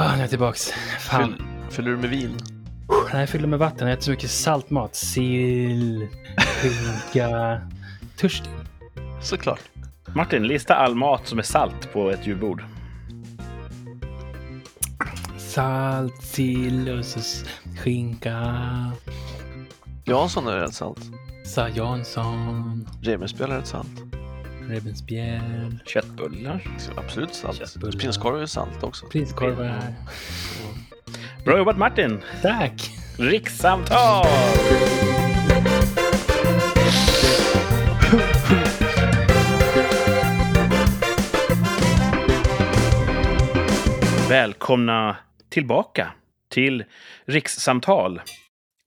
Ah, 0.00 0.10
nu 0.10 0.16
är 0.16 0.20
jag 0.20 0.30
tillbaks. 0.30 0.70
Fan. 1.00 1.34
Fyll, 1.34 1.44
fyller 1.70 1.90
du 1.90 1.96
med 1.96 2.10
vin? 2.10 2.36
Nej, 3.12 3.20
jag 3.20 3.28
fyller 3.28 3.46
med 3.48 3.58
vatten. 3.58 3.88
Jag 3.88 3.92
äter 3.94 4.02
så 4.02 4.10
mycket 4.10 4.30
saltmat. 4.30 4.94
Sill, 4.96 6.08
skinka. 6.36 7.60
Törstig. 8.16 8.50
Såklart. 9.22 9.60
Martin, 10.14 10.46
lista 10.46 10.74
all 10.74 10.94
mat 10.94 11.26
som 11.26 11.38
är 11.38 11.42
salt 11.42 11.92
på 11.92 12.10
ett 12.10 12.26
julbord. 12.26 12.64
Salt, 15.38 16.22
sill 16.22 16.98
och 16.98 17.04
så 17.04 17.20
skinka. 17.78 18.56
Jansson 20.04 20.46
är 20.46 20.56
rätt 20.56 20.74
salt. 20.74 21.02
Sa 21.44 21.68
Jansson. 21.68 22.88
Revbensspjäll 23.02 23.50
är 23.50 23.56
rätt 23.56 23.66
salt. 23.66 24.02
Revbensspjäll. 24.68 25.78
Köttbullar. 25.84 26.62
Absolut 26.96 27.34
salt. 27.34 27.58
Köttbullar. 27.58 27.98
Prinskorv 27.98 28.42
är 28.42 28.46
salt 28.46 28.82
också. 28.82 29.06
Prinskorvar. 29.06 29.94
Bra 31.44 31.58
jobbat 31.58 31.78
Martin! 31.78 32.22
Tack! 32.42 32.90
Rikssamtal! 33.18 34.26
Välkomna 44.28 45.16
tillbaka 45.48 46.12
till 46.48 46.84
Rikssamtal. 47.24 48.20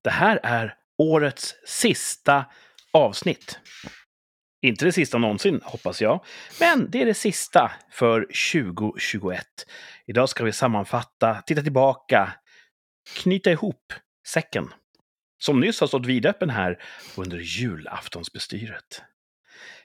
Det 0.04 0.10
här 0.10 0.40
är 0.44 0.76
årets 0.98 1.56
sista 1.66 2.46
avsnitt. 2.92 3.60
Inte 4.62 4.86
det 4.86 4.92
sista 4.92 5.18
någonsin, 5.18 5.62
hoppas 5.64 6.02
jag, 6.02 6.26
men 6.60 6.92
det 6.92 7.02
är 7.02 7.06
det 7.06 7.14
sista 7.14 7.72
för 7.92 8.22
2021. 8.22 9.46
Idag 10.08 10.30
ska 10.30 10.44
vi 10.44 10.52
sammanfatta, 10.52 11.42
titta 11.46 11.62
tillbaka, 11.62 12.34
knyta 13.18 13.52
ihop 13.52 13.94
säcken. 14.28 14.74
Som 15.40 15.60
nyss 15.60 15.80
har 15.80 15.88
stått 15.88 16.06
vidöppen 16.06 16.50
här 16.50 16.84
under 17.18 17.38
julaftonsbestyret. 17.38 19.02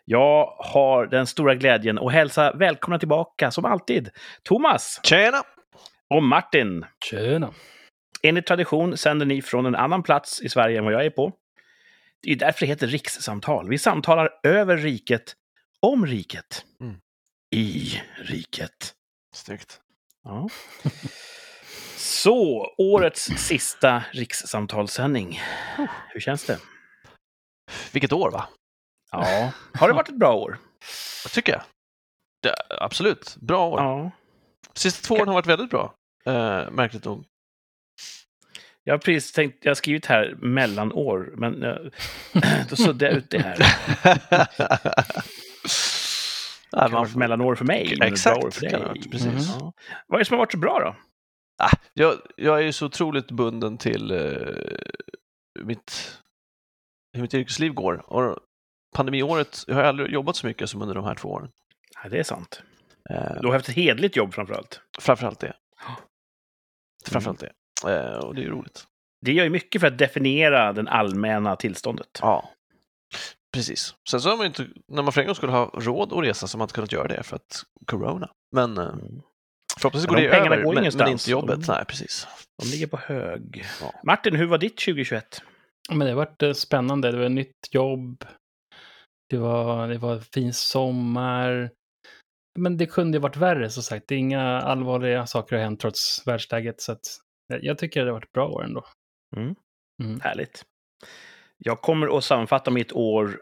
Jag 0.04 0.56
har 0.58 1.06
den 1.06 1.26
stora 1.26 1.54
glädjen 1.54 1.98
att 1.98 2.12
hälsa 2.12 2.52
välkomna 2.52 2.98
tillbaka, 2.98 3.50
som 3.50 3.64
alltid, 3.64 4.10
Thomas 4.42 5.00
Tjena! 5.02 5.42
och 6.14 6.22
Martin. 6.22 6.84
Tjena. 7.04 7.50
Enligt 8.22 8.46
tradition 8.46 8.96
sänder 8.96 9.26
ni 9.26 9.42
från 9.42 9.66
en 9.66 9.74
annan 9.74 10.02
plats 10.02 10.42
i 10.42 10.48
Sverige 10.48 10.78
än 10.78 10.84
vad 10.84 10.92
jag 10.92 11.04
är 11.04 11.10
på. 11.10 11.32
Det 12.22 12.32
är 12.32 12.36
därför 12.36 12.60
det 12.60 12.66
heter 12.66 12.86
rikssamtal. 12.86 13.68
Vi 13.68 13.78
samtalar 13.78 14.30
över 14.42 14.76
riket, 14.76 15.34
om 15.80 16.06
riket, 16.06 16.64
Mm. 16.80 16.96
i 17.54 18.00
riket. 18.16 18.94
Snyggt. 19.34 19.80
Ja. 20.24 20.48
Så, 21.96 22.74
årets 22.78 23.22
sista 23.24 24.02
rikssamtalssändning. 24.12 25.40
Hur 26.12 26.20
känns 26.20 26.44
det? 26.44 26.58
Vilket 27.92 28.12
år 28.12 28.30
va? 28.30 28.48
Ja, 29.10 29.52
har 29.74 29.88
det 29.88 29.94
varit 29.94 30.08
ett 30.08 30.18
bra 30.18 30.34
år? 30.34 30.58
Vad 31.24 31.32
tycker 31.32 31.52
jag? 31.52 31.62
Det, 32.42 32.54
absolut. 32.80 33.36
Bra 33.36 33.68
år. 33.68 33.80
Ja. 33.80 34.10
Sista 34.74 35.06
två 35.06 35.14
åren 35.14 35.28
har 35.28 35.34
varit 35.34 35.46
väldigt 35.46 35.70
bra. 35.70 35.94
Eh, 36.26 36.70
märkligt 36.70 37.04
nog. 37.04 37.24
Jag 38.88 38.94
har 38.94 38.98
precis 38.98 39.32
tänkt, 39.32 39.64
jag 39.64 39.70
har 39.70 39.74
skrivit 39.74 40.06
här 40.06 40.34
mellanår, 40.38 41.34
men 41.36 41.62
eh, 41.62 41.76
då 42.70 42.76
suddade 42.76 43.04
jag 43.06 43.14
ut 43.14 43.30
det 43.30 43.38
här. 43.38 43.56
Det 46.70 46.80
kan 46.80 46.92
ha 46.92 47.00
varit 47.00 47.14
mellanår 47.16 47.54
för 47.54 47.64
mig, 47.64 47.96
men 47.98 48.08
Exakt, 48.08 48.40
bra 48.40 48.46
år 48.46 48.50
för 48.50 48.60
dig. 48.60 48.80
varit, 48.82 49.10
precis. 49.10 49.48
Ja. 49.60 49.72
Vad 50.06 50.16
är 50.16 50.18
det 50.18 50.24
som 50.24 50.34
har 50.34 50.38
varit 50.38 50.52
så 50.52 50.58
bra 50.58 50.78
då? 50.80 50.96
Ah, 51.64 51.76
jag, 51.94 52.14
jag 52.36 52.58
är 52.58 52.62
ju 52.62 52.72
så 52.72 52.86
otroligt 52.86 53.30
bunden 53.30 53.78
till 53.78 54.10
eh, 54.10 55.62
mitt, 55.64 56.18
hur 57.12 57.22
mitt 57.22 57.34
yrkesliv 57.34 57.72
går. 57.72 58.12
Och 58.12 58.38
pandemiåret, 58.96 59.64
jag 59.66 59.74
har 59.74 59.82
aldrig 59.82 60.10
jobbat 60.12 60.36
så 60.36 60.46
mycket 60.46 60.70
som 60.70 60.82
under 60.82 60.94
de 60.94 61.04
här 61.04 61.14
två 61.14 61.28
åren. 61.28 61.50
Ja, 62.02 62.08
det 62.08 62.18
är 62.18 62.22
sant. 62.22 62.62
Eh, 63.10 63.40
Du 63.40 63.46
har 63.46 63.54
haft 63.54 63.68
ett 63.68 63.74
hedligt 63.74 64.16
jobb 64.16 64.34
framförallt. 64.34 64.80
framförallt 65.00 65.40
det. 65.40 65.56
Framförallt 67.06 67.40
det. 67.40 67.52
Eh, 67.86 68.16
och 68.18 68.34
det 68.34 68.40
är 68.40 68.44
ju 68.44 68.50
roligt. 68.50 68.84
Det 69.26 69.32
gör 69.32 69.44
ju 69.44 69.50
mycket 69.50 69.80
för 69.80 69.88
att 69.88 69.98
definiera 69.98 70.72
det 70.72 70.90
allmänna 70.90 71.56
tillståndet. 71.56 72.08
Ja, 72.20 72.50
precis. 73.54 73.94
Sen 74.10 74.20
så 74.20 74.28
har 74.30 74.36
man 74.36 74.44
ju 74.44 74.48
inte, 74.48 74.66
när 74.92 75.02
man 75.02 75.12
för 75.12 75.20
en 75.20 75.26
gång 75.26 75.34
skulle 75.34 75.52
ha 75.52 75.70
råd 75.74 76.12
att 76.12 76.24
resa 76.24 76.46
så 76.46 76.56
har 76.56 76.58
man 76.58 76.64
inte 76.64 76.74
kunnat 76.74 76.92
göra 76.92 77.08
det 77.08 77.22
för 77.22 77.36
att 77.36 77.62
corona. 77.86 78.30
Men 78.56 78.78
eh, 78.78 78.84
Mm. 78.84 79.22
förhoppningsvis 79.80 80.10
Men 80.10 80.14
går 80.14 80.20
de 80.22 80.26
det 80.26 80.30
pengarna 80.34 80.54
över, 80.54 80.64
går 80.64 80.74
men, 80.74 80.82
ingenstans. 80.82 81.06
men 81.06 81.12
inte 81.12 81.30
jobbet. 81.30 81.66
De- 81.66 81.72
Nej, 81.72 81.84
precis. 81.84 82.26
De 82.62 82.68
ligger 82.68 82.86
på 82.86 82.96
hög. 82.96 83.64
Ja. 83.80 83.92
Martin, 84.04 84.36
hur 84.36 84.46
var 84.46 84.58
ditt 84.58 84.76
2021? 84.78 85.42
Men 85.90 85.98
det 85.98 86.08
har 86.08 86.16
varit 86.16 86.42
eh, 86.42 86.52
spännande. 86.52 87.10
Det 87.10 87.18
var 87.18 87.24
ett 87.24 87.32
nytt 87.32 87.68
jobb. 87.70 88.24
Det 89.30 89.38
var, 89.38 89.88
det 89.88 89.98
var 89.98 90.20
fin 90.20 90.52
sommar. 90.54 91.70
Men 92.58 92.76
det 92.76 92.86
kunde 92.86 93.16
ju 93.18 93.22
varit 93.22 93.36
värre, 93.36 93.70
som 93.70 93.82
sagt. 93.82 94.04
Det 94.08 94.14
är 94.14 94.18
inga 94.18 94.42
allvarliga 94.60 95.26
saker 95.26 95.56
har 95.56 95.62
hänt 95.62 95.80
trots 95.80 96.26
världsläget. 96.26 96.80
Så 96.80 96.92
att, 96.92 97.00
jag 97.46 97.78
tycker 97.78 98.00
det 98.00 98.06
har 98.10 98.12
varit 98.14 98.24
ett 98.24 98.32
bra 98.32 98.48
år 98.48 98.64
ändå. 98.64 98.84
Mm. 99.36 100.20
Härligt. 100.20 100.64
Jag 101.58 101.80
kommer 101.80 102.18
att 102.18 102.24
sammanfatta 102.24 102.70
mitt 102.70 102.92
år 102.92 103.40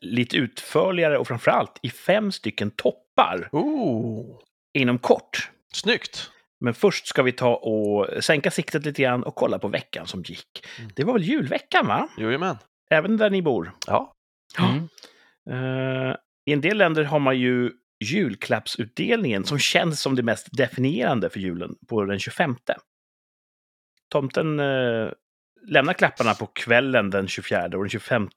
lite 0.00 0.36
utförligare 0.36 1.18
och 1.18 1.26
framförallt 1.28 1.78
i 1.82 1.90
fem 1.90 2.32
stycken 2.32 2.70
toppar 2.70 3.48
Oh, 3.52 4.38
inom 4.78 4.98
kort. 4.98 5.50
snyggt! 5.72 6.30
Men 6.60 6.74
först 6.74 7.06
ska 7.06 7.22
vi 7.22 7.32
ta 7.32 7.54
och 7.56 8.24
sänka 8.24 8.50
siktet 8.50 8.84
lite 8.84 9.02
grann 9.02 9.22
och 9.24 9.34
kolla 9.34 9.58
på 9.58 9.68
veckan 9.68 10.06
som 10.06 10.22
gick. 10.22 10.66
Mm. 10.78 10.90
Det 10.96 11.04
var 11.04 11.12
väl 11.12 11.22
julveckan, 11.22 11.86
va? 11.86 12.08
Jajamän. 12.18 12.56
Även 12.90 13.16
där 13.16 13.30
ni 13.30 13.42
bor. 13.42 13.72
Ja, 13.86 14.12
Mm. 14.58 14.88
Eh, 15.50 16.16
I 16.46 16.52
en 16.52 16.60
del 16.60 16.78
länder 16.78 17.04
har 17.04 17.18
man 17.18 17.38
ju 17.38 17.72
julklappsutdelningen 18.04 19.44
som 19.44 19.58
känns 19.58 20.00
som 20.00 20.14
det 20.14 20.22
mest 20.22 20.48
definierande 20.52 21.30
för 21.30 21.40
julen 21.40 21.74
på 21.88 22.04
den 22.04 22.18
25. 22.18 22.56
Tomten 24.14 24.60
eh, 24.60 25.10
lämnar 25.66 25.92
klapparna 25.92 26.34
på 26.34 26.46
kvällen 26.46 27.10
den 27.10 27.28
24 27.28 27.64
och 27.64 27.70
den 27.70 27.88
25 27.88 28.28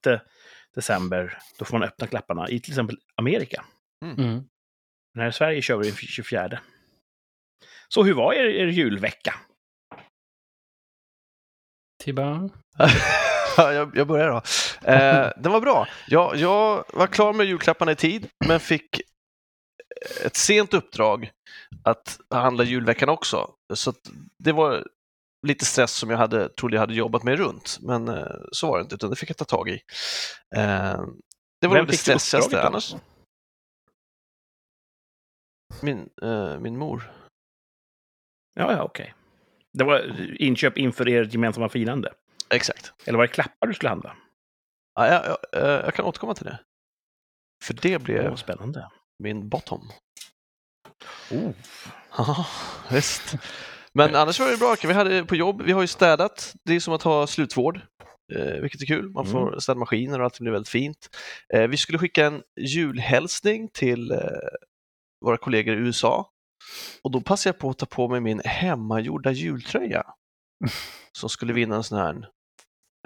december 0.75 1.37
då 1.59 1.65
får 1.65 1.77
man 1.77 1.87
öppna 1.87 2.07
klapparna 2.07 2.49
i 2.49 2.59
till 2.59 2.71
exempel 2.71 2.97
Amerika. 3.15 3.65
Mm. 4.05 4.43
Men 5.13 5.21
här 5.21 5.29
i 5.29 5.31
Sverige 5.31 5.61
kör 5.61 5.77
vi 5.77 5.87
den 5.87 5.95
24. 5.95 6.59
Så 7.87 8.03
hur 8.03 8.13
var 8.13 8.33
er, 8.33 8.45
er 8.45 8.67
julvecka? 8.67 9.33
Tibba. 12.03 12.49
Ja, 13.57 13.73
jag, 13.73 13.97
jag 13.97 14.07
börjar 14.07 14.29
då. 14.29 14.41
Eh, 14.91 15.31
den 15.37 15.51
var 15.51 15.61
bra. 15.61 15.87
Jag, 16.07 16.35
jag 16.35 16.83
var 16.93 17.07
klar 17.07 17.33
med 17.33 17.45
julklapparna 17.45 17.91
i 17.91 17.95
tid, 17.95 18.27
men 18.47 18.59
fick 18.59 19.01
ett 20.25 20.35
sent 20.35 20.73
uppdrag 20.73 21.31
att 21.83 22.19
handla 22.29 22.63
julveckan 22.63 23.09
också. 23.09 23.49
Så 23.73 23.89
att 23.89 23.99
det 24.43 24.51
var 24.51 24.83
lite 25.47 25.65
stress 25.65 25.91
som 25.91 26.09
jag 26.09 26.17
hade, 26.17 26.49
trodde 26.49 26.75
jag 26.75 26.81
hade 26.81 26.93
jobbat 26.93 27.23
mig 27.23 27.35
runt, 27.35 27.77
men 27.81 28.07
eh, 28.07 28.35
så 28.51 28.67
var 28.67 28.77
det 28.77 28.81
inte, 28.81 28.95
utan 28.95 29.09
det 29.09 29.15
fick 29.15 29.29
jag 29.29 29.37
ta 29.37 29.45
tag 29.45 29.69
i. 29.69 29.81
Eh, 30.55 31.01
det 31.61 31.67
var 31.67 31.75
Vem 31.75 31.85
det 31.85 31.97
stressigaste. 31.97 32.63
Annars, 32.63 32.95
min, 35.81 36.09
eh, 36.21 36.59
min 36.59 36.77
mor. 36.77 37.11
Ja, 38.53 38.71
ja, 38.71 38.83
okej. 38.83 39.13
Det 39.73 39.83
var 39.83 40.15
inköp 40.41 40.77
inför 40.77 41.07
ert 41.07 41.33
gemensamma 41.33 41.69
firande. 41.69 42.13
Exakt. 42.49 42.93
Eller 43.05 43.17
var 43.17 43.27
det 43.27 43.33
klappar 43.33 43.67
du 43.67 43.73
skulle 43.73 43.89
handla? 43.89 44.17
Ja, 44.95 45.07
jag, 45.07 45.25
jag, 45.25 45.63
eh, 45.63 45.85
jag 45.85 45.93
kan 45.93 46.05
återkomma 46.05 46.33
till 46.33 46.45
det. 46.45 46.59
För 47.63 47.73
det 47.73 47.99
blev 47.99 48.35
spännande. 48.35 48.89
min 49.19 49.49
bottom. 49.49 49.91
Oh. 51.31 51.51
Ja, 52.17 52.47
visst. 52.91 53.35
Men 53.97 54.15
annars 54.15 54.39
var 54.39 54.51
det 54.51 54.57
bra. 54.57 54.75
Vi 54.83 54.93
hade 54.93 55.25
på 55.25 55.35
jobb, 55.35 55.61
vi 55.61 55.71
har 55.71 55.81
ju 55.81 55.87
städat. 55.87 56.53
Det 56.63 56.75
är 56.75 56.79
som 56.79 56.93
att 56.93 57.03
ha 57.03 57.27
slutvård, 57.27 57.81
eh, 58.35 58.61
vilket 58.61 58.81
är 58.81 58.85
kul. 58.85 59.09
Man 59.09 59.25
får 59.25 59.59
städa 59.59 59.79
maskiner 59.79 60.19
och 60.19 60.25
allt 60.25 60.39
blir 60.39 60.51
väldigt 60.51 60.69
fint. 60.69 61.09
Eh, 61.53 61.67
vi 61.67 61.77
skulle 61.77 61.97
skicka 61.99 62.25
en 62.25 62.43
julhälsning 62.59 63.69
till 63.73 64.11
eh, 64.11 64.19
våra 65.25 65.37
kollegor 65.37 65.75
i 65.75 65.79
USA 65.79 66.29
och 67.03 67.11
då 67.11 67.21
passade 67.21 67.53
jag 67.55 67.59
på 67.59 67.69
att 67.69 67.77
ta 67.77 67.85
på 67.85 68.07
mig 68.07 68.21
min 68.21 68.41
hemmagjorda 68.45 69.31
jultröja 69.31 70.03
som 71.17 71.29
skulle 71.29 71.53
vinna 71.53 71.75
en 71.75 71.83
sån 71.83 71.97
här 71.97 72.29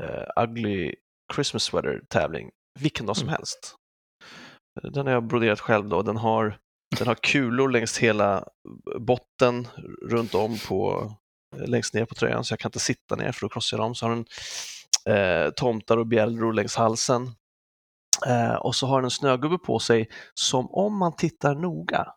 eh, 0.01 0.43
ugly 0.43 0.95
Christmas 1.35 1.63
sweater 1.63 2.01
tävling 2.09 2.49
vilken 2.79 3.05
dag 3.05 3.17
som 3.17 3.27
Mm. 3.27 3.33
helst. 3.37 3.75
Den 4.93 5.05
har 5.07 5.13
jag 5.13 5.23
broderat 5.23 5.59
själv 5.59 5.89
då. 5.89 6.01
Den 6.01 6.17
har, 6.17 6.57
den 6.97 7.07
har 7.07 7.15
kulor 7.15 7.69
längs 7.69 7.97
hela 7.97 8.47
botten 8.99 9.67
runt 10.01 10.35
om 10.35 10.57
på, 10.67 11.11
längst 11.57 11.93
ner 11.93 12.05
på 12.05 12.15
tröjan 12.15 12.43
så 12.43 12.51
jag 12.53 12.59
kan 12.59 12.69
inte 12.69 12.79
sitta 12.79 13.15
ner 13.15 13.31
för 13.31 13.41
då 13.41 13.49
krossar 13.49 13.77
jag 13.77 13.85
dem. 13.85 13.95
Så 13.95 14.05
har 14.07 14.15
den 14.15 14.25
eh, 15.15 15.51
tomtar 15.51 15.97
och 15.97 16.07
bjällror 16.07 16.53
längs 16.53 16.75
halsen. 16.75 17.31
Eh, 18.27 18.53
och 18.55 18.75
så 18.75 18.87
har 18.87 18.97
den 18.97 19.05
en 19.05 19.11
snögubbe 19.11 19.57
på 19.57 19.79
sig 19.79 20.09
som 20.33 20.71
om 20.71 20.97
man 20.97 21.15
tittar 21.15 21.55
noga 21.55 22.13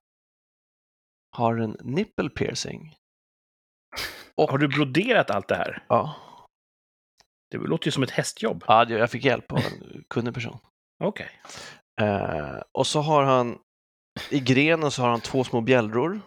har 1.36 1.56
en 1.56 1.76
nipple 1.82 2.28
piercing 2.30 2.96
Och- 4.34 4.50
Har 4.50 4.58
du 4.58 4.68
broderat 4.68 5.30
allt 5.30 5.48
det 5.48 5.54
här? 5.56 5.84
Ja, 5.88 6.14
Det 7.50 7.56
låter 7.58 7.86
ju 7.86 7.92
som 7.92 8.02
ett 8.02 8.10
hästjobb. 8.10 8.64
ja 8.66 8.84
jag 8.88 9.10
fick 9.10 9.24
hjälp 9.24 9.52
av 9.52 9.58
en 9.58 10.04
kunnig 10.10 10.34
person. 10.34 10.58
Okej. 11.04 11.30
Eh, 12.00 12.58
och 12.72 12.86
så 12.86 13.00
har 13.00 13.22
han, 13.22 13.58
i 14.30 14.40
grenen 14.40 14.90
så 14.90 15.02
har 15.02 15.08
han 15.08 15.20
två 15.20 15.44
små 15.44 15.60
bjällror 15.60 16.20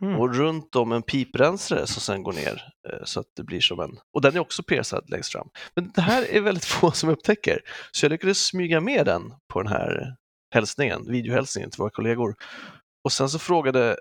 Mm. 0.00 0.20
och 0.20 0.34
runt 0.34 0.76
om 0.76 0.92
en 0.92 1.02
piprensare 1.02 1.86
som 1.86 2.00
sen 2.00 2.22
går 2.22 2.32
ner 2.32 2.72
eh, 2.88 3.04
så 3.04 3.20
att 3.20 3.26
det 3.36 3.42
blir 3.44 3.60
som 3.60 3.80
en, 3.80 3.98
och 4.14 4.20
den 4.20 4.34
är 4.36 4.38
också 4.40 4.62
piercad 4.62 5.10
längst 5.10 5.32
fram. 5.32 5.48
Men 5.74 5.90
det 5.94 6.00
här 6.00 6.22
är 6.30 6.40
väldigt 6.40 6.64
få 6.64 6.90
som 6.90 7.08
upptäcker, 7.08 7.60
så 7.92 8.04
jag 8.04 8.10
lyckades 8.10 8.46
smyga 8.46 8.80
med 8.80 9.06
den 9.06 9.34
på 9.52 9.62
den 9.62 9.72
här 9.72 10.16
hälsningen, 10.54 11.10
videohälsningen 11.10 11.70
till 11.70 11.78
våra 11.78 11.90
kollegor. 11.90 12.34
Och 13.04 13.12
sen 13.12 13.28
så 13.28 13.38
frågade 13.38 13.96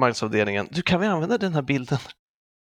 marknadsavdelningen, 0.00 0.68
du 0.70 0.82
kan 0.82 1.00
vi 1.00 1.06
använda 1.06 1.38
den 1.38 1.54
här 1.54 1.62
bilden 1.62 1.98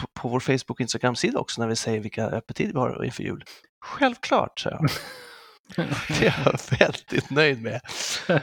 på, 0.03 0.21
på 0.21 0.29
vår 0.29 0.41
Facebook 0.41 0.71
och 0.71 0.81
Instagram-sida 0.81 1.39
också 1.39 1.61
när 1.61 1.69
vi 1.69 1.77
säger 1.77 2.01
vilka 2.01 2.27
öppettider 2.27 2.73
vi 2.73 2.79
har 2.79 3.05
inför 3.05 3.23
jul? 3.23 3.45
Självklart, 3.85 4.61
sa 4.61 4.71
jag. 4.71 4.81
Det 6.09 6.27
är 6.27 6.35
jag 6.45 6.79
väldigt 6.79 7.31
nöjd 7.31 7.63
med. 7.63 7.81
Det, 8.27 8.41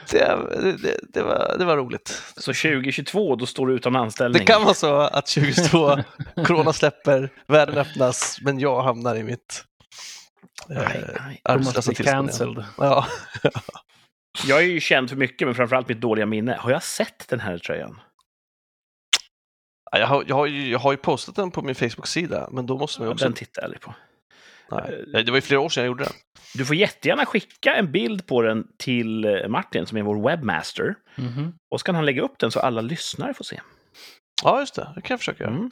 det, 0.81 1.00
det, 1.14 1.22
var, 1.22 1.56
det 1.60 1.66
var 1.66 1.78
roligt. 1.78 2.22
Så 2.38 2.54
2022, 2.54 3.36
då 3.36 3.46
står 3.46 3.68
du 3.68 3.74
utan 3.74 3.96
anställning? 3.96 4.40
Det 4.40 4.46
kan 4.46 4.64
vara 4.64 4.74
så 4.74 4.96
att 4.96 5.28
2022, 5.28 5.98
corona 6.46 6.74
släpper, 6.74 7.30
världen 7.48 7.78
öppnas, 7.78 8.40
men 8.42 8.60
jag 8.60 8.81
hamnar 8.81 9.16
i 9.16 9.24
mitt 9.24 9.64
Nej, 10.68 10.78
eh, 10.78 11.24
nej. 11.26 11.42
Thomas 11.44 11.68
arbetslösa 11.68 11.94
tillstånd. 11.94 12.64
Ja. 12.78 13.08
Jag 14.48 14.60
är 14.60 14.66
ju 14.66 14.80
känd 14.80 15.10
för 15.10 15.18
mycket, 15.18 15.48
men 15.48 15.56
framförallt 15.56 15.90
mitt 15.90 16.02
dåliga 16.02 16.26
minne. 16.26 16.58
Har 16.60 16.72
jag 16.72 16.84
sett 16.84 17.28
den 17.28 17.40
här 17.40 17.58
tröjan? 17.58 18.00
Jag, 19.92 20.08
har, 20.08 20.24
jag, 20.28 20.36
har 20.36 20.46
ju, 20.46 20.70
jag 20.70 20.80
har 20.80 20.92
ju 20.92 20.98
postat 20.98 21.36
den 21.36 21.52
på 21.52 21.62
min 21.62 21.76
Facebook-sida, 21.76 22.50
men 22.52 22.66
då 22.66 22.78
måste 22.78 23.02
man 23.02 23.08
ju 23.08 23.14
också... 23.14 23.26
Den 23.26 23.34
tittar 23.34 23.62
jag 23.62 23.66
aldrig 23.66 23.81
på. 23.81 23.94
Nej. 24.71 25.24
Det 25.25 25.31
var 25.31 25.38
ju 25.38 25.42
flera 25.42 25.60
år 25.60 25.69
sedan 25.69 25.83
jag 25.83 25.88
gjorde 25.88 26.04
den. 26.04 26.13
Du 26.54 26.66
får 26.66 26.75
jättegärna 26.75 27.25
skicka 27.25 27.75
en 27.75 27.92
bild 27.92 28.27
på 28.27 28.42
den 28.42 28.68
till 28.77 29.25
eh, 29.25 29.48
Martin, 29.48 29.86
som 29.86 29.98
är 29.98 30.01
vår 30.01 30.30
webmaster. 30.30 30.95
Mhm. 31.18 31.54
Och 31.71 31.80
så 31.80 31.83
kan 31.83 31.95
han 31.95 32.06
lägga 32.06 32.21
upp 32.21 32.39
den 32.39 32.51
så 32.51 32.60
alla 32.60 32.81
lyssnare 32.81 33.33
får 33.33 33.44
se. 33.44 33.60
Ja, 34.44 34.60
just 34.60 34.75
det. 34.75 34.88
Det 34.95 35.01
kan 35.01 35.13
jag 35.13 35.19
försöka 35.19 35.44
göra. 35.44 35.54
Mm. 35.54 35.71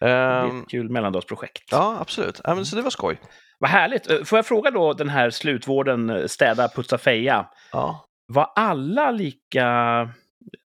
Det 0.00 0.06
är 0.08 0.44
Ehm, 0.44 0.62
ett 0.62 0.68
kul 0.68 0.88
mellandagsprojekt. 0.90 1.62
ja, 1.70 1.96
absolut. 2.00 2.40
Ja, 2.44 2.54
men, 2.54 2.66
så 2.66 2.76
det 2.76 2.82
var 2.82 2.90
skoj. 2.90 3.20
Vad 3.58 3.70
härligt. 3.70 4.10
Eh, 4.10 4.22
Får 4.24 4.38
jag 4.38 4.46
fråga 4.46 4.70
då 4.70 4.92
den 4.92 5.08
här 5.08 5.30
slutvården, 5.30 6.10
eh, 6.10 6.26
städa, 6.26 6.68
putsa, 6.68 6.98
feja. 6.98 7.46
Ja. 7.72 8.04
Var 8.26 8.52
alla 8.56 9.10
lika 9.10 9.66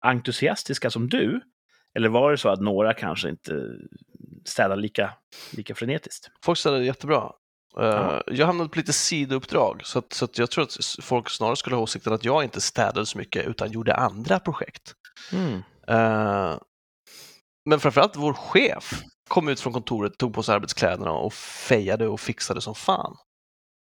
entusiastiska 0.05 0.91
som 0.91 1.08
du? 1.08 1.41
Eller 1.94 2.08
var 2.08 2.31
det 2.31 2.38
så 2.38 2.49
att 2.49 2.61
några 2.61 2.94
kanske 2.94 3.29
inte 3.29 3.62
städade 4.48 4.82
lika, 4.82 5.12
lika 5.50 5.75
frenetiskt? 5.75 6.31
Folk 6.44 6.58
ställde 6.58 6.78
det 6.78 6.84
jättebra. 6.84 7.32
Ja. 7.76 8.22
Jag 8.26 8.46
hamnade 8.46 8.70
på 8.70 8.78
lite 8.78 8.93
sidouppdrag, 8.93 9.81
så, 9.84 9.98
att, 9.98 10.12
så 10.12 10.25
att 10.25 10.38
jag 10.38 10.50
tror 10.50 10.64
att 10.64 10.76
folk 11.02 11.31
snarare 11.31 11.56
skulle 11.56 11.76
ha 11.76 11.82
åsikten 11.82 12.12
att 12.12 12.25
jag 12.25 12.44
inte 12.44 12.60
städade 12.60 13.06
så 13.06 13.19
mycket 13.19 13.46
utan 13.46 13.70
gjorde 13.70 13.94
andra 13.94 14.38
projekt. 14.38 14.94
Mm. 15.32 15.62
Eh, 15.88 16.58
men 17.69 17.81
framförallt 17.81 18.16
vår 18.16 18.32
chef 18.32 19.02
kom 19.28 19.48
ut 19.48 19.60
från 19.60 19.72
kontoret, 19.72 20.19
tog 20.19 20.34
på 20.34 20.43
sig 20.43 20.54
arbetskläderna 20.54 21.12
och 21.12 21.32
fejade 21.32 22.08
och 22.08 22.20
fixade 22.20 22.60
som 22.60 22.75
fan. 22.75 23.16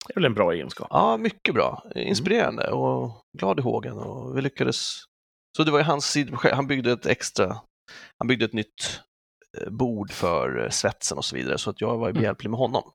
Det 0.08 0.12
är 0.12 0.16
väl 0.16 0.26
en 0.26 0.34
bra 0.34 0.54
egenskap? 0.54 0.88
Ja, 0.90 1.18
mycket 1.18 1.54
bra. 1.54 1.84
Inspirerande 1.96 2.72
och 2.72 3.24
glad 3.38 3.60
i 3.60 3.62
hågen 3.62 3.98
och 3.98 4.38
vi 4.38 4.42
lyckades. 4.42 4.98
Så 5.58 5.64
det 5.64 5.72
var 5.72 5.80
ju 5.80 5.86
hans 5.86 6.06
sidoprojekt. 6.06 6.56
Han 6.56 6.68
byggde 6.68 6.92
ett 6.92 7.06
extra, 7.06 7.58
han 8.18 8.28
byggde 8.28 8.46
ett 8.46 8.54
nytt 8.54 9.02
bord 9.68 10.12
för 10.12 10.64
eh, 10.64 10.70
svetsen 10.70 11.18
och 11.18 11.26
så 11.26 11.36
vidare 11.36 11.58
så 11.58 11.70
att 11.70 11.82
jag 11.82 11.98
var 11.98 12.10
Mm. 12.10 12.14
behjälplig 12.22 12.50
med 12.50 12.58
honom. 12.60 12.92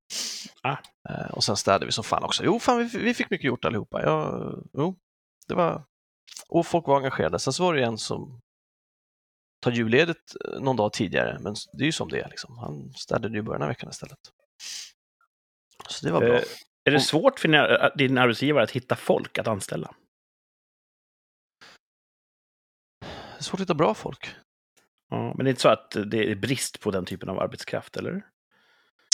Ah. 0.62 0.76
Eh, 1.08 1.30
Och 1.30 1.44
sen 1.44 1.56
städade 1.56 1.86
vi 1.86 1.92
som 1.92 2.04
fan 2.04 2.24
också. 2.24 2.44
Jo, 2.44 2.58
fan, 2.60 2.78
vi, 2.78 2.98
vi 2.98 3.14
fick 3.14 3.30
mycket 3.30 3.44
gjort 3.46 3.64
allihopa. 3.64 4.02
Ja, 4.02 4.42
jo, 4.72 4.96
det 5.48 5.54
var... 5.54 5.84
Och 6.48 6.66
folk 6.66 6.86
var 6.86 6.96
engagerade. 6.96 7.38
Sen 7.38 7.52
så 7.52 7.62
var 7.64 7.74
det 7.74 7.84
en 7.84 7.98
som 7.98 8.40
tar 9.62 9.70
julledigt 9.70 10.34
eh, 10.44 10.60
någon 10.60 10.76
dag 10.76 10.92
tidigare, 10.92 11.38
men 11.40 11.54
det 11.72 11.82
är 11.82 11.86
ju 11.86 11.92
som 11.92 12.08
det 12.08 12.20
är. 12.20 12.28
Liksom. 12.28 12.58
Han 12.58 12.92
städade 12.92 13.34
ju 13.36 13.42
början 13.42 13.62
av 13.62 13.68
veckan 13.68 13.90
istället. 13.90 14.18
Så 15.88 16.06
det 16.06 16.12
var 16.12 16.20
bra. 16.20 16.34
Eh, 16.34 16.42
är 16.84 16.90
det 16.90 17.00
svårt 17.00 17.40
för 17.40 17.96
din 17.98 18.18
arbetsgivare 18.18 18.64
att 18.64 18.70
hitta 18.70 18.96
folk 18.96 19.38
att 19.38 19.48
anställa? 19.48 19.94
Det 23.00 23.38
är 23.38 23.42
svårt 23.42 23.54
att 23.54 23.64
hitta 23.64 23.74
bra 23.74 23.94
folk. 23.94 24.34
Ja, 25.10 25.34
men 25.36 25.44
det 25.44 25.48
är 25.48 25.50
inte 25.50 25.62
så 25.62 25.68
att 25.68 25.96
det 26.06 26.30
är 26.30 26.34
brist 26.34 26.80
på 26.80 26.90
den 26.90 27.04
typen 27.04 27.28
av 27.28 27.40
arbetskraft, 27.40 27.96
eller? 27.96 28.22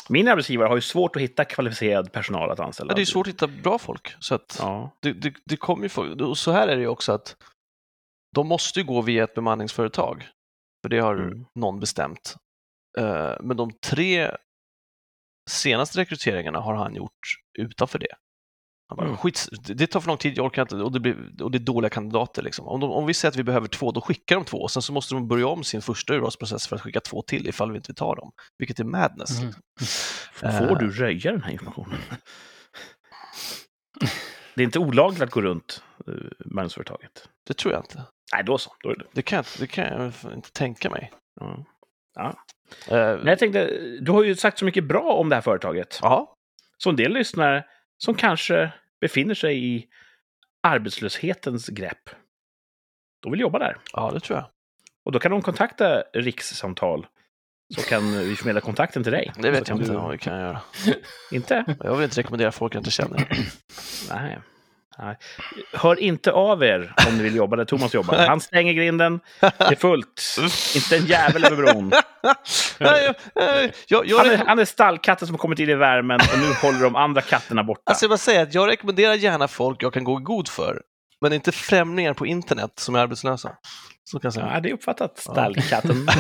Min 0.09 0.29
arbetsgivare 0.29 0.69
har 0.69 0.75
ju 0.77 0.81
svårt 0.81 1.17
att 1.17 1.23
hitta 1.23 1.45
kvalificerad 1.45 2.13
personal 2.13 2.51
att 2.51 2.61
anställa. 2.61 2.93
Ja, 2.93 2.97
det 2.97 3.03
är 3.03 3.07
svårt 3.07 3.27
att 3.27 3.33
hitta 3.33 3.47
bra 3.47 3.79
folk. 3.79 4.15
Så 4.19 4.35
att 4.35 4.57
Ja, 4.61 4.97
det, 5.03 5.13
det, 5.13 5.35
det 5.45 5.57
kommer 5.57 5.83
ju 5.83 5.89
folk. 5.89 6.21
Och 6.21 6.39
så 6.39 6.51
här 6.53 6.69
är 6.69 6.77
det 6.77 6.83
ju 6.83 6.89
också 6.89 7.13
att 7.13 7.37
de 8.35 8.47
måste 8.49 8.81
ju 8.81 8.87
gå 8.87 9.01
via 9.03 9.25
ett 9.25 9.35
bemanningsföretag. 9.35 10.29
För 10.83 10.89
det 10.89 10.99
har 10.99 11.15
Mm. 11.15 11.45
någon 11.55 11.81
bestämt. 11.81 12.37
Eh, 12.99 13.35
Men 13.41 13.57
de 13.57 13.71
tre 13.87 14.31
senaste 15.51 16.01
rekryteringarna 16.01 16.61
har 16.61 16.75
han 16.75 16.95
gjort 16.95 17.21
utanför 17.59 17.99
det. 17.99 18.15
Han 18.89 18.97
bara, 18.97 19.07
Mm. 19.07 19.17
skit, 19.17 19.49
det 19.69 19.87
tar 19.87 20.01
för 20.01 20.09
lång 20.09 20.17
tid, 20.19 20.39
jag 20.39 20.47
orkar 20.47 20.63
inte, 20.63 20.77
och 20.77 20.93
det, 20.93 21.01
blir, 21.01 21.43
och 21.43 21.51
det 21.51 21.59
är 21.59 21.61
dåliga 21.61 21.91
kandidater. 21.91 22.43
Liksom. 22.43 22.67
Om, 22.69 22.81
de, 22.81 22.91
om 22.91 23.07
vi 23.07 23.15
säger 23.15 23.31
att 23.33 23.37
vi 23.37 23.43
behöver 23.45 23.69
två, 23.69 23.93
då 23.93 24.01
skickar 24.01 24.37
de 24.37 24.45
två. 24.45 24.59
Och 24.59 24.71
sen 24.71 24.83
så 24.83 24.93
måste 24.93 25.15
de 25.15 25.29
börja 25.29 25.47
om 25.47 25.65
sin 25.65 25.83
första 25.83 26.15
urvalsprocess 26.15 26.67
för 26.69 26.77
att 26.77 26.83
skicka 26.83 27.01
två 27.01 27.23
till 27.23 27.49
ifall 27.49 27.71
vi 27.71 27.77
inte 27.77 27.89
vill 27.89 27.97
ta 27.97 28.15
dem. 28.15 28.33
Vilket 28.59 28.81
är 28.81 28.85
madness. 28.85 29.41
Mm. 29.41 29.53
får 30.35 30.73
Eh. 30.73 30.79
du 30.79 30.91
röja 30.91 31.33
den 31.33 31.43
här 31.43 31.53
informationen? 31.53 31.99
Det 34.55 34.63
är 34.63 34.65
inte 34.65 34.79
olagligt 34.79 35.23
att 35.23 35.31
gå 35.31 35.41
runt 35.41 35.83
uh, 36.09 36.15
bemanningsföretaget. 36.45 37.29
Det 37.47 37.55
tror 37.55 37.73
jag 37.75 37.83
inte. 37.83 38.03
Nej, 38.35 38.45
då 38.45 38.59
så. 38.59 38.73
Då 38.83 38.91
är 38.91 38.95
det. 38.99 39.05
Det 39.13 39.23
kan, 39.23 39.37
jag 39.37 39.41
inte- 39.41 39.59
det 39.61 39.67
kan 39.67 39.85
jag 40.25 40.35
inte 40.35 40.53
tänka 40.53 40.91
mig. 40.91 41.13
Ja. 42.15 42.35
Eh, 42.89 42.97
Men 42.97 43.27
jag 43.27 43.39
tänkte, 43.39 43.67
du 44.01 44.13
har 44.13 44.23
ju 44.23 44.35
sagt 44.35 44.59
så 44.59 44.65
mycket 44.65 44.85
bra 44.85 45.13
om 45.13 45.29
det 45.29 45.35
här 45.37 45.43
företaget. 45.43 45.99
Ja, 46.03 46.35
Så 46.79 46.91
en 46.91 46.97
del 46.97 47.13
lyssnare 47.13 47.65
som 47.99 48.15
kanske 48.15 48.73
befinner 49.01 49.35
sig 49.35 49.65
i 49.65 49.87
arbetslöshetens 50.63 51.69
grepp, 51.69 52.11
de 53.23 53.33
vill 53.33 53.41
jobba 53.41 53.59
där. 53.59 53.77
ja, 53.93 54.11
det 54.15 54.21
tror 54.21 54.39
jag. 54.39 54.47
Och 55.05 55.13
då 55.13 55.19
kan 55.19 55.31
de 55.31 55.43
kontakta 55.43 56.01
Rikssamtal, 56.15 57.07
så 57.75 57.81
kan 57.83 58.19
vi 58.19 58.37
förmedla 58.37 58.61
kontakten 58.61 59.03
till 59.03 59.13
dig. 59.13 59.33
Det 59.39 59.51
vet 59.51 59.69
jag 59.69 59.79
inte 59.79 59.91
du- 59.91 59.97
vad 59.99 60.13
vi 60.13 60.19
kan 60.19 60.39
göra. 60.41 60.61
Inte? 61.33 61.77
Jag 61.81 61.95
vill 61.97 62.05
inte 62.05 62.21
rekommendera 62.21 62.53
folk 62.53 62.75
jag 62.75 62.81
inte 62.81 62.91
känner. 62.91 63.29
Nej. 64.11 64.39
Nej. 64.99 65.17
Hör 65.73 66.01
inte 66.01 66.33
av 66.33 66.65
er 66.65 66.95
om 67.09 67.17
ni 67.17 67.23
vill 67.23 67.37
jobba 67.37 67.57
där 67.57 67.65
Thomas 67.65 67.95
jobbar. 67.95 68.27
Han 68.27 68.41
stänger 68.41 68.73
grinden. 68.73 69.21
Det 69.41 69.49
är 69.59 69.77
fullt. 69.77 70.37
Inte 70.75 70.97
en 70.97 71.07
jävel 71.07 71.45
över 71.45 71.57
bron. 71.57 71.93
Nej, 72.79 73.15
jag, 73.35 73.71
jag, 73.87 74.07
jag, 74.07 74.19
Han 74.19 74.31
är, 74.31 74.37
han 74.37 74.59
är 74.59 74.65
stallkatten 74.65 75.27
som 75.27 75.35
har 75.35 75.39
kommit 75.39 75.59
in 75.59 75.69
i 75.69 75.75
värmen 75.75 76.21
och 76.21 76.39
nu 76.39 76.53
håller 76.63 76.83
de 76.83 76.97
andra 76.97 77.21
katterna 77.21 77.65
borta. 77.65 77.83
alltså 77.85 78.05
jag 78.05 78.11
bara 78.11 78.43
att 78.43 78.55
jag 78.55 78.69
rekommenderar 78.69 79.15
gärna 79.15 79.49
folk 79.49 79.83
jag 79.83 79.93
kan 79.93 80.05
gå 80.05 80.21
i 80.21 80.23
god 80.23 80.49
för, 80.49 80.83
men 81.21 81.33
inte 81.33 81.53
främlingar 81.53 82.15
på 82.15 82.27
internet 82.27 82.73
som 82.77 82.95
är 82.95 82.99
arbetslösa. 82.99 83.53
Så 84.05 84.19
kan 84.19 84.27
jag 84.29 84.35
säga. 84.35 84.51
Ja, 84.55 84.61
det 84.61 84.69
är 84.69 84.73
uppfattat, 84.75 85.19
stallkatten. 85.19 86.07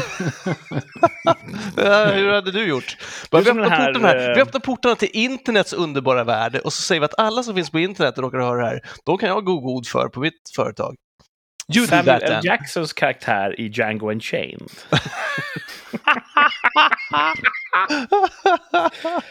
Ja, 1.77 2.05
hur 2.07 2.33
hade 2.33 2.53
du 2.53 2.67
gjort? 2.69 2.97
Bara, 3.31 3.43
vi, 3.43 3.51
öppnar 3.51 3.71
här, 3.71 3.95
här. 4.01 4.31
eh, 4.31 4.35
vi 4.35 4.43
öppnar 4.43 4.61
portarna 4.61 4.95
till 4.95 5.09
internets 5.13 5.73
underbara 5.73 6.25
värld 6.25 6.57
och 6.65 6.73
så 6.73 6.83
säger 6.83 7.01
vi 7.01 7.05
att 7.05 7.19
alla 7.19 7.43
som 7.43 7.55
finns 7.55 7.71
på 7.71 7.79
internet 7.79 8.19
och 8.19 8.25
råkar 8.25 8.39
höra 8.39 8.61
det 8.61 8.67
här, 8.67 8.81
de 9.05 9.19
kan 9.19 9.29
jag 9.29 9.45
gå 9.45 9.61
god 9.61 9.87
för 9.87 10.09
på 10.09 10.21
mitt 10.21 10.51
företag. 10.57 10.95
You 11.75 11.87
Samuel 11.87 12.23
L. 12.23 12.41
Jacksons 12.45 12.93
karaktär 12.93 13.61
i 13.61 13.69
Django 13.69 14.11
Unchained. 14.11 14.71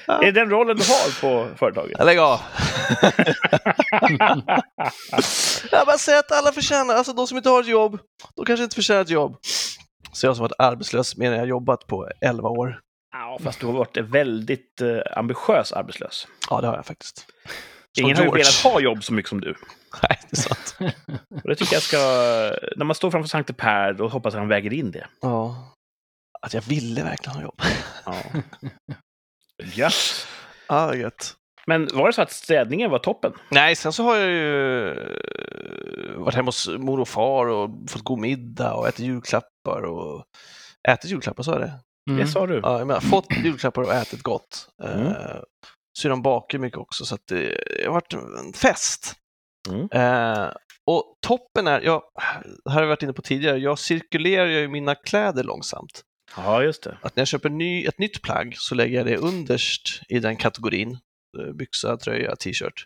är 0.07 0.31
den 0.31 0.49
rollen 0.49 0.77
du 0.77 0.83
har 0.83 1.21
på 1.21 1.55
företaget? 1.55 2.05
Lägg 2.05 2.17
av! 2.19 2.39
jag 5.71 5.85
bara 5.85 5.97
säger 5.97 6.19
att 6.19 6.31
alla 6.31 6.51
förtjänar, 6.51 6.95
alltså 6.95 7.13
de 7.13 7.27
som 7.27 7.37
inte 7.37 7.49
har 7.49 7.61
ett 7.61 7.67
jobb, 7.67 7.99
de 8.35 8.45
kanske 8.45 8.63
inte 8.63 8.75
förtjänar 8.75 9.01
ett 9.01 9.09
jobb. 9.09 9.37
Så 10.11 10.25
jag 10.25 10.35
som 10.35 10.43
varit 10.43 10.59
arbetslös 10.59 11.17
medan 11.17 11.33
jag 11.33 11.41
har 11.41 11.47
jobbat 11.47 11.87
på 11.87 12.09
11 12.21 12.49
år. 12.49 12.79
Ja, 13.11 13.39
fast 13.43 13.59
du 13.59 13.65
har 13.65 13.73
varit 13.73 13.97
väldigt 13.97 14.81
eh, 14.81 15.17
ambitiös 15.17 15.71
arbetslös. 15.73 16.27
Ja, 16.49 16.61
det 16.61 16.67
har 16.67 16.75
jag 16.75 16.85
faktiskt. 16.85 17.25
Ingen 17.97 18.17
har 18.17 18.23
ju 18.23 18.31
velat 18.31 18.63
ha 18.63 18.79
jobb 18.79 19.03
så 19.03 19.13
mycket 19.13 19.29
som 19.29 19.41
du. 19.41 19.55
Nej, 20.03 20.19
det 20.29 20.37
är 20.37 20.41
sant. 20.41 20.75
Och 21.43 21.49
det 21.49 21.55
tycker 21.55 21.73
jag 21.73 21.83
ska... 21.83 21.97
När 22.75 22.85
man 22.85 22.95
står 22.95 23.11
framför 23.11 23.27
Sankte 23.27 23.53
Per, 23.53 23.93
då 23.93 24.07
hoppas 24.07 24.33
jag 24.33 24.41
han 24.41 24.49
väger 24.49 24.73
in 24.73 24.91
det. 24.91 25.07
Ja. 25.21 25.71
Att 26.41 26.53
jag 26.53 26.61
ville 26.61 27.03
verkligen 27.03 27.35
ha 27.35 27.43
jobb. 27.43 27.61
Ja. 28.05 28.15
Gött. 29.63 30.27
Ja, 30.67 30.95
gött. 30.95 31.35
Men 31.67 31.87
var 31.93 32.07
det 32.07 32.13
så 32.13 32.21
att 32.21 32.31
städningen 32.31 32.91
var 32.91 32.99
toppen? 32.99 33.33
Nej, 33.49 33.75
sen 33.75 33.93
så 33.93 34.03
har 34.03 34.15
jag 34.15 34.29
ju 34.29 34.89
eh, 34.89 36.17
varit 36.17 36.35
hemma 36.35 36.47
hos 36.47 36.67
mor 36.67 36.99
och 36.99 37.07
far 37.07 37.47
och 37.47 37.69
fått 37.87 38.03
god 38.03 38.19
middag 38.19 38.73
och 38.73 38.87
ätit 38.87 39.05
julklappar 39.05 39.81
och 39.81 40.23
ätit 40.87 41.11
julklappar, 41.11 41.43
så 41.43 41.51
är 41.51 41.59
det. 41.59 41.73
Mm. 42.09 42.19
Det 42.21 42.27
sa 42.27 42.47
du. 42.47 42.59
Ja, 42.63 42.77
jag 42.77 42.87
menar, 42.87 42.99
fått 43.01 43.25
julklappar 43.43 43.81
och 43.81 43.93
ätit 43.93 44.21
gott. 44.23 44.67
Mm. 44.83 45.07
Eh, 45.07 45.41
syrran 45.97 46.21
bakar 46.21 46.59
mycket 46.59 46.77
också, 46.77 47.05
så 47.05 47.15
att 47.15 47.27
det, 47.27 47.61
det 47.77 47.85
har 47.85 47.93
varit 47.93 48.13
en 48.13 48.53
fest. 48.53 49.13
Mm. 49.69 49.87
Eh, 49.91 50.51
och 50.85 51.17
toppen 51.27 51.67
är, 51.67 51.81
jag, 51.81 52.03
här 52.69 52.73
har 52.73 52.81
jag 52.81 52.87
varit 52.87 53.03
inne 53.03 53.13
på 53.13 53.21
tidigare, 53.21 53.57
jag 53.57 53.79
cirkulerar 53.79 54.45
ju 54.45 54.67
mina 54.67 54.95
kläder 54.95 55.43
långsamt. 55.43 56.01
Ja, 56.35 56.63
just 56.63 56.83
det. 56.83 56.97
Att 57.01 57.15
när 57.15 57.21
jag 57.21 57.27
köper 57.27 57.49
ny, 57.49 57.85
ett 57.85 57.99
nytt 57.99 58.21
plagg 58.21 58.55
så 58.57 58.75
lägger 58.75 58.97
jag 58.97 59.05
det 59.05 59.17
underst 59.17 60.01
i 60.09 60.19
den 60.19 60.35
kategorin, 60.35 60.97
eh, 61.39 61.53
byxa, 61.53 61.97
tröja, 61.97 62.35
t-shirt. 62.35 62.85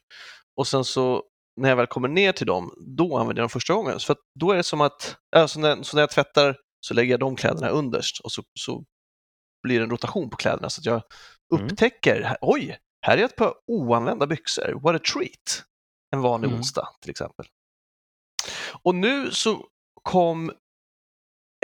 Och 0.57 0.67
sen 0.67 0.83
så 0.83 1.23
när 1.61 1.69
jag 1.69 1.75
väl 1.75 1.87
kommer 1.87 2.07
ner 2.07 2.31
till 2.31 2.47
dem, 2.47 2.73
då 2.97 3.17
använder 3.17 3.41
jag 3.41 3.43
dem 3.43 3.49
första 3.49 3.73
gången. 3.73 3.99
För 3.99 4.13
att 4.13 4.19
då 4.39 4.51
är 4.51 4.57
det 4.57 4.63
som 4.63 4.81
att, 4.81 5.15
alltså 5.35 5.59
när, 5.59 5.83
så 5.83 5.97
när 5.97 6.01
jag 6.01 6.09
tvättar 6.11 6.55
så 6.81 6.93
lägger 6.93 7.11
jag 7.11 7.19
de 7.19 7.35
kläderna 7.35 7.69
underst 7.69 8.19
och 8.19 8.31
så, 8.31 8.43
så 8.59 8.83
blir 9.63 9.79
det 9.79 9.83
en 9.83 9.89
rotation 9.89 10.29
på 10.29 10.37
kläderna 10.37 10.69
så 10.69 10.81
att 10.81 10.85
jag 10.85 11.01
Mm. 11.53 11.65
upptäcker, 11.65 12.37
oj, 12.41 12.77
här 13.09 13.17
är 13.17 13.23
ett 13.25 13.35
par 13.35 13.53
oanvända 13.67 14.27
byxor, 14.27 14.79
what 14.81 14.95
a 14.95 14.99
treat. 15.13 15.63
En 16.15 16.21
vanlig 16.21 16.47
Mm. 16.47 16.59
onsdag 16.59 16.87
till 17.01 17.11
exempel. 17.11 17.45
Och 18.83 18.95
nu 18.95 19.31
så 19.31 19.65
kom 20.03 20.51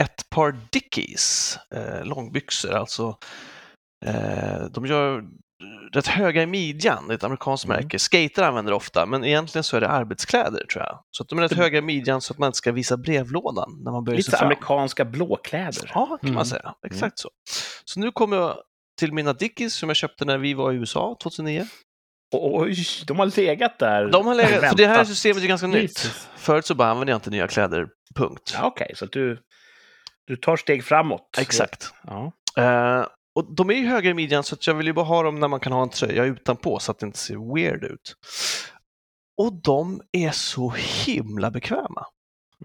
ett 0.01 0.29
par 0.29 0.59
Dickies 0.71 1.57
eh, 1.71 2.05
långbyxor, 2.05 2.73
alltså 2.73 3.17
eh, 4.05 4.65
de 4.71 4.85
gör 4.85 5.23
rätt 5.93 6.07
höga 6.07 6.41
i 6.43 6.45
midjan, 6.45 7.07
det 7.07 7.13
är 7.13 7.15
ett 7.15 7.23
amerikanskt 7.23 7.65
Mm. 7.65 7.77
märke. 7.77 7.99
Skater 7.99 8.43
använder 8.43 8.71
det 8.71 8.75
ofta, 8.75 9.05
men 9.05 9.23
egentligen 9.25 9.63
så 9.63 9.77
är 9.77 9.81
det 9.81 9.89
arbetskläder 9.89 10.65
tror 10.65 10.83
jag. 10.83 11.03
Så 11.11 11.23
att 11.23 11.29
de 11.29 11.39
är 11.39 11.43
rätt 11.43 11.53
höga 11.53 11.77
i 11.77 11.81
midjan 11.81 12.21
så 12.21 12.33
att 12.33 12.39
man 12.39 12.47
inte 12.47 12.57
ska 12.57 12.71
visa 12.71 12.97
brevlådan 12.97 13.81
när 13.83 13.91
man 13.91 14.03
böjer 14.03 14.17
Lite 14.17 14.31
sig 14.31 14.39
fram. 14.39 14.47
amerikanska 14.47 15.05
blåkläder. 15.05 15.91
Ja, 15.93 16.05
kan 16.07 16.19
Mm. 16.21 16.33
man 16.35 16.45
säga. 16.45 16.75
Exakt 16.87 17.19
så. 17.19 17.29
Så 17.85 17.99
nu 17.99 18.11
kommer 18.11 18.55
till 18.99 19.13
mina 19.13 19.33
Dickies 19.33 19.73
som 19.73 19.89
jag 19.89 19.95
köpte 19.95 20.25
när 20.25 20.37
vi 20.37 20.53
var 20.53 20.71
i 20.71 20.75
USA 20.75 21.17
2009. 21.23 21.67
Oj, 22.31 22.75
de 23.07 23.19
har 23.19 23.35
legat 23.37 23.79
där. 23.79 24.09
De 24.11 24.27
har 24.27 24.35
legat, 24.35 24.69
för 24.69 24.77
det 24.77 24.87
här 24.87 25.05
systemet 25.05 25.43
är 25.43 25.47
ganska 25.47 25.67
nytt. 25.67 25.99
Förut 26.35 26.65
så 26.65 26.75
bara 26.75 26.89
använde 26.89 27.11
jag 27.11 27.17
inte 27.17 27.29
nya 27.29 27.47
kläder, 27.47 27.87
punkt. 28.15 28.51
Ja, 28.53 28.65
Okej, 28.65 28.91
så 28.95 29.05
att 29.05 29.11
du, 29.11 29.39
du 30.27 30.37
tar 30.37 30.57
steg 30.57 30.83
framåt. 30.83 31.37
Exakt. 31.37 31.93
Ja. 32.03 32.31
Eh, 32.57 33.05
och 33.35 33.55
de 33.55 33.69
är 33.69 33.73
ju 33.73 33.87
höga 33.87 34.09
i 34.09 34.13
midjan 34.13 34.43
så 34.43 34.55
att 34.55 34.67
jag 34.67 34.73
vill 34.73 34.87
ju 34.87 34.93
bara 34.93 35.05
ha 35.05 35.23
dem 35.23 35.39
när 35.39 35.47
man 35.47 35.59
kan 35.59 35.71
ha 35.71 35.83
en 35.83 35.89
tröja 35.89 36.23
utanpå 36.23 36.79
så 36.79 36.91
att 36.91 36.99
det 36.99 37.05
inte 37.05 37.19
ser 37.19 37.55
weird 37.55 37.83
ut. 37.83 38.15
Och 39.37 39.53
de 39.53 40.01
är 40.11 40.31
så 40.31 40.73
himla 41.05 41.51
bekväma. 41.51 42.05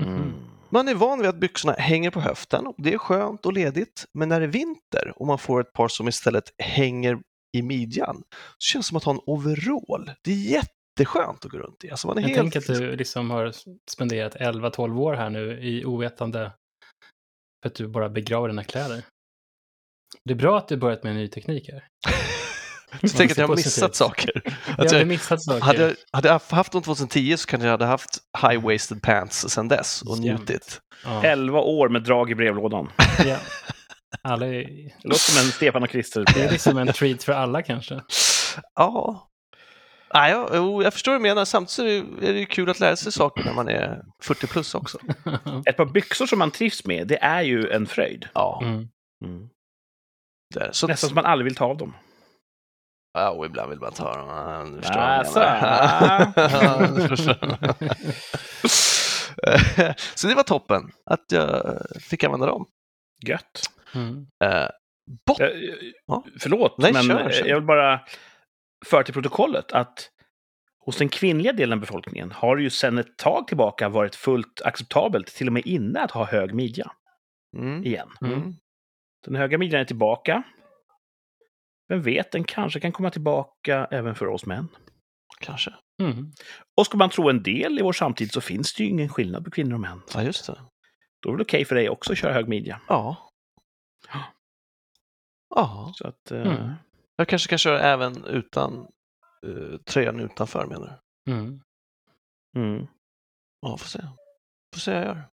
Mm. 0.01 0.33
Man 0.73 0.89
är 0.89 0.95
van 0.95 1.19
vid 1.19 1.29
att 1.29 1.37
byxorna 1.37 1.73
hänger 1.73 2.11
på 2.11 2.21
höften 2.21 2.67
och 2.67 2.75
det 2.79 2.93
är 2.95 2.99
skönt 2.99 3.47
och 3.47 3.53
ledigt. 3.53 4.05
Men 4.15 4.29
när 4.29 4.41
det 4.41 4.47
är 4.47 4.51
vinter 4.51 5.13
och 5.17 5.27
man 5.27 5.39
får 5.39 5.61
ett 5.61 5.73
par 5.73 5.89
som 5.89 6.09
istället 6.09 6.45
hänger 6.59 7.19
i 7.57 7.63
midjan 7.63 8.23
så 8.59 8.73
känns 8.73 8.87
det 8.87 8.89
som 8.89 8.97
att 8.97 9.05
ha 9.05 9.13
en 9.13 9.21
overall. 9.27 10.11
Det 10.25 10.31
är 10.31 10.37
jätteskönt 10.37 11.45
att 11.45 11.51
gå 11.51 11.59
runt 11.59 11.85
i. 11.85 11.91
Alltså 11.91 12.07
man 12.07 12.19
är 12.19 12.23
Jag 12.23 12.29
helt... 12.29 12.53
tänker 12.53 12.73
att 12.73 12.79
du 12.79 12.97
liksom 12.97 13.31
har 13.31 13.53
spenderat 13.91 14.35
11-12 14.35 15.01
år 15.01 15.15
här 15.15 15.31
nu 15.31 15.61
i 15.63 15.85
ovetande 15.85 16.53
för 17.63 17.69
att 17.69 17.75
du 17.75 17.89
bara 17.89 18.09
begraver 18.09 18.49
dina 18.49 18.65
kläder. 18.65 19.05
Det 20.25 20.33
är 20.33 20.37
bra 20.37 20.59
att 20.59 20.69
du 20.69 20.77
börjat 20.77 21.03
med 21.03 21.11
en 21.11 21.17
ny 21.17 21.29
teknik 21.29 21.71
här. 21.73 21.85
Så 23.03 23.09
tänker 23.09 23.35
att 23.35 23.39
jag 23.39 23.49
har 23.49 23.57
missat 23.57 23.97
saker. 23.97 24.31
Jag 24.45 24.53
Att 24.73 24.79
hade 24.79 24.99
jag, 24.99 25.09
missat 25.09 25.43
saker. 25.43 25.61
hade, 25.61 25.83
jag, 25.83 25.95
hade 26.13 26.29
jag 26.29 26.41
haft 26.51 26.73
dem 26.73 26.83
2010 26.83 27.37
så 27.37 27.47
kanske 27.47 27.67
jag 27.67 27.73
hade 27.73 27.85
haft 27.87 28.11
high-waisted 28.39 29.01
pants 29.03 29.49
sedan 29.49 29.69
dess 29.69 30.03
och 30.03 30.19
Jämt. 30.19 30.39
njutit. 30.41 30.81
Ja. 31.05 31.23
Elva 31.25 31.61
år 31.61 31.89
med 31.89 32.03
drag 32.03 32.31
i 32.31 32.35
brevlådan. 32.35 32.93
Ja. 33.27 33.37
Alla 34.23 34.47
är... 34.47 34.53
Det 35.03 35.09
låter 35.09 35.21
som 35.21 35.47
en 35.47 35.53
Stefan 35.53 35.83
och 35.83 35.91
Krister. 35.91 36.25
Det 36.35 36.41
är 36.45 36.51
liksom 36.51 36.79
en 36.79 36.87
treat 36.93 37.23
för 37.23 37.33
alla 37.33 37.63
kanske. 37.63 38.01
Ja. 38.75 39.27
Nej, 40.15 40.31
jag, 40.33 40.51
jo, 40.55 40.83
jag 40.83 40.93
förstår 40.93 41.13
vad 41.13 41.21
du 41.21 41.23
menar. 41.23 41.45
Samtidigt 41.45 42.05
är 42.23 42.33
det, 42.33 42.39
ju 42.39 42.47
kul 42.47 42.71
att 42.71 42.81
lära 42.81 42.97
sig 42.97 43.13
saker 43.13 43.45
när 43.45 43.53
man 43.53 43.69
är 43.69 44.03
40 44.23 44.47
plus 44.47 44.75
också. 44.75 44.99
Ett 45.67 45.77
par 45.77 45.93
byxor 45.93 46.27
som 46.27 46.39
man 46.39 46.51
trivs 46.51 46.85
med, 46.85 47.07
det 47.09 47.17
är 47.23 47.43
ju 47.43 47.71
en 47.71 47.87
fröjd. 47.87 48.29
Ja, 48.35 48.61
Mm. 48.65 49.49
det 50.55 50.61
är 50.61 50.67
det. 50.67 50.75
Så, 50.75 50.87
Nästan 50.87 51.09
som 51.09 51.15
man 51.15 51.25
aldrig 51.27 51.45
vill 51.45 51.55
ta 51.55 51.65
av 51.65 51.77
dem. 51.77 51.95
Ja, 53.13 53.31
och 53.31 53.47
ibland 53.47 53.71
vill 53.71 53.81
man 53.81 53.93
ta 53.93 54.17
dem. 54.17 54.73
Du 54.75 54.83
förstår 54.83 55.01
Alltså. 55.01 55.39
vad 55.39 55.47
jag. 55.47 57.09
Så 60.15 60.29
det 60.29 60.35
var 60.35 60.43
toppen, 60.43 60.91
att 61.07 61.25
jag 61.33 61.79
fick 62.01 62.25
använda 62.25 62.47
dem. 62.47 62.67
Gött. 63.27 63.63
Mm. 63.95 64.27
Eh, 64.45 64.69
bot-. 65.27 65.39
Förlåt, 66.41 66.79
Nej, 66.79 66.93
men 66.93 67.03
kör, 67.03 67.31
kör. 67.31 67.47
jag 67.47 67.57
vill 67.57 67.67
bara 67.67 68.01
föra 68.87 69.03
till 69.03 69.15
protokollet 69.15 69.73
att 69.73 70.11
hos 70.85 70.97
den 70.97 71.09
kvinnliga 71.09 71.53
delen 71.53 71.73
av 71.73 71.81
befolkningen 71.81 72.33
har 72.33 72.57
det 72.57 72.63
ju 72.63 72.71
sedan 72.71 72.99
ett 72.99 73.19
tag 73.19 73.49
tillbaka 73.49 73.89
varit 73.89 74.15
fullt 74.15 74.63
acceptabelt, 74.65 75.27
till 75.27 75.47
och 75.47 75.53
med 75.53 75.67
inne, 75.67 76.01
att 76.01 76.11
ha 76.11 76.25
hög 76.25 76.55
midja 76.55 76.91
mm. 77.57 77.85
igen. 77.85 78.09
Mm. 78.25 78.55
Den 79.25 79.37
höga 79.37 79.59
midjan 79.59 79.81
är 79.81 79.85
tillbaka. 79.85 80.43
Vem 81.91 82.03
vet, 82.03 82.33
den 82.33 82.45
kanske 82.45 82.81
kan 82.81 82.93
komma 82.93 83.11
tillbaka 83.11 83.89
även 83.91 84.15
för 84.15 84.27
oss 84.27 84.47
män. 84.47 84.69
Kanske. 85.41 85.75
Mm. 86.03 86.33
Och 86.77 86.87
ska 86.87 86.97
man 86.97 87.11
tro 87.11 87.29
en 87.31 87.43
del 87.43 87.79
i 87.79 87.83
vår 87.83 87.93
samtid 87.93 88.33
så 88.33 88.41
finns 88.41 88.75
det 88.75 88.83
ju 88.83 88.91
ingen 88.91 89.09
skillnad 89.09 89.45
på 89.45 89.51
kvinnor 89.51 89.75
och 89.75 89.81
män. 89.81 90.03
Ja, 90.15 90.23
just 90.23 90.47
det. 90.47 90.61
Då 91.23 91.33
är 91.33 91.37
det 91.37 91.43
okej 91.43 91.65
för 91.65 91.75
dig 91.75 91.89
också 91.91 92.13
att 92.13 92.19
köra 92.19 92.33
hög 92.33 92.49
midja. 92.49 92.81
Ja. 92.89 93.31
Ja, 95.55 95.93
Så 95.95 96.09
att, 96.09 96.31
eh, 96.31 96.41
Mm. 96.43 96.73
jag 97.17 97.29
kanske 97.29 97.49
kan 97.49 97.59
köra 97.59 97.81
även 97.81 98.25
utan 98.25 98.89
uh, 99.47 99.77
tröjan 99.79 100.21
utanför 100.21 100.67
menar 100.67 101.01
du? 101.25 101.33
Mm. 101.33 101.61
mm. 102.57 102.87
Ja, 103.61 103.77
får 103.77 103.87
se. 103.89 104.01
Får 104.75 104.81
se 104.81 104.91
vad 104.93 105.01
jag 105.01 105.07
gör. 105.07 105.29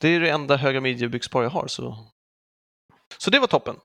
Det 0.00 0.08
är 0.08 0.20
det 0.20 0.30
enda 0.30 0.56
höga 0.56 0.80
midjebyxpar 0.80 1.42
jag 1.42 1.50
har, 1.50 1.66
så... 1.66 2.10
Så 3.18 3.30
det 3.30 3.38
var 3.38 3.46
toppen. 3.46 3.76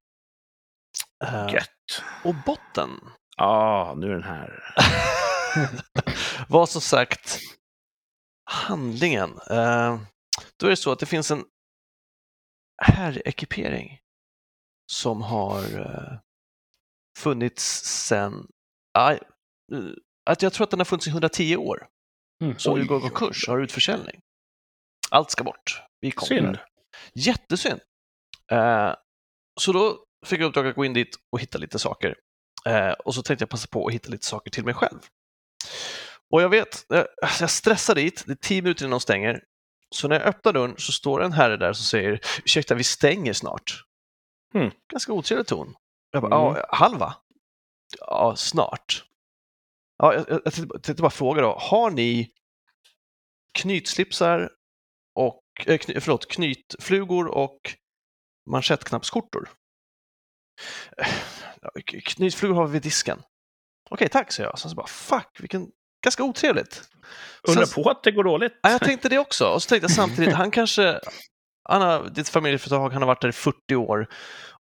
Eh, 1.25 1.53
Gött. 1.53 2.03
och 2.23 2.35
botten 2.45 2.89
Ja, 3.37 3.93
nu 3.97 4.07
är 4.07 4.11
den 4.11 4.23
här. 4.23 4.63
var 6.49 6.65
som 6.65 6.81
sagt 6.81 7.39
handlingen. 8.49 9.29
Eh, 9.49 9.99
då 10.57 10.65
är 10.65 10.69
det 10.69 10.75
så 10.75 10.91
att 10.91 10.99
det 10.99 11.05
finns 11.05 11.31
en 11.31 11.45
herrekipering 12.83 13.99
som 14.91 15.21
har 15.21 15.79
eh, 15.79 16.19
funnits 17.19 17.63
sedan... 18.07 18.47
Att 20.29 20.41
jag 20.41 20.53
tror 20.53 20.63
att 20.63 20.71
den 20.71 20.79
har 20.79 20.85
funnits 20.85 21.07
i 21.07 21.09
110 21.09 21.55
år. 21.57 21.87
Mm. 22.43 22.57
Som 22.57 22.79
nu 22.79 22.85
går 22.85 22.99
konkurs 22.99 23.47
har 23.47 23.59
utförsäljning. 23.59 24.21
Allt 25.11 25.31
ska 25.31 25.43
bort. 25.43 25.81
Vi 25.99 26.11
kommer. 26.11 26.27
Synd. 26.27 26.57
Jättesynd. 27.13 27.81
Eh, 28.51 28.95
så 29.59 29.71
då 29.73 30.04
fick 30.25 30.39
jag 30.39 30.47
uppdrag 30.47 30.67
att 30.67 30.75
gå 30.75 30.85
in 30.85 30.93
dit 30.93 31.15
och 31.31 31.39
hitta 31.39 31.57
lite 31.57 31.79
saker. 31.79 32.15
Eh, 32.65 32.91
och 32.91 33.15
så 33.15 33.21
tänkte 33.23 33.43
jag 33.43 33.49
passa 33.49 33.67
på 33.67 33.87
att 33.87 33.93
hitta 33.93 34.09
lite 34.09 34.25
saker 34.25 34.51
till 34.51 34.65
mig 34.65 34.73
själv. 34.73 34.99
Och 36.31 36.41
jag 36.41 36.49
vet, 36.49 36.91
eh, 36.91 37.03
alltså 37.21 37.43
jag 37.43 37.49
stressar 37.49 37.95
dit, 37.95 38.23
det 38.25 38.31
är 38.31 38.35
tio 38.35 38.61
minuter 38.61 38.83
innan 38.85 38.91
de 38.91 38.99
stänger. 38.99 39.43
Så 39.95 40.07
när 40.07 40.19
jag 40.19 40.27
öppnar 40.27 40.53
dörren 40.53 40.75
så 40.77 40.91
står 40.91 41.23
en 41.23 41.31
herre 41.31 41.57
där 41.57 41.73
som 41.73 41.85
säger 41.85 42.19
ursäkta, 42.45 42.75
vi 42.75 42.83
stänger 42.83 43.33
snart. 43.33 43.83
Mm. 44.53 44.71
Ganska 44.91 45.13
otrevlig 45.13 45.47
ton. 45.47 45.75
Jag 46.11 46.21
bara, 46.21 46.49
Mm. 46.49 46.63
halva? 46.69 47.15
Ja, 47.99 48.35
snart. 48.35 49.05
Ja, 49.97 50.13
jag, 50.13 50.25
jag, 50.29 50.41
jag 50.45 50.53
tänkte, 50.83 50.93
bara 51.01 51.09
fråga 51.09 51.41
då, 51.41 51.57
har 51.59 51.91
ni 51.91 52.31
knytslipsar 53.53 54.49
och, 55.15 55.43
eh, 55.65 55.77
kny, 55.77 55.99
förlåt, 55.99 56.27
knytflugor 56.27 57.27
och 57.27 57.59
manschettknappsskjortor? 58.49 59.49
Ja, 61.61 61.69
Knytflugor 62.05 62.55
har 62.55 62.67
vi 62.67 62.73
vid 62.73 62.81
disken. 62.81 63.21
Okej, 63.89 64.09
tack, 64.09 64.31
säger 64.31 64.49
jag. 64.49 64.59
Sen 64.59 64.69
så 64.69 64.75
bara, 64.75 64.87
fuck, 64.87 65.37
vilken, 65.39 65.67
ganska 66.03 66.23
otrevligt. 66.23 66.81
Undrar 67.47 67.65
Sen- 67.65 67.83
på 67.83 67.89
att 67.89 68.03
det 68.03 68.11
går 68.11 68.23
dåligt. 68.23 68.59
Ja, 68.61 68.69
jag 68.71 68.81
tänkte 68.81 69.09
det 69.09 69.17
också. 69.19 69.45
Och 69.47 69.63
så 69.63 69.69
tänkte 69.69 69.83
jag 69.83 69.91
samtidigt, 69.91 70.33
han 70.33 70.51
kanske, 70.51 70.99
han 71.69 71.81
har, 71.81 72.09
ditt 72.09 72.29
familjeföretag, 72.29 72.89
han 72.89 73.01
har 73.01 73.07
varit 73.07 73.21
där 73.21 73.29
i 73.29 73.31
40 73.31 73.75
år 73.75 74.07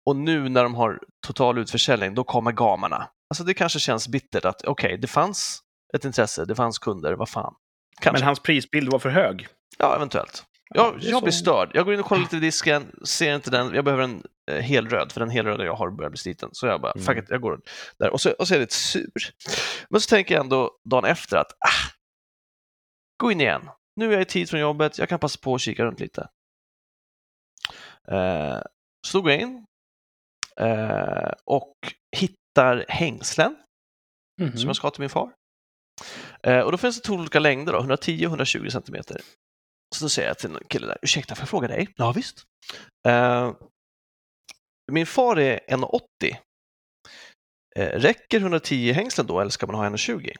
och 0.05 0.15
nu 0.15 0.49
när 0.49 0.63
de 0.63 0.75
har 0.75 0.99
total 1.27 1.57
utförsäljning, 1.57 2.15
då 2.15 2.23
kommer 2.23 2.51
gamarna. 2.51 3.07
Alltså 3.29 3.43
det 3.43 3.53
kanske 3.53 3.79
känns 3.79 4.07
bittert 4.07 4.45
att 4.45 4.65
okej, 4.65 4.97
det 4.97 5.07
fanns 5.07 5.59
ett 5.95 6.05
intresse, 6.05 6.45
det 6.45 6.55
fanns 6.55 6.79
kunder, 6.79 7.13
vad 7.13 7.29
fan. 7.29 7.53
Kanske. 8.01 8.19
Men 8.19 8.25
hans 8.27 8.39
prisbild 8.39 8.91
var 8.91 8.99
för 8.99 9.09
hög. 9.09 9.47
Ja, 9.77 9.95
eventuellt. 9.95 10.43
Ja, 10.73 10.85
Jag, 10.93 11.03
är 11.03 11.09
jag 11.09 11.23
blir 11.23 11.31
störd. 11.31 11.71
Jag 11.73 11.85
går 11.85 11.93
in 11.93 11.99
och 11.99 12.05
kollar 12.05 12.21
lite 12.21 12.37
i 12.37 12.39
disken, 12.39 12.91
ser 13.05 13.35
inte 13.35 13.51
den. 13.51 13.73
Jag 13.73 13.85
behöver 13.85 14.03
en 14.03 14.23
helröd, 14.59 15.11
för 15.11 15.19
den 15.19 15.29
helröda 15.29 15.65
jag 15.65 15.75
har 15.75 15.91
börjar 15.91 16.09
bli 16.09 16.17
sliten. 16.17 16.49
Så 16.53 16.67
jag 16.67 16.81
bara, 16.81 16.91
Mm. 16.91 17.05
fuck 17.05 17.17
it, 17.17 17.25
jag 17.29 17.41
går 17.41 17.61
där. 17.99 18.09
Och 18.09 18.21
så, 18.21 18.31
och 18.31 18.47
så 18.47 18.53
är 18.53 18.57
jag 18.57 18.61
lite 18.61 18.75
sur. 18.75 19.11
Men 19.89 20.01
så 20.01 20.09
tänker 20.09 20.35
jag 20.35 20.43
ändå 20.43 20.71
dagen 20.89 21.05
efter 21.05 21.37
att, 21.37 21.51
ah, 21.51 21.91
gå 23.21 23.31
in 23.31 23.41
igen. 23.41 23.69
Nu 23.95 24.07
är 24.07 24.11
jag 24.11 24.21
i 24.21 24.25
tid 24.25 24.49
från 24.49 24.59
jobbet, 24.59 24.97
jag 24.97 25.09
kan 25.09 25.19
passa 25.19 25.39
på 25.41 25.55
att 25.55 25.61
kika 25.61 25.83
runt 25.85 25.99
lite. 25.99 26.29
Eh, 28.07 28.59
Så 29.07 29.17
då 29.17 29.21
går 29.21 29.31
jag 29.31 29.41
in 29.41 29.65
eh, 30.57 31.31
och 31.45 31.73
hittar 32.17 32.85
hängslen 32.87 33.55
Mhm. 34.41 34.57
som 34.57 34.67
jag 34.67 34.75
ska 34.75 34.85
ha 34.87 34.91
till 34.91 35.01
min 35.01 35.09
far. 35.09 35.31
Eh, 36.43 36.59
och 36.59 36.71
då 36.71 36.77
finns 36.77 37.01
det 37.01 37.07
två 37.07 37.13
olika 37.13 37.39
längder, 37.39 37.73
då, 37.73 37.79
110 37.79 38.25
och 38.25 38.29
120 38.29 38.69
centimeter. 38.69 39.21
Så 39.95 40.05
då 40.05 40.09
säger 40.09 40.27
jag 40.27 40.37
till 40.39 40.55
en 40.55 40.63
kille 40.69 40.87
där, 40.87 40.97
ursäkta, 41.01 41.35
får 41.35 41.41
jag 41.41 41.49
fråga 41.49 41.67
dig? 41.67 41.87
Ja, 41.95 42.11
visst. 42.11 42.43
Eh, 43.07 43.53
min 44.91 45.05
far 45.05 45.39
är 45.39 45.59
1,80. 45.67 46.37
Eh, 47.75 47.99
räcker 47.99 48.39
110 48.39 48.91
hängslen 48.91 49.27
då, 49.27 49.39
eller 49.39 49.51
ska 49.51 49.67
man 49.67 49.75
ha 49.75 49.85
1,20? 49.85 50.35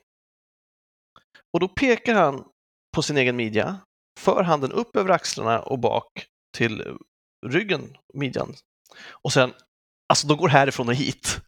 Och 1.53 1.59
då 1.59 1.67
pekar 1.67 2.15
han 2.15 2.45
på 2.95 3.01
sin 3.01 3.17
egen 3.17 3.35
midja, 3.35 3.79
för 4.19 4.43
handen 4.43 4.71
upp 4.71 4.95
över 4.95 5.09
axlarna 5.09 5.59
och 5.59 5.79
bak 5.79 6.25
till 6.57 6.97
ryggen, 7.47 7.97
midjan. 8.13 8.55
Och 9.23 9.33
sen, 9.33 9.53
alltså 10.09 10.27
de 10.27 10.37
går 10.37 10.47
härifrån 10.47 10.89
och 10.89 10.95
hit. 10.95 11.41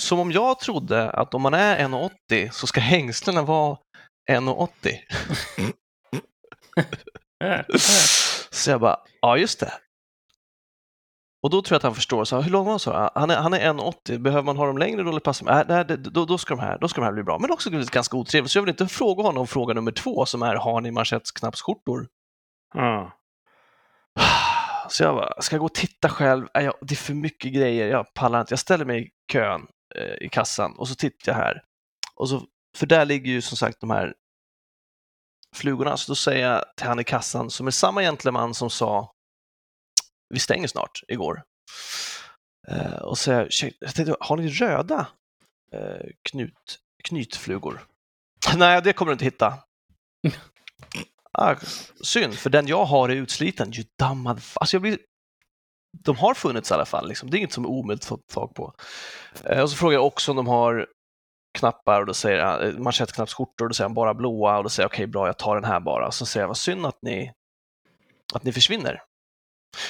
Som 0.00 0.18
om 0.18 0.32
jag 0.32 0.60
trodde 0.60 1.10
att 1.10 1.34
om 1.34 1.42
man 1.42 1.54
är 1.54 1.88
1,80 1.88 2.50
så 2.50 2.66
ska 2.66 2.80
hängslena 2.80 3.42
vara 3.42 3.78
1,80. 4.30 4.98
Äh, 7.44 7.50
äh. 7.50 7.64
Så 8.50 8.70
jag 8.70 8.80
bara, 8.80 9.00
ja 9.20 9.36
just 9.36 9.60
det. 9.60 9.72
Och 11.42 11.50
då 11.50 11.62
tror 11.62 11.74
jag 11.74 11.76
att 11.76 11.82
han 11.82 11.94
förstår, 11.94 12.24
så, 12.24 12.40
hur 12.40 12.50
lång 12.50 12.64
var 12.64 12.72
han? 12.72 12.78
Så, 12.78 12.92
"Ah, 12.92 13.10
han 13.14 13.30
är, 13.30 13.36
han 13.36 13.54
är 13.54 13.60
1,80, 13.72 14.18
behöver 14.18 14.42
man 14.42 14.56
ha 14.56 14.66
dem 14.66 14.78
längre 14.78 15.02
då 15.02 15.10
eller 15.10 15.20
passar 15.20 15.60
äh, 15.60 15.64
nej, 15.68 15.84
det- 15.84 15.96
då, 15.96 16.24
då, 16.24 16.38
ska 16.38 16.54
de 16.56 16.60
här, 16.62 16.78
då 16.78 16.88
ska 16.88 17.00
de 17.00 17.04
här 17.04 17.12
bli 17.12 17.22
bra. 17.22 17.38
Men 17.38 17.50
också 17.50 17.70
ganska 17.70 18.16
otrevligt, 18.16 18.50
så 18.52 18.58
jag 18.58 18.62
vill 18.62 18.70
inte 18.70 18.86
fråga 18.86 19.22
honom 19.22 19.46
fråga 19.46 19.74
nummer 19.74 19.92
två 19.92 20.26
som 20.26 20.42
är, 20.42 20.54
har 20.54 20.80
ni 20.80 20.90
manschettknappsskjortor? 20.90 22.08
Ja. 22.74 23.12
Så 24.88 25.02
jag 25.02 25.14
bara, 25.14 25.40
ska 25.42 25.54
jag 25.56 25.60
gå 25.60 25.66
och 25.66 25.74
titta 25.74 26.08
själv? 26.08 26.46
Nej, 26.54 26.64
jag, 26.64 26.74
det 26.80 26.94
är 26.94 26.96
för 26.96 27.14
mycket 27.14 27.52
grejer, 27.52 27.88
jag 27.88 28.14
pallar 28.14 28.40
inte. 28.40 28.52
Jag 28.52 28.58
ställer 28.58 28.84
mig 28.84 29.02
i 29.06 29.10
kön 29.32 29.66
eh, 29.96 30.26
i 30.26 30.28
kassan 30.28 30.74
och 30.78 30.88
så 30.88 30.94
tittar 30.94 31.32
jag 31.32 31.36
här. 31.38 31.62
Och 32.16 32.28
så, 32.28 32.42
för 32.76 32.86
där 32.86 33.04
ligger 33.04 33.30
ju 33.32 33.40
som 33.40 33.56
sagt 33.56 33.80
de 33.80 33.90
här 33.90 34.14
flugorna. 35.56 35.96
Så 35.96 36.10
då 36.12 36.16
säger 36.16 36.48
jag 36.52 36.64
till 36.76 36.86
han 36.86 37.00
i 37.00 37.04
kassan, 37.04 37.50
som 37.50 37.66
är 37.66 37.70
samma 37.70 38.00
gentleman 38.02 38.54
som 38.54 38.70
sa 38.70 39.12
vi 40.30 40.38
stänger 40.38 40.68
snart 40.68 41.02
igår. 41.08 41.42
Eh, 42.68 42.98
och 43.02 43.18
säger, 43.18 43.46
"Ursäkta, 43.46 43.76
jag 43.80 43.94
tänkte, 43.94 44.16
har 44.20 44.36
ni 44.36 44.48
röda 44.48 45.08
eh, 45.72 46.06
knut, 46.30 46.78
knytflugor? 47.04 47.86
Nej, 48.56 48.82
det 48.82 48.92
kommer 48.92 49.10
du 49.10 49.12
inte 49.12 49.24
hitta. 49.24 49.54
Ah, 51.32 51.56
synd, 52.04 52.34
för 52.34 52.50
den 52.50 52.66
jag 52.66 52.84
har 52.84 53.08
är 53.08 53.14
utsliten. 53.14 53.70
Ju 53.70 53.84
dammad. 53.98 54.40
Alltså 54.54 54.74
jag 54.74 54.82
blir... 54.82 54.98
De 56.04 56.16
har 56.16 56.34
funnits 56.34 56.70
i 56.70 56.74
alla 56.74 56.84
fall. 56.84 57.08
Liksom. 57.08 57.30
Det 57.30 57.36
är 57.36 57.38
inget 57.38 57.52
som 57.52 57.64
är 57.64 57.68
omöjligt 57.68 58.02
att 58.02 58.08
få 58.08 58.16
tag 58.16 58.54
på. 58.54 58.74
Eh, 59.44 59.62
och 59.62 59.70
så 59.70 59.76
frågar 59.76 59.94
jag 59.94 60.06
också 60.06 60.32
om 60.32 60.36
de 60.36 60.46
har 60.46 60.86
knappar 61.58 62.00
och 62.00 62.06
då 62.06 62.14
säger 62.14 62.44
han 62.44 62.62
eh, 62.62 62.78
manschettknappsskjortor 62.78 63.64
och 63.64 63.68
då 63.68 63.74
säger 63.74 63.88
han 63.88 63.94
bara 63.94 64.14
blåa 64.14 64.56
och 64.56 64.62
då 64.62 64.68
säger 64.68 64.84
jag 64.84 64.92
okej 64.92 65.06
bra, 65.06 65.26
jag 65.26 65.38
tar 65.38 65.54
den 65.54 65.64
här 65.64 65.80
bara. 65.80 66.10
Så 66.10 66.26
säger 66.26 66.42
jag 66.42 66.48
vad 66.48 66.56
synd 66.56 66.86
att 66.86 66.98
ni, 67.02 67.32
att 68.34 68.44
ni 68.44 68.52
försvinner. 68.52 69.02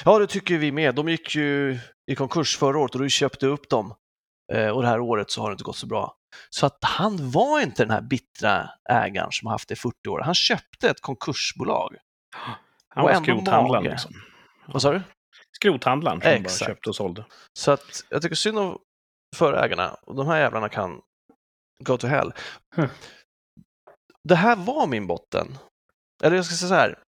Ja, 0.05 0.19
det 0.19 0.27
tycker 0.27 0.57
vi 0.57 0.71
med. 0.71 0.95
De 0.95 1.09
gick 1.09 1.35
ju 1.35 1.79
i 2.11 2.15
konkurs 2.15 2.57
förra 2.57 2.79
året 2.79 2.95
och 2.95 3.01
du 3.01 3.09
köpte 3.09 3.47
upp 3.47 3.69
dem. 3.69 3.93
Eh, 4.53 4.69
och 4.69 4.81
det 4.81 4.87
här 4.87 4.99
året 4.99 5.31
så 5.31 5.41
har 5.41 5.49
det 5.49 5.53
inte 5.53 5.63
gått 5.63 5.77
så 5.77 5.87
bra. 5.87 6.15
Så 6.49 6.65
att 6.65 6.77
han 6.81 7.31
var 7.31 7.59
inte 7.59 7.83
den 7.83 7.91
här 7.91 8.01
bittra 8.01 8.69
ägaren 8.89 9.31
som 9.31 9.45
har 9.45 9.53
haft 9.53 9.67
det 9.67 9.73
i 9.73 9.77
40 9.77 10.09
år. 10.09 10.19
Han 10.19 10.35
köpte 10.35 10.89
ett 10.89 11.01
konkursbolag. 11.01 11.95
Han 12.89 13.03
var 13.03 13.13
skrothandlaren. 13.13 13.83
Liksom. 13.83 14.13
Vad 14.67 14.81
sa 14.81 14.91
du? 14.91 15.01
Skrothandlaren 15.51 16.21
som 16.21 16.29
bara 16.29 16.35
Exakt. 16.35 16.69
köpte 16.69 16.89
och 16.89 16.95
sålde. 16.95 17.25
Så 17.53 17.71
att 17.71 18.05
jag 18.09 18.21
tycker 18.21 18.35
synd 18.35 18.59
om 18.59 18.77
förägarna 19.35 19.93
och 20.01 20.15
de 20.15 20.27
här 20.27 20.39
jävlarna 20.39 20.69
kan 20.69 21.01
go 21.83 21.97
to 21.97 22.07
hell. 22.07 22.33
Hm. 22.75 22.89
Det 24.23 24.35
här 24.35 24.55
var 24.55 24.87
min 24.87 25.07
botten. 25.07 25.57
Eller 26.23 26.35
jag 26.35 26.45
ska 26.45 26.55
säga 26.55 26.69
så 26.69 26.75
här. 26.75 26.99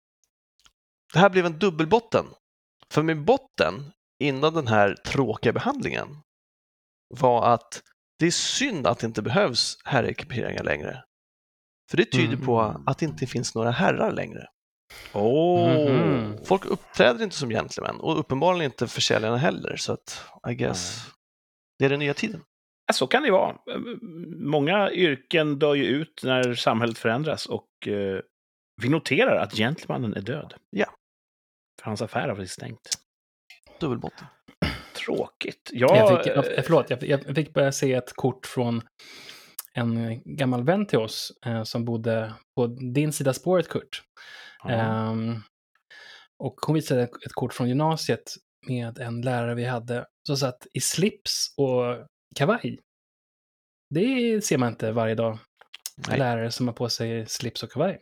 Det 1.13 1.19
här 1.19 1.29
blev 1.29 1.45
en 1.45 1.59
dubbelbotten. 1.59 2.25
För 2.93 3.03
min 3.03 3.25
botten 3.25 3.91
innan 4.19 4.53
den 4.53 4.67
här 4.67 4.95
tråkiga 4.95 5.53
behandlingen 5.53 6.07
var 7.09 7.53
att 7.53 7.81
det 8.19 8.25
är 8.25 8.31
synd 8.31 8.87
att 8.87 8.99
det 8.99 9.07
inte 9.07 9.21
behövs 9.21 9.77
herrekiperingar 9.85 10.63
längre. 10.63 11.03
För 11.91 11.97
det 11.97 12.05
tyder 12.05 12.37
på 12.37 12.59
Mm. 12.59 12.83
att 12.87 12.97
det 12.97 13.05
inte 13.05 13.25
finns 13.27 13.55
några 13.55 13.71
herrar 13.71 14.11
längre. 14.11 14.47
Åh! 15.13 15.91
Mhm. 15.91 16.37
Folk 16.45 16.65
uppträder 16.65 17.23
inte 17.23 17.35
som 17.35 17.49
gentlemän 17.49 17.99
och 17.99 18.19
uppenbarligen 18.19 18.71
inte 18.71 18.87
försäljarna 18.87 19.37
heller. 19.37 19.75
Så 19.75 19.93
att 19.93 20.23
I 20.49 20.53
guess 20.55 21.07
det 21.79 21.85
är 21.85 21.89
den 21.89 21.99
nya 21.99 22.13
tiden. 22.13 22.41
Ja, 22.87 22.93
så 22.93 23.07
kan 23.07 23.23
det 23.23 23.31
vara. 23.31 23.57
Många 24.39 24.91
yrken 24.91 25.59
dör 25.59 25.73
ju 25.75 25.83
ut 25.85 26.21
när 26.23 26.55
samhället 26.55 26.97
förändras 26.97 27.45
och 27.45 27.87
eh, 27.87 28.19
vi 28.81 28.89
noterar 28.89 29.35
att 29.37 29.53
gentlemannen 29.53 30.13
är 30.13 30.21
död. 30.21 30.53
Ja. 30.69 30.85
För 31.83 31.89
hans 31.89 32.01
affär 32.01 32.27
har 32.27 32.35
blivit 32.35 32.51
stängt. 32.51 32.89
Dubbelbotten. 33.79 34.27
Tråkigt. 34.93 35.69
Ja, 35.73 35.95
Jag 35.95 36.17
fick, 36.23 36.27
eh, 36.27 36.43
jag, 36.55 36.65
förlåt, 36.65 36.89
jag, 36.89 37.03
jag 37.03 37.35
fick 37.35 37.53
börja 37.53 37.71
se 37.71 37.93
ett 37.93 38.13
kort 38.13 38.45
från 38.45 38.81
en 39.73 40.21
gammal 40.37 40.63
vän 40.63 40.85
till 40.85 40.99
oss 40.99 41.33
eh, 41.45 41.63
som 41.63 41.85
bodde 41.85 42.33
på 42.55 42.67
din 42.67 43.13
sida 43.13 43.33
spåret, 43.33 43.69
Kurt. 43.69 44.03
Ehm, 44.69 45.35
och 46.37 46.55
hon 46.65 46.75
visade 46.75 47.03
ett, 47.03 47.33
kort 47.33 47.53
från 47.53 47.67
gymnasiet 47.69 48.33
med 48.67 48.99
en 48.99 49.21
lärare 49.21 49.55
vi 49.55 49.65
hade 49.65 50.05
som 50.27 50.37
satt 50.37 50.67
i 50.73 50.79
slips 50.81 51.53
och 51.57 52.07
kavaj. 52.35 52.79
Det 53.89 54.41
ser 54.45 54.57
man 54.57 54.69
inte 54.69 54.91
varje 54.91 55.15
dag. 55.15 55.37
Nej. 56.07 56.19
Lärare 56.19 56.51
som 56.51 56.67
har 56.67 56.73
på 56.73 56.89
sig 56.89 57.25
slips 57.27 57.63
och 57.63 57.71
kavaj. 57.71 58.01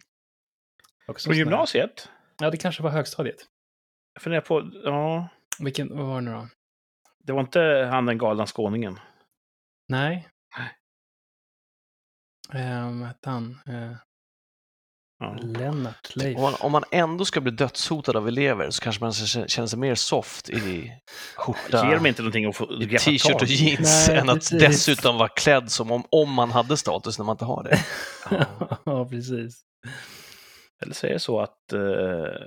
Också 1.07 1.29
här- 1.29 1.37
gymnasiet? 1.37 2.09
Ja, 2.39 2.49
det 2.51 2.57
kanske 2.57 2.83
var 2.83 2.89
högstadiet. 2.89 3.47
Jag 4.21 4.23
funderar 4.23 4.41
på, 4.41 4.71
ja, 4.83 5.27
Vilken, 5.59 5.97
vad 5.97 6.05
var 6.05 6.15
det 6.15 6.21
nu 6.21 6.31
då? 6.31 6.47
det 7.23 7.33
var 7.33 7.41
inte 7.41 7.89
han 7.91 8.05
den 8.05 8.17
galna 8.17 8.45
skåningen. 8.45 8.99
Nej. 9.87 10.27
Nej. 12.53 12.81
Um, 12.83 12.99
vad 12.99 13.07
hette 13.07 13.29
han? 13.29 13.59
Eh, 13.67 13.97
Ja. 15.19 15.37
Lennart 15.41 16.15
Leif. 16.15 16.37
Om 16.37 16.43
man, 16.43 16.53
om 16.59 16.71
man 16.71 16.83
ändå 16.91 17.25
ska 17.25 17.41
bli 17.41 17.51
dödshotad 17.51 18.17
av 18.17 18.27
elever 18.27 18.69
så 18.69 18.81
kanske 18.81 19.03
man 19.03 19.13
känner 19.13 19.67
sig 19.67 19.79
mer 19.79 19.95
soft 19.95 20.49
i 20.49 20.91
skjorta, 21.35 21.87
Ger 21.87 21.95
de 21.95 22.05
inte 22.05 22.21
någonting 22.21 22.45
att 22.45 22.55
få 22.55 22.65
t-shirt 22.65 23.41
och 23.41 23.47
jeans 23.47 24.07
Nej, 24.07 24.17
än 24.17 24.29
att 24.29 24.35
precis. 24.35 24.59
dessutom 24.59 25.17
vara 25.17 25.27
klädd 25.29 25.71
som 25.71 25.91
om, 25.91 26.03
om 26.11 26.33
man 26.33 26.51
hade 26.51 26.77
status 26.77 27.17
när 27.17 27.25
man 27.25 27.33
inte 27.33 27.45
har 27.45 27.63
det. 27.63 27.85
ja, 28.85 29.05
precis. 29.09 29.61
Eller 30.81 30.93
så 30.93 31.07
är 31.07 31.11
det 31.13 31.19
så 31.19 31.39
att 31.39 31.73
eh, 31.73 31.79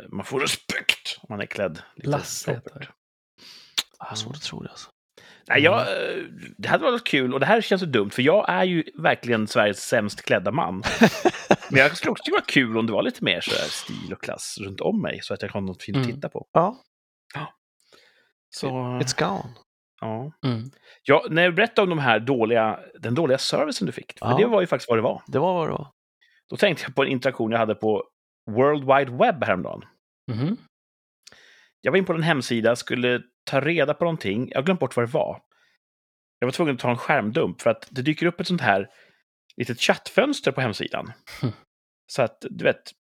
man 0.09 0.25
får 0.25 0.41
respekt 0.41 1.19
om 1.21 1.27
man 1.31 1.41
är 1.41 1.47
klädd. 1.47 1.83
lite 1.97 2.11
Lasse 2.11 2.51
heter 2.53 2.79
det. 2.81 2.89
Ah, 3.99 4.15
svårt 4.15 4.37
att 4.37 4.43
tro 4.43 4.63
det 4.63 4.71
alltså. 4.71 4.91
Nej, 5.49 5.63
jag, 5.63 5.81
eh, 5.81 6.23
det 6.59 6.69
hade 6.69 6.85
varit 6.85 7.05
kul, 7.05 7.35
och 7.35 7.41
det 7.41 7.47
här 7.47 7.61
känns 7.61 7.81
så 7.81 7.87
dumt, 7.87 8.11
för 8.11 8.23
jag 8.23 8.49
är 8.49 8.65
ju 8.65 8.85
verkligen 8.99 9.47
Sveriges 9.47 9.81
sämst 9.85 10.23
klädda 10.23 10.51
man. 10.51 10.83
Men 11.71 11.81
jag 11.81 11.97
skulle 11.97 12.11
också 12.11 12.23
tycka 12.25 12.37
det 12.37 12.41
var 12.41 12.47
kul 12.49 12.79
om 12.79 12.87
det 12.87 12.93
var 12.93 13.03
lite 13.03 13.25
mer 13.25 13.41
så 13.41 13.51
här 13.51 13.69
stil 13.69 14.13
och 14.13 14.23
klass 14.23 14.57
runt 14.61 14.81
om 14.81 15.03
mig, 15.03 15.21
så 15.23 15.35
att 15.35 15.43
jag 15.43 15.49
har 15.49 15.61
något 15.61 15.83
fint 15.83 15.97
att 15.97 16.05
Mm. 16.05 16.15
titta 16.17 16.29
på. 16.29 16.47
Ja, 16.53 16.83
Så, 18.51 18.69
it's 18.69 19.19
gone. 19.19 19.55
ja. 20.01 20.33
Mm. 20.47 20.71
ja, 21.03 21.27
när 21.31 21.43
jag 21.43 21.55
berättade 21.55 21.83
om 21.83 21.89
de 21.91 21.99
här 21.99 22.21
dåliga, 22.21 22.81
den 23.01 23.15
dåliga 23.15 23.39
servicen 23.39 23.87
du 23.87 23.93
fick, 23.93 24.19
för 24.19 24.27
Ja. 24.27 24.37
det 24.37 24.47
var 24.47 24.61
ju 24.61 24.67
faktiskt 24.67 24.89
vad 24.89 24.99
det 24.99 25.03
var. 25.03 25.23
Det 25.27 25.39
var 25.39 25.55
vad 25.55 25.69
det 25.69 25.73
var. 25.73 25.91
Då 26.51 26.57
tänkte 26.57 26.85
jag 26.85 26.95
på 26.95 27.03
en 27.03 27.09
interaktion 27.09 27.51
jag 27.51 27.59
hade 27.59 27.75
på 27.75 28.05
World 28.51 28.85
Wide 28.85 29.25
Web 29.25 29.45
häromdagen. 29.45 29.85
Mhm. 30.33 30.57
Jag 31.81 31.93
var 31.93 31.99
in 31.99 32.05
på 32.05 32.13
en 32.13 32.23
hemsida, 32.23 32.77
skulle 32.77 33.23
ta 33.45 33.61
reda 33.61 33.95
på 33.95 34.05
någonting. 34.05 34.49
Jag 34.51 34.59
har 34.59 34.63
glömt 34.63 34.81
bort 34.81 34.97
vad 34.97 35.09
det 35.09 35.13
var. 35.13 35.43
Jag 36.39 36.47
var 36.47 36.53
tvungen 36.53 36.75
att 36.75 36.81
ta 36.81 36.91
en 36.91 36.97
skärmdump 36.97 37.63
för 37.63 37.71
att 37.71 37.89
det 37.91 38.03
dyker 38.03 38.27
upp 38.27 38.41
ett 38.41 38.47
sånt 38.47 38.61
här 38.61 38.91
litet 39.57 39.81
chattfönster 39.81 40.53
på 40.53 40.61
hemsidan. 40.61 41.13
Hm. 41.43 41.51
Så 42.07 42.23
att, 42.23 42.45
du 42.51 42.65
vet, 42.65 42.93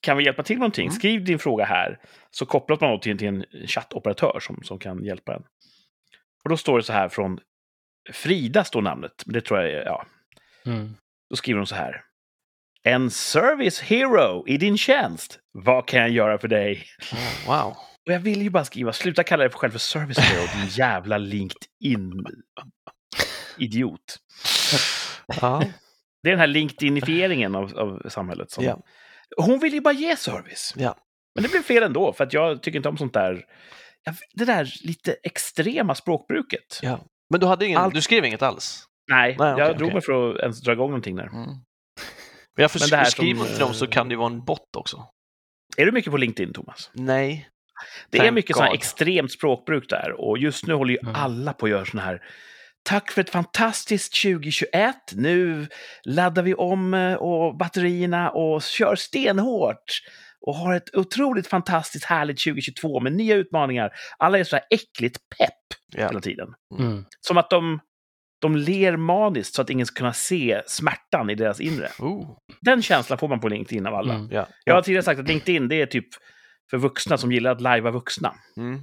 kan 0.00 0.16
vi 0.16 0.24
hjälpa 0.24 0.42
till 0.42 0.56
med 0.56 0.60
någonting? 0.60 0.86
Mm. 0.86 0.94
Skriv 0.94 1.24
din 1.24 1.38
fråga 1.38 1.64
här. 1.64 2.00
Så 2.30 2.46
kopplas 2.46 2.80
man 2.80 3.00
till, 3.00 3.18
till 3.18 3.28
en 3.28 3.44
chattoperatör 3.66 4.38
som, 4.40 4.62
som 4.62 4.78
kan 4.78 5.04
hjälpa 5.04 5.34
en. 5.34 5.42
Och 6.44 6.50
då 6.50 6.56
står 6.56 6.76
det 6.76 6.82
så 6.82 6.92
här 6.92 7.08
från 7.08 7.40
Frida, 8.12 8.64
står 8.64 8.82
namnet. 8.82 9.22
Men 9.26 9.32
det 9.32 9.40
tror 9.40 9.60
jag 9.60 9.70
är, 9.70 9.84
ja. 9.84 10.06
Mm. 10.66 10.94
Då 11.30 11.36
skriver 11.36 11.58
hon 11.58 11.66
så 11.66 11.74
här. 11.74 12.04
En 12.84 13.10
service 13.10 13.80
hero 13.80 14.48
i 14.48 14.56
din 14.58 14.78
tjänst. 14.78 15.38
Vad 15.52 15.88
kan 15.88 16.00
jag 16.00 16.10
göra 16.10 16.38
för 16.38 16.48
dig? 16.48 16.84
Oh, 17.12 17.46
wow. 17.46 17.76
Och 18.06 18.12
jag 18.12 18.20
vill 18.20 18.42
ju 18.42 18.50
bara 18.50 18.64
skriva, 18.64 18.92
sluta 18.92 19.22
kalla 19.24 19.42
dig 19.42 19.50
för 19.50 19.58
själv 19.58 19.70
för 19.70 19.78
service 19.78 20.18
hero, 20.18 20.46
din 20.60 20.68
jävla 20.70 21.18
LinkedIn-idiot. 21.18 24.18
Ja, 25.40 25.64
Det 26.22 26.28
är 26.28 26.32
den 26.32 26.40
här 26.40 26.46
LinkedInifieringen 26.46 27.54
av, 27.54 27.78
av 27.78 28.08
samhället. 28.08 28.50
Som... 28.50 28.64
Ja. 28.64 28.80
Hon 29.36 29.58
vill 29.58 29.72
ju 29.74 29.80
bara 29.80 29.94
ge 29.94 30.16
service. 30.16 30.74
Ja. 30.76 30.96
Men 31.34 31.42
det 31.42 31.48
blev 31.50 31.62
fel 31.62 31.82
ändå, 31.82 32.12
för 32.12 32.24
att 32.24 32.32
jag 32.32 32.62
tycker 32.62 32.76
inte 32.76 32.88
om 32.88 32.96
sånt 32.98 33.14
där. 33.14 33.44
det 34.34 34.44
där 34.44 34.72
lite 34.82 35.12
extrema 35.22 35.94
språkbruket. 35.94 36.78
Ja. 36.82 37.00
Men 37.30 37.40
du, 37.40 37.46
hade 37.46 37.66
ingen, 37.66 37.78
Allt- 37.80 37.94
du 37.94 38.02
skrev 38.02 38.24
inget 38.24 38.42
alls? 38.42 38.84
Nej, 39.10 39.36
Nej, 39.38 39.48
jag 39.48 39.54
okej, 39.60 39.74
drog 39.78 39.86
okej. 39.88 39.94
mig 39.94 40.02
för 40.02 40.34
att 40.34 40.40
ens 40.40 40.60
dra 40.60 40.72
igång 40.72 40.88
någonting 40.90 41.16
där. 41.16 41.26
Mm. 41.26 41.48
Men 42.56 42.62
jag 42.62 42.70
får 42.70 42.80
Men 42.80 42.88
det 42.88 42.96
här 42.96 43.04
skriva 43.04 43.38
som, 43.38 43.48
till 43.48 43.58
dem 43.58 43.74
så 43.74 43.86
kan 43.86 44.08
det 44.08 44.12
ju 44.12 44.18
vara 44.18 44.30
en 44.30 44.44
bot 44.44 44.76
också. 44.76 45.06
Är 45.76 45.86
du 45.86 45.92
mycket 45.92 46.10
på 46.10 46.16
LinkedIn, 46.16 46.52
Thomas? 46.52 46.90
Nej. 46.92 47.48
Det 48.10 48.18
är 48.18 48.22
Thank 48.22 48.34
mycket 48.34 48.56
sånt 48.56 48.64
här 48.64 48.70
God. 48.70 48.78
extremt 48.78 49.32
språkbruk 49.32 49.88
där 49.88 50.12
och 50.20 50.38
just 50.38 50.66
nu 50.66 50.74
håller 50.74 50.92
ju 50.94 50.98
Mm. 51.02 51.14
alla 51.14 51.52
på 51.52 51.66
att 51.66 51.70
göra 51.70 51.84
såna 51.84 52.02
här 52.02 52.22
Tack 52.84 53.10
för 53.10 53.20
ett 53.20 53.30
fantastiskt 53.30 54.22
2021. 54.22 54.94
Nu 55.12 55.68
laddar 56.04 56.42
vi 56.42 56.54
om 56.54 56.94
eh, 56.94 57.14
och 57.14 57.56
batterierna 57.56 58.30
och 58.30 58.62
kör 58.62 58.96
stenhårt 58.96 60.00
och 60.46 60.54
har 60.54 60.74
ett 60.74 60.94
otroligt 60.96 61.46
fantastiskt 61.46 62.04
härligt 62.04 62.44
2022 62.44 63.00
med 63.00 63.12
nya 63.12 63.34
utmaningar. 63.34 63.90
Alla 64.18 64.38
är 64.38 64.44
så 64.44 64.56
här 64.56 64.64
äckligt 64.70 65.18
pepp 65.38 65.78
Ja. 65.96 66.06
hela 66.06 66.20
tiden. 66.20 66.48
Mm. 66.78 67.04
Som 67.20 67.36
att 67.38 67.50
de, 67.50 67.80
de 68.42 68.56
ler 68.56 68.96
maniskt 68.96 69.54
så 69.54 69.62
att 69.62 69.70
ingen 69.70 69.86
ska 69.86 69.98
kunna 69.98 70.12
se 70.12 70.62
smärtan 70.66 71.30
i 71.30 71.34
deras 71.34 71.60
inre. 71.60 71.88
Oh. 71.98 72.38
Den 72.60 72.82
känslan 72.82 73.18
får 73.18 73.28
man 73.28 73.40
på 73.40 73.48
LinkedIn 73.48 73.86
av 73.86 73.94
alla. 73.94 74.14
Mm. 74.14 74.28
Ja. 74.30 74.46
Jag 74.64 74.74
har 74.74 74.82
tidigare 74.82 75.02
sagt 75.02 75.20
att 75.20 75.28
LinkedIn 75.28 75.68
det 75.68 75.82
är 75.82 75.86
typ 75.86 76.06
för 76.70 76.78
vuxna 76.78 77.18
som 77.18 77.32
gillar 77.32 77.52
att 77.52 77.60
lajva 77.60 77.90
vuxna. 77.90 78.34
Mm. 78.56 78.74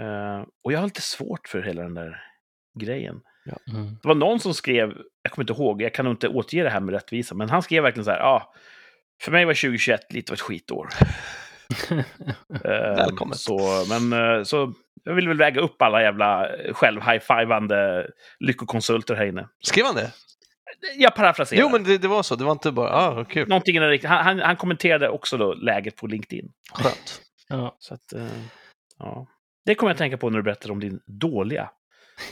Eh, 0.00 0.46
och 0.64 0.72
jag 0.72 0.78
har 0.78 0.84
lite 0.84 1.02
svårt 1.02 1.48
för 1.48 1.62
hela 1.62 1.82
den 1.82 1.94
där 1.94 2.22
grejen. 2.80 3.20
Mm. 3.72 3.98
Det 4.02 4.08
var 4.08 4.14
någon 4.14 4.40
som 4.40 4.54
skrev, 4.54 4.88
jag 5.22 5.32
kommer 5.32 5.50
inte 5.50 5.62
ihåg, 5.62 5.82
jag 5.82 5.94
kan 5.94 6.04
nog 6.04 6.14
inte 6.14 6.28
återge 6.28 6.62
det 6.62 6.70
här 6.70 6.80
med 6.80 6.94
rättvisa, 6.94 7.34
men 7.34 7.50
han 7.50 7.62
skrev 7.62 7.82
verkligen 7.82 8.04
så 8.04 8.10
här, 8.10 8.18
ja, 8.18 8.24
ah, 8.24 8.54
för 9.22 9.32
mig 9.32 9.44
var 9.44 9.54
2021 9.54 10.12
lite 10.12 10.32
av 10.32 10.34
ett 10.34 10.40
skitår. 10.40 10.88
Eh, 12.64 12.96
Välkommet. 12.96 13.36
Så, 13.38 13.58
men 13.88 14.12
eh, 14.12 14.42
så 14.42 14.74
jag 15.04 15.14
vill 15.14 15.28
väl 15.28 15.36
väga 15.38 15.60
upp 15.60 15.82
alla 15.82 16.02
jävla 16.02 16.48
själv-high-fivande 16.72 18.06
lyckokonsulter 18.40 19.14
här 19.14 19.26
inne. 19.26 19.48
Skrev 19.62 19.86
han 19.86 19.94
det? 19.94 20.12
Jag 20.96 21.14
parafraserar. 21.14 21.60
Jo, 21.60 21.68
men 21.68 21.84
det, 21.84 21.98
det 21.98 22.08
var 22.08 22.22
så. 22.22 22.36
Det 22.36 22.44
var 22.44 22.52
inte 22.52 22.72
bara, 22.72 22.90
ah, 22.90 23.24
kul. 23.24 23.48
Någonting 23.48 23.76
i 23.76 23.78
den 23.78 23.88
riktningen. 23.88 24.16
han, 24.16 24.24
han, 24.26 24.38
han 24.40 24.56
kommenterade 24.56 25.08
också 25.08 25.36
då 25.36 25.54
läget 25.54 25.96
på 25.96 26.06
LinkedIn. 26.06 26.52
Skönt. 26.72 27.20
ja. 27.48 27.76
Så 27.78 27.94
att, 27.94 28.12
eh, 28.12 28.26
ja. 28.98 29.26
Det 29.66 29.74
kommer 29.74 29.90
jag 29.90 29.94
att 29.94 29.98
tänka 29.98 30.16
på 30.16 30.30
när 30.30 30.36
du 30.38 30.42
berättar 30.42 30.70
om 30.70 30.80
din 30.80 31.00
dåliga 31.06 31.70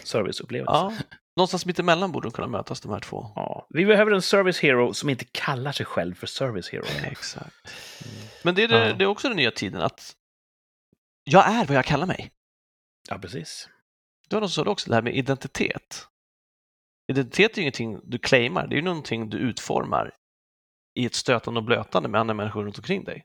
serviceupplevelse. 0.05 0.73
Ja. 0.73 0.93
Någonstans 1.37 1.67
mitt 1.67 1.79
emellan 1.79 2.13
borde 2.13 2.27
de 2.29 2.33
kunna 2.33 2.49
mötas, 2.49 2.81
de 2.81 2.93
här 2.93 3.01
två. 3.01 3.27
Ja, 3.37 3.67
vi 3.71 3.87
behöver 3.87 4.13
en 4.13 4.23
service 4.23 4.61
hero 4.61 4.95
som 4.95 5.09
inte 5.11 5.25
kallar 5.33 5.73
sig 5.73 5.87
själv 5.87 6.15
för 6.15 6.27
service 6.27 6.69
hero. 6.71 6.85
Exakt. 7.11 7.55
Men 8.43 8.55
det 8.55 8.63
är, 8.63 8.69
det, 8.69 8.89
Ja. 8.89 8.95
det 8.95 9.05
är 9.05 9.09
också 9.09 9.29
den 9.29 9.37
nya 9.37 9.51
tiden, 9.51 9.83
att 9.83 10.13
jag 11.25 11.49
är 11.49 11.65
vad 11.65 11.77
jag 11.77 11.85
kallar 11.85 12.07
mig. 12.07 12.31
Ja, 13.09 13.19
precis. 13.19 13.69
Det 14.29 14.37
var 14.37 14.41
någon 14.41 14.51
som 14.51 14.65
sa 14.65 14.71
också, 14.71 14.91
det 14.91 14.95
här 14.95 15.03
med 15.03 15.17
identitet. 15.17 16.07
Identitet 17.13 17.53
är 17.53 17.57
ju 17.57 17.63
ingenting 17.63 18.01
du 18.05 18.19
claimar, 18.19 18.67
det 18.67 18.75
är 18.75 18.77
ju 18.77 18.83
någonting 18.83 19.31
du 19.31 19.39
utformar 19.39 20.15
i 20.95 21.07
ett 21.07 21.15
stötande 21.15 21.61
och 21.61 21.65
blötande 21.65 22.09
med 22.09 22.21
andra 22.21 22.35
människor 22.35 22.65
runt 22.65 22.79
omkring 22.79 23.05
dig. 23.05 23.25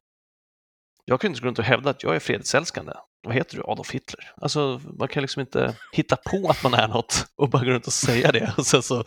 Jag 1.06 1.22
kan 1.22 1.30
inte 1.32 1.42
gå 1.42 1.48
runt 1.48 1.60
och 1.60 1.66
hävda 1.66 1.90
att 1.90 2.04
jag 2.04 2.16
är 2.16 2.20
fredsälskande. 2.20 2.94
Vad 3.24 3.36
heter 3.36 3.58
du? 3.58 3.64
Adolf 3.64 3.92
Hitler. 3.92 4.34
Alltså, 4.38 4.82
man 5.00 5.08
kan 5.08 5.22
liksom 5.22 5.40
inte 5.40 5.76
hitta 5.92 6.16
på 6.16 6.48
att 6.50 6.64
man 6.64 6.74
är 6.74 6.88
något 6.88 7.26
och 7.36 7.50
bara 7.50 7.64
gå 7.64 7.72
runt 7.72 7.88
och 7.88 7.94
säga 7.94 8.32
det. 8.32 8.54
Och 8.58 8.66
sen 8.66 8.84
så, 8.84 9.04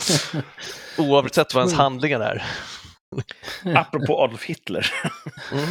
oavsett 0.98 1.54
vad 1.54 1.62
ens 1.62 1.74
handlingar 1.74 2.20
är. 2.20 2.44
Apropå 3.64 4.22
Adolf 4.22 4.44
Hitler. 4.44 4.92
Mm. 5.52 5.68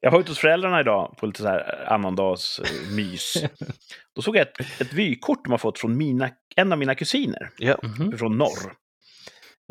Jag 0.00 0.10
var 0.10 0.20
ute 0.20 0.30
hos 0.30 0.38
föräldrarna 0.38 0.80
idag 0.80 1.14
på 1.18 1.26
lite 1.26 1.42
så 1.42 1.48
här 1.48 1.92
annandags 1.92 2.58
eh, 2.58 2.94
mys. 2.96 3.44
Då 4.14 4.22
såg 4.22 4.36
jag 4.36 4.42
ett, 4.42 4.80
ett 4.80 4.92
vykort 4.92 5.44
de 5.44 5.50
har 5.50 5.58
fått 5.58 5.78
från 5.78 5.96
mina, 5.96 6.30
en 6.56 6.72
av 6.72 6.78
mina 6.78 6.94
kusiner 6.94 7.50
Ja. 7.58 7.78
Mhm. 7.82 8.18
från 8.18 8.38
norr. 8.38 8.72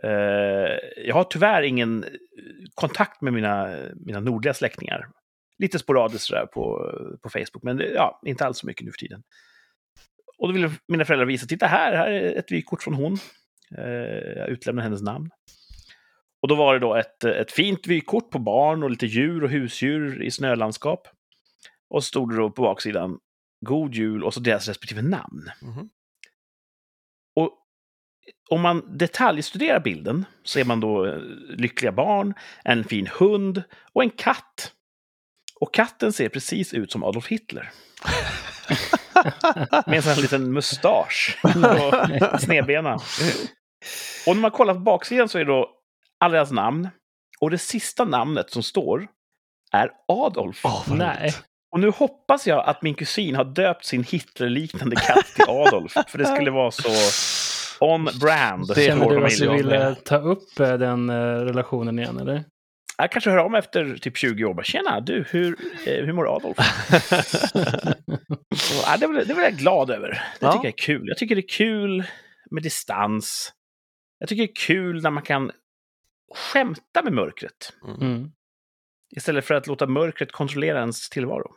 Eh, 0.03 0.77
jag 1.05 1.15
har 1.15 1.23
tyvärr 1.23 1.61
ingen 1.61 2.03
eh, 2.03 2.09
kontakt 2.75 3.21
med 3.21 3.33
mina, 3.33 3.77
mina 3.95 4.19
nordliga 4.19 4.53
släktingar. 4.53 5.07
Lite 5.57 5.79
sporadiskt 5.79 6.27
sådär 6.27 6.45
på, 6.45 6.91
på 7.23 7.29
Facebook, 7.29 7.63
men 7.63 7.79
ja, 7.79 8.21
inte 8.25 8.45
alls 8.45 8.57
så 8.57 8.67
mycket 8.67 8.85
nu 8.85 8.91
för 8.91 8.97
tiden. 8.97 9.23
Och 10.37 10.47
då 10.47 10.53
ville 10.53 10.71
mina 10.87 11.05
föräldrar 11.05 11.25
visa, 11.25 11.45
titta 11.45 11.65
här, 11.67 11.95
här 11.95 12.11
är 12.11 12.35
ett 12.39 12.51
vykort 12.51 12.83
från 12.83 12.93
hon. 12.93 13.17
Eh, 13.77 14.37
jag 14.37 14.49
utlämnar 14.49 14.83
hennes 14.83 15.01
namn. 15.01 15.29
Och 16.41 16.47
då 16.47 16.56
var 16.56 16.73
det 16.73 16.80
då 16.80 16.95
ett, 16.95 17.23
ett 17.23 17.52
fint 17.52 17.88
vykort 17.88 18.30
på 18.30 18.39
barn 18.39 18.84
och 18.84 18.89
lite 18.89 19.06
djur 19.06 19.43
och 19.43 19.49
husdjur 19.49 20.23
i 20.23 20.32
snölandskap. 20.32 21.08
Och 21.89 22.04
så 22.04 22.08
stod 22.08 22.30
det 22.30 22.38
då 22.38 22.52
på 22.52 22.62
baksidan 22.62 23.19
God 23.65 23.93
Jul 23.93 24.23
och 24.23 24.34
så 24.34 24.39
deras 24.39 24.67
respektive 24.67 25.02
namn. 25.02 25.52
Mhm. 25.62 25.89
Och 27.36 27.52
om 28.49 28.62
man 28.62 28.97
detaljstuderar 28.97 29.80
bilden 29.80 30.25
så 30.43 30.60
är 30.60 30.65
man 30.65 30.80
då 30.80 31.06
eh, 31.06 31.19
lyckliga 31.49 31.91
barn, 31.91 32.34
en 32.63 32.84
fin 32.84 33.08
hund 33.19 33.63
och 33.93 34.04
en 34.04 34.10
katt. 34.10 34.73
Och 35.60 35.73
katten 35.73 36.13
ser 36.13 36.30
precis 36.30 36.73
ut 36.73 36.91
som 36.91 37.04
Adolf 37.04 37.28
Hitler. 37.28 37.71
Med 39.88 39.95
en 39.95 40.02
sån 40.02 40.12
här 40.12 40.21
liten 40.21 40.54
mustasch 40.54 41.39
och 42.34 42.41
snedbena. 42.41 42.93
Och 44.28 44.36
när 44.36 44.41
man 44.41 44.52
kollar 44.52 44.73
på 44.73 44.80
baksidan 44.80 45.30
så 45.30 45.38
är 45.38 45.45
det 45.45 45.52
då 45.52 45.78
alla 46.19 46.34
deras 46.34 46.51
namn. 46.51 46.89
Och 47.39 47.49
det 47.49 47.58
sista 47.58 48.05
namnet 48.05 48.51
som 48.51 48.63
står 48.63 49.08
är 49.73 49.91
Adolf. 50.08 50.63
Vad 50.63 50.97
Nej. 50.97 51.34
Och 51.71 51.79
nu 51.79 51.89
hoppas 51.89 52.47
jag 52.47 52.65
att 52.65 52.82
min 52.82 52.93
kusin 52.95 53.36
har 53.36 53.43
döpt 53.45 53.86
sin 53.86 54.03
Hitler-liknande 54.03 54.95
katt 54.95 55.25
till 55.36 55.45
Adolf. 55.47 55.93
För 56.08 56.17
det 56.17 56.25
skulle 56.25 56.51
vara 56.51 56.71
så 56.71 56.89
on 57.86 58.08
brand. 58.21 58.67
Det 58.67 58.86
Känner 58.86 59.10
du 59.10 59.25
att 59.25 59.38
du 59.38 59.49
ville 59.49 59.79
med. 59.79 60.03
ta 60.03 60.17
upp 60.17 60.60
eh, 60.60 60.73
den 60.73 61.10
eh, 61.10 61.15
relationen 61.25 61.99
igen, 61.99 62.17
eller? 62.19 62.43
Jag 62.97 63.12
kanske 63.12 63.29
hör 63.29 63.38
om 63.38 63.55
efter 63.55 63.97
typ 63.97 64.17
20 64.17 64.45
år. 64.45 64.53
Bara, 64.53 64.63
Tjena, 64.63 64.99
du, 64.99 65.25
hur, 65.29 65.55
eh, 65.88 66.05
hur 66.05 66.13
mår 66.13 66.36
Adolf? 66.36 66.58
Så, 68.55 68.84
ja, 68.86 68.97
det, 68.99 69.08
väl- 69.08 69.27
det 69.27 69.34
väl 69.34 69.43
jag 69.43 69.53
glad 69.53 69.89
över. 69.91 70.10
Det 70.10 70.19
Ja. 70.39 70.51
tycker 70.51 70.65
jag 70.65 70.73
är 70.73 70.77
kul. 70.84 71.08
Jag 71.08 71.17
tycker 71.17 71.36
det 71.36 71.41
är 71.41 71.47
kul 71.58 72.03
med 72.51 72.63
distans. 72.63 73.53
Jag 74.19 74.29
tycker 74.29 74.43
det 74.43 74.51
är 74.51 74.65
kul 74.67 75.01
när 75.03 75.10
man 75.10 75.23
kan 75.23 75.51
skämta 76.35 77.03
med 77.03 77.13
mörkret. 77.13 77.73
Mm. 78.01 78.31
Istället 79.15 79.45
för 79.45 79.53
att 79.53 79.67
låta 79.67 79.87
mörkret 79.87 80.31
kontrollera 80.31 80.79
ens 80.79 81.09
tillvaro. 81.09 81.55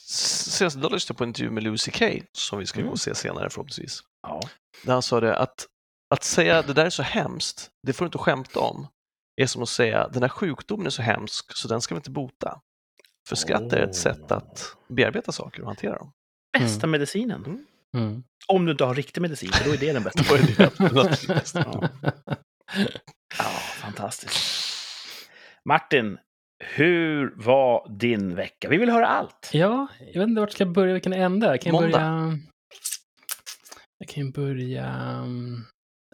Senast 0.00 0.76
idag 0.76 0.92
lyssnade 0.92 1.12
jag 1.14 1.18
på 1.18 1.24
en 1.24 1.30
intervju 1.30 1.50
med 1.50 1.62
Lucy 1.62 1.90
Kay, 1.90 2.22
som 2.32 2.58
vi 2.58 2.66
ska 2.66 2.76
gå 2.78 2.82
Mm. 2.82 2.92
och 2.92 3.00
se 3.00 3.14
senare 3.14 3.50
förhoppningsvis. 3.50 4.00
Ja. 4.22 4.40
Där 4.84 4.92
han 4.92 5.02
sa 5.02 5.20
det 5.20 5.36
att, 5.36 5.66
att 6.14 6.24
säga 6.24 6.62
det 6.62 6.72
där 6.72 6.84
är 6.86 6.90
så 6.90 7.02
hemskt, 7.02 7.70
det 7.86 7.92
får 7.92 8.04
du 8.04 8.06
inte 8.06 8.18
skämta 8.18 8.60
om, 8.60 8.86
är 9.36 9.46
som 9.46 9.62
att 9.62 9.68
säga 9.68 10.08
den 10.08 10.22
här 10.22 10.28
sjukdomen 10.28 10.86
är 10.86 10.90
så 10.90 11.02
hemsk 11.02 11.56
så 11.56 11.68
den 11.68 11.80
ska 11.80 11.94
vi 11.94 11.96
inte 11.98 12.10
bota. 12.10 12.60
För 13.28 13.36
skratt 13.36 13.72
är 13.72 13.82
ett 13.82 13.96
sätt 13.96 14.32
att 14.32 14.76
bearbeta 14.88 15.32
saker 15.32 15.60
och 15.60 15.66
hantera 15.66 15.98
dem. 15.98 16.12
Bästa 16.58 16.86
medicinen. 16.86 17.44
Mm. 17.44 17.66
Mm. 17.96 18.22
Om 18.48 18.64
du 18.64 18.72
inte 18.72 18.84
har 18.84 18.94
riktig 18.94 19.20
medicin, 19.20 19.52
för 19.52 19.64
då 19.64 19.74
är 19.74 19.78
det 19.78 19.92
den 19.92 20.02
bästa. 20.02 20.22
Då 20.28 20.34
är 20.34 20.94
det 20.94 21.00
absolut 21.10 21.40
bäst. 21.40 21.54
Ja. 21.64 21.88
Ja, 23.38 23.44
fantastiskt. 23.82 24.66
Martin, 25.64 26.18
hur 26.64 27.34
var 27.36 27.88
din 27.98 28.34
vecka? 28.34 28.68
Vi 28.68 28.76
vill 28.76 28.90
höra 28.90 29.06
allt. 29.06 29.50
Ja, 29.52 29.86
jag 30.00 30.20
vet 30.20 30.28
inte 30.28 30.40
vart 30.40 30.50
jag 30.50 30.54
ska 30.54 30.66
börja, 30.66 30.92
vilken 30.92 31.12
ände. 31.12 31.46
Jag 31.46 31.60
kan 31.60 31.72
Måndag. 31.72 31.90
börja... 31.90 32.38
Jag 33.98 34.08
kan 34.08 34.30
börja... 34.30 34.86
mm, 34.86 35.54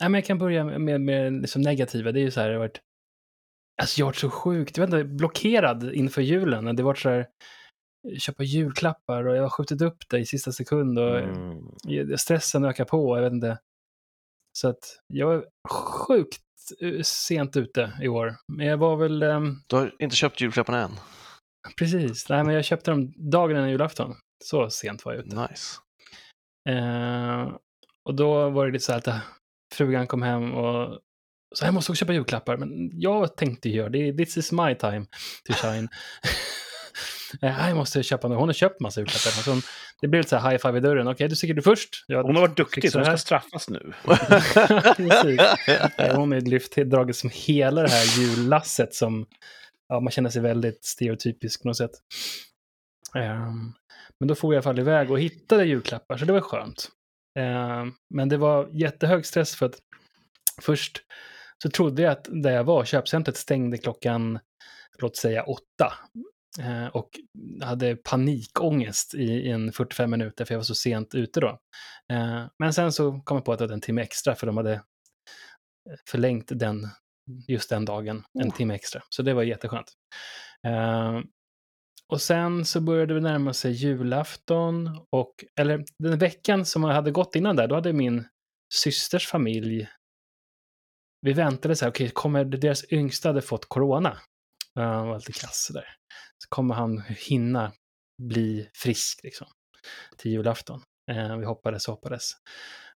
Nej, 0.01 0.11
men 0.11 0.15
jag 0.15 0.25
kan 0.25 0.39
börja 0.39 0.65
med, 0.65 1.01
med, 1.01 1.33
liksom 1.33 1.63
negativa. 1.63 2.13
Det 2.13 2.21
är 2.21 2.23
ju 2.25 2.31
så 2.31 2.41
här, 2.41 2.49
det 2.49 2.55
har 2.55 2.59
varit... 2.61 2.81
Alltså 3.83 4.01
jag 4.01 4.07
har 4.07 4.09
varit 4.09 4.17
så 4.17 4.31
sjukt, 4.31 4.77
jag 4.77 4.87
vet 4.87 4.95
inte, 4.95 5.05
blockerad 5.15 5.93
inför 5.95 6.23
julen. 6.23 6.65
Det 6.77 6.83
har 6.83 6.87
varit 6.87 6.99
så 6.99 7.09
här, 7.11 7.27
köpa 8.19 8.43
julklappar 8.43 9.27
och 9.27 9.37
jag 9.37 9.43
har 9.43 9.51
skjutit 9.51 9.83
upp 9.83 9.97
det 10.11 10.19
i 10.19 10.27
sista 10.27 10.53
sekund 10.53 10.99
och 10.99 11.19
Mm. 11.19 12.17
stressen 12.19 12.65
ökar 12.65 12.85
på, 12.85 13.17
jag 13.17 13.23
vet 13.23 13.33
inte. 13.33 13.59
Så 14.59 14.69
att 14.69 14.99
jag 15.07 15.35
är 15.35 15.45
sjukt 15.71 16.43
eh, 16.81 17.03
sent 17.03 17.57
ute 17.57 17.93
i 18.03 18.09
år. 18.09 18.37
Men 18.53 18.67
jag 18.67 18.77
var 18.77 18.97
väl... 18.97 19.23
ehm, 19.23 19.57
Du 19.67 19.77
har 19.77 19.95
inte 19.99 20.17
köpt 20.17 20.41
julklapparna 20.41 20.81
än? 20.83 20.91
Precis, 21.79 22.29
nej 22.29 22.45
men 22.45 22.55
jag 22.55 22.65
köpte 22.65 22.91
dem 22.91 23.13
dagen 23.31 23.57
innan 23.57 23.71
julafton. 23.71 24.15
Så 24.45 24.71
sent 24.71 25.05
var 25.05 25.13
jag 25.15 25.27
ute. 25.27 25.37
Nice. 25.37 25.77
Eh, 26.69 27.53
och 28.09 28.15
då 28.15 28.51
var 28.51 28.67
det 28.67 28.73
lite 28.73 28.85
så 28.85 28.93
här 28.93 28.99
att 28.99 29.07
eh, 29.07 29.19
frugan 29.75 30.07
kom 30.07 30.23
hem 30.23 30.55
och 30.55 31.01
så 31.55 31.65
jag 31.65 31.75
måste 31.75 31.93
också 31.93 31.99
köpa 32.01 32.13
julklappar. 32.13 32.57
Men 32.57 32.91
jag 33.01 33.37
tänkte 33.37 33.69
göra 33.69 33.89
det, 33.89 34.13
this 34.13 34.37
is 34.37 34.53
my 34.53 34.75
time 34.75 35.07
to 35.45 35.53
shine. 35.53 35.89
Eh, 37.43 37.69
jag 37.69 37.77
måste 37.77 38.03
köpa 38.03 38.29
något. 38.29 38.39
Hon 38.39 38.49
har 38.49 38.53
köpt 38.53 38.81
massa 38.81 39.01
julklappar. 39.01 39.43
Så 39.43 39.51
hon, 39.51 39.63
det 40.01 40.09
blev 40.09 40.21
lite 40.21 40.31
så 40.31 40.37
här 40.37 40.51
high 40.51 40.63
five 40.63 40.79
i 40.79 40.81
dörren. 40.81 41.09
Okej, 41.09 41.29
du 41.29 41.37
sticker 41.37 41.55
du 41.55 41.63
först. 41.63 42.05
Jag, 42.07 42.23
Hon 42.23 42.35
har 42.37 42.43
varit 42.43 42.57
duktig, 42.57 42.93
så 42.93 42.99
hon 42.99 43.05
ska 43.07 43.17
straffas 43.17 43.69
nu. 43.69 43.93
Eh, 45.99 46.17
Hon 46.17 46.33
har 46.33 46.41
lyft 46.41 46.77
dragit 46.77 47.17
som 47.17 47.31
hela 47.33 47.83
det 47.83 47.89
här 47.91 48.21
jullasset 48.21 48.95
som 48.95 49.27
ja, 49.89 50.01
man 50.01 50.11
känner 50.11 50.31
sig 50.31 50.43
väldigt 50.43 50.85
stereotypisk 50.85 51.63
på 51.63 51.69
något 51.69 51.77
sätt. 51.77 51.91
Ehm, 53.15 53.73
men 54.21 54.29
då 54.29 54.35
får 54.35 54.55
jag 54.55 54.57
i 54.57 54.59
alla 54.59 54.63
fall 54.75 54.79
iväg 54.79 55.11
och 55.11 55.21
hittade 55.21 55.65
julklappar, 55.65 56.17
så 56.17 56.25
det 56.25 56.33
var 56.33 56.41
skönt. 56.41 56.89
Ehm, 57.39 57.93
men 58.15 58.29
det 58.29 58.37
var 58.37 58.69
jättehög 58.73 59.27
stress 59.27 59.57
för 59.57 59.67
att 59.67 59.75
först 60.63 61.03
så 61.63 61.71
trodde 61.71 62.03
jag 62.03 62.13
att 62.13 62.29
där 62.31 62.51
jag 62.53 62.65
var, 62.65 62.85
köpcentret 62.85 63.37
stängde 63.37 63.79
klockan, 63.79 64.39
låt 64.99 65.17
säga 65.17 65.43
åtta. 65.43 65.93
Ehm, 66.61 66.89
och 66.89 67.11
hade 67.63 67.97
panikångest 67.97 69.15
i, 69.15 69.23
i 69.23 69.51
en 69.51 69.73
45 69.73 70.11
minuter 70.11 70.45
för 70.45 70.55
jag 70.55 70.59
var 70.59 70.65
så 70.65 70.75
sent 70.75 71.15
ute 71.15 71.41
då. 71.41 71.59
Ehm, 72.13 72.49
men 72.59 72.73
sen 72.73 72.93
så 72.93 73.21
kom 73.25 73.37
jag 73.37 73.45
på 73.45 73.53
att 73.53 73.59
det 73.59 73.67
var 73.67 73.75
en 73.75 73.81
timme 73.81 74.03
extra 74.03 74.35
för 74.35 74.47
de 74.47 74.57
hade 74.57 74.83
förlängt 76.11 76.49
den 76.55 76.89
just 77.49 77.71
den 77.71 77.85
dagen 77.85 78.25
en 78.41 78.49
Oh. 78.49 78.57
timme 78.57 78.75
extra. 78.75 79.03
Så 79.09 79.23
det 79.23 79.35
var 79.35 79.43
jätteskönt. 79.43 79.93
Och 82.09 82.21
sen 82.21 82.65
så 82.65 82.81
började 82.81 83.15
vi 83.15 83.21
närma 83.21 83.53
sig 83.53 83.73
julafton 83.73 85.01
och, 85.11 85.45
eller 85.61 85.85
den 85.99 86.19
veckan 86.19 86.65
som 86.65 86.85
hade 86.85 87.11
gått 87.11 87.37
innan 87.37 87.57
där, 87.57 87.69
då 87.69 87.75
hade 87.75 87.93
min 87.93 88.25
systers 88.75 89.29
familj, 89.29 89.89
vi 91.21 91.33
väntade 91.33 91.77
så 91.77 91.85
här, 91.85 91.93
okej, 91.93 92.09
kommer 92.09 92.45
deras 92.45 92.93
yngsta 92.93 93.29
hade 93.29 93.43
fått 93.43 93.69
corona? 93.69 94.19
Han 94.77 95.09
var 95.09 95.17
lite 95.17 95.33
kass 95.33 95.71
där. 95.75 95.85
Så 96.39 96.49
kommer 96.49 96.75
han 96.75 97.03
hinna 97.29 97.73
bli 98.23 98.71
frisk 98.75 99.21
liksom 99.23 99.47
till 100.17 100.31
julafton. 100.31 100.83
Eh, 101.11 101.37
vi 101.37 101.45
hoppades 101.45 101.89
och 101.89 101.95
hoppades. 101.95 102.33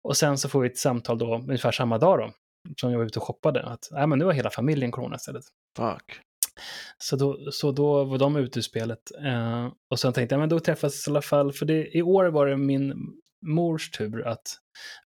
Och 0.01 0.17
sen 0.17 0.37
så 0.37 0.49
får 0.49 0.61
vi 0.61 0.69
ett 0.69 0.77
samtal 0.77 1.17
då, 1.17 1.35
ungefär 1.35 1.71
samma 1.71 1.97
dag 1.97 2.19
då, 2.19 2.33
som 2.81 2.91
jag 2.91 2.99
var 2.99 3.05
ute 3.05 3.19
och 3.19 3.25
shoppade, 3.25 3.63
att 3.63 3.87
nej, 3.91 4.07
men 4.07 4.19
nu 4.19 4.25
har 4.25 4.31
hela 4.31 4.49
familjen 4.49 4.91
corona 4.91 5.15
istället. 5.15 5.43
Fuck. 5.77 6.21
Så 6.97 7.15
då, 7.15 7.51
så 7.51 7.71
då 7.71 8.03
var 8.03 8.17
de 8.17 8.35
ute 8.35 8.59
ur 8.59 8.63
spelet. 8.63 8.99
Eh, 9.23 9.67
och 9.89 9.99
sen 9.99 10.13
tänkte 10.13 10.35
jag, 10.35 10.39
men 10.39 10.49
då 10.49 10.59
träffas 10.59 11.07
vi 11.07 11.09
i 11.09 11.11
alla 11.11 11.21
fall, 11.21 11.53
för 11.53 11.65
det, 11.65 11.97
i 11.97 12.01
år 12.01 12.25
var 12.25 12.47
det 12.47 12.57
min 12.57 12.93
mors 13.45 13.91
tur 13.91 14.27
att 14.27 14.57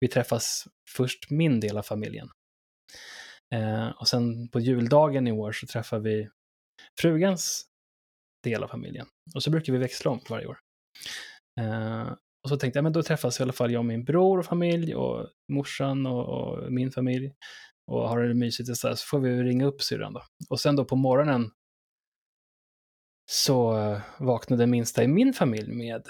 vi 0.01 0.09
träffas 0.09 0.65
först 0.97 1.31
min 1.31 1.61
del 1.61 1.79
av 1.79 1.83
familjen. 1.83 2.29
Eh, 3.55 3.89
och 3.89 4.09
sen 4.09 4.49
på 4.49 4.61
juldagen 4.61 5.27
i 5.27 5.33
år 5.33 5.53
så 5.53 5.67
träffar 5.67 5.99
vi 5.99 6.29
frugans 7.01 7.67
del 8.45 8.63
av 8.63 8.69
familjen. 8.69 9.07
Och 9.35 9.43
så 9.43 9.51
brukar 9.51 9.73
vi 9.73 9.79
växla 9.79 10.11
om 10.11 10.21
varje 10.29 10.47
år. 10.47 10.59
Eh, 11.61 12.13
och 12.45 12.49
så 12.49 12.57
tänkte 12.57 12.77
jag, 12.77 12.85
men 12.85 12.93
då 12.93 13.03
träffas 13.03 13.41
i 13.41 13.43
alla 13.43 13.53
fall 13.53 13.73
jag 13.73 13.81
och 13.81 13.85
min 13.85 14.05
bror 14.05 14.39
och 14.39 14.47
familj 14.47 14.95
och 14.95 15.29
morsan 15.53 16.07
och, 16.07 16.25
och 16.29 16.73
min 16.73 16.91
familj 16.91 17.33
och 17.91 18.09
har 18.09 18.23
det 18.23 18.35
mysigt 18.35 18.77
så, 18.77 18.89
här, 18.89 18.95
så 18.95 19.07
får 19.07 19.21
vi 19.21 19.43
ringa 19.43 19.67
upp 19.67 19.83
syrran 19.83 20.13
då. 20.13 20.23
Och 20.51 20.61
sen 20.61 20.77
då 20.77 20.85
på 20.85 20.97
morgonen 20.97 21.51
så 23.31 23.79
eh, 23.79 24.01
vaknade 24.19 24.67
minsta 24.67 25.03
i 25.03 25.09
min 25.09 25.33
familj 25.33 25.73
med 25.73 26.03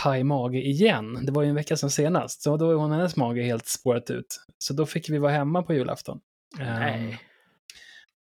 paj 0.00 0.24
mage 0.24 0.58
igen. 0.58 1.26
Det 1.26 1.32
var 1.32 1.42
ju 1.42 1.48
en 1.48 1.54
vecka 1.54 1.76
sedan 1.76 1.90
senast, 1.90 2.42
så 2.42 2.56
då 2.56 2.66
var 2.66 2.74
hon 2.74 2.92
hennes 2.92 3.16
mage 3.16 3.42
helt 3.42 3.66
spårat 3.66 4.10
ut. 4.10 4.44
Så 4.58 4.74
då 4.74 4.86
fick 4.86 5.10
vi 5.10 5.18
vara 5.18 5.32
hemma 5.32 5.62
på 5.62 5.74
julafton. 5.74 6.20
Ehm, 6.60 6.80
Nej. 6.80 7.20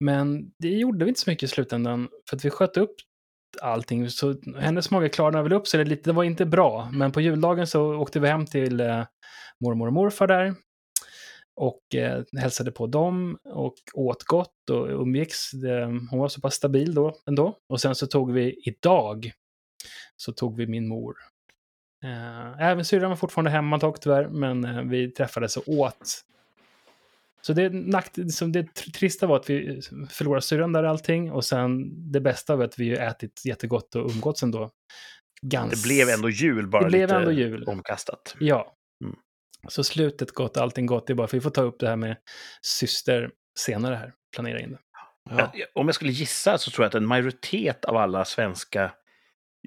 Men 0.00 0.52
det 0.58 0.68
gjorde 0.68 1.04
vi 1.04 1.08
inte 1.08 1.20
så 1.20 1.30
mycket 1.30 1.42
i 1.42 1.48
slutändan, 1.48 2.08
för 2.28 2.36
att 2.36 2.44
vi 2.44 2.50
sköt 2.50 2.76
upp 2.76 2.94
allting. 3.62 4.10
Så 4.10 4.34
hennes 4.58 4.90
mage 4.90 5.08
klarnade 5.08 5.42
väl 5.42 5.52
upp 5.52 5.68
sig 5.68 5.84
lite, 5.84 6.10
det 6.10 6.14
var 6.14 6.24
inte 6.24 6.46
bra. 6.46 6.90
Men 6.92 7.12
på 7.12 7.20
juldagen 7.20 7.66
så 7.66 7.94
åkte 7.94 8.20
vi 8.20 8.28
hem 8.28 8.46
till 8.46 8.80
eh, 8.80 9.04
mormor 9.60 9.86
och 9.86 9.92
morfar 9.92 10.26
där. 10.26 10.54
Och 11.56 11.94
eh, 11.94 12.22
hälsade 12.38 12.72
på 12.72 12.86
dem 12.86 13.38
och 13.44 13.74
åt 13.94 14.24
gott 14.24 14.70
och 14.70 14.88
umgicks. 14.88 15.50
Det, 15.50 15.84
hon 15.84 16.18
var 16.18 16.28
så 16.28 16.40
pass 16.40 16.54
stabil 16.54 16.94
då 16.94 17.14
ändå. 17.26 17.58
Och 17.68 17.80
sen 17.80 17.94
så 17.94 18.06
tog 18.06 18.32
vi 18.32 18.62
idag, 18.64 19.32
så 20.16 20.32
tog 20.32 20.56
vi 20.56 20.66
min 20.66 20.88
mor. 20.88 21.16
Eh, 22.04 22.62
även 22.62 22.84
syrran 22.84 23.08
var 23.08 23.16
fortfarande 23.16 23.50
hemma 23.50 23.78
dock 23.78 24.00
tyvärr, 24.00 24.28
men 24.28 24.64
eh, 24.64 24.82
vi 24.82 25.10
träffades 25.10 25.56
och 25.56 25.68
åt. 25.68 26.24
Så 27.46 27.52
det, 27.52 27.68
nakt, 27.72 28.32
som 28.34 28.52
det 28.52 28.62
tr- 28.62 28.92
trista 28.92 29.26
var 29.26 29.36
att 29.36 29.50
vi 29.50 29.80
förlorade 30.10 30.42
syrran 30.42 30.72
där 30.72 30.84
allting. 30.84 31.32
Och 31.32 31.44
sen 31.44 31.90
det 32.12 32.20
bästa 32.20 32.56
var 32.56 32.64
att 32.64 32.78
vi 32.78 32.84
ju 32.84 32.96
ätit 32.96 33.42
jättegott 33.44 33.94
och 33.94 34.10
umgåtts 34.10 34.42
ändå. 34.42 34.70
Gans... 35.42 35.82
Det 35.82 35.88
blev 35.88 36.08
ändå 36.08 36.30
jul, 36.30 36.66
bara 36.68 36.82
Det 36.82 36.88
blev 36.88 37.00
lite 37.08 37.14
ändå 37.14 37.32
jul. 37.32 37.64
omkastat. 37.64 38.36
Ja. 38.40 38.76
Mm. 39.04 39.16
Så 39.68 39.84
slutet 39.84 40.30
gott, 40.32 40.56
allting 40.56 40.86
gott. 40.86 41.06
Det 41.06 41.12
är 41.12 41.14
bara 41.14 41.26
för 41.26 41.36
vi 41.36 41.40
får 41.40 41.50
ta 41.50 41.62
upp 41.62 41.78
det 41.80 41.88
här 41.88 41.96
med 41.96 42.16
syster 42.62 43.30
senare 43.58 43.94
här. 43.94 44.12
Planera 44.36 44.60
in 44.60 44.70
det. 44.72 44.78
Ja. 45.30 45.52
Jag- 45.54 45.68
Om 45.74 45.88
jag 45.88 45.94
skulle 45.94 46.12
gissa 46.12 46.58
så 46.58 46.70
tror 46.70 46.84
jag 46.84 46.88
att 46.88 46.94
en 46.94 47.06
majoritet 47.06 47.84
av 47.84 47.96
alla 47.96 48.24
svenska 48.24 48.92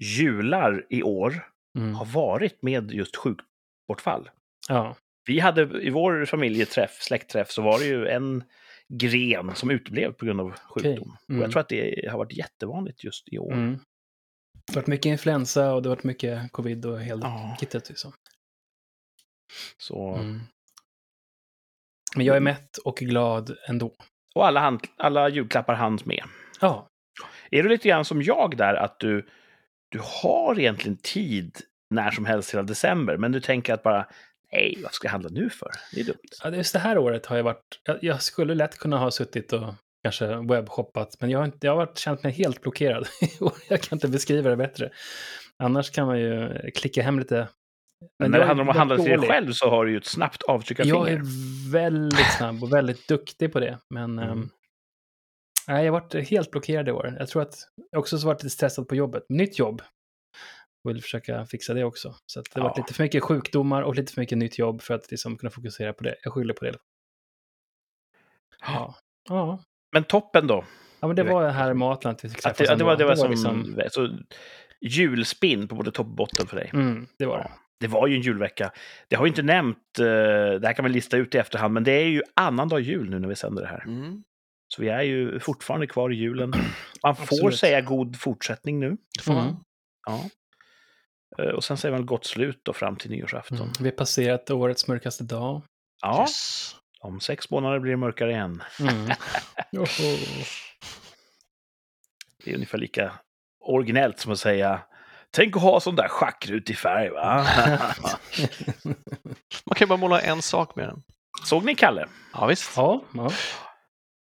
jular 0.02 0.86
i 0.90 1.04
år 1.04 1.46
Mm. 1.78 1.94
har 1.94 2.06
varit 2.06 2.62
med 2.64 2.92
just 2.92 3.16
sjukbortfall. 3.16 4.30
Ja. 4.70 4.96
Vi 5.28 5.40
hade 5.40 5.82
i 5.82 5.90
vår 5.90 6.26
familjeträff, 6.26 7.02
släktträff, 7.02 7.52
så 7.52 7.62
var 7.62 7.80
det 7.80 7.86
ju 7.86 8.08
en 8.08 8.44
gren 8.90 9.56
som 9.56 9.70
uteblev 9.72 10.12
på 10.12 10.26
grund 10.26 10.42
av 10.42 10.52
sjukdom. 10.52 11.18
Och 11.24 11.30
Mm. 11.30 11.42
jag 11.42 11.52
tror 11.52 11.60
att 11.62 11.70
det 11.70 12.10
har 12.12 12.18
varit 12.18 12.38
jättevanligt 12.38 13.04
just 13.04 13.34
i 13.34 13.38
år. 13.40 13.54
Mm. 13.54 13.72
Det 14.68 14.74
har 14.74 14.76
varit 14.82 14.88
mycket 14.88 15.06
influensa 15.06 15.74
och 15.74 15.82
det 15.84 15.90
har 15.90 15.96
varit 15.96 16.04
mycket 16.04 16.52
covid 16.52 16.86
och 16.86 17.02
hela 17.02 17.26
Ja. 17.26 17.58
kittet. 17.60 17.90
Liksom. 17.90 18.14
Så, 19.78 20.16
Mm. 20.16 20.40
Men 22.16 22.26
jag 22.26 22.36
är 22.36 22.40
mätt 22.42 22.78
och 22.78 22.98
glad 22.98 23.58
ändå. 23.70 23.96
Och 24.36 24.48
alla, 24.48 24.60
hand, 24.60 24.80
alla 24.98 25.30
julklappar 25.30 25.74
hands 25.74 26.06
med. 26.06 26.24
Ja, 26.62 26.88
Är 27.52 27.64
du 27.64 27.70
lite 27.70 27.88
grann 27.90 28.06
som 28.06 28.22
jag 28.22 28.58
där, 28.58 28.74
att 28.74 29.00
du, 29.00 29.28
du 29.90 30.00
har 30.22 30.60
egentligen 30.60 30.98
tid 30.98 31.58
när 31.90 32.12
som 32.12 32.26
helst 32.26 32.54
hela 32.54 32.64
december, 32.64 33.18
men 33.18 33.32
du 33.32 33.42
tänker 33.42 33.74
att 33.74 33.84
bara, 33.84 34.08
nej, 34.52 34.80
vad 34.84 34.94
ska 34.94 35.06
jag 35.08 35.12
handla 35.12 35.30
nu 35.30 35.50
för? 35.50 35.72
Det 35.94 36.00
är 36.00 36.04
dumt. 36.06 36.18
Ja, 36.44 36.50
just 36.50 36.74
det 36.74 36.80
här 36.80 36.98
året 36.98 37.26
har 37.26 37.38
jag 37.38 37.44
varit... 37.44 37.80
Jag, 37.84 37.98
jag 38.04 38.22
skulle 38.22 38.56
lätt 38.56 38.78
kunna 38.78 38.98
ha 38.98 39.12
suttit 39.12 39.54
och 39.54 39.74
kanske 40.04 40.36
webbshoppat, 40.36 41.18
men 41.22 41.30
jag 41.30 41.40
har, 41.40 41.46
inte, 41.46 41.68
jag 41.68 41.72
har 41.72 41.78
varit, 41.86 41.98
känt 41.98 42.24
mig 42.24 42.32
helt 42.32 42.62
blockerad. 42.62 43.08
jag 43.70 43.82
kan 43.82 43.96
inte 43.96 44.08
beskriva 44.08 44.50
det 44.50 44.56
bättre. 44.56 44.90
Annars 45.64 45.90
kan 45.92 46.08
man 46.08 46.20
ju 46.20 46.50
klicka 46.76 47.02
hem 47.04 47.20
lite. 47.20 47.48
Men 48.20 48.32
när 48.32 48.38
jag 48.38 48.46
det 48.46 48.48
handlar 48.48 48.64
om 48.64 48.70
att 48.70 48.76
handla 48.78 48.96
till 48.98 49.06
dig 49.20 49.30
själv 49.30 49.52
så 49.52 49.70
har 49.70 49.86
du 49.86 49.92
ju 49.92 49.98
ett 49.98 50.06
snabbt 50.06 50.44
Jag 50.48 50.56
avtryckarfinger. 50.56 51.08
är 51.08 51.22
väldigt 51.72 52.34
snabb 52.38 52.64
och 52.64 52.74
väldigt 52.74 53.08
duktig 53.08 53.54
på 53.54 53.60
det. 53.60 53.78
Men 53.90 54.20
Mm. 54.20 54.30
ehm, 54.32 54.50
nej, 55.68 55.86
jag 55.86 55.94
har 55.94 56.00
varit 56.02 56.30
helt 56.30 56.52
blockerad 56.52 56.88
i 56.90 56.92
år. 56.92 57.16
Jag 57.20 57.28
tror 57.28 57.42
att 57.42 57.56
jag 57.92 58.00
också 58.00 58.18
har 58.18 58.26
varit 58.26 58.44
lite 58.44 58.54
stressad 58.56 58.88
på 58.88 58.96
jobbet. 58.96 59.24
Nytt 59.30 59.60
jobb. 59.60 59.82
Och 60.88 60.94
vill 60.96 61.02
försöka 61.02 61.46
fixa 61.46 61.74
det 61.74 61.84
också. 61.84 62.16
Så 62.26 62.40
att 62.40 62.46
det 62.54 62.60
har 62.60 62.68
varit 62.68 62.78
Ja. 62.78 62.84
lite 62.84 62.94
för 62.94 63.04
mycket 63.04 63.24
sjukdomar 63.24 63.82
och 63.82 63.96
lite 63.96 64.14
för 64.14 64.22
mycket 64.22 64.38
nytt 64.38 64.60
jobb 64.60 64.82
för 64.82 64.94
att 64.94 65.12
liksom 65.12 65.38
kunna 65.38 65.50
fokusera 65.50 65.94
på 65.94 66.04
det. 66.04 66.16
Jag 66.24 66.34
skyller 66.34 66.54
på 66.54 66.66
det. 66.66 66.76
Ja. 68.62 68.96
Ja. 69.30 69.60
Men 69.94 70.04
toppen 70.04 70.48
då? 70.48 70.66
Ja, 71.00 71.08
men 71.08 71.16
det 71.16 71.24
var 71.24 71.50
här 71.50 71.74
vi 72.24 72.30
fick 72.30 72.38
Att 72.38 72.44
träffas 72.58 72.68
det, 72.70 72.76
det, 72.76 72.84
var, 72.84 72.98
det 72.98 73.06
var 73.06 73.16
som 73.16 73.32
liksom- 73.32 73.82
så, 73.90 74.18
julspinn 74.82 75.68
på 75.68 75.76
både 75.76 75.92
topp 75.92 76.08
och 76.08 76.16
botten 76.16 76.48
för 76.48 76.56
dig. 76.56 76.70
Mm, 76.74 77.08
det 77.20 77.26
var 77.26 77.38
det. 77.38 77.52
Det 77.80 77.88
var 77.88 78.08
ju 78.08 78.16
en 78.16 78.22
julvecka. 78.22 78.72
Det 79.08 79.16
har 79.16 79.24
vi 79.24 79.30
inte 79.30 79.42
nämnt, 79.42 80.00
eh, 80.00 80.06
det 80.06 80.68
här 80.68 80.74
kan 80.74 80.86
vi 80.86 80.92
lista 80.92 81.18
ut 81.18 81.36
i 81.36 81.38
efterhand, 81.38 81.74
men 81.74 81.84
det 81.84 81.92
är 81.92 82.06
ju 82.08 82.22
annandag 82.34 82.80
jul 82.80 83.10
nu 83.10 83.20
när 83.20 83.28
vi 83.28 83.36
sänder 83.36 83.62
det 83.62 83.68
här. 83.68 83.84
Mm. 83.84 84.24
Så 84.68 84.82
vi 84.82 84.90
är 84.90 85.02
ju 85.02 85.40
fortfarande 85.40 85.88
kvar 85.88 86.10
i 86.14 86.16
julen. 86.16 86.50
Man 87.04 87.16
får 87.16 87.24
Absolut. 87.24 87.60
säga 87.60 87.82
god 87.82 88.20
fortsättning 88.20 88.80
nu. 88.80 88.98
Det 89.18 89.24
får 89.24 89.34
man. 89.34 89.48
Mm. 89.48 89.56
Ja. 90.08 90.30
Eh, 91.40 91.46
Och 91.46 91.64
sen 91.64 91.78
säger 91.78 91.96
man 91.96 92.06
gott 92.06 92.26
slut 92.26 92.60
då 92.64 92.74
fram 92.74 92.96
till 92.96 93.12
nyårsafton. 93.12 93.58
Mm. 93.58 93.72
Vi 93.80 93.86
har 93.86 93.92
passerat 93.96 94.50
årets 94.52 94.88
mörkaste 94.88 95.24
dag. 95.24 95.62
Ja, 96.02 96.22
Yes. 96.22 96.76
om 97.00 97.20
sex 97.20 97.50
månader 97.50 97.80
blir 97.80 97.92
det 97.92 97.98
mörkare 97.98 98.32
igen. 98.32 98.64
Mm. 98.80 99.10
Det 102.44 102.52
är 102.52 102.56
ungefär 102.56 102.78
lika 102.78 103.12
originellt 103.60 104.20
som 104.20 104.32
att 104.32 104.40
säga 104.40 104.82
Tänk 105.32 105.56
att 105.56 105.62
ha 105.62 105.80
sån 105.80 105.96
där 105.96 106.08
schackrutig 106.08 106.78
färg, 106.78 107.10
va? 107.10 107.46
Man 109.66 109.76
kan 109.76 109.86
ju 109.86 109.86
bara 109.86 109.98
måla 109.98 110.22
en 110.22 110.42
sak 110.42 110.76
med 110.76 110.88
den. 110.88 111.04
Såg 111.46 111.66
ni 111.66 111.76
Kalle? 111.76 112.08
Ja, 112.34 112.46
visst. 112.46 112.72
ja, 112.76 113.02
ja. 113.14 113.30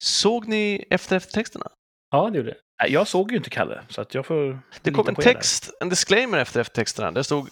Såg 0.03 0.47
ni 0.47 0.85
efter 0.89 1.15
eftertexterna? 1.15 1.65
ja, 2.11 2.29
det 2.29 2.37
gjorde 2.37 2.49
det. 2.49 2.57
Jag 2.87 3.07
såg 3.07 3.31
ju 3.31 3.37
inte 3.37 3.49
Kalle, 3.49 3.83
så 3.89 4.01
att 4.01 4.13
jag 4.13 4.25
får 4.25 4.59
Det 4.81 4.91
kom 4.91 5.07
en 5.07 5.15
text, 5.15 5.71
en 5.79 5.89
disclaimer 5.89 6.37
efter 6.37 6.59
eftertexterna. 6.59 7.11
Det 7.11 7.23
stod 7.23 7.49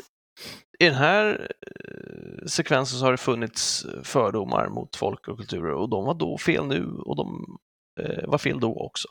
i 0.80 0.86
den 0.86 0.96
här 0.96 1.52
eh, 1.68 2.46
sekvensen 2.48 3.00
så 3.00 3.06
har 3.06 3.12
det 3.12 3.18
funnits 3.18 3.86
fördomar 4.04 4.70
mot 4.70 4.96
folk 4.96 5.28
och 5.28 5.38
kulturer 5.38 5.72
och 5.72 5.90
de 5.90 6.06
var 6.06 6.14
då 6.14 6.38
fel 6.38 6.68
nu 6.68 6.86
och 6.86 7.16
de 7.16 7.58
eh, 8.02 8.28
var 8.28 8.38
fel 8.38 8.60
då 8.60 8.76
också. 8.76 9.08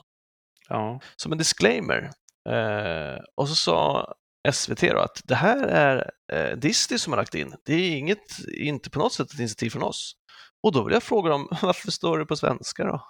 Ja. 0.69 1.01
Som 1.17 1.33
en 1.33 1.39
disclaimer. 1.39 2.11
Eh, 2.49 3.21
och 3.35 3.49
så 3.49 3.55
sa 3.55 4.15
SVT 4.53 4.81
då 4.81 4.99
att 4.99 5.23
det 5.25 5.35
här 5.35 5.67
är 5.67 6.11
eh, 6.33 6.57
Disney 6.57 6.99
som 6.99 7.13
har 7.13 7.19
lagt 7.19 7.35
in. 7.35 7.55
Det 7.65 7.75
är 7.75 7.97
inget, 7.97 8.49
inte 8.59 8.91
på 8.91 8.99
något 8.99 9.13
sätt 9.13 9.33
ett 9.33 9.39
initiativ 9.39 9.71
från 9.71 9.83
oss. 9.83 10.17
Och 10.63 10.73
då 10.73 10.85
vill 10.85 10.95
jag 10.95 11.03
fråga 11.03 11.31
dem, 11.31 11.49
varför 11.63 11.91
står 11.91 12.19
det 12.19 12.27
på 12.27 12.37
svenska 12.37 12.85
då? 12.85 13.01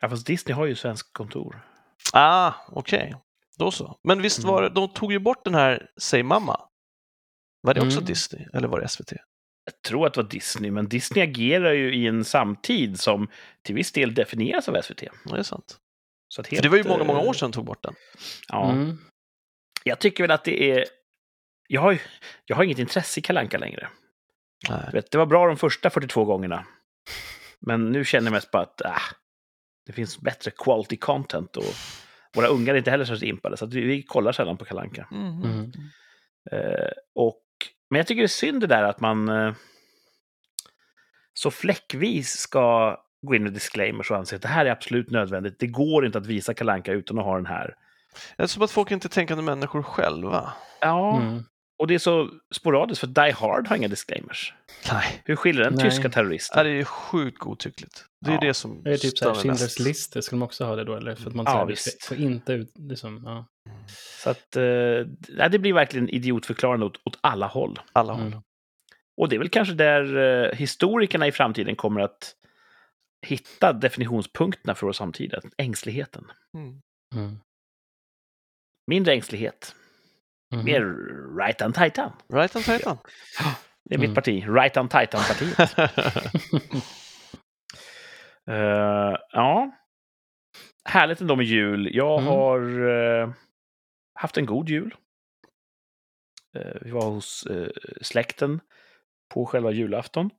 ja, 0.00 0.08
fast 0.08 0.26
Disney 0.26 0.54
har 0.54 0.66
ju 0.66 0.74
svensk 0.74 1.12
kontor. 1.12 1.66
Ah, 2.12 2.52
okej. 2.68 3.14
Då 3.58 3.70
så. 3.70 3.98
Men 4.04 4.22
visst 4.22 4.38
Mm. 4.38 4.50
var 4.50 4.62
det, 4.62 4.68
de 4.68 4.88
tog 4.88 5.12
ju 5.12 5.18
bort 5.18 5.44
den 5.44 5.54
här 5.54 5.90
Säg 6.00 6.22
mamma. 6.22 6.60
Var 7.62 7.74
det 7.74 7.80
också 7.80 7.96
Mm. 7.98 8.04
Disney 8.04 8.46
eller 8.54 8.68
var 8.68 8.80
det 8.80 8.88
SVT? 8.88 9.12
Jag 9.64 9.82
tror 9.82 10.06
att 10.06 10.14
det 10.14 10.22
var 10.22 10.30
Disney, 10.30 10.70
men 10.70 10.88
Disney 10.88 11.24
agerar 11.24 11.72
ju 11.72 11.94
i 11.94 12.06
en 12.06 12.24
samtid 12.24 13.00
som 13.00 13.28
till 13.62 13.74
viss 13.74 13.92
del 13.92 14.14
definieras 14.14 14.68
av 14.68 14.82
SVT. 14.82 15.02
Ja, 15.02 15.12
det 15.24 15.38
är 15.38 15.42
sant. 15.42 15.78
Så 16.28 16.40
att 16.40 16.46
För 16.48 16.62
det 16.62 16.68
var 16.68 16.76
ju 16.76 16.82
helt, 16.82 16.88
många, 16.98 17.04
många 17.04 17.20
eh, 17.20 17.28
år 17.28 17.32
sedan 17.32 17.50
de 17.50 17.54
tog 17.54 17.64
bort 17.64 17.82
den. 17.82 17.94
Ja. 18.48 18.70
Mm. 18.70 18.98
Jag 19.84 19.98
tycker 19.98 20.24
väl 20.24 20.30
att 20.30 20.44
det 20.44 20.70
är... 20.70 20.84
Jag 21.68 21.80
har, 21.80 21.98
jag 22.44 22.56
har 22.56 22.64
inget 22.64 22.78
intresse 22.78 23.20
i 23.20 23.22
Kalanka 23.22 23.58
längre. 23.58 23.88
Vet, 24.92 25.10
det 25.10 25.18
var 25.18 25.26
bra 25.26 25.46
de 25.46 25.56
första 25.56 25.90
42 25.90 26.24
gångerna. 26.24 26.66
Men 27.60 27.92
nu 27.92 28.04
känner 28.04 28.26
jag 28.26 28.32
mest 28.32 28.50
på 28.50 28.58
att 28.58 28.80
äh, 28.80 28.96
det 29.86 29.92
finns 29.92 30.20
bättre 30.20 30.50
quality 30.50 30.96
content. 30.96 31.56
Och 31.56 31.74
våra 32.34 32.46
ungar 32.46 32.74
är 32.74 32.78
inte 32.78 32.90
heller 32.90 33.04
särskilt 33.04 33.32
impade, 33.32 33.56
så 33.56 33.64
att 33.64 33.74
vi, 33.74 33.80
vi 33.80 34.02
kollar 34.02 34.32
sällan 34.32 34.56
på 34.56 34.64
Kalanka. 34.64 35.06
Mhm. 35.10 35.44
Mm. 35.44 35.72
Eh, 36.52 36.90
och, 37.14 37.42
men 37.90 37.98
jag 37.98 38.06
tycker 38.06 38.22
det 38.22 38.26
är 38.26 38.28
synd 38.28 38.60
det 38.60 38.66
där 38.66 38.82
att 38.82 39.00
man 39.00 39.28
eh, 39.28 39.52
så 41.34 41.50
fläckvis 41.50 42.30
ska 42.30 42.96
gå 43.22 43.34
in 43.34 43.42
med 43.42 43.52
disclaimers 43.52 44.10
och 44.10 44.16
anse 44.16 44.36
att 44.36 44.42
det 44.42 44.48
här 44.48 44.66
är 44.66 44.70
absolut 44.70 45.10
nödvändigt. 45.10 45.58
Det 45.58 45.66
går 45.66 46.06
inte 46.06 46.18
att 46.18 46.26
visa 46.26 46.54
Kalanka 46.54 46.92
utan 46.92 47.18
att 47.18 47.24
ha 47.24 47.36
den 47.36 47.46
här. 47.46 47.74
Det 48.36 48.42
är 48.42 48.46
som 48.46 48.62
att 48.62 48.70
folk 48.70 48.90
inte 48.90 49.06
är 49.06 49.10
tänkande 49.10 49.44
människor 49.44 49.82
själva. 49.82 50.52
Ja, 50.80 51.16
Mm. 51.20 51.44
Och 51.80 51.86
det 51.86 51.94
är 51.94 51.98
så 51.98 52.30
sporadiskt 52.54 53.00
för 53.00 53.06
Die 53.06 53.30
Hard 53.32 53.66
har 53.68 53.76
inga 53.76 53.88
disclaimers. 53.88 54.54
Nej. 54.92 55.22
Hur 55.24 55.36
skiljer 55.36 55.64
den 55.64 55.74
Nej. 55.74 55.84
tyska 55.84 56.02
Det 56.02 56.14
terroristen? 56.14 56.66
är 56.66 56.70
ju 56.70 56.84
sjukt 56.84 57.38
godtyckligt. 57.38 58.04
Det 58.24 58.30
är 58.30 58.34
Ja. 58.34 58.40
det 58.40 58.54
som 58.54 58.82
Det 58.82 58.90
är 58.92 58.96
typ 58.96 59.18
så 59.18 59.24
här, 59.28 59.34
stör 59.34 59.44
mig 59.48 59.50
mest. 59.52 59.78
Schindler's 59.78 59.84
list, 59.84 60.24
skulle 60.24 60.40
de 60.40 60.42
också 60.42 60.64
ha 60.64 60.76
det 60.76 60.84
då? 60.84 60.94
Eller? 60.96 61.14
För 61.14 61.28
att 61.30 61.34
man 61.34 61.44
Ja, 61.48 61.52
säger, 61.52 61.66
vi 61.66 61.72
visst. 61.72 62.04
får 62.04 62.16
inte 62.16 62.52
ut, 62.52 62.72
liksom, 62.78 63.22
ja. 63.24 63.46
Så 64.22 64.30
att, 64.30 64.56
eh, 64.56 65.48
det 65.50 65.58
blir 65.58 65.72
verkligen 65.72 66.08
idiotförklarande 66.08 66.86
åt, 66.86 67.00
åt 67.04 67.18
alla 67.20 67.46
håll. 67.46 67.78
Alla 67.92 68.12
håll. 68.12 68.26
Mm. 68.26 68.42
Och 69.20 69.28
det 69.28 69.36
är 69.36 69.38
väl 69.38 69.48
kanske 69.48 69.74
där 69.74 70.16
eh, 70.16 70.56
historikerna 70.56 71.26
i 71.26 71.32
framtiden 71.32 71.76
kommer 71.76 72.00
att 72.00 72.34
hitta 73.26 73.72
definitionspunkterna 73.72 74.74
för 74.74 74.86
vår 74.86 74.92
samtid, 74.92 75.34
ängsligheten. 75.56 76.24
Mm. 76.56 76.80
Mm. 77.14 77.38
Mindre 78.86 79.12
ängslighet, 79.12 79.74
Mhm. 80.52 80.64
mer 80.64 80.80
right 81.38 81.62
on 81.62 81.72
titan. 81.72 82.12
Right 82.32 82.56
on 82.56 82.62
Titan. 82.62 82.98
Det 83.84 83.94
är 83.94 83.98
Mm. 83.98 84.08
mitt 84.10 84.14
parti, 84.14 84.44
right 84.48 84.76
on 84.76 84.88
titan-partiet. 84.88 85.76
Eh, 88.50 89.16
ja. 89.32 89.70
Härligt 90.84 91.20
ändå 91.20 91.36
med 91.36 91.46
jul. 91.46 91.88
Jag 91.96 92.20
Mm. 92.20 92.26
har 92.26 92.88
eh, 92.88 93.30
haft 94.14 94.36
en 94.36 94.46
god 94.46 94.68
jul. 94.68 94.94
Eh, 96.56 96.74
vi 96.80 96.90
var 96.90 97.10
hos 97.10 97.46
släkten 98.02 98.60
på 99.34 99.46
själva 99.46 99.70
julafton. 99.70 100.30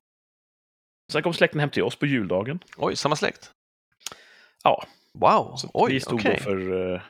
Sen 1.11 1.23
kom 1.23 1.33
släkten 1.33 1.59
hem 1.59 1.69
till 1.69 1.83
oss 1.83 1.95
på 1.95 2.05
juldagen. 2.05 2.59
Oj, 2.77 2.95
samma 2.95 3.15
släkt? 3.15 3.51
Ja. 4.63 4.83
Wow, 5.13 5.55
Så 5.55 5.69
oj, 5.73 5.93
vi 5.93 5.99
stod 5.99 6.19
okej. 6.19 6.35
då 6.37 6.43
för... 6.43 7.03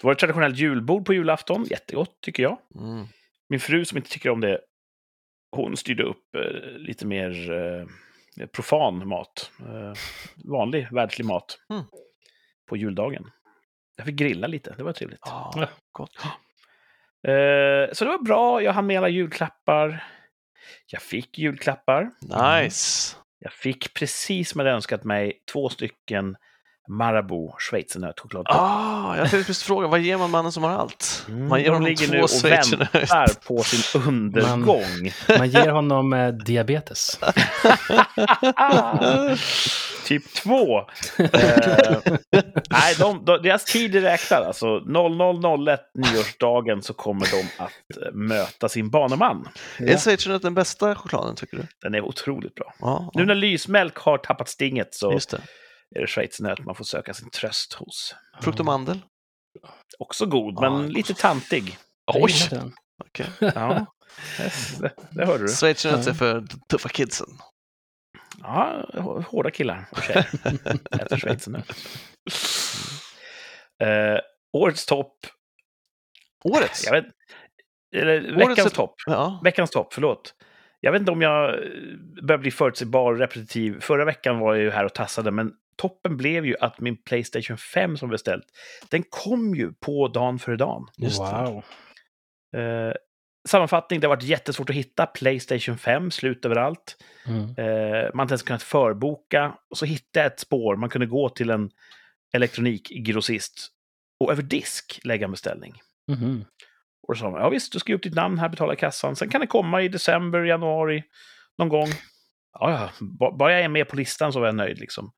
Det 0.00 0.06
var 0.06 0.12
ett 0.12 0.18
traditionellt 0.18 0.56
julbord 0.58 1.06
på 1.06 1.14
julafton. 1.14 1.64
Jättegott, 1.64 2.20
tycker 2.20 2.42
jag. 2.42 2.58
Mm. 2.74 3.06
Min 3.48 3.60
fru 3.60 3.84
som 3.84 3.98
inte 3.98 4.10
tycker 4.10 4.30
om 4.30 4.40
det, 4.40 4.60
hon 5.50 5.76
styrde 5.76 6.02
upp 6.02 6.34
eh, 6.36 6.70
lite 6.78 7.06
mer 7.06 7.50
eh, 7.52 7.86
profan 8.46 9.08
mat. 9.08 9.50
Eh, 9.60 9.92
vanlig 10.44 10.88
världslig 10.92 11.24
mat. 11.24 11.58
Mm. 11.70 11.82
På 12.68 12.76
juldagen. 12.76 13.30
Jag 13.96 14.06
fick 14.06 14.14
grilla 14.16 14.46
lite, 14.46 14.74
det 14.76 14.82
var 14.82 14.92
trevligt. 14.92 15.20
Ja, 15.24 15.52
Ja. 15.56 15.68
gott. 15.92 16.16
Eh, 17.28 17.92
så 17.92 18.04
det 18.04 18.10
var 18.10 18.24
bra, 18.24 18.62
jag 18.62 18.72
hann 18.72 18.86
med 18.86 18.98
alla 18.98 19.08
julklappar. 19.08 20.04
Jag 20.86 21.02
fick 21.02 21.38
julklappar. 21.38 22.10
Nice. 22.62 23.16
Jag 23.38 23.52
fick 23.52 23.94
precis 23.94 24.48
som 24.50 24.58
jag 24.58 24.64
hade 24.66 24.76
önskat 24.76 25.04
mig 25.04 25.42
två 25.52 25.68
stycken 25.68 26.36
Marabou 26.88 27.54
schweizernötchoklad. 27.58 28.46
Ah, 28.48 29.16
jag 29.16 29.30
tänkte 29.30 29.46
precis 29.46 29.62
fråga, 29.62 29.86
vad 29.88 30.00
ger 30.00 30.16
man 30.16 30.30
mannen 30.30 30.52
som 30.52 30.62
har 30.62 30.70
allt? 30.70 31.24
Mm, 31.28 31.48
Man 31.48 31.58
ger 31.58 31.66
de 31.66 31.72
honom 31.72 31.88
ligger 31.88 32.06
två 32.06 32.12
nu 32.14 32.22
och 32.22 32.30
väntar 32.44 33.46
på 33.46 33.62
sin 33.62 34.02
undergång. 34.08 35.12
Man 35.38 35.48
ger 35.48 35.68
honom 35.70 36.12
eh, 36.12 36.28
diabetes. 36.28 37.20
typ 40.04 40.34
två. 40.34 40.78
Eh, 41.18 41.98
nej, 42.70 42.94
de, 42.98 43.24
de, 43.24 43.42
deras 43.42 43.64
tid 43.64 43.96
är 43.96 44.00
räknad. 44.00 44.42
Alltså 44.42 44.66
00.01 44.66 45.78
nyårsdagen 45.94 46.82
så 46.82 46.94
kommer 46.94 47.26
de 47.30 47.64
att 47.64 48.06
eh, 48.06 48.12
möta 48.12 48.68
sin 48.68 48.90
baneman. 48.90 49.48
Är 49.78 49.96
schweizernöt 49.98 50.42
den 50.42 50.54
bästa 50.54 50.94
chokladen, 50.94 51.34
tycker 51.36 51.56
du? 51.56 51.66
Den 51.82 51.94
är 51.94 52.00
otroligt 52.00 52.54
bra. 52.54 52.74
Ja, 52.80 53.10
Nu 53.14 53.24
när 53.26 53.34
lysmjölk 53.34 53.98
har 53.98 54.18
tappat 54.18 54.48
stinget 54.48 54.94
så 54.94 55.12
just 55.12 55.30
det. 55.30 55.40
Är 55.96 56.00
det 56.00 56.06
schweizernöt 56.06 56.58
man 56.64 56.74
får 56.74 56.84
söka 56.84 57.14
sin 57.14 57.30
tröst 57.30 57.72
hos. 57.72 58.14
Frukt 58.42 58.60
och 58.60 58.66
mandel? 58.66 59.00
Också 59.98 60.26
god, 60.26 60.54
Ja. 60.56 60.60
men 60.70 60.88
lite 60.88 61.14
tantig. 61.14 61.78
Oj! 62.14 62.32
Okej. 63.04 63.26
Ja, 63.54 63.86
det, 64.80 64.94
det 65.10 65.26
hörde 65.26 65.42
du. 65.46 65.48
Schweizernöt 65.48 66.06
är 66.06 66.12
för 66.12 66.44
tuffa 66.68 66.88
kidsen. 66.88 67.28
Ja, 68.42 68.86
hå- 68.92 69.22
hårda 69.22 69.50
killar 69.50 69.88
och 69.92 70.02
tjejer 70.02 70.26
äter 71.00 71.16
schweizernöt. 71.16 71.72
Eh, 73.82 74.20
årets 74.52 74.86
topp. 74.86 75.16
Årets? 76.44 76.84
Jag 76.84 76.92
vet, 76.92 77.04
eller 77.96 78.20
Årets 78.36 78.38
veckans 78.50 78.72
är- 78.72 78.76
topp. 78.76 78.94
Ja. 79.06 79.40
Veckans 79.44 79.70
topp, 79.70 79.94
förlåt. 79.94 80.34
Jag 80.80 80.92
vet 80.92 81.00
inte 81.00 81.12
om 81.12 81.22
jag 81.22 81.54
eh, 81.54 81.58
börjar 82.22 82.38
bli 82.38 82.50
förutsägbar 82.50 83.12
och 83.12 83.18
repetitiv. 83.18 83.80
Förra 83.80 84.04
veckan 84.04 84.38
var 84.38 84.54
jag 84.54 84.64
ju 84.64 84.70
här 84.70 84.84
och 84.84 84.94
tassade, 84.94 85.30
men 85.30 85.52
toppen 85.76 86.16
blev 86.16 86.46
ju 86.46 86.56
att 86.60 86.80
min 86.80 87.02
Playstation 87.02 87.56
5 87.58 87.96
som 87.96 88.08
beställt, 88.08 88.44
den 88.90 89.02
kom 89.10 89.54
ju 89.54 89.72
på 89.72 90.08
dagen 90.08 90.38
före 90.38 90.56
dagen. 90.56 90.86
Wow. 91.42 91.62
Eh, 92.62 92.92
sammanfattning, 93.48 94.00
det 94.00 94.06
har 94.06 94.16
varit 94.16 94.22
jättesvårt 94.22 94.70
att 94.70 94.76
hitta 94.76 95.06
Playstation 95.06 95.78
5, 95.78 96.10
slut 96.10 96.44
överallt. 96.44 96.96
Mm. 97.26 97.40
Eh, 97.42 98.02
man 98.02 98.18
har 98.18 98.22
inte 98.22 98.32
ens 98.32 98.42
kunnat 98.42 98.62
förboka. 98.62 99.54
Och 99.70 99.78
så 99.78 99.84
hittade 99.86 100.24
jag 100.24 100.32
ett 100.32 100.40
spår, 100.40 100.76
man 100.76 100.88
kunde 100.88 101.06
gå 101.06 101.28
till 101.28 101.50
en 101.50 101.70
elektronikgrossist 102.34 103.68
och 104.20 104.32
över 104.32 104.42
disk 104.42 105.00
lägga 105.04 105.24
en 105.24 105.30
beställning. 105.30 105.74
Mhm. 106.08 106.44
Och 107.08 107.14
då 107.14 107.18
sa 107.18 107.30
man, 107.30 107.40
ja 107.40 107.48
visst, 107.48 107.72
du 107.72 107.78
skriver 107.78 107.98
upp 107.98 108.02
ditt 108.02 108.14
namn 108.14 108.38
här, 108.38 108.48
betala 108.48 108.76
kassan. 108.76 109.16
Sen 109.16 109.28
kan 109.28 109.40
det 109.40 109.46
komma 109.46 109.82
i 109.82 109.88
december, 109.88 110.44
januari, 110.44 111.04
någon 111.58 111.68
gång. 111.68 111.88
Ja, 112.58 112.70
ja, 112.70 113.06
ba- 113.06 113.36
bara 113.36 113.52
jag 113.52 113.60
är 113.60 113.68
med 113.68 113.88
på 113.88 113.96
listan 113.96 114.32
så 114.32 114.42
är 114.42 114.46
jag 114.46 114.54
nöjd 114.54 114.78
liksom. 114.78 115.12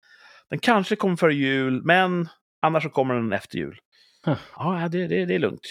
Den 0.50 0.58
kanske 0.58 0.96
kommer 0.96 1.16
före 1.16 1.34
jul, 1.34 1.82
men 1.84 2.28
annars 2.62 2.82
så 2.82 2.90
kommer 2.90 3.14
den 3.14 3.32
efter 3.32 3.58
jul. 3.58 3.78
Huh. 4.26 4.38
Ja, 4.56 4.88
det, 4.92 5.06
det, 5.06 5.24
det 5.24 5.34
är 5.34 5.38
lugnt. 5.38 5.66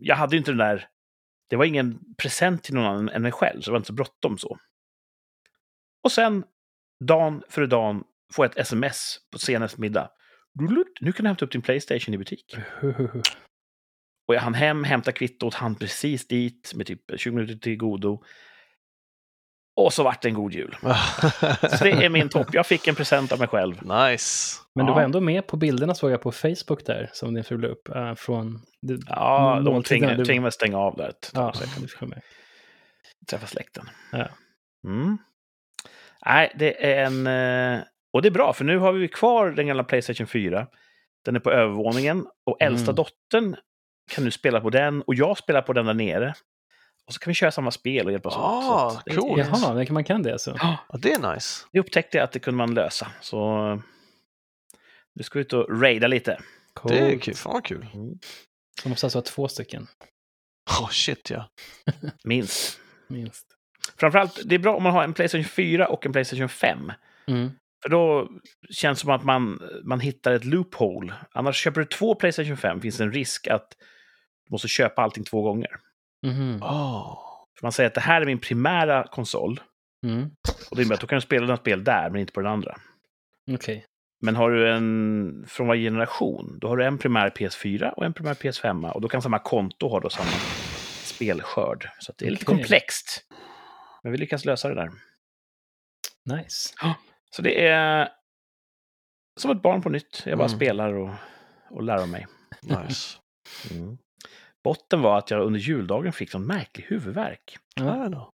Jag 0.00 0.16
hade 0.16 0.36
ju 0.36 0.38
inte 0.38 0.50
den 0.50 0.58
där... 0.58 0.88
Det 1.48 1.56
var 1.56 1.64
ingen 1.64 1.98
present 2.22 2.62
till 2.62 2.74
någon 2.74 2.84
annan 2.84 3.08
än 3.08 3.22
mig 3.22 3.32
själv, 3.32 3.60
så 3.60 3.70
det 3.70 3.72
var 3.72 3.78
inte 3.78 3.86
så 3.86 3.92
bråttom 3.92 4.38
så. 4.38 4.58
Och 6.04 6.12
sen, 6.12 6.44
dagen 7.04 7.42
före 7.48 7.66
dagen, 7.66 8.04
får 8.32 8.44
jag 8.44 8.50
ett 8.50 8.58
sms 8.58 9.18
på 9.32 9.38
sen 9.38 9.62
eftermiddag. 9.62 10.10
Nu 11.00 11.12
kan 11.12 11.24
du 11.24 11.28
hämta 11.28 11.44
upp 11.44 11.52
din 11.52 11.62
Playstation 11.62 12.14
i 12.14 12.18
butik. 12.18 12.56
Och 14.26 14.34
jag 14.34 14.40
hann 14.40 14.54
hem, 14.54 14.84
hämta 14.84 15.12
kvittot, 15.12 15.54
hann 15.54 15.74
precis 15.74 16.26
dit 16.26 16.72
med 16.74 16.86
typ 16.86 17.00
20 17.16 17.34
minuter 17.34 17.54
till 17.54 17.76
godo. 17.76 18.24
Och 19.76 19.92
så 19.92 20.02
vart 20.02 20.22
det 20.22 20.28
en 20.28 20.34
god 20.34 20.52
jul. 20.54 20.76
Så 21.70 21.84
det 21.84 21.90
är 22.04 22.08
min 22.08 22.28
topp. 22.28 22.46
Jag 22.52 22.66
fick 22.66 22.88
en 22.88 22.94
present 22.94 23.32
av 23.32 23.38
mig 23.38 23.48
själv. 23.48 23.74
nice. 23.82 24.58
Men 24.74 24.86
du 24.86 24.92
var 24.92 25.02
ändå 25.02 25.20
med 25.20 25.46
på 25.46 25.56
bilderna 25.56 25.94
såg 25.94 26.10
jag 26.10 26.20
på 26.22 26.32
Facebook 26.32 26.86
där, 26.86 27.10
som 27.12 27.34
din 27.34 27.44
fru 27.44 27.58
la 27.58 27.68
upp. 27.68 27.88
äh, 27.88 28.14
från... 28.14 28.60
Det, 28.82 28.98
Ja, 29.08 29.60
de 29.64 29.82
tvingade, 29.82 30.24
du- 30.24 30.40
mig 30.40 30.52
stänga 30.52 30.78
av 30.78 30.96
där 30.96 31.08
ett 31.08 31.30
Ja, 31.34 31.52
du 32.00 32.06
med. 32.06 32.20
träffa 33.30 33.46
släkten. 33.46 33.84
Ja. 34.12 34.28
Mm. 34.86 35.18
Nej, 36.26 36.52
det 36.58 36.86
är 36.92 37.04
en... 37.06 37.26
eh, 37.26 37.80
Och 38.12 38.22
det 38.22 38.28
är 38.28 38.32
bra, 38.32 38.52
för 38.52 38.64
nu 38.64 38.78
har 38.78 38.92
vi 38.92 39.08
kvar 39.08 39.50
den 39.50 39.66
gamla 39.66 39.84
Playstation 39.84 40.26
4. 40.26 40.66
Den 41.24 41.36
är 41.36 41.40
på 41.40 41.50
övervåningen 41.50 42.26
och 42.46 42.62
äldsta 42.62 42.90
Mm. 42.90 42.94
dottern 42.94 43.56
kan 44.10 44.24
nu 44.24 44.30
spela 44.30 44.60
på 44.60 44.70
den 44.70 45.02
och 45.02 45.14
jag 45.14 45.38
spelar 45.38 45.62
på 45.62 45.72
den 45.72 45.86
där 45.86 45.94
nere. 45.94 46.34
Och 47.12 47.14
så 47.14 47.20
kan 47.20 47.30
vi 47.30 47.34
köra 47.34 47.50
samma 47.50 47.70
spel 47.70 48.06
och 48.06 48.12
hjälpas 48.12 48.34
Ah, 48.36 48.86
åt. 48.86 49.16
Cool. 49.16 49.38
Jaha, 49.38 49.86
man 49.90 50.04
kan 50.04 50.22
det 50.22 50.32
alltså? 50.32 50.56
Ja, 50.58 50.98
det 50.98 51.12
är 51.12 51.34
nice. 51.34 51.66
det 51.72 51.80
upptäckte 51.80 52.16
jag 52.16 52.24
att 52.24 52.32
det 52.32 52.38
kunde 52.38 52.58
man 52.58 52.74
lösa. 52.74 53.12
Så 53.20 53.68
eh, 53.72 53.78
nu 55.14 55.22
ska 55.22 55.38
vi 55.38 55.40
ut 55.44 55.52
och 55.52 55.80
raida 55.80 56.06
lite. 56.06 56.38
Cool. 56.74 56.92
Det 56.92 56.98
är 56.98 57.18
kul. 57.18 57.34
Fan 57.34 57.52
vad 57.52 57.64
kul. 57.64 57.86
Så 58.82 58.88
måste 58.88 59.06
alltså 59.06 59.18
ha 59.18 59.22
två 59.22 59.48
stycken, 59.48 59.86
Oh 60.80 60.88
shit 60.90 61.30
ja. 61.30 61.48
Minst. 62.24 62.80
minst. 63.08 63.46
Framförallt, 63.96 64.40
det 64.44 64.54
är 64.54 64.58
bra 64.58 64.76
om 64.76 64.82
man 64.82 64.92
har 64.92 65.04
en 65.04 65.14
Playstation 65.14 65.44
4 65.44 65.88
och 65.88 66.06
en 66.06 66.12
Playstation 66.12 66.48
5. 66.48 66.92
Mm. 67.26 67.50
För 67.82 67.88
då 67.88 68.28
känns 68.70 68.98
det 68.98 69.00
som 69.00 69.10
att 69.10 69.24
man, 69.24 69.62
man 69.84 70.00
hittar 70.00 70.32
ett 70.32 70.44
loophole. 70.44 71.14
Annars 71.32 71.56
köper 71.56 71.80
du 71.80 71.86
två 71.86 72.14
Playstation 72.14 72.56
5 72.56 72.80
finns 72.80 72.96
det 72.96 73.04
en 73.04 73.12
risk 73.12 73.46
att 73.46 73.76
du 74.46 74.52
måste 74.54 74.68
köpa 74.68 75.02
allting 75.02 75.24
två 75.24 75.42
gånger. 75.42 75.70
Mhm. 76.22 76.62
Oh. 76.62 77.18
För 77.58 77.62
man 77.66 77.72
säger 77.72 77.86
att 77.88 77.94
det 77.94 78.00
här 78.00 78.20
är 78.20 78.26
min 78.26 78.38
primära 78.38 79.06
konsol. 79.06 79.60
Mm. 80.06 80.30
Och 80.70 80.76
det 80.76 80.82
innebär 80.82 80.94
att 80.94 81.00
då 81.00 81.06
kan 81.06 81.16
du 81.16 81.20
spela 81.22 81.46
dina 81.46 81.56
spel 81.56 81.84
där, 81.84 82.10
men 82.10 82.20
inte 82.20 82.32
på 82.32 82.40
den 82.40 82.52
andra. 82.52 82.78
Okej. 83.50 83.86
Men 84.24 84.36
har 84.36 84.50
du 84.50 84.72
en 84.72 85.44
från 85.48 85.66
varje 85.66 85.82
generation, 85.90 86.58
då 86.60 86.68
har 86.68 86.76
du 86.76 86.84
en 86.84 86.98
primär 86.98 87.30
PS4 87.30 87.90
och 87.90 88.04
en 88.04 88.12
primär 88.12 88.34
PS5. 88.34 88.90
Och 88.90 89.00
då 89.00 89.08
kan 89.08 89.22
samma 89.22 89.38
konto 89.38 89.88
ha 89.88 90.00
då 90.00 90.10
samma 90.10 90.30
spelskörd. 91.04 91.88
Så 91.98 92.12
att 92.12 92.18
det 92.18 92.26
är 92.26 92.30
lite 92.30 92.44
Okej. 92.44 92.56
komplext. 92.56 93.24
Men 94.02 94.12
vi 94.12 94.18
lyckas 94.18 94.44
lösa 94.44 94.68
det 94.68 94.74
där. 94.74 94.90
Nice. 96.36 96.74
Så 97.30 97.42
det 97.42 97.66
är 97.66 98.08
som 99.40 99.50
ett 99.50 99.62
barn 99.62 99.82
på 99.82 99.88
nytt. 99.88 100.22
Jag 100.26 100.38
bara 100.38 100.46
Mm. 100.48 100.56
spelar 100.58 100.92
och, 100.92 101.10
och 101.70 101.82
lär 101.82 102.06
mig. 102.06 102.26
Nice. 102.62 103.18
Botten 104.64 105.02
var 105.02 105.18
att 105.18 105.30
jag 105.30 105.42
under 105.46 105.60
juldagen 105.60 106.12
fick 106.12 106.34
någon 106.34 106.46
märklig 106.46 106.84
huvudvärk. 106.88 107.58
Ja. 107.74 108.08
Då. 108.08 108.30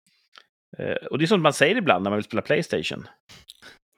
Eh, 0.78 0.94
och 0.94 1.18
det 1.18 1.24
är 1.24 1.26
sånt 1.26 1.42
man 1.42 1.52
säger 1.52 1.76
ibland 1.76 2.02
när 2.02 2.10
man 2.10 2.16
vill 2.16 2.24
spela 2.24 2.42
Playstation. 2.42 3.06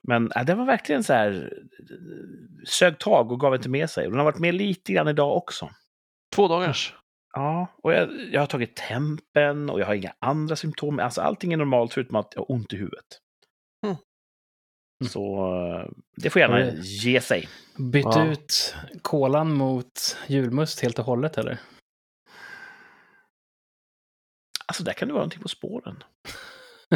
Men 0.08 0.32
äh, 0.36 0.44
det 0.44 0.54
var 0.54 0.64
verkligen 0.64 1.04
så 1.04 1.12
här, 1.12 1.52
sög 2.66 2.98
tag 2.98 3.32
och 3.32 3.40
gav 3.40 3.54
inte 3.54 3.68
med 3.68 3.90
sig. 3.90 4.04
Och 4.06 4.10
den 4.12 4.18
har 4.18 4.24
varit 4.24 4.38
med 4.38 4.54
lite 4.54 4.92
grann 4.92 5.08
idag 5.08 5.36
också. 5.36 5.70
Två 6.34 6.48
dagars. 6.48 6.94
Ja, 7.32 7.66
och 7.82 7.92
jag, 7.92 8.08
jag 8.32 8.40
har 8.40 8.46
tagit 8.46 8.76
tempen 8.76 9.70
och 9.70 9.80
jag 9.80 9.86
har 9.86 9.94
inga 9.94 10.12
andra 10.18 10.56
symptom. 10.56 10.98
Alltså 10.98 11.20
allting 11.20 11.52
är 11.52 11.56
normalt 11.56 11.92
förutom 11.94 12.16
att 12.16 12.32
jag 12.34 12.40
har 12.40 12.52
ont 12.52 12.72
i 12.72 12.76
huvudet. 12.76 13.06
Mm. 13.86 13.96
Så 15.10 15.50
det 16.16 16.30
får 16.30 16.40
gärna 16.40 16.72
ge 16.82 17.20
sig. 17.20 17.48
Bytt 17.92 18.04
Ja. 18.04 18.26
ut 18.26 18.74
kolan 19.02 19.54
mot 19.54 20.16
julmust 20.26 20.80
helt 20.80 20.98
och 20.98 21.04
hållet 21.04 21.38
eller? 21.38 21.58
Alltså 24.66 24.82
där 24.82 24.92
kan 24.92 25.08
det 25.08 25.14
vara 25.14 25.20
någonting 25.22 25.42
på 25.42 25.48
spåren. 25.48 26.02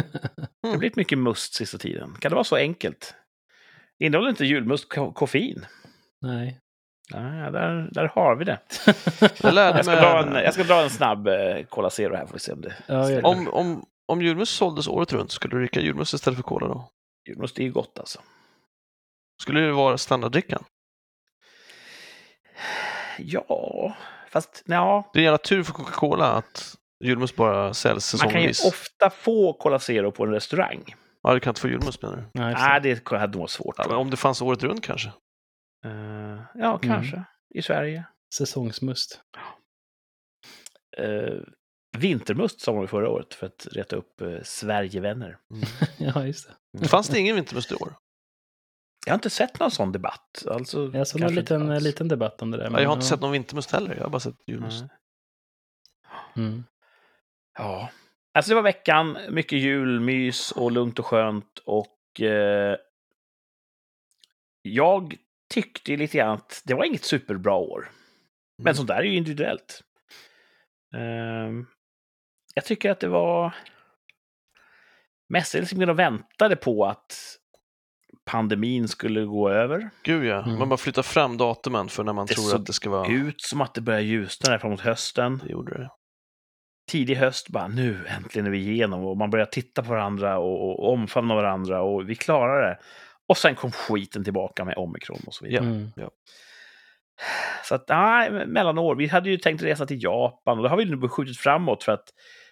Det 0.61 0.67
har 0.67 0.77
blivit 0.77 0.95
mycket 0.95 1.17
must 1.17 1.53
sista 1.53 1.77
tiden. 1.77 2.15
Kan 2.19 2.29
det 2.29 2.35
vara 2.35 2.43
så 2.43 2.55
enkelt? 2.55 3.15
Innehåller 3.99 4.29
inte 4.29 4.45
julmust 4.45 4.89
ko- 4.89 5.13
koffein? 5.13 5.65
Nej. 6.21 6.59
Nej, 7.13 7.51
där, 7.51 7.89
där 7.91 8.07
har 8.07 8.35
vi 8.35 8.45
det. 8.45 8.59
Jag 9.43 9.53
lärde 9.53 9.77
Jag 9.77 9.85
ska, 9.85 9.95
dra 9.95 10.23
en, 10.23 10.33
jag 10.43 10.53
ska 10.53 10.63
dra 10.63 10.83
en 10.83 10.89
snabb 10.89 11.27
eh, 11.27 11.63
Cola 11.69 11.89
Zero 11.89 12.15
här, 12.15 12.25
får 12.25 12.33
vi 12.33 12.39
se 12.39 12.51
om 12.51 12.61
det 12.61 12.75
Ja. 12.87 13.21
Om, 13.27 13.47
om, 13.47 13.85
om 14.05 14.21
julmust 14.21 14.55
såldes 14.55 14.87
året 14.87 15.13
runt, 15.13 15.31
skulle 15.31 15.55
du 15.55 15.59
dricka 15.59 15.79
julmust 15.81 16.13
istället 16.13 16.37
för 16.37 16.43
cola 16.43 16.67
då? 16.67 16.89
Julmust 17.29 17.59
är 17.59 17.63
ju 17.63 17.71
gott 17.71 17.99
alltså. 17.99 18.19
Skulle 19.41 19.59
det 19.61 19.71
vara 19.71 19.97
standarddrickan? 19.97 20.63
Ja, 23.17 23.95
fast 24.29 24.63
ja. 24.65 25.09
Det 25.13 25.19
är 25.19 25.21
en 25.21 25.25
jävla 25.25 25.37
tur 25.37 25.63
för 25.63 25.73
Coca-Cola 25.73 26.31
att 26.31 26.75
julmust 27.01 27.35
bara 27.35 27.73
säljs 27.73 28.13
Man 28.23 28.31
kan 28.31 28.41
ju 28.41 28.53
säsongvis. 28.53 28.81
ofta 28.81 29.09
få 29.09 29.53
Cola 29.53 29.79
Zero 29.79 30.11
på 30.11 30.23
en 30.23 30.31
restaurang. 30.31 30.95
Ja, 31.23 31.33
du 31.33 31.39
kan 31.39 31.51
inte 31.51 31.61
få 31.61 31.67
julmust 31.67 32.01
menar 32.01 32.15
du? 32.17 32.23
Nej, 32.33 32.53
Nej, 32.53 32.81
det 32.81 33.17
hade 33.17 33.37
nog 33.37 33.49
svårt. 33.49 33.75
Ja, 33.77 33.95
om 33.97 34.09
det 34.09 34.17
fanns 34.17 34.41
året 34.41 34.63
runt 34.63 34.83
kanske? 34.83 35.11
Eh, 35.85 36.39
ja, 36.53 36.77
kanske. 36.77 37.23
I 37.55 37.61
Sverige. 37.61 38.03
Säsongsmust. 38.35 39.21
Uh, 40.99 41.41
vintermust 41.97 42.61
sa 42.61 42.73
man 42.73 42.81
ju 42.81 42.87
förra 42.87 43.09
året 43.09 43.33
för 43.33 43.47
att 43.47 43.67
reta 43.71 43.95
upp 43.95 44.21
uh, 44.21 44.39
Sverigevänner. 44.43 45.37
ja, 45.97 46.25
just 46.25 46.51
det. 46.79 46.87
Fanns 46.87 47.07
det 47.07 47.19
ingen 47.19 47.35
vintermust 47.35 47.71
i 47.71 47.75
år? 47.75 47.93
Jag 49.05 49.11
har 49.11 49.15
inte 49.15 49.29
sett 49.29 49.59
någon 49.59 49.71
sån 49.71 49.91
debatt. 49.91 50.45
Alltså, 50.47 50.91
Jag 50.93 51.07
såg 51.07 51.21
en 51.21 51.35
liten, 51.35 51.83
liten 51.83 52.07
debatt 52.07 52.41
om 52.41 52.51
det 52.51 52.57
där. 52.57 52.63
Ja, 52.63 52.69
men 52.69 52.81
jag 52.81 52.89
har 52.89 52.93
inte 52.93 53.05
sett 53.05 53.21
någon 53.21 53.31
vintermust 53.31 53.71
heller, 53.71 53.95
jag 53.95 54.03
har 54.03 54.09
bara 54.09 54.19
sett 54.19 54.35
julmust. 54.47 54.85
Mm. 56.35 56.63
Ja. 57.57 57.89
Alltså 58.33 58.49
det 58.49 58.55
var 58.55 58.61
veckan, 58.61 59.17
mycket 59.29 59.59
julmys 59.59 60.51
och 60.51 60.71
lugnt 60.71 60.99
och 60.99 61.05
skönt. 61.05 61.59
Och 61.65 62.21
eh, 62.21 62.75
jag 64.61 65.15
tyckte 65.53 65.95
lite 65.95 66.17
grann 66.17 66.33
att 66.33 66.61
det 66.65 66.73
var 66.73 66.83
inget 66.85 67.03
superbra 67.03 67.53
år. 67.53 67.89
Men 68.57 68.67
Mm. 68.67 68.75
sånt 68.75 68.87
där 68.87 68.95
är 68.95 69.03
ju 69.03 69.15
individuellt. 69.15 69.83
Ehm, 70.95 71.65
jag 72.53 72.65
tycker 72.65 72.91
att 72.91 72.99
det 72.99 73.07
var 73.07 73.55
mestadels 75.29 75.71
liksom 75.71 75.81
jag 75.87 75.93
väntade 75.93 76.55
på 76.55 76.85
att 76.85 77.37
pandemin 78.25 78.87
skulle 78.87 79.25
gå 79.25 79.49
över. 79.49 79.89
Gud 80.03 80.25
ja, 80.25 80.43
Mm. 80.43 80.59
man 80.59 80.69
bara 80.69 80.77
flyttar 80.77 81.01
fram 81.03 81.37
datumen 81.37 81.89
för 81.89 82.03
när 82.03 82.13
man 82.13 82.25
Det 82.25 82.33
tror 82.33 82.43
såg 82.43 82.59
att 82.59 82.65
det 82.65 82.73
ska 82.73 82.89
vara... 82.89 83.07
Ut 83.11 83.41
som 83.41 83.61
att 83.61 83.73
det 83.73 83.81
börjar 83.81 83.99
ljusna 83.99 84.51
där 84.51 84.57
framåt 84.57 84.81
hösten. 84.81 85.37
Det 85.43 85.51
gjorde 85.51 85.77
det. 85.77 85.89
Tidig 86.91 87.15
höst, 87.15 87.49
bara 87.49 87.67
nu 87.67 88.05
äntligen 88.07 88.45
är 88.45 88.51
vi 88.51 88.57
igenom 88.57 89.05
och 89.05 89.17
man 89.17 89.29
börjar 89.29 89.45
titta 89.45 89.83
på 89.83 89.89
varandra 89.89 90.37
och, 90.37 90.69
och 90.69 90.93
omfamna 90.93 91.35
varandra 91.35 91.81
och 91.81 92.09
vi 92.09 92.15
klarar 92.15 92.69
det. 92.69 92.79
Och 93.27 93.37
sen 93.37 93.55
kom 93.55 93.71
skiten 93.71 94.23
tillbaka 94.23 94.65
med 94.65 94.77
omikron 94.77 95.19
och 95.27 95.33
så 95.33 95.45
vidare. 95.45 95.65
Mm. 95.65 95.91
Så 97.63 97.75
att, 97.75 97.89
nej, 97.89 98.45
mellanår. 98.47 98.95
Vi 98.95 99.07
hade 99.07 99.29
ju 99.29 99.37
tänkt 99.37 99.63
resa 99.63 99.85
till 99.85 100.03
Japan 100.03 100.57
och 100.57 100.63
det 100.63 100.69
har 100.69 100.77
vi 100.77 100.85
nu 100.85 101.07
skjutit 101.07 101.37
framåt 101.37 101.83
för 101.83 101.91
att 101.91 102.09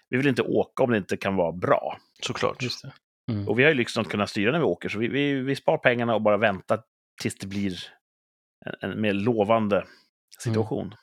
vi 0.09 0.17
vill 0.17 0.27
inte 0.27 0.41
åka 0.41 0.83
om 0.83 0.91
det 0.91 0.97
inte 0.97 1.17
kan 1.17 1.35
vara 1.35 1.51
bra. 1.51 1.97
Såklart. 2.21 2.63
Just 2.63 2.81
det. 2.81 2.91
Mm. 3.31 3.47
Och 3.47 3.59
vi 3.59 3.63
har 3.63 3.69
ju 3.69 3.75
liksom 3.75 4.01
inte 4.01 4.11
kunnat 4.11 4.29
styra 4.29 4.51
när 4.51 4.59
vi 4.59 4.65
åker, 4.65 4.89
så 4.89 4.99
vi, 4.99 5.07
vi, 5.07 5.33
vi 5.33 5.55
spar 5.55 5.77
pengarna 5.77 6.15
och 6.15 6.21
bara 6.21 6.37
väntar 6.37 6.81
tills 7.21 7.35
det 7.35 7.47
blir 7.47 7.73
en, 8.65 8.91
en 8.91 9.01
mer 9.01 9.13
lovande 9.13 9.85
situation. 10.39 10.95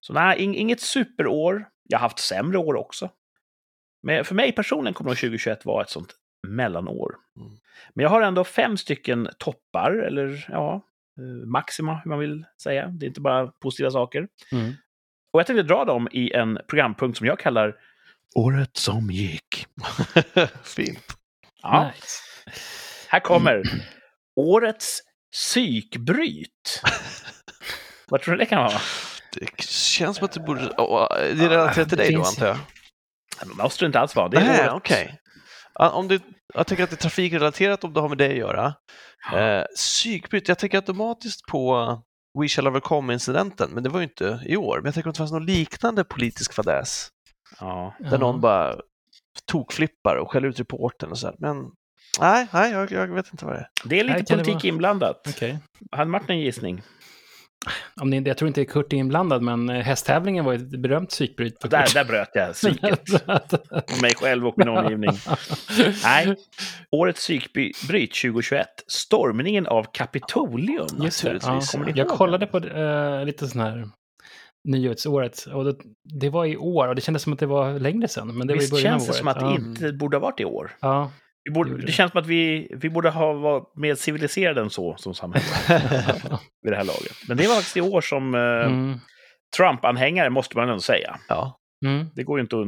Så 0.00 0.12
nej, 0.12 0.42
ing, 0.42 0.56
inget 0.56 0.80
superår. 0.80 1.71
Jag 1.88 1.98
har 1.98 2.02
haft 2.02 2.18
sämre 2.18 2.58
år 2.58 2.74
också. 2.74 3.10
Men 4.02 4.24
för 4.24 4.34
mig 4.34 4.52
personligen 4.52 4.94
kommer 4.94 5.10
nog 5.10 5.18
2021 5.18 5.64
vara 5.64 5.82
ett 5.82 5.90
sånt 5.90 6.14
mellanår. 6.48 7.16
Mm. 7.36 7.52
Men 7.94 8.02
jag 8.02 8.10
har 8.10 8.22
ändå 8.22 8.44
fem 8.44 8.76
stycken 8.76 9.28
toppar, 9.38 9.92
eller 9.92 10.46
ja, 10.48 10.74
eh, 11.18 11.46
maxima 11.48 12.00
hur 12.04 12.08
man 12.08 12.18
vill 12.18 12.44
säga. 12.62 12.86
Det 12.86 13.06
är 13.06 13.08
inte 13.08 13.20
bara 13.20 13.46
positiva 13.46 13.90
saker. 13.90 14.28
Mm. 14.52 14.72
Och 15.32 15.40
jag 15.40 15.46
tänkte 15.46 15.62
dra 15.62 15.84
dem 15.84 16.08
i 16.12 16.32
en 16.32 16.58
programpunkt 16.68 17.18
som 17.18 17.26
jag 17.26 17.38
kallar 17.38 17.76
Året 18.34 18.76
som 18.76 19.10
gick. 19.10 19.66
Fint. 20.62 21.16
Ja, 21.62 21.90
Nice. 21.94 22.22
här 23.08 23.20
kommer 23.20 23.62
Årets 24.36 25.00
psykbryt. 25.32 26.82
Vad 28.08 28.20
tror 28.22 28.32
du 28.34 28.38
det 28.38 28.46
kan 28.46 28.58
vara? 28.62 28.78
Det 29.40 29.62
känns 29.62 30.16
som 30.16 30.24
att 30.24 30.32
det 30.32 30.40
borde... 30.40 30.74
åh, 30.78 31.06
det 31.10 31.44
är 31.44 31.48
relaterat 31.48 31.88
till 31.88 31.98
dig 31.98 32.12
då, 32.14 32.22
antar 32.24 32.46
jag? 32.46 32.56
Det 33.42 33.62
måste 33.62 33.84
det 33.84 33.86
inte 33.86 34.00
alls 34.00 34.16
vara. 34.16 34.28
Det 34.28 34.36
är 34.36 34.44
Nej, 34.44 34.70
okej. 34.70 35.18
Ja, 35.74 35.90
Om 35.90 36.08
det, 36.08 36.22
jag 36.54 36.66
tänker 36.66 36.84
att 36.84 36.90
det 36.90 36.94
är 36.96 37.02
trafikrelaterat 37.02 37.84
om 37.84 37.92
det 37.92 38.00
har 38.00 38.08
med 38.08 38.18
dig 38.18 38.30
att 38.30 38.36
göra. 38.36 38.74
Ja. 39.32 39.38
Eh, 39.38 39.64
psykbryt, 39.76 40.48
jag 40.48 40.58
tänker 40.58 40.78
automatiskt 40.78 41.46
på 41.46 42.02
We 42.40 42.48
shall 42.48 42.66
overcome-incidenten, 42.68 43.70
men 43.70 43.82
det 43.82 43.88
var 43.88 44.00
ju 44.00 44.04
inte 44.04 44.40
i 44.46 44.56
år. 44.56 44.76
Men 44.76 44.84
jag 44.84 44.94
tänker 44.94 45.10
att 45.10 45.14
det 45.14 45.18
fanns 45.18 45.32
någon 45.32 45.46
liknande 45.46 46.04
politisk 46.04 46.52
fadäs, 46.52 47.08
Ja. 47.60 47.94
där 47.98 48.18
någon 48.18 48.40
bara 48.40 48.76
tokflippar 49.46 50.16
och 50.16 50.30
skäller 50.30 50.48
ut 50.48 50.60
reportern 50.60 51.10
och 51.10 51.18
så 51.18 51.26
här. 51.26 51.36
Men 51.38 51.56
nej, 52.20 52.46
nej 52.52 52.72
jag, 52.72 52.92
jag 52.92 53.06
vet 53.14 53.32
inte 53.32 53.44
vad 53.44 53.54
det 53.54 53.58
är. 53.60 53.68
Det 53.84 54.00
är 54.00 54.04
lite 54.04 54.34
politik 54.34 54.54
vara. 54.54 54.66
inblandat. 54.66 55.20
Okej. 55.28 55.58
Hade 55.92 56.10
Martin 56.10 56.30
en 56.30 56.40
gissning? 56.40 56.82
Om 58.00 58.10
ni, 58.10 58.20
jag 58.20 58.36
tror 58.36 58.48
inte 58.48 58.64
Kurt 58.64 58.92
är 58.92 58.96
inblandad, 58.96 59.42
men 59.42 59.68
eh, 59.68 59.80
hästtävlingen 59.80 60.44
var 60.44 60.54
ett 60.54 60.80
berömt 60.80 61.10
psykbryt. 61.10 61.60
Där, 61.60 61.94
där 61.94 62.04
bröt 62.04 62.30
jag 62.34 62.52
psyket. 62.52 63.26
Mig 64.02 64.14
själv 64.14 64.46
och 64.46 64.54
min 64.58 64.68
omgivning. 64.68 65.10
Nej, 66.04 66.36
årets 66.90 67.20
psykbryt 67.20 68.14
2021. 68.22 68.66
Stormningen 68.86 69.66
av 69.66 69.86
Kapitolium. 69.92 70.86
Just 71.02 71.22
det. 71.22 71.38
Ja. 71.42 71.60
Jag 71.94 72.08
kollade 72.08 72.46
på 72.46 72.58
eh, 72.58 73.24
lite 73.24 73.48
sån 73.48 73.60
här 73.60 73.88
nyhetsåret 74.64 75.46
och 75.52 75.64
det, 75.64 75.76
det 76.20 76.30
var 76.30 76.46
i 76.46 76.56
år 76.56 76.88
och 76.88 76.94
det 76.94 77.00
kändes 77.00 77.22
som 77.22 77.32
att 77.32 77.38
det 77.38 77.46
var 77.46 77.78
längre 77.78 78.08
sedan. 78.08 78.38
Men 78.38 78.46
det 78.46 78.54
Visst 78.54 78.72
var 78.72 78.78
i 78.78 78.82
början 78.82 78.98
känns 78.98 79.08
det 79.08 79.14
som 79.14 79.28
att 79.28 79.40
det 79.40 79.54
inte 79.54 79.92
borde 79.92 80.16
ha 80.16 80.22
varit 80.22 80.40
i 80.40 80.44
år? 80.44 80.70
Ja. 80.80 81.10
Vi 81.44 81.50
borde, 81.50 81.76
det 81.76 81.86
det. 81.86 81.92
känns 81.92 82.12
som 82.12 82.20
att 82.20 82.26
vi, 82.26 82.68
vi 82.76 82.90
borde 82.90 83.10
ha 83.10 83.32
varit 83.32 83.76
mer 83.76 83.94
civiliserade 83.94 84.60
än 84.60 84.70
så 84.70 84.96
som 84.96 85.14
samhälle 85.14 85.44
vid 86.62 86.72
det 86.72 86.76
här 86.76 86.84
laget. 86.84 87.16
Men 87.28 87.36
det 87.36 87.46
var 87.48 87.54
faktiskt 87.54 87.76
i 87.76 87.80
år 87.80 88.00
som 88.00 88.34
eh, 88.34 88.40
Mm. 88.40 88.98
Trump-anhängare, 89.56 90.30
måste 90.30 90.56
man 90.56 90.68
ändå 90.68 90.80
säga. 90.80 91.18
Ja. 91.28 91.58
Mm. 91.84 92.06
Det 92.14 92.22
går 92.24 92.38
ju 92.38 92.42
inte 92.42 92.56
att, 92.56 92.66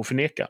att- 0.00 0.06
förneka. 0.06 0.48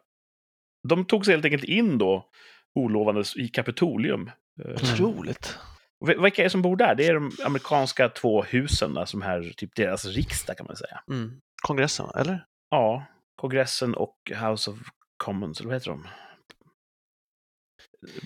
De 0.89 1.05
tog 1.05 1.25
sig 1.25 1.35
helt 1.35 1.45
enkelt 1.45 1.65
in 1.65 1.99
då, 1.99 2.29
olovandes, 2.75 3.37
i 3.37 3.49
Kapitolium. 3.49 4.31
Eh, 4.65 4.71
Otroligt. 4.73 5.59
vil- 6.07 6.23
Vilka 6.23 6.43
är 6.43 6.45
det 6.45 6.51
som 6.51 6.63
bor 6.63 6.77
där? 6.77 6.95
Det 6.95 7.07
är 7.07 7.15
de 7.15 7.31
amerikanska 7.47 8.09
två 8.09 8.43
husen, 8.43 9.07
som 9.07 9.23
här, 9.23 9.53
typ 9.57 9.71
deras 9.77 10.05
riksdag 10.07 10.57
kan 10.57 10.67
man 10.67 10.77
säga. 10.77 11.01
Mm. 11.11 11.33
Kongressen, 11.63 12.07
eller? 12.17 12.45
Ja, 12.71 13.05
kongressen 13.37 13.95
och 13.95 14.17
House 14.49 14.71
of 14.71 14.79
Commons, 15.17 15.61
eller 15.61 15.69
vad 15.69 15.77
heter 15.77 15.91
de? 15.91 16.07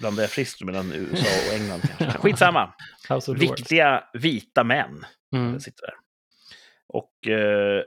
Blandar 0.01 0.23
jag 0.23 0.31
friskt 0.31 0.63
mellan 0.65 0.93
USA 0.93 1.27
och 1.49 1.55
England 1.61 1.83
kanske. 1.99 2.19
Skitsamma. 2.23 2.75
Riktiga 3.37 4.05
vita 4.13 4.65
män 4.65 5.05
Mm. 5.35 5.61
sitter 5.61 5.83
där. 5.87 5.95
Och 6.89 7.29
eh, 7.29 7.83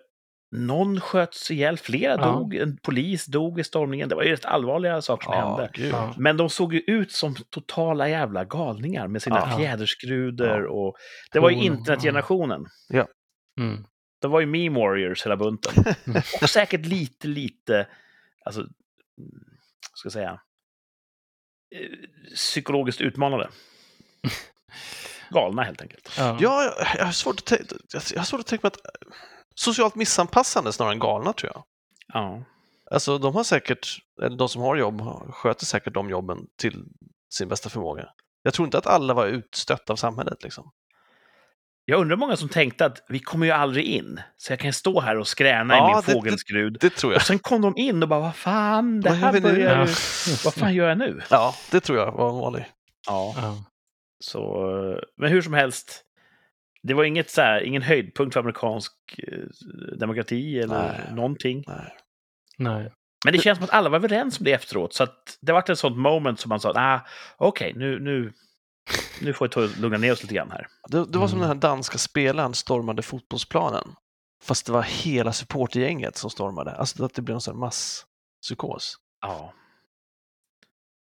någon 0.55 0.99
sköts 1.01 1.51
ihjäl, 1.51 1.77
flera 1.77 2.11
Ja. 2.11 2.25
dog, 2.31 2.55
en 2.55 2.77
polis 2.77 3.25
dog 3.25 3.59
i 3.59 3.63
stormningen. 3.63 4.09
Det 4.09 4.15
var 4.15 4.23
ju 4.23 4.31
rätt 4.31 4.45
allvarliga 4.45 5.01
saker 5.01 5.23
som 5.25 5.33
Ja, 5.33 5.47
hände. 5.57 5.69
gud. 5.73 5.93
Ja. 5.93 6.13
Men 6.17 6.37
de 6.37 6.49
såg 6.49 6.73
ju 6.73 6.79
ut 6.79 7.11
som 7.11 7.35
totala 7.49 8.09
jävla 8.09 8.45
galningar 8.45 9.07
med 9.07 9.21
sina 9.21 9.35
Ja. 9.51 9.57
fjäderskrudor 9.57 10.63
Ja. 10.63 10.69
och... 10.69 10.95
Det 11.31 11.39
var 11.39 11.49
ju 11.49 11.55
internetgenerationen. 11.63 12.65
Mm. 13.59 13.85
Det 14.21 14.27
var 14.27 14.39
ju 14.39 14.45
meme 14.45 14.79
warriors 14.79 15.25
hela 15.25 15.37
bunten. 15.37 15.73
och 16.41 16.49
säkert 16.49 16.85
lite, 16.85 17.27
lite, 17.27 17.87
alltså, 18.45 18.61
mm, 18.61 18.71
ska 19.93 20.05
jag 20.05 20.13
säga, 20.13 20.39
psykologiskt 22.35 23.01
utmanade. 23.01 23.49
Galna 25.29 25.63
helt 25.63 25.81
enkelt. 25.81 26.09
Ja. 26.17 26.37
Ja, 26.39 26.63
jag, 26.63 26.87
jag, 26.97 27.05
har 27.05 27.11
svårt 27.11 27.39
att 27.39 27.45
tänka, 27.45 27.75
jag 28.13 28.19
har 28.19 28.25
svårt 28.25 28.39
att 28.39 28.47
tänka 28.47 28.67
mig 28.67 28.71
att 28.73 28.85
eh, 28.85 29.11
socialt 29.55 29.95
missanpassande 29.95 30.73
snarare 30.73 30.93
än 30.93 30.99
galna 30.99 31.33
tror 31.33 31.51
jag. 31.53 31.63
Ja. 32.13 32.43
Alltså 32.91 33.17
de 33.17 33.35
har 33.35 33.43
säkert, 33.43 33.87
eller 34.21 34.37
de 34.37 34.49
som 34.49 34.61
har 34.61 34.75
jobb 34.75 35.01
sköter 35.33 35.65
säkert 35.65 35.93
de 35.93 36.09
jobben 36.09 36.47
till 36.57 36.85
sin 37.33 37.47
bästa 37.47 37.69
förmåga. 37.69 38.09
Jag 38.43 38.53
tror 38.53 38.65
inte 38.65 38.77
att 38.77 38.87
alla 38.87 39.13
var 39.13 39.27
utstötta 39.27 39.93
av 39.93 39.97
samhället 39.97 40.43
liksom. 40.43 40.71
Jag 41.89 42.01
undrar 42.01 42.17
många 42.17 42.37
som 42.37 42.49
tänkte 42.49 42.85
att 42.85 43.03
vi 43.09 43.19
kommer 43.19 43.45
ju 43.45 43.51
aldrig 43.51 43.85
in, 43.85 44.19
så 44.37 44.51
jag 44.51 44.59
kan 44.59 44.73
stå 44.73 44.99
här 44.99 45.17
och 45.17 45.27
skräna 45.27 45.73
Ja, 45.75 45.79
i 45.79 45.93
min 45.93 45.95
det- 45.95 46.11
det- 46.11 46.13
fågelskrud. 46.13 46.77
Det 46.81 46.89
tror 46.89 47.13
jag. 47.13 47.17
Och 47.19 47.25
sen 47.25 47.39
kom 47.39 47.61
de 47.61 47.73
in 47.77 48.03
och 48.03 48.09
bara, 48.09 48.19
vad 48.19 48.35
fan, 48.35 49.01
det 49.01 49.09
Vad 49.09 49.17
här 49.17 49.31
vi 49.33 49.39
nu? 49.39 49.49
börjar 49.49 49.79
ju... 49.85 49.93
Vad 50.45 50.53
fan 50.53 50.73
gör 50.73 50.89
jag 50.89 50.97
nu? 50.97 51.21
Ja, 51.29 51.55
det 51.71 51.79
tror 51.79 51.97
jag 51.97 52.11
var 52.11 52.41
vanligt. 52.41 52.65
Ja, 53.07 53.33
Ja. 53.37 53.63
så... 54.19 54.99
Men 55.17 55.31
hur 55.31 55.41
som 55.41 55.53
helst, 55.53 56.03
det 56.83 56.93
var 56.93 57.03
inget 57.03 57.29
så 57.29 57.41
här, 57.41 57.61
ingen 57.61 57.81
höjdpunkt 57.81 58.33
för 58.33 58.39
amerikansk 58.39 58.93
eh, 59.17 59.39
demokrati 59.99 60.59
eller 60.59 60.87
Nej. 61.07 61.15
någonting. 61.15 61.63
Nej. 61.67 61.93
Nej. 62.57 62.91
Men 63.25 63.33
det 63.33 63.39
känns 63.39 63.57
som 63.57 63.63
att 63.65 63.73
alla 63.73 63.89
var 63.89 63.97
överens 63.97 64.39
om 64.39 64.43
det 64.45 64.51
efteråt, 64.53 64.93
så 64.93 65.03
att 65.03 65.37
det 65.41 65.51
var 65.51 65.71
ett 65.71 65.79
sånt 65.79 65.97
moment 65.97 66.39
som 66.39 66.49
man 66.49 66.59
sa, 66.59 66.71
ah, 66.75 66.99
okej, 67.37 67.73
nu, 67.75 67.99
nu, 67.99 68.33
nu 69.21 69.33
får 69.33 69.45
vi 69.45 69.49
ta 69.49 69.59
lugna 69.81 69.97
ner 69.97 70.11
oss 70.11 70.21
lite 70.23 70.35
grann 70.35 70.51
här. 70.51 70.67
Det, 70.89 71.05
det 71.05 71.17
var 71.17 71.27
som 71.27 71.37
Mm. 71.37 71.49
den 71.49 71.57
här 71.57 71.61
danska 71.69 71.97
spelaren 71.97 72.53
stormade 72.53 73.01
fotbollsplanen. 73.01 73.95
Fast 74.43 74.65
det 74.65 74.71
var 74.71 74.81
hela 74.81 75.33
supportergänget 75.33 76.17
som 76.17 76.29
stormade. 76.29 76.71
Alltså 76.71 77.05
att 77.05 77.13
det 77.13 77.21
blev 77.21 77.35
en 77.35 77.41
sån 77.41 77.59
masspsykos. 77.59 78.95
Ja. 79.21 79.53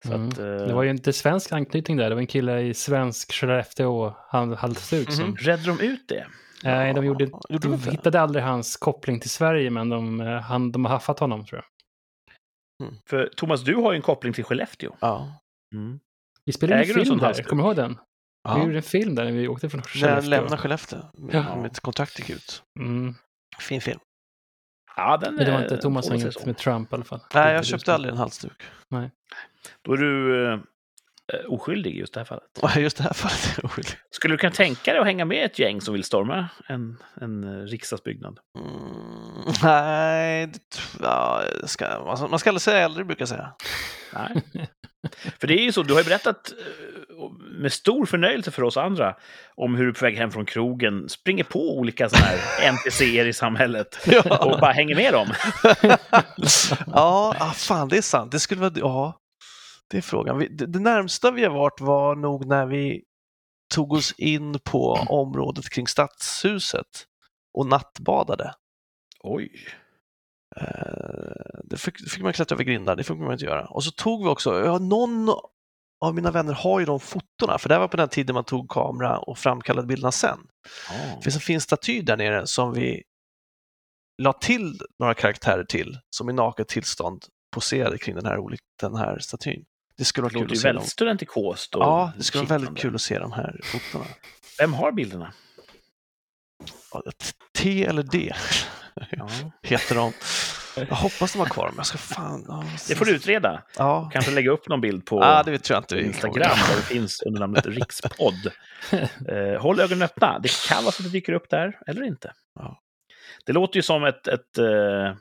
Så 0.06 0.12
Mm. 0.12 0.28
att, 0.28 0.38
eh, 0.38 0.44
Det 0.44 0.74
var 0.74 0.82
ju 0.82 0.90
inte 0.90 1.12
svensk 1.12 1.52
anknytning 1.52 1.96
där. 1.96 2.08
Det 2.08 2.14
var 2.14 2.20
en 2.20 2.26
kille 2.26 2.60
i 2.60 2.74
svensk 2.74 3.32
Skellefteå 3.32 4.14
han 4.28 4.52
halsduk 4.54 5.12
som... 5.12 5.24
Mhm. 5.24 5.36
Räddade 5.36 5.66
de 5.76 5.80
ut 5.80 6.08
det? 6.08 6.26
Nej, 6.64 6.94
de, 6.94 7.04
gjorde, 7.04 7.24
Gjorde 7.48 7.68
de 7.68 7.90
hittade 7.90 8.20
aldrig 8.20 8.44
hans 8.44 8.76
koppling 8.76 9.20
till 9.20 9.30
Sverige, 9.30 9.70
men 9.70 9.88
de, 9.88 10.20
eh, 10.20 10.40
han, 10.40 10.72
de 10.72 10.84
har 10.84 10.92
haffat 10.92 11.18
honom 11.18 11.44
tror 11.46 11.58
jag. 11.58 11.64
För 13.06 13.30
Thomas, 13.36 13.60
du 13.64 13.74
har 13.76 13.92
ju 13.92 13.96
en 13.96 14.02
koppling 14.02 14.32
till 14.32 14.44
Skellefteå. 14.44 14.96
Ja. 15.00 15.34
Vi 16.44 16.52
spelade 16.52 16.82
Äger 16.82 16.98
en 16.98 17.04
film 17.04 17.18
där, 17.18 17.42
kommer 17.42 17.62
du 17.62 17.66
ihåg 17.68 17.76
den? 17.76 17.90
Vi 17.92 17.98
ja. 18.50 18.58
gjorde 18.62 18.76
en 18.76 18.82
film 18.82 19.14
där 19.14 19.24
när 19.24 19.32
vi 19.32 19.48
åkte 19.48 19.68
från 19.70 19.78
När 19.80 20.00
jag 20.00 20.08
Skellefteå. 20.08 20.30
lämnade 20.30 20.56
Skellefteå. 20.56 20.98
Ja. 21.32 21.56
Mitt 21.62 21.80
kontrakt 21.80 22.18
gick 22.18 22.30
ut. 22.30 22.62
Mm. 22.80 23.14
Fin 23.60 23.80
film. 23.80 24.00
Ja, 24.96 25.16
den 25.16 25.34
Men 25.34 25.44
det 25.44 25.52
var 25.52 25.62
inte 25.62 25.76
Thomas 25.78 26.06
så. 26.06 26.46
med 26.46 26.58
Trump 26.58 26.92
i 26.92 26.94
alla 26.94 27.04
fall. 27.04 27.20
Nej, 27.34 27.54
jag 27.54 27.64
köpte 27.66 27.84
som- 27.84 27.94
aldrig 27.94 28.12
en 28.12 28.18
halsduk. 28.18 28.62
Då 29.82 29.92
är 29.92 29.96
du 29.96 30.46
eh, 30.52 30.58
oskyldig 31.48 31.94
i 31.94 31.98
just 31.98 32.14
det 32.14 32.20
här 32.20 32.24
fallet. 32.24 32.76
Just 32.76 32.96
det 32.96 33.02
här 33.02 33.12
fallet 33.12 33.58
är 33.58 33.64
oskyldig. 33.64 33.94
Skulle 34.10 34.34
du 34.34 34.38
kunna 34.38 34.52
tänka 34.52 34.92
dig 34.92 35.00
att 35.00 35.06
hänga 35.06 35.24
med 35.24 35.44
ett 35.44 35.58
gäng 35.58 35.80
som 35.80 35.94
vill 35.94 36.04
storma 36.04 36.48
en, 36.68 36.96
en 37.20 37.44
eh, 37.44 37.66
riksdagsbyggnad? 37.66 38.38
Mm, 38.58 39.54
nej, 39.62 40.52
ja, 41.02 41.42
ska, 41.64 41.86
alltså, 41.86 42.28
man 42.28 42.38
ska 42.38 42.50
aldrig 42.50 42.62
säga 42.62 42.84
äldre 42.84 43.04
brukar 43.04 43.22
jag 43.22 43.28
säga. 43.28 43.52
Nej. 44.14 44.42
För 45.40 45.46
det 45.46 45.54
är 45.54 45.64
ju 45.64 45.72
så, 45.72 45.82
du 45.82 45.94
har 45.94 46.00
ju 46.00 46.04
berättat 46.04 46.52
eh, 46.52 47.02
med 47.60 47.72
stor 47.72 48.06
förnöjelse 48.06 48.50
för 48.50 48.62
oss 48.62 48.76
andra 48.76 49.14
om 49.54 49.74
hur 49.74 49.86
du 49.86 49.92
på 49.92 50.04
väg 50.04 50.16
hem 50.16 50.30
från 50.30 50.44
krogen 50.44 51.08
springer 51.08 51.44
på 51.44 51.78
olika 51.78 52.08
sådana 52.08 52.26
här 52.26 52.68
NPCer 52.72 53.26
i 53.26 53.32
samhället 53.32 54.08
och 54.40 54.60
bara 54.60 54.72
hänger 54.72 54.94
med 54.94 55.12
dem. 55.12 55.28
ja, 56.86 57.34
ah, 57.38 57.50
fan 57.50 57.88
det 57.88 57.96
är 57.96 58.02
sant. 58.02 58.32
Det 58.32 58.40
skulle 58.40 58.60
vara, 58.60 58.72
ja, 58.74 59.21
det 59.92 59.98
är 59.98 60.02
frågan. 60.02 60.46
Det, 60.50 60.78
närmsta 60.78 61.30
vi 61.30 61.44
har 61.44 61.50
varit 61.50 61.80
var 61.80 62.16
nog 62.16 62.46
när 62.46 62.66
vi 62.66 63.02
tog 63.74 63.92
oss 63.92 64.12
in 64.18 64.58
på 64.64 64.92
området 65.08 65.70
kring 65.70 65.86
stadshuset 65.86 67.06
och 67.54 67.66
nattbadade. 67.66 68.54
Oj. 69.20 69.50
Eh, 70.56 71.60
det 71.64 71.76
fick, 71.76 72.10
fick 72.10 72.22
man 72.22 72.32
klättra 72.32 72.54
över 72.54 72.64
grindar, 72.64 72.96
det 72.96 73.04
fick 73.04 73.16
man 73.16 73.32
inte 73.32 73.44
göra. 73.44 73.66
Och 73.66 73.84
så 73.84 73.90
tog 73.90 74.22
vi 74.22 74.28
också, 74.28 74.64
ja, 74.64 74.78
någon 74.78 75.28
av 76.04 76.14
mina 76.14 76.30
vänner 76.30 76.52
har 76.52 76.80
ju 76.80 76.86
de 76.86 77.00
fotona, 77.00 77.58
för 77.58 77.68
det 77.68 77.78
var 77.78 77.88
på 77.88 77.96
den 77.96 78.08
tiden 78.08 78.34
man 78.34 78.44
tog 78.44 78.70
kamera 78.70 79.18
och 79.18 79.38
framkallade 79.38 79.86
bilderna 79.86 80.12
sen. 80.12 80.38
Det 81.16 81.22
finns 81.22 81.34
en 81.34 81.40
fin 81.40 81.60
staty 81.60 82.02
där 82.02 82.16
nere 82.16 82.46
som 82.46 82.72
vi 82.72 83.02
la 84.22 84.32
till 84.32 84.80
några 84.98 85.14
karaktärer 85.14 85.64
till, 85.64 85.98
som 86.10 86.30
i 86.30 86.32
naket 86.32 86.68
tillstånd 86.68 87.24
poserade 87.54 87.98
kring 87.98 88.14
den 88.14 88.26
här, 88.26 88.38
den 88.80 88.96
här 88.96 89.18
statyn. 89.18 89.64
Det 89.96 90.04
skulle 90.04 90.28
Det 90.28 90.34
vara 90.34 90.44
kul 90.46 90.52
att 90.52 90.58
se 90.58 90.68
dem. 90.68 90.74
väldigt 90.76 90.92
studentikost 90.92 91.74
och 91.74 91.82
Ja, 91.82 92.12
det 92.16 92.22
skulle 92.22 92.44
vara 92.44 92.58
väldigt 92.58 92.82
kul 92.82 92.94
att 92.94 93.00
se 93.02 93.18
de 93.18 93.32
här 93.32 93.60
fotona. 93.64 94.04
Vem 94.58 94.74
har 94.74 94.92
bilderna? 94.92 95.32
T 97.58 97.84
eller 97.84 98.02
D 98.02 98.32
Ja. 99.10 99.28
heter 99.62 99.94
de. 99.94 100.12
Jag 100.76 100.96
hoppas 100.96 101.32
de 101.32 101.38
har 101.38 101.46
kvar 101.46 101.66
dem. 101.66 101.74
Jag 101.76 101.86
ska 101.86 101.98
fan... 101.98 102.44
Ja, 102.48 102.64
Det 102.88 102.94
får 102.94 103.04
du 103.04 103.12
utreda. 103.12 103.62
Ja, 103.78 104.10
Kanske 104.12 104.30
lägga 104.30 104.50
upp 104.50 104.68
någon 104.68 104.80
bild 104.80 105.06
på 105.06 105.20
ah, 105.24 105.42
det 105.42 105.58
tror 105.58 105.74
jag 105.74 105.82
inte 105.82 105.98
Instagram 106.06 106.56
där 106.68 106.76
det 106.76 106.82
finns 106.82 107.22
under 107.22 107.40
namnet 107.40 107.66
Rikspodd. 107.66 108.34
Eh, 109.28 109.60
håll 109.62 109.80
ögonen 109.80 110.02
öppna. 110.02 110.38
Det 110.38 110.68
kan 110.68 110.84
vara 110.84 110.92
så 110.92 111.02
att 111.02 111.06
det 111.06 111.12
dyker 111.18 111.32
upp 111.32 111.50
där, 111.50 111.78
eller 111.86 112.02
inte. 112.02 112.32
Ja. 112.54 112.80
Det 113.46 113.52
låter 113.52 113.76
ju 113.76 113.82
som 113.82 114.04
ett, 114.04 114.28
ett, 114.28 114.58
eh, 114.58 115.14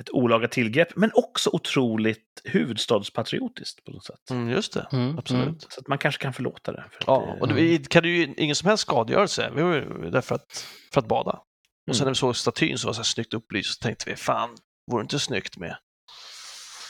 ett 0.00 0.10
olaga 0.10 0.48
tillgrepp, 0.48 0.96
men 0.96 1.10
också 1.14 1.50
otroligt 1.52 2.40
huvudstadspatriotiskt 2.44 3.84
på 3.84 3.90
något 3.90 4.04
sätt. 4.04 4.30
Mm, 4.30 4.48
just 4.50 4.72
det, 4.72 4.88
Mm, 4.92 5.18
absolut. 5.18 5.46
mm. 5.46 5.58
Så 5.60 5.80
att 5.80 5.88
man 5.88 5.98
kanske 5.98 6.22
kan 6.22 6.32
förlåta 6.32 6.72
det. 6.72 6.84
För 6.90 7.04
Ja, 7.06 7.20
det- 7.34 7.40
och 7.40 7.48
det 7.48 7.54
vi 7.54 7.78
kan 7.78 8.04
ju 8.04 8.34
ingen 8.36 8.56
som 8.56 8.68
helst 8.68 8.82
skadegörelse. 8.82 9.52
Vi 9.56 9.62
var 9.62 9.74
ju 9.74 10.10
där 10.10 10.20
för 10.20 10.34
att, 10.34 10.66
för 10.92 11.00
att 11.00 11.08
bada. 11.08 11.32
Och 11.32 11.96
sen 11.96 12.02
Mm. 12.02 12.04
när 12.06 12.10
vi 12.10 12.14
såg 12.18 12.36
statyn 12.36 12.78
som 12.78 12.88
var 12.88 12.92
så 12.94 12.98
här 12.98 13.04
snyggt 13.04 13.34
upplyst 13.34 13.74
så 13.74 13.82
tänkte 13.82 14.10
vi, 14.10 14.16
fan, 14.16 14.56
vore 14.90 15.02
det 15.02 15.04
inte 15.04 15.18
snyggt 15.18 15.56
med? 15.56 15.76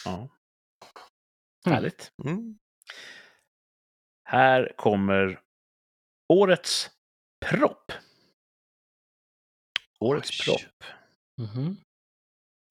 ja. 0.04 0.28
Mm. 1.66 1.74
Härligt. 1.76 2.12
Mm. 2.24 2.58
Här 4.28 4.72
kommer 4.76 5.40
årets 6.32 6.90
propp. 7.46 7.92
Årets 10.00 10.30
Oj. 10.30 10.44
propp. 10.44 10.84
Mhm. 11.50 11.76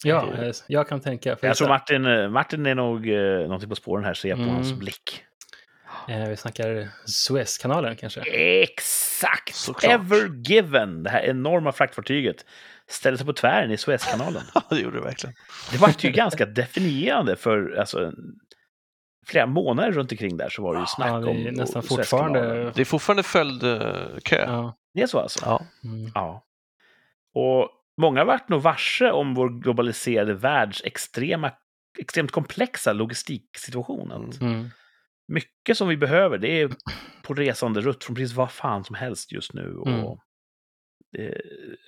Ja, 0.03 0.33
eh, 0.43 0.51
jag 0.67 0.87
kan 0.87 0.99
tänka. 1.01 1.35
För 1.35 1.47
Jag 1.47 1.57
tror 1.57 1.67
Martin, 1.67 2.05
eh, 2.05 2.29
Martin 2.29 2.65
är 2.65 2.75
nog 2.75 3.09
eh, 3.09 3.39
någonting 3.41 3.69
på 3.69 3.75
spåren 3.75 4.05
här, 4.05 4.13
ser 4.13 4.29
jag 4.29 4.37
på 4.37 4.43
Mm. 4.43 4.55
hans 4.55 4.73
blick. 4.73 5.23
eh, 6.09 6.27
vi 6.29 6.35
snackar 6.37 6.87
Suezkanalen 7.05 7.95
kanske. 7.95 8.21
Exakt! 8.63 9.55
Såklart. 9.55 9.91
Ever 9.93 10.29
Given, 10.49 11.03
det 11.03 11.09
här 11.09 11.21
enorma 11.21 11.71
fraktfartyget, 11.71 12.45
ställde 12.87 13.17
sig 13.17 13.27
på 13.27 13.33
tvären 13.33 13.71
i 13.71 13.77
Suezkanalen. 13.77 14.41
Ja, 14.53 14.61
det 14.69 14.79
gjorde 14.79 14.97
det 14.97 15.03
verkligen. 15.03 15.35
Det 15.71 15.77
var 15.77 15.91
ju 15.99 16.11
ganska 16.11 16.45
definierande 16.45 17.35
för 17.35 17.75
alltså, 17.79 18.11
flera 19.27 19.45
månader 19.45 19.91
runt 19.91 20.11
omkring 20.11 20.37
där 20.37 20.49
så 20.49 20.63
var 20.63 20.73
det 20.73 20.79
ju 20.79 20.85
snack 20.85 21.09
Ja, 21.09 21.19
det 21.19 21.27
är 21.27 21.47
om 21.49 21.53
nästan 21.53 21.83
fortfarande- 21.83 22.71
Det 22.75 22.81
är 22.81 22.85
fortfarande 22.85 23.23
följdkö. 23.23 24.43
Ja. 24.45 24.77
Det 24.93 25.01
är 25.01 25.07
så 25.07 25.19
alltså? 25.19 25.39
Ja. 25.45 25.61
Mm. 25.83 26.11
Ja. 26.15 26.43
Och 27.35 27.69
många 28.01 28.23
vart 28.23 28.49
nog 28.49 28.61
varse 28.61 29.11
om 29.11 29.33
vår 29.33 29.49
globaliserade 29.49 30.33
världs 30.33 30.81
extrema, 30.83 31.51
extremt 31.99 32.31
komplexa 32.31 32.93
logistiksituation. 32.93 34.11
Mm. 34.11 34.29
Mm. 34.53 34.69
Mycket 35.27 35.77
som 35.77 35.87
vi 35.87 35.97
behöver, 35.97 36.37
det 36.37 36.61
är 36.61 36.69
på 37.23 37.33
resande 37.33 37.81
rutt 37.81 38.03
från 38.03 38.15
precis 38.15 38.35
vad 38.35 38.51
fan 38.51 38.83
som 38.83 38.95
helst 38.95 39.31
just 39.31 39.53
nu. 39.53 39.75
Och 39.75 39.87
Mm. 39.87 40.05
det 41.11 41.27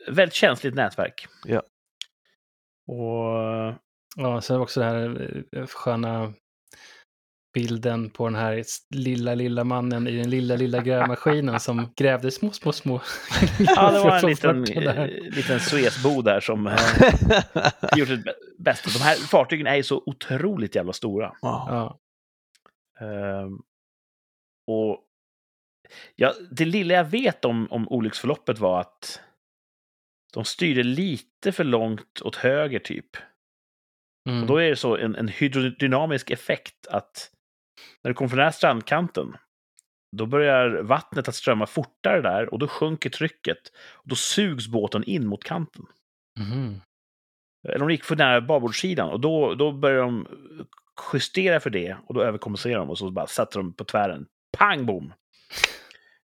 ett 0.08 0.18
väldigt 0.18 0.34
känsligt 0.34 0.76
nätverk. 0.76 1.28
Ja. 1.46 1.62
Och 2.88 3.76
Ja, 4.18 4.42
sen 4.42 4.60
också 4.62 4.80
den 4.80 4.90
här 4.90 5.44
eh, 5.52 5.66
sköna 5.68 6.34
bilden 7.56 8.10
på 8.10 8.26
den 8.26 8.36
här 8.36 8.64
lilla, 8.90 9.36
lilla 9.36 9.64
mannen 9.64 10.08
i 10.08 10.18
den 10.18 10.30
lilla, 10.30 10.56
lilla 10.56 10.82
grävmaskinen 10.82 11.60
som 11.60 11.94
grävde 11.96 12.32
små, 12.32 12.52
små, 12.52 12.72
små. 12.72 13.02
ja, 13.60 13.92
det 13.94 14.00
var 14.00 14.18
en 14.18 14.30
liten, 14.30 14.64
eh, 14.64 15.08
liten 15.08 15.60
Suezbo 15.60 16.22
där 16.22 16.40
som 16.40 16.68
eh, 16.68 16.74
gjort 17.98 18.08
sitt 18.08 18.26
bä- 18.26 18.34
bästa. 18.58 18.90
De 19.00 19.04
här 19.04 19.16
fartygen 19.16 19.68
är 19.68 19.76
ju 19.76 19.84
så 19.84 20.04
otroligt 20.06 20.76
jävla 20.76 20.94
stora. 20.94 21.36
Ja. 21.42 21.68
Ja. 21.70 22.00
Ehm, 23.06 23.62
och 24.68 25.04
ja, 26.16 26.34
det 26.52 26.66
lilla 26.66 26.94
jag 26.94 27.06
vet 27.06 27.46
om, 27.46 27.68
om 27.72 27.88
olycksförloppet 27.90 28.60
var 28.60 28.82
att 28.82 29.22
de 30.34 30.46
styrde 30.46 30.84
lite 30.84 31.52
för 31.52 31.64
långt 31.64 32.22
åt 32.22 32.36
höger, 32.36 32.80
typ. 32.80 33.18
Mm. 34.30 34.42
Och 34.42 34.48
då 34.48 34.58
är 34.58 34.70
det 34.70 34.76
så 34.76 34.98
en, 34.98 35.16
en 35.16 35.28
hydrodynamisk 35.28 36.32
effekt 36.32 36.88
att 36.88 37.32
när 38.04 38.10
du 38.10 38.16
kommer 38.16 38.30
från 38.30 38.38
den 38.38 38.46
här 38.46 38.52
strandkanten, 38.52 39.38
då 40.18 40.26
börjar 40.26 40.82
vattnet 40.82 41.28
att 41.28 41.36
strömma 41.36 41.66
fortare 41.66 42.22
där 42.22 42.54
och 42.54 42.60
då 42.60 42.68
sjunker 42.68 43.10
trycket. 43.10 43.58
Och 43.94 44.10
då 44.10 44.16
sugs 44.16 44.68
båten 44.68 45.04
in 45.04 45.28
mot 45.28 45.44
kanten. 45.44 45.86
Mhm. 46.40 46.82
Eller 47.68 47.80
de 47.80 47.92
gick 47.92 48.04
för 48.04 48.16
nära 48.16 48.42
babordssidan 48.42 49.10
och 49.10 49.20
då, 49.20 49.56
då 49.56 49.72
börjar 49.72 50.02
de 50.02 50.28
justera 51.14 51.60
för 51.60 51.70
det 51.70 51.98
och 52.08 52.14
då 52.14 52.24
överkompenserar 52.24 52.80
de 52.80 52.90
och 52.90 52.98
så 52.98 53.12
bara 53.12 53.28
satte 53.28 53.60
de 53.60 53.74
på 53.74 53.84
tvären. 53.84 54.26
Pang 54.58 54.86
bom! 54.86 55.14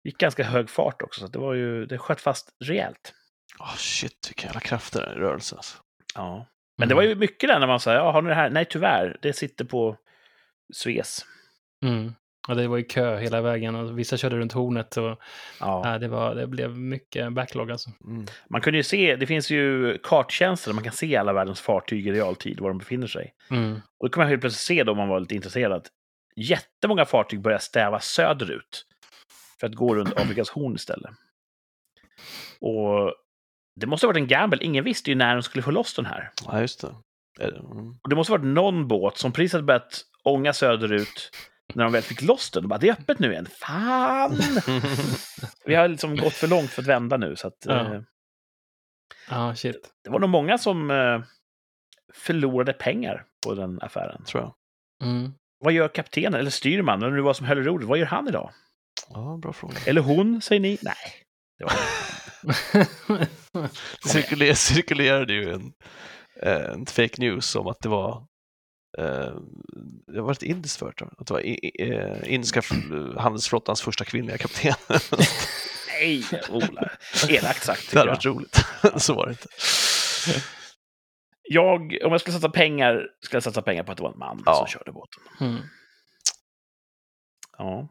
Gick 0.04 0.18
ganska 0.18 0.44
hög 0.44 0.70
fart 0.70 1.02
också, 1.02 1.20
så 1.20 1.26
det 1.26 1.38
var 1.38 1.54
ju, 1.54 1.86
det 1.86 1.98
sköt 1.98 2.20
fast 2.20 2.56
rejält. 2.64 3.14
Oh, 3.58 3.76
shit, 3.76 4.26
vilka 4.28 4.46
jävla 4.46 4.60
krafter 4.60 5.12
i 5.16 5.20
rörelse. 5.20 5.56
Alltså. 5.56 5.78
Ja. 6.14 6.46
Men 6.78 6.88
det 6.88 6.94
var 6.94 7.02
ju 7.02 7.14
mycket 7.14 7.48
där 7.48 7.60
när 7.60 7.66
man 7.66 7.80
sa, 7.80 7.94
ja, 7.94 8.12
har 8.12 8.22
ni 8.22 8.28
det 8.28 8.34
här? 8.34 8.50
Nej, 8.50 8.64
tyvärr, 8.64 9.18
det 9.22 9.32
sitter 9.32 9.64
på 9.64 9.96
Suez. 10.74 11.26
Mm. 11.84 12.12
Ja, 12.48 12.54
det 12.54 12.68
var 12.68 12.76
ju 12.76 12.84
kö 12.84 13.16
hela 13.18 13.40
vägen 13.40 13.74
och 13.74 13.98
vissa 13.98 14.16
körde 14.16 14.36
runt 14.36 14.52
hornet. 14.52 14.96
Och, 14.96 15.18
Ja. 15.60 15.82
ja, 15.84 15.98
det, 15.98 16.08
var, 16.08 16.34
det 16.34 16.46
blev 16.46 16.78
mycket 16.78 17.32
backlog 17.32 17.70
alltså. 17.70 17.90
Mm. 18.04 18.26
Man 18.50 18.60
kunde 18.60 18.76
ju 18.76 18.82
se, 18.82 19.16
det 19.16 19.26
finns 19.26 19.50
ju 19.50 19.98
karttjänster 20.02 20.70
där 20.70 20.74
man 20.74 20.84
kan 20.84 20.92
se 20.92 21.16
alla 21.16 21.32
världens 21.32 21.60
fartyg 21.60 22.06
i 22.06 22.12
realtid, 22.12 22.60
var 22.60 22.68
de 22.68 22.78
befinner 22.78 23.06
sig. 23.06 23.34
Mm. 23.50 23.72
Och 23.98 24.08
då 24.08 24.12
kan 24.12 24.20
man 24.20 24.28
helt 24.28 24.40
plötsligt 24.40 24.78
se, 24.78 24.84
då, 24.84 24.92
om 24.92 24.98
man 24.98 25.08
var 25.08 25.20
lite 25.20 25.34
intresserad, 25.34 25.88
jättemånga 26.36 27.04
fartyg 27.04 27.40
börjar 27.40 27.58
stäva 27.58 28.00
söderut 28.00 28.84
för 29.60 29.66
att 29.66 29.74
gå 29.74 29.94
runt 29.94 30.16
Afrikas 30.20 30.50
horn 30.50 30.74
istället. 30.74 31.10
Och 32.60 33.14
det 33.80 33.86
måste 33.86 34.06
ha 34.06 34.08
varit 34.08 34.20
en 34.22 34.26
gamble. 34.28 34.64
Ingen 34.64 34.84
visste 34.84 35.10
ju 35.10 35.16
när 35.16 35.34
de 35.34 35.42
skulle 35.42 35.62
få 35.62 35.70
loss 35.70 35.94
den 35.94 36.06
här. 36.06 36.30
Ja, 36.46 36.60
just 36.60 36.80
det- 36.80 36.94
Mm. 37.40 37.98
Och 38.02 38.08
det 38.10 38.16
måste 38.16 38.32
ha 38.32 38.38
varit 38.38 38.46
någon 38.54 38.88
båt 38.88 39.18
som 39.18 39.32
precis 39.32 39.52
hade 39.52 39.64
börjat 39.64 40.00
ånga 40.24 40.52
söderut 40.52 41.30
när 41.74 41.84
de 41.84 41.92
väl 41.92 42.02
fick 42.02 42.22
loss 42.22 42.50
den. 42.50 42.62
De 42.62 42.68
bara, 42.68 42.78
det 42.78 42.88
är 42.88 42.92
öppet 42.92 43.18
nu 43.18 43.32
igen. 43.32 43.46
Fan! 43.60 44.38
Vi 45.64 45.74
har 45.74 45.88
liksom 45.88 46.16
gått 46.16 46.32
för 46.34 46.48
långt 46.48 46.70
för 46.70 46.82
att 46.82 46.88
vända 46.88 47.16
nu. 47.16 47.36
Så 47.36 47.46
att, 47.48 47.54
Ja. 47.64 47.94
eh, 47.94 48.00
Ja, 49.30 49.54
shit. 49.54 49.90
det 50.04 50.10
var 50.10 50.18
nog 50.18 50.30
många 50.30 50.58
som 50.58 50.90
eh, 50.90 51.20
förlorade 52.14 52.72
pengar 52.72 53.24
på 53.46 53.54
den 53.54 53.82
affären. 53.82 54.24
Tror 54.24 54.42
jag. 54.42 54.54
Mm. 55.08 55.32
Vad 55.64 55.72
gör 55.72 55.88
kaptenen, 55.88 56.40
eller 56.40 56.50
styrman, 56.50 57.02
eller 57.02 57.12
nu 57.16 57.20
var 57.20 57.34
som 57.34 57.46
höll 57.46 57.58
i 57.58 57.62
rodret, 57.62 57.88
vad 57.88 57.98
gör 57.98 58.06
han 58.06 58.28
idag? 58.28 58.50
Ja, 59.10 59.38
bra 59.42 59.52
fråga. 59.52 59.74
Eller 59.86 60.00
hon, 60.00 60.40
säger 60.42 60.60
ni? 60.60 60.78
Nej. 60.82 60.94
Det 61.58 61.64
var 61.64 61.72
Det 64.38 64.54
cirkulerade 64.54 65.32
ju 65.32 65.52
en, 65.52 65.72
eh, 66.42 66.70
en 66.72 66.86
fake 66.86 67.14
news 67.20 67.56
om 67.56 67.66
att 67.66 67.80
det 67.80 67.88
var 67.88 68.26
det 70.06 70.20
var 70.20 70.32
ett 70.32 70.42
indiskt 70.42 70.76
företag, 70.78 71.14
att 71.18 71.26
det 71.26 71.32
var 71.32 71.40
i, 71.40 71.50
i, 71.66 71.90
eh, 71.90 72.34
indiska 72.34 72.58
f- 72.60 72.70
handelsflottans 73.16 73.82
första 73.82 74.04
kvinnliga 74.04 74.38
kapten. 74.38 74.74
Nej, 76.00 76.24
Ola. 76.50 76.90
Elakt 77.28 77.62
sagt. 77.64 77.90
det 77.92 77.98
hade 77.98 78.10
varit 78.10 78.24
roligt. 78.24 78.56
Så 78.96 79.14
var 79.14 79.26
det 79.26 79.30
inte. 79.32 79.48
jag, 81.42 81.80
om 82.04 82.12
jag 82.12 82.20
skulle 82.20 82.34
satsa 82.34 82.48
pengar, 82.48 83.08
skulle 83.20 83.36
jag 83.36 83.42
satsa 83.42 83.62
pengar 83.62 83.82
på 83.82 83.90
att 83.92 83.96
det 83.96 84.02
var 84.02 84.12
en 84.12 84.18
man 84.18 84.42
Ja. 84.46 84.54
som 84.54 84.66
körde 84.66 84.92
båten. 84.92 85.22
Mm. 85.40 85.62
Ja. 87.58 87.88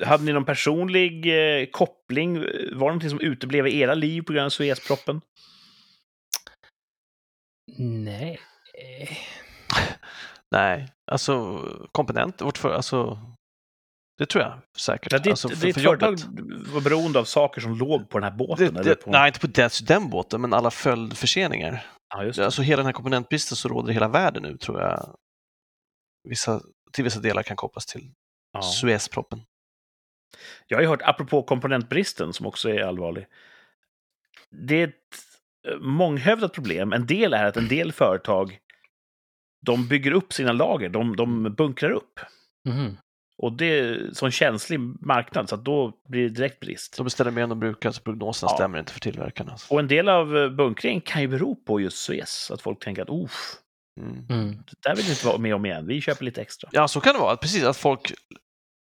Eh, 0.00 0.06
Hade 0.08 0.24
ni 0.24 0.32
någon 0.32 0.44
personlig 0.44 1.26
eh, 1.60 1.66
koppling? 1.66 2.38
Var 2.40 2.46
det 2.46 2.74
någonting 2.78 3.10
som 3.10 3.20
uteblev 3.20 3.66
i 3.66 3.80
era 3.80 3.94
liv 3.94 4.22
på 4.22 4.32
grund 4.32 4.44
av 4.46 4.50
Suezproppen? 4.50 5.20
Nej. 7.78 8.40
Nej, 10.50 10.88
alltså 11.10 11.62
komponenter, 11.92 12.44
vårt 12.44 12.58
för, 12.58 12.74
alltså 12.74 13.18
det 14.18 14.26
tror 14.26 14.44
jag 14.44 14.58
säkert. 14.78 15.12
Ja, 15.12 15.18
ditt, 15.18 15.30
alltså, 15.30 15.48
för, 15.48 15.66
ditt 15.66 15.74
för 15.74 15.82
företag 15.82 16.18
var 16.74 16.80
beroende 16.80 17.18
av 17.18 17.24
saker 17.24 17.60
som 17.60 17.74
låg 17.74 18.08
på 18.08 18.18
den 18.18 18.30
här 18.30 18.38
båten? 18.38 18.74
Det, 18.74 18.80
eller 18.80 18.90
det, 18.90 18.94
på... 18.94 19.10
Nej, 19.10 19.26
inte 19.26 19.40
på 19.40 19.46
den, 19.46 19.70
den 19.86 20.10
båten, 20.10 20.40
men 20.40 20.52
alla 20.52 20.70
följdförseningar. 20.70 21.86
Ja, 22.14 22.24
just 22.24 22.38
det. 22.38 22.44
Alltså 22.44 22.62
hela 22.62 22.76
den 22.76 22.86
här 22.86 22.92
komponentbristen 22.92 23.56
så 23.56 23.68
råder 23.68 23.90
i 23.90 23.94
hela 23.94 24.08
världen 24.08 24.42
nu 24.42 24.56
tror 24.56 24.80
jag 24.80 25.16
vissa, 26.28 26.60
till 26.92 27.04
vissa 27.04 27.20
delar 27.20 27.42
kan 27.42 27.56
kopplas 27.56 27.86
till 27.86 28.10
Ja. 28.52 28.62
Suezproppen. 28.62 29.42
Jag 30.66 30.76
har 30.76 30.82
ju 30.82 30.88
hört, 30.88 31.02
apropå 31.02 31.42
komponentbristen, 31.42 32.32
som 32.32 32.46
också 32.46 32.68
är 32.68 32.80
allvarlig. 32.80 33.26
Det 34.50 34.82
är 34.82 34.88
ett 34.88 34.94
eh, 35.68 35.78
månghövdat 35.78 36.52
problem. 36.52 36.92
En 36.92 37.06
del 37.06 37.34
är 37.34 37.44
att 37.44 37.56
en 37.56 37.68
del 37.68 37.92
företag 37.92 38.58
de 39.64 39.88
bygger 39.88 40.10
upp 40.12 40.32
sina 40.32 40.52
lager, 40.52 40.88
de, 40.88 41.16
de 41.16 41.54
bunkrar 41.54 41.90
upp. 41.90 42.20
Mhm. 42.68 42.96
Och 43.38 43.52
det 43.52 43.78
är 43.78 43.94
en 44.08 44.14
sån 44.14 44.30
känslig 44.30 44.80
marknad, 45.00 45.48
så 45.48 45.54
att 45.54 45.64
då 45.64 45.92
blir 46.08 46.22
det 46.22 46.28
direkt 46.28 46.60
brist. 46.60 46.96
De 46.96 47.04
beställer 47.04 47.30
mer 47.30 47.42
än 47.42 47.48
de 47.48 47.60
brukar, 47.60 47.90
så 47.92 48.02
prognoserna 48.02 48.50
Ja. 48.52 48.56
stämmer 48.56 48.78
inte 48.78 48.92
för 48.92 49.00
tillverkarna. 49.00 49.56
Och 49.70 49.78
en 49.80 49.88
del 49.88 50.08
av 50.08 50.36
eh, 50.36 50.48
bunkringen 50.48 51.00
kan 51.00 51.22
ju 51.22 51.28
bero 51.28 51.54
på 51.56 51.80
just 51.80 51.96
Suez, 51.98 52.50
att 52.50 52.62
folk 52.62 52.84
tänker 52.84 53.02
att 53.02 53.08
Oof, 53.10 53.54
Mm. 54.00 54.26
Mm. 54.30 54.50
det 54.56 54.88
där 54.88 54.96
vill 54.96 55.04
vi 55.04 55.10
inte 55.10 55.26
vara 55.26 55.38
med 55.38 55.54
om 55.54 55.66
igen, 55.66 55.86
vi 55.86 56.00
köper 56.00 56.24
lite 56.24 56.40
extra. 56.42 56.68
Ja, 56.72 56.88
så 56.88 57.00
kan 57.00 57.14
det 57.14 57.20
vara. 57.20 57.36
Precis, 57.36 57.64
att 57.64 57.76
folk 57.76 58.12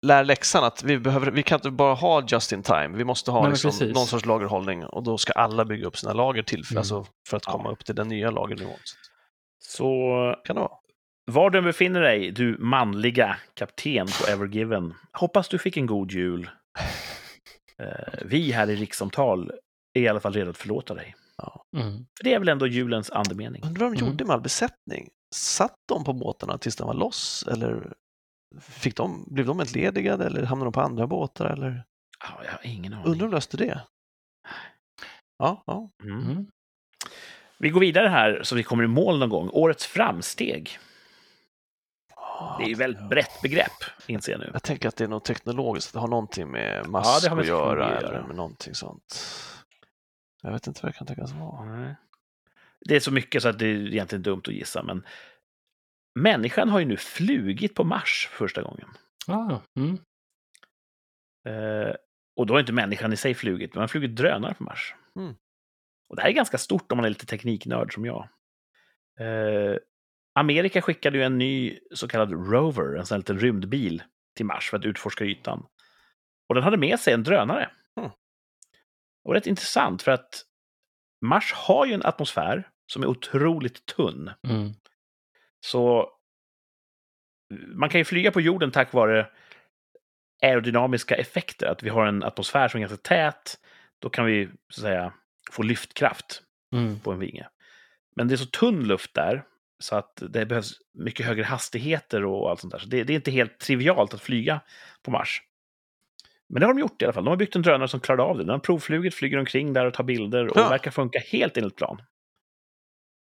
lär 0.06 0.24
läxan 0.24 0.64
att 0.64 0.82
vi, 0.82 0.98
behöver, 0.98 1.30
vi 1.30 1.42
kan 1.42 1.56
inte 1.56 1.70
bara 1.70 1.94
ha 1.94 2.22
just 2.28 2.52
in 2.52 2.62
time, 2.62 2.88
vi 2.88 3.04
måste 3.04 3.30
ha 3.30 3.42
Nej, 3.42 3.50
liksom 3.50 3.88
någon 3.88 4.06
sorts 4.06 4.24
lagerhållning 4.26 4.84
och 4.84 5.02
då 5.02 5.18
ska 5.18 5.32
alla 5.32 5.64
bygga 5.64 5.86
upp 5.86 5.96
sina 5.96 6.12
lager 6.12 6.42
till 6.42 6.64
för, 6.64 6.72
Mm. 6.72 6.80
alltså, 6.80 7.06
för 7.28 7.36
att 7.36 7.44
komma 7.44 7.64
Ja. 7.64 7.70
upp 7.72 7.84
till 7.84 7.94
den 7.94 8.08
nya 8.08 8.30
lagernivån. 8.30 8.76
Så 9.66 10.36
kan 10.44 10.56
det 10.56 10.60
vara. 10.62 10.72
var 11.32 11.50
du 11.50 11.62
befinner 11.62 12.00
dig, 12.00 12.30
du 12.30 12.56
manliga 12.58 13.36
kapten 13.54 14.06
på 14.06 14.30
Evergiven, 14.30 14.94
hoppas 15.12 15.48
du 15.48 15.58
fick 15.58 15.76
en 15.76 15.86
god 15.86 16.12
jul. 16.12 16.50
Eh, 17.78 18.18
Vi 18.24 18.52
här 18.52 18.70
i 18.70 18.76
Rikssamtal 18.76 19.52
är 19.94 20.00
i 20.02 20.08
alla 20.08 20.20
fall 20.20 20.32
redo 20.32 20.50
att 20.50 20.56
förlåta 20.56 20.94
dig. 20.94 21.14
Mm. 21.76 21.92
För 22.18 22.24
det 22.24 22.34
är 22.34 22.38
väl 22.38 22.48
ändå 22.48 22.66
julens 22.66 23.10
andemening. 23.10 23.62
Undrar 23.64 23.84
vad 23.86 23.92
de 23.94 23.98
Mm. 24.00 24.10
gjorde 24.10 24.24
med 24.24 24.34
all 24.34 24.40
besättning? 24.40 25.08
Satt 25.34 25.74
de 25.88 26.04
på 26.04 26.12
båtarna 26.12 26.58
tills 26.58 26.76
de 26.76 26.86
var 26.86 26.94
loss 26.94 27.44
eller 27.52 27.92
fick 28.60 28.96
de, 28.96 29.24
blev 29.30 29.46
de 29.46 29.60
entledigade 29.60 30.26
eller 30.26 30.42
hamnade 30.42 30.66
de 30.66 30.72
på 30.72 30.80
andra 30.80 31.06
båtar? 31.06 31.46
Eller? 31.46 31.84
Ja, 32.20 32.44
jag 32.44 32.52
har 32.52 32.60
ingen 32.62 32.92
Undrar 32.92 33.04
hur 33.04 33.10
aning. 33.10 33.18
de 33.20 33.30
löste 33.30 33.56
det? 33.56 33.80
Ja, 35.38 35.62
ja. 35.66 35.90
Mm. 36.04 36.46
Vi 37.58 37.70
går 37.70 37.80
vidare 37.80 38.08
här 38.08 38.40
så 38.42 38.54
vi 38.54 38.62
kommer 38.62 38.84
i 38.84 38.86
mål 38.86 39.18
någon 39.18 39.28
gång. 39.28 39.50
Årets 39.52 39.86
framsteg. 39.86 40.78
Det 42.58 42.64
är 42.64 42.68
ju 42.68 42.74
väldigt 42.74 43.08
brett 43.08 43.42
begrepp, 43.42 43.84
inser 44.06 44.32
jag 44.32 44.40
nu. 44.40 44.50
Jag 44.52 44.62
tänker 44.62 44.88
att 44.88 44.96
det 44.96 45.04
är 45.04 45.08
något 45.08 45.24
teknologiskt, 45.24 45.92
det 45.92 45.98
har 45.98 46.08
någonting 46.08 46.48
med 46.50 46.80
Ja, 46.84 46.90
mask 46.90 47.22
det 47.22 47.28
har 47.28 47.36
med 47.36 47.42
att 47.42 47.48
göra 47.48 47.98
eller 47.98 48.22
med 48.22 48.36
någonting 48.36 48.74
sånt. 48.74 49.26
Jag 50.42 50.52
vet 50.52 50.66
inte 50.66 50.80
vad 50.82 50.92
det 50.92 50.98
kan 50.98 51.06
tänkas 51.06 51.32
vara. 51.32 51.64
Nej. 51.64 51.94
Det 52.80 52.96
är 52.96 53.00
så 53.00 53.10
mycket 53.10 53.42
så 53.42 53.48
att 53.48 53.58
det 53.58 53.66
är 53.66 53.92
egentligen 53.92 54.22
dumt 54.22 54.42
att 54.46 54.54
gissa, 54.54 54.82
men 54.82 55.06
människan 56.14 56.68
har 56.68 56.78
ju 56.78 56.84
nu 56.84 56.96
flugit 56.96 57.74
på 57.74 57.84
Mars 57.84 58.28
för 58.30 58.36
första 58.36 58.62
gången. 58.62 58.88
Ah, 59.26 59.58
mm. 59.76 59.98
Eh, 61.48 61.94
och 62.36 62.46
då 62.46 62.54
har 62.54 62.60
inte 62.60 62.72
människan 62.72 63.12
i 63.12 63.16
sig 63.16 63.34
flugit, 63.34 63.74
men 63.74 63.78
man 63.78 63.82
har 63.82 63.88
flugit 63.88 64.16
drönare 64.16 64.54
på 64.54 64.64
Mars. 64.64 64.94
Mm. 65.16 65.34
Och 66.14 66.16
det 66.16 66.22
här 66.22 66.28
är 66.28 66.34
ganska 66.34 66.58
stort 66.58 66.92
om 66.92 66.96
man 66.96 67.04
är 67.04 67.08
lite 67.08 67.26
tekniknörd 67.26 67.94
som 67.94 68.04
jag. 68.04 68.28
Eh, 69.20 69.76
Amerika 70.34 70.82
skickade 70.82 71.18
ju 71.18 71.24
en 71.24 71.38
ny 71.38 71.78
så 71.94 72.08
kallad 72.08 72.32
Rover, 72.32 72.96
en 72.96 73.06
sån 73.06 73.14
här 73.14 73.18
liten 73.18 73.38
rymdbil, 73.38 74.02
till 74.36 74.46
Mars 74.46 74.70
för 74.70 74.76
att 74.76 74.84
utforska 74.84 75.24
ytan. 75.24 75.66
Och 76.48 76.54
den 76.54 76.64
hade 76.64 76.76
med 76.76 77.00
sig 77.00 77.14
en 77.14 77.22
drönare. 77.22 77.70
Mm. 78.00 78.10
Och 79.24 79.34
rätt 79.34 79.46
intressant 79.46 80.02
för 80.02 80.12
att 80.12 80.44
Mars 81.24 81.52
har 81.52 81.86
ju 81.86 81.92
en 81.92 82.04
atmosfär 82.04 82.68
som 82.86 83.02
är 83.02 83.06
otroligt 83.06 83.86
tunn. 83.86 84.30
Mm. 84.48 84.72
Så 85.60 86.10
man 87.66 87.88
kan 87.88 88.00
ju 88.00 88.04
flyga 88.04 88.30
på 88.30 88.40
jorden 88.40 88.70
tack 88.70 88.92
vare 88.92 89.30
aerodynamiska 90.42 91.14
effekter. 91.14 91.66
Att 91.66 91.82
vi 91.82 91.88
har 91.88 92.06
en 92.06 92.22
atmosfär 92.22 92.68
som 92.68 92.78
är 92.78 92.88
ganska 92.88 93.08
tät. 93.08 93.60
Då 93.98 94.10
kan 94.10 94.26
vi 94.26 94.46
så 94.68 94.80
att 94.80 94.84
säga 94.84 95.12
få 95.52 95.62
lyftkraft 95.62 96.42
Mm. 96.72 97.00
på 97.00 97.12
en 97.12 97.18
vinge. 97.18 97.48
Men 98.16 98.28
det 98.28 98.34
är 98.34 98.36
så 98.36 98.46
tunn 98.46 98.84
luft 98.84 99.14
där 99.14 99.44
så 99.78 99.96
att 99.96 100.22
det 100.30 100.46
behövs 100.46 100.72
mycket 100.94 101.26
högre 101.26 101.44
hastigheter 101.44 102.24
och 102.24 102.50
allt 102.50 102.60
sånt 102.60 102.72
där. 102.72 102.78
Så 102.78 102.86
det, 102.86 103.04
det 103.04 103.12
är 103.12 103.14
inte 103.14 103.30
helt 103.30 103.58
trivialt 103.58 104.14
att 104.14 104.20
flyga 104.20 104.60
på 105.02 105.10
Mars. 105.10 105.42
Men 106.48 106.60
det 106.60 106.66
har 106.66 106.74
de 106.74 106.80
gjort 106.80 107.02
i 107.02 107.04
alla 107.04 107.12
fall. 107.12 107.24
De 107.24 107.30
har 107.30 107.36
byggt 107.36 107.56
en 107.56 107.62
drönare 107.62 107.88
som 107.88 108.00
klarar 108.00 108.24
av 108.30 108.36
det. 108.38 108.42
Den 108.44 108.50
har 108.50 108.58
provflugit, 108.58 109.14
flyger 109.14 109.38
omkring 109.38 109.72
där 109.72 109.86
och 109.86 109.94
tar 109.94 110.04
bilder 110.04 110.46
och 110.48 110.56
Ja. 110.56 110.68
verkar 110.68 110.90
funka 110.90 111.18
helt 111.18 111.56
enligt 111.56 111.76
plan. 111.76 112.02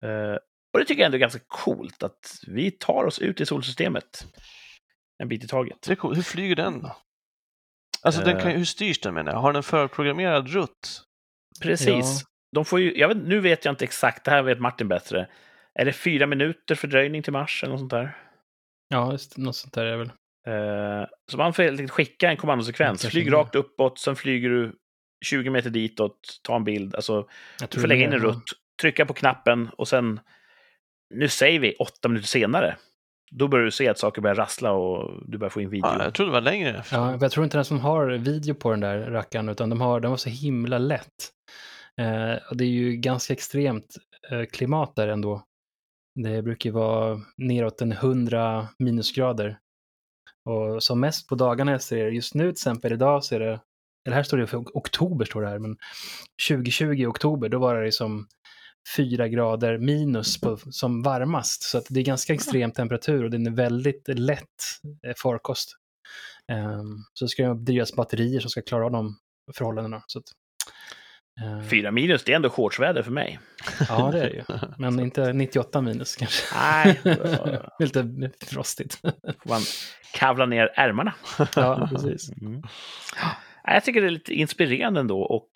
Eh, 0.03 0.37
och 0.73 0.79
det 0.79 0.85
tycker 0.85 1.01
jag 1.01 1.05
ändå 1.05 1.15
är 1.15 1.19
ganska 1.19 1.39
coolt 1.47 2.03
att 2.03 2.39
vi 2.47 2.71
tar 2.71 3.03
oss 3.05 3.19
ut 3.19 3.41
i 3.41 3.45
solsystemet. 3.45 4.25
en 5.17 5.27
bit 5.27 5.43
i 5.43 5.47
taget. 5.47 5.81
Det 5.81 5.91
är 5.91 5.95
coolt. 5.95 6.17
Hur 6.17 6.23
flyger 6.23 6.55
den 6.55 6.81
då? 6.81 6.97
Alltså, 8.01 8.21
den 8.21 8.41
kan, 8.41 8.51
Eh. 8.51 8.57
hur 8.57 8.65
styrs 8.65 8.99
den 8.99 9.13
menar 9.13 9.31
jag? 9.31 9.39
Har 9.39 9.51
den 9.51 9.57
en 9.57 9.63
förprogrammerad 9.63 10.49
rutt? 10.49 11.01
Precis. 11.61 12.23
De 12.55 12.65
får 12.65 12.79
ju, 12.79 12.97
jag 12.97 13.07
vet, 13.07 13.17
nu 13.17 13.39
vet 13.39 13.65
jag 13.65 13.71
inte 13.71 13.85
exakt, 13.85 14.25
det 14.25 14.31
här 14.31 14.41
vet 14.41 14.59
Martin 14.59 14.87
bättre. 14.87 15.27
Är 15.73 15.85
det 15.85 15.93
fyra 15.93 16.27
minuter 16.27 16.75
fördröjning 16.75 17.23
till 17.23 17.33
Mars 17.33 17.63
eller 17.63 17.71
något 17.71 17.79
sånt 17.79 17.91
där? 17.91 18.17
Ja, 18.89 19.11
just, 19.11 19.37
något 19.37 19.55
sånt 19.55 19.73
där 19.73 19.85
är 19.85 19.97
väl. 19.97 20.11
Eh, 20.47 21.07
så 21.31 21.37
man 21.37 21.53
får 21.53 21.63
helt 21.63 21.79
enkelt 21.79 21.91
skicka 21.91 22.29
en 22.29 22.37
kommandosekvens. 22.37 23.05
Flyg 23.05 23.33
rakt 23.33 23.55
uppåt, 23.55 23.99
sen 23.99 24.15
flyger 24.15 24.49
du 24.49 24.75
20 25.25 25.49
meter 25.49 25.69
ditåt, 25.69 26.39
ta 26.43 26.55
en 26.55 26.63
bild. 26.63 26.95
Alltså, 26.95 27.27
du 27.69 27.79
får 27.79 27.81
det 27.81 27.87
lägga 27.87 28.03
in 28.03 28.13
en 28.13 28.21
ja. 28.21 28.27
rutt, 28.27 28.43
trycka 28.81 29.05
på 29.05 29.13
knappen 29.13 29.69
och 29.77 29.87
sen, 29.87 30.19
nu 31.13 31.27
säger 31.27 31.59
vi 31.59 31.73
åtta 31.73 32.07
minuter 32.07 32.27
senare, 32.27 32.77
då 33.31 33.47
börjar 33.47 33.65
du 33.65 33.71
se 33.71 33.87
att 33.87 33.99
saker 33.99 34.21
börjar 34.21 34.35
rassla 34.35 34.71
och 34.71 35.23
du 35.27 35.37
börjar 35.37 35.49
få 35.49 35.61
in 35.61 35.69
video. 35.69 35.87
Ja, 35.87 36.03
jag 36.03 36.13
tror 36.13 36.25
det 36.25 36.31
var 36.31 36.41
längre. 36.41 36.83
Ja, 36.91 37.17
jag 37.21 37.31
tror 37.31 37.43
inte 37.43 37.57
ens 37.57 37.69
de 37.69 37.79
har 37.79 38.07
video 38.07 38.55
på 38.55 38.71
den 38.71 38.79
där 38.79 38.97
rackaren, 38.97 39.49
utan 39.49 39.69
de 39.69 39.81
har, 39.81 39.99
den 39.99 40.11
var 40.11 40.17
så 40.17 40.29
himla 40.29 40.77
lätt. 40.77 41.31
Eh, 41.97 42.49
och 42.49 42.57
det 42.57 42.63
är 42.63 42.69
ju 42.69 42.91
ganska 42.91 43.33
extremt 43.33 43.97
eh, 44.31 44.43
klimat 44.45 44.95
där 44.95 45.07
ändå. 45.07 45.43
Det 46.15 46.41
brukar 46.41 46.69
ju 46.69 46.73
vara 46.73 47.21
neråt 47.37 47.81
en 47.81 47.91
100 47.91 48.67
minusgrader. 48.79 49.57
Och 50.45 50.83
som 50.83 50.99
mest 50.99 51.27
på 51.27 51.35
dagarna 51.35 51.71
jag 51.71 51.81
ser, 51.81 52.07
just 52.07 52.35
nu 52.35 52.43
till 52.43 52.51
exempel 52.51 52.93
idag 52.93 53.23
så 53.23 53.35
är 53.35 53.39
det, 53.39 53.59
eller 54.05 54.15
här 54.15 54.23
står 54.23 54.37
det 54.37 54.47
för 54.47 54.57
oktober 54.57 55.25
står 55.25 55.41
det 55.41 55.47
här, 55.47 55.59
men 55.59 55.77
2020 56.49 56.93
i 56.93 57.05
oktober, 57.05 57.49
då 57.49 57.59
var 57.59 57.81
det 57.81 57.91
som 57.91 58.27
4 58.97 59.27
grader 59.27 59.77
minus 59.77 60.41
på, 60.41 60.57
som 60.57 61.03
varmast. 61.03 61.63
Så 61.63 61.77
att 61.77 61.85
det 61.89 61.99
är 61.99 62.03
ganska 62.03 62.33
extrem 62.33 62.71
temperatur 62.71 63.23
och 63.23 63.29
den 63.31 63.47
är 63.47 63.51
väldigt 63.51 64.07
lätt 64.07 64.47
eh, 65.07 65.13
farkost. 65.17 65.77
Um, 66.51 67.05
så 67.13 67.27
ska 67.27 67.47
det 67.47 67.63
drivas 67.63 67.93
batterier 67.95 68.39
som 68.39 68.49
ska 68.49 68.61
klara 68.61 68.85
av 68.85 68.91
de 68.91 69.17
förhållandena. 69.57 70.03
Så 70.07 70.19
att, 70.19 70.25
eh, 71.41 71.67
Fyra 71.69 71.91
minus, 71.91 72.23
det 72.23 72.31
är 72.31 72.35
ändå 72.35 72.49
shortsväder 72.49 73.03
för 73.03 73.11
mig. 73.11 73.39
Ja, 73.89 74.11
det 74.11 74.19
är 74.19 74.29
det 74.29 74.35
ju. 74.35 74.43
Men 74.77 74.99
inte 74.99 75.33
98 75.33 75.81
minus 75.81 76.15
kanske. 76.15 76.55
Nej, 76.55 76.95
får 77.03 77.69
Lite 78.19 78.45
frostigt. 78.45 78.99
man 79.45 79.61
kavla 80.13 80.45
ner 80.45 80.71
ärmarna. 80.75 81.13
ja, 81.55 81.89
precis. 81.91 82.31
Mm. 82.41 82.61
Ja, 83.21 83.73
Jag 83.73 83.83
tycker 83.83 84.01
det 84.01 84.07
är 84.07 84.11
lite 84.11 84.33
inspirerande 84.33 84.99
ändå 84.99 85.21
och 85.21 85.49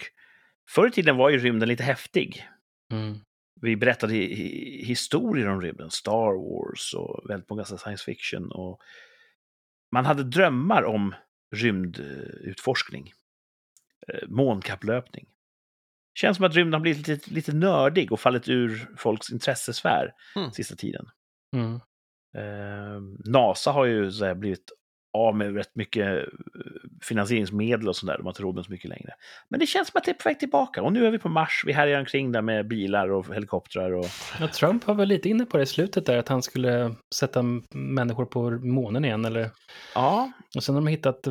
förr 0.70 0.88
i 0.88 0.92
tiden 0.92 1.18
var 1.18 1.30
ju 1.30 1.38
rymden 1.38 1.70
lite 1.70 1.84
häftig. 1.84 2.48
Mm. 2.94 3.18
Vi 3.62 3.76
berättade 3.76 4.14
hi- 4.14 4.36
hi- 4.36 4.86
historier 4.86 5.48
om 5.50 5.62
rymden, 5.62 5.92
Star 5.92 6.34
Wars 6.34 6.94
och 6.94 7.30
väldigt 7.30 7.50
många 7.50 7.66
science 7.66 8.04
fiction. 8.06 8.52
Och 8.52 8.82
man 9.92 10.06
hade 10.06 10.24
drömmar 10.24 10.84
om 10.84 11.16
rymdutforskning, 11.56 13.12
eh, 14.08 14.28
månkapplöpning. 14.28 15.28
Känns 16.20 16.38
som 16.38 16.46
att 16.46 16.56
rymden 16.56 16.74
har 16.74 16.80
blivit 16.80 17.08
lite, 17.08 17.32
lite 17.34 17.54
nördig 17.56 18.12
och 18.12 18.20
fallit 18.20 18.48
ur 18.50 18.90
folks 18.98 19.32
intressesfär 19.32 20.12
Mm. 20.36 20.52
sista 20.52 20.76
tiden. 20.76 21.06
Mm. 21.56 21.74
Eh, 22.38 23.02
NASA 23.32 23.72
har 23.72 23.86
ju 23.86 24.12
blivit 24.36 24.72
av 25.16 25.36
med 25.36 25.56
rätt 25.56 25.76
mycket 25.76 26.06
eh, 26.18 26.24
finansieringsmedel 27.02 27.88
och 27.88 27.96
sådär. 27.96 28.18
De 28.18 28.24
har 28.26 28.32
inte 28.32 28.44
råd 28.44 28.56
med 28.56 28.66
så 28.66 28.72
mycket 28.72 28.90
längre. 28.90 29.14
Men 29.50 29.60
det 29.60 29.66
känns 29.66 29.88
som 29.88 29.98
att 29.98 30.04
det 30.06 30.12
är 30.12 30.16
på 30.16 30.30
väg 30.30 30.40
tillbaka. 30.40 30.82
Och 30.84 30.94
nu 30.94 31.06
är 31.06 31.12
vi 31.12 31.20
på 31.20 31.30
Mars. 31.30 31.64
Vi 31.66 31.72
härjar 31.74 32.00
omkring 32.00 32.32
där 32.32 32.42
med 32.42 32.68
bilar 32.68 33.12
och 33.12 33.34
helikoptrar. 33.36 33.92
Och... 33.92 34.06
Ja, 34.40 34.48
Trump 34.48 34.88
var 34.88 34.96
väl 34.96 35.08
lite 35.08 35.30
inne 35.30 35.46
på 35.46 35.58
det 35.58 35.64
i 35.64 35.66
slutet 35.66 36.06
där, 36.06 36.18
att 36.18 36.28
han 36.28 36.42
skulle 36.42 36.96
sätta 37.16 37.44
människor 37.74 38.26
på 38.26 38.50
månen 38.52 39.06
igen. 39.06 39.26
Eller... 39.26 39.50
Ja, 39.96 40.32
Och 40.56 40.64
sen 40.64 40.76
har 40.76 40.82
de 40.82 40.88
hittat 40.88 41.28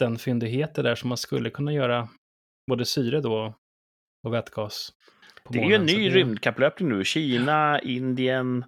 vattenfyndigheter 0.00 0.82
där 0.82 0.94
som 0.94 1.08
man 1.08 1.18
skulle 1.18 1.50
kunna 1.50 1.72
göra 1.72 2.08
både 2.70 2.84
syre 2.84 3.20
då 3.20 3.54
och 4.26 4.32
vätgas. 4.34 4.92
det 5.48 5.58
är 5.58 5.68
ju 5.68 5.74
en 5.74 5.80
månen. 5.80 5.96
Ny 5.96 6.08
det- 6.08 6.14
rymdkapplöpning 6.14 6.88
nu. 6.88 7.04
Kina, 7.04 7.80
Indien, 7.80 8.64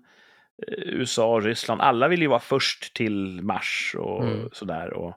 eh, 0.69 0.75
USA, 0.79 1.41
Ryssland. 1.43 1.81
Alla 1.81 2.09
vill 2.09 2.21
ju 2.23 2.27
vara 2.29 2.41
först 2.41 2.95
till 2.95 3.43
Mars 3.43 3.95
och 3.99 4.25
Mm. 4.25 4.49
sådär. 4.53 4.93
Och 4.93 5.17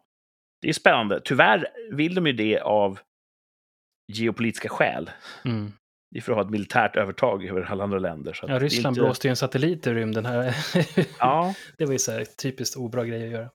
det 0.61 0.69
är 0.69 0.73
spännande. 0.73 1.21
Tyvärr 1.25 1.67
vill 1.91 2.15
de 2.15 2.27
ju 2.27 2.33
det 2.33 2.59
av 2.59 2.99
geopolitiska 4.13 4.69
skäl. 4.69 5.09
Mm. 5.45 5.73
Det 6.11 6.17
är 6.19 6.21
för 6.21 6.31
att 6.31 6.37
ha 6.37 6.43
ett 6.45 6.49
militärt 6.51 6.95
övertag 6.95 7.45
över 7.45 7.61
alla 7.61 7.83
andra 7.83 7.99
länder. 7.99 8.39
Ja, 8.41 8.59
Ryssland 8.59 8.97
inte- 8.97 9.05
blåste 9.05 9.27
ju 9.27 9.29
en 9.29 9.35
satellit 9.35 9.87
i 9.87 9.93
rymden 9.93 10.25
här. 10.25 10.55
Ja, 11.19 11.53
Det 11.77 11.85
var 11.85 11.91
ju 11.93 11.99
så 11.99 12.11
här 12.11 12.25
typiskt 12.25 12.77
obra 12.77 13.05
grej 13.05 13.25
att 13.25 13.31
göra. 13.31 13.49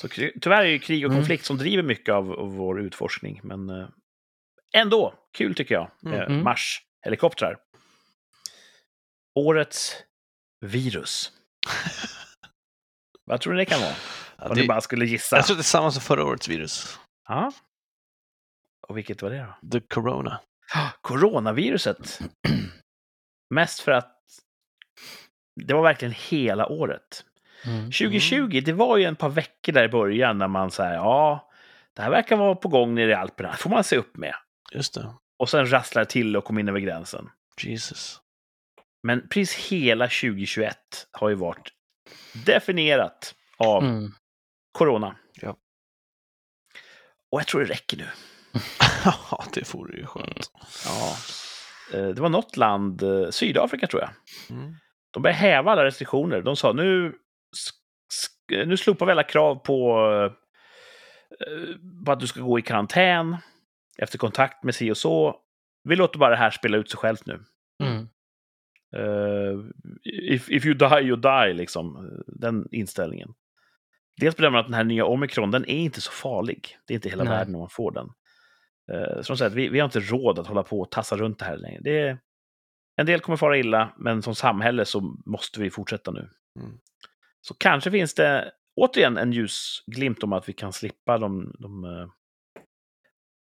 så 0.00 0.08
tyvärr 0.08 0.60
är 0.60 0.64
det 0.64 0.70
ju 0.70 0.78
krig 0.78 1.04
och 1.04 1.10
Mm. 1.10 1.20
konflikt 1.22 1.44
som 1.44 1.58
driver 1.58 1.82
mycket 1.82 2.14
av, 2.14 2.32
av 2.32 2.54
vår 2.56 2.80
utforskning. 2.80 3.40
Men 3.44 3.70
eh, 3.70 3.88
ändå, 4.76 5.14
kul 5.38 5.54
tycker 5.54 5.74
jag. 5.74 5.90
Mm. 6.04 6.20
Eh, 6.20 6.26
Mm. 6.26 6.42
Mars-helikoptrar. 6.44 7.56
Årets 9.34 9.96
virus. 10.60 11.32
Vad 13.24 13.40
tror 13.40 13.52
ni 13.52 13.58
det 13.58 13.64
kan 13.64 13.80
vara? 13.80 13.94
Ja, 14.38 14.48
Om 14.48 14.54
det, 14.54 14.60
ni 14.60 14.68
bara 14.68 14.80
skulle 14.80 15.04
gissa. 15.06 15.36
jag 15.36 15.46
tror 15.46 15.56
det 15.56 15.60
är 15.60 15.64
samma 15.64 15.90
som 15.90 16.02
förra 16.02 16.24
årets 16.24 16.48
virus. 16.48 16.98
Ja. 17.28 17.52
Och 18.88 18.96
vilket 18.96 19.22
var 19.22 19.30
det 19.30 19.54
då? 19.62 19.70
The 19.80 19.86
Corona. 19.86 20.40
Coronaviruset. 21.00 22.18
Mest 23.54 23.80
för 23.80 23.92
att 23.92 24.16
det 25.64 25.74
var 25.74 25.82
verkligen 25.82 26.14
hela 26.18 26.66
året. 26.66 27.24
Mm. 27.64 27.84
2020, 27.84 28.62
det 28.64 28.72
var 28.72 28.96
ju 28.96 29.04
en 29.04 29.16
par 29.16 29.28
veckor 29.28 29.72
där 29.72 29.84
i 29.84 29.88
början 29.88 30.38
när 30.38 30.48
man 30.48 30.70
säger 30.70 30.94
ja, 30.94 31.50
det 31.94 32.02
här 32.02 32.10
verkar 32.10 32.36
vara 32.36 32.54
på 32.54 32.68
gång 32.68 32.94
nere 32.94 33.10
i 33.10 33.14
Alperna. 33.14 33.52
Får 33.52 33.70
man 33.70 33.84
se 33.84 33.96
upp 33.96 34.16
med. 34.16 34.34
Just 34.72 34.94
det. 34.94 35.14
Och 35.38 35.48
sen 35.48 35.70
rasslar 35.70 36.04
till 36.04 36.36
och 36.36 36.44
kom 36.44 36.58
in 36.58 36.68
över 36.68 36.80
gränsen. 36.80 37.30
Jesus. 37.62 38.20
Men 39.06 39.28
precis 39.28 39.54
hela 39.70 40.04
2021 40.04 40.76
har 41.10 41.28
ju 41.28 41.34
varit 41.34 41.68
definierat 42.46 43.34
av 43.58 43.82
Mm. 43.84 44.10
corona. 44.72 45.16
Ja. 45.34 45.56
Och 47.32 47.40
jag 47.40 47.46
tror 47.46 47.60
det 47.60 47.66
räcker 47.72 47.96
nu. 47.96 48.06
Ja, 49.04 49.44
det 49.52 49.74
vore 49.74 49.96
ju 49.96 50.06
skönt. 50.06 50.50
Ja. 50.84 51.16
Eh, 51.98 52.08
Det 52.08 52.20
var 52.22 52.28
något 52.28 52.56
land, 52.56 53.02
eh, 53.02 53.30
Sydafrika 53.30 53.86
tror 53.86 54.02
jag. 54.02 54.10
Mm. 54.58 54.74
De 55.10 55.22
började 55.22 55.38
häva 55.38 55.72
alla 55.72 55.84
restriktioner. 55.84 56.42
De 56.42 56.56
sa 56.56 56.72
nu, 56.72 57.14
sk- 58.12 58.64
nu 58.66 58.76
slopar 58.76 59.06
vi 59.06 59.12
alla 59.12 59.22
krav 59.22 59.54
på, 59.54 59.98
eh, 61.46 61.76
på 62.06 62.12
att 62.12 62.20
du 62.20 62.26
ska 62.26 62.40
gå 62.40 62.58
i 62.58 62.62
karantän 62.62 63.36
efter 63.98 64.18
kontakt 64.18 64.64
med 64.64 64.74
si 64.74 64.90
och 64.90 64.96
så. 64.96 65.36
Vi 65.84 65.96
låter 65.96 66.18
bara 66.18 66.30
det 66.30 66.36
här 66.36 66.50
spela 66.50 66.76
ut 66.76 66.90
sig 66.90 66.98
självt 66.98 67.26
nu. 67.26 67.44
Mm. 67.84 68.08
Eh, 68.96 69.60
if, 70.04 70.50
if 70.50 70.66
you 70.66 70.74
die, 70.74 71.00
you 71.00 71.16
die, 71.16 71.54
liksom. 71.54 72.10
Den 72.26 72.68
inställningen. 72.70 73.34
Dels 74.20 74.36
bedömer 74.36 74.52
man 74.52 74.60
att 74.60 74.66
den 74.66 74.74
här 74.74 74.84
nya 74.84 75.04
omikron, 75.04 75.50
den 75.50 75.64
är 75.64 75.78
inte 75.78 76.00
så 76.00 76.10
farlig. 76.12 76.78
Det 76.86 76.92
är 76.92 76.94
inte 76.94 77.08
hela 77.08 77.24
Nej. 77.24 77.32
världen 77.32 77.54
om 77.54 77.60
man 77.60 77.70
får 77.70 77.92
den. 77.92 78.08
De 79.26 79.36
säger 79.36 79.50
att 79.50 79.56
vi, 79.56 79.68
vi 79.68 79.78
har 79.78 79.84
inte 79.84 80.00
råd 80.00 80.38
att 80.38 80.46
hålla 80.46 80.62
på 80.62 80.80
och 80.80 80.90
tassa 80.90 81.16
runt 81.16 81.38
det 81.38 81.44
här 81.44 81.56
längre. 81.56 81.80
Det 81.82 81.98
är, 81.98 82.18
en 82.96 83.06
del 83.06 83.20
kommer 83.20 83.36
fara 83.36 83.58
illa, 83.58 83.94
men 83.98 84.22
som 84.22 84.34
samhälle 84.34 84.84
så 84.84 85.00
måste 85.26 85.60
vi 85.60 85.70
fortsätta 85.70 86.10
nu. 86.10 86.30
Mm. 86.60 86.78
Så 87.40 87.54
kanske 87.54 87.90
finns 87.90 88.14
det 88.14 88.52
återigen 88.76 89.16
en 89.16 89.32
ljusglimt 89.32 90.22
om 90.22 90.32
att 90.32 90.48
vi 90.48 90.52
kan 90.52 90.72
slippa 90.72 91.18
de, 91.18 91.54
de, 91.58 91.84
eh, 91.84 92.08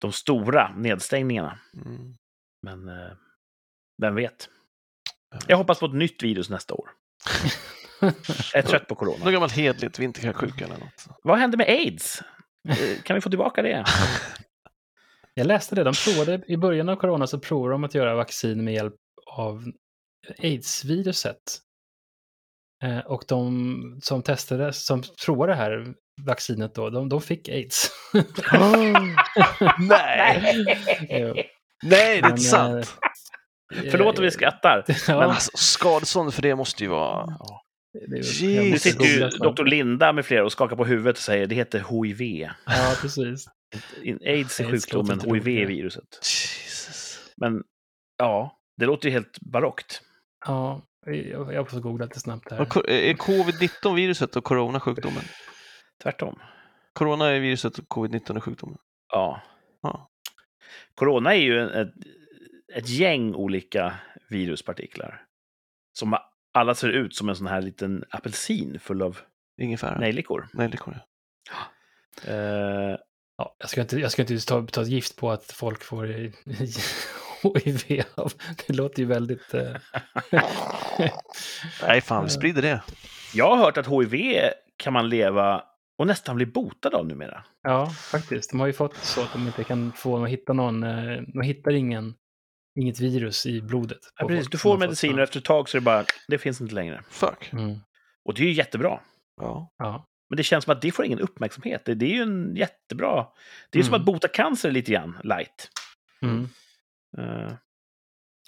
de 0.00 0.12
stora 0.12 0.74
nedstängningarna. 0.76 1.58
Mm. 1.86 2.16
Men 2.62 2.90
vem 4.02 4.14
vet? 4.14 4.48
Jag 5.46 5.56
hoppas 5.56 5.78
på 5.80 5.86
ett 5.86 5.94
nytt 5.94 6.22
virus 6.22 6.50
nästa 6.50 6.74
år. 6.74 6.88
Jag 8.00 8.14
är 8.52 8.62
trött 8.62 8.88
på 8.88 8.94
corona. 8.94 9.24
Något 9.24 9.32
gammalt 9.32 9.52
hedligt 9.52 9.98
vinterkräksjuka 9.98 10.64
eller 10.64 10.78
något. 10.78 11.06
Vad 11.22 11.38
hände 11.38 11.56
med 11.56 11.68
aids? 11.68 12.22
Eh, 12.68 13.02
Kan 13.02 13.14
vi 13.14 13.20
få 13.20 13.28
tillbaka 13.28 13.62
det? 13.62 13.84
Jag 15.34 15.46
läste 15.46 15.74
det, 15.74 15.84
de 15.84 15.94
provade 16.04 16.42
i 16.48 16.56
början 16.56 16.88
av 16.88 16.96
corona 16.96 17.26
så 17.26 17.38
provade 17.38 17.74
de 17.74 17.84
att 17.84 17.94
göra 17.94 18.14
vaccin 18.14 18.64
med 18.64 18.74
hjälp 18.74 18.94
av 19.26 19.64
aids-viruset. 20.38 21.36
Eh, 22.84 22.98
och 22.98 23.24
de 23.28 23.98
som 24.02 24.22
testade, 24.22 24.72
som 24.72 25.02
provade 25.26 25.52
det 25.52 25.56
här 25.56 25.94
vaccinet 26.22 26.74
då, 26.74 26.90
de, 26.90 27.08
de 27.08 27.20
fick 27.20 27.48
aids. 27.48 27.90
Nej! 29.78 30.64
Jo. 31.10 31.34
Nej, 31.82 32.20
det 32.20 32.26
är 32.26 32.30
inte 32.30 32.42
sant. 32.42 32.94
Eh, 33.74 33.90
Förlåt 33.90 34.18
om 34.18 34.24
vi 34.24 34.30
skrattar. 34.30 34.84
Ja, 35.08 35.18
Men 35.20 35.30
alltså, 35.30 35.50
skadestånd 35.54 36.34
för 36.34 36.42
det 36.42 36.54
måste 36.56 36.84
ju 36.84 36.90
vara... 36.90 37.26
jag 37.92 38.10
Nu 38.64 38.78
sitter 38.78 39.04
ju 39.04 39.28
doktor 39.28 39.64
Linda 39.64 40.12
med 40.12 40.26
flera 40.26 40.44
och 40.44 40.52
skakar 40.52 40.76
på 40.76 40.84
huvudet 40.84 41.16
och 41.16 41.22
säger 41.22 41.46
det 41.46 41.54
heter 41.54 41.78
HIV. 42.04 42.48
Ja, 42.66 42.94
precis. 43.02 43.46
Aids 44.26 44.60
är 44.60 44.70
sjukdomen, 44.70 45.20
HIV 45.20 45.48
är 45.48 45.66
viruset. 45.66 46.04
Jesus. 46.22 47.18
Men 47.36 47.62
ja, 48.18 48.58
det 48.76 48.86
låter 48.86 49.08
ju 49.08 49.12
helt 49.12 49.38
barockt. 49.40 50.00
Ja, 50.46 50.82
jag, 51.06 51.54
jag 51.54 51.70
får 51.70 51.80
googla 51.80 52.04
lite 52.04 52.20
snabbt 52.20 52.50
här. 52.50 52.60
Och 52.60 52.68
ko- 52.68 52.86
Är 52.88 53.14
covid-19 53.14 53.94
viruset 53.94 54.36
och 54.36 54.44
corona 54.44 54.80
sjukdomen? 54.80 55.22
tvärtom. 56.02 56.38
Corona 56.92 57.26
är 57.30 57.40
viruset 57.40 57.78
och 57.78 57.84
covid-19 57.88 58.36
är 58.36 58.40
sjukdomen. 58.40 58.78
Ja. 59.12 59.42
Ja. 59.82 60.08
Corona 60.94 61.34
är 61.34 61.40
ju 61.40 61.60
en- 61.60 61.70
ett, 61.70 61.92
ett 62.76 62.88
gäng 62.88 63.34
olika 63.34 63.94
viruspartiklar. 64.28 65.22
Som 65.92 66.16
alla 66.54 66.74
ser 66.74 66.88
ut 66.88 67.14
som 67.14 67.28
en 67.28 67.36
sån 67.36 67.46
här 67.46 67.62
liten 67.62 68.04
apelsin 68.10 68.80
full 68.80 69.02
av 69.02 69.18
Ingefära. 69.60 69.98
nejlikor. 69.98 70.48
Nejlikor. 70.52 70.98
ja. 71.50 71.56
Eh, 72.32 72.96
Ja, 73.38 73.56
jag 73.58 73.70
ska 73.70 73.80
inte, 73.80 73.96
jag 73.96 74.12
ska 74.12 74.22
inte 74.22 74.46
ta, 74.46 74.66
ta 74.66 74.82
gift 74.82 75.16
på 75.16 75.30
att 75.30 75.52
folk 75.52 75.84
får 75.84 76.06
HIV 77.54 78.02
av. 78.14 78.32
Det 78.66 78.72
låter 78.72 79.00
ju 79.00 79.06
väldigt... 79.08 79.54
Eh... 79.54 79.76
Nej, 81.82 82.00
fan, 82.00 82.24
vi 82.24 82.30
sprider 82.30 82.62
det. 82.62 82.82
jag 83.34 83.56
har 83.56 83.56
hört 83.56 83.76
att 83.76 83.86
HIV 83.86 84.40
kan 84.76 84.92
man 84.92 85.08
leva 85.08 85.64
och 85.98 86.06
nästan 86.06 86.36
bli 86.36 86.46
botad 86.46 86.94
av 86.94 87.06
numera. 87.06 87.44
Ja, 87.62 87.86
faktiskt. 87.86 88.50
De 88.50 88.60
har 88.60 88.66
ju 88.66 88.72
fått 88.72 88.96
så 88.96 89.22
att 89.22 89.32
de 89.32 89.46
inte 89.46 89.64
kan 89.64 89.92
få, 89.92 90.16
de 90.16 90.26
hittar 90.26 90.54
någon, 90.54 90.82
eh, 90.82 91.22
de 91.34 91.40
hittar 91.42 91.72
ingen, 91.72 92.14
inget 92.76 93.00
virus 93.00 93.46
i 93.46 93.62
blodet. 93.62 93.98
Ja, 94.18 94.28
precis. 94.28 94.46
Du 94.50 94.58
som 94.58 94.70
får 94.70 94.78
mediciner 94.78 95.16
och 95.16 95.22
efter 95.22 95.38
ett 95.38 95.44
tag 95.44 95.68
så 95.68 95.76
är 95.76 95.80
det 95.80 95.84
bara, 95.84 96.04
det 96.28 96.38
finns 96.38 96.60
inte 96.60 96.74
längre. 96.74 97.02
Fuck. 97.10 97.52
Mm, 97.52 97.78
Och 98.24 98.34
det 98.34 98.42
är 98.42 98.46
ju 98.46 98.52
jättebra. 98.52 99.00
Ja. 99.40 99.72
ja. 99.78 100.06
Men 100.30 100.36
det 100.36 100.42
känns 100.42 100.64
som 100.64 100.72
att 100.72 100.82
det 100.82 100.92
får 100.92 101.04
ingen 101.04 101.18
uppmärksamhet. 101.20 101.84
Det, 101.84 101.94
det 101.94 102.06
är 102.06 102.14
ju 102.14 102.22
en 102.22 102.56
jättebra... 102.56 103.26
Det 103.70 103.78
är 103.78 103.82
som 103.82 103.94
Mm. 103.94 104.00
att 104.00 104.06
bota 104.06 104.28
cancer 104.28 104.70
lite 104.70 104.92
grann, 104.92 105.18
light. 105.24 105.70
Mm. 106.22 106.48
Eh, 107.18 107.52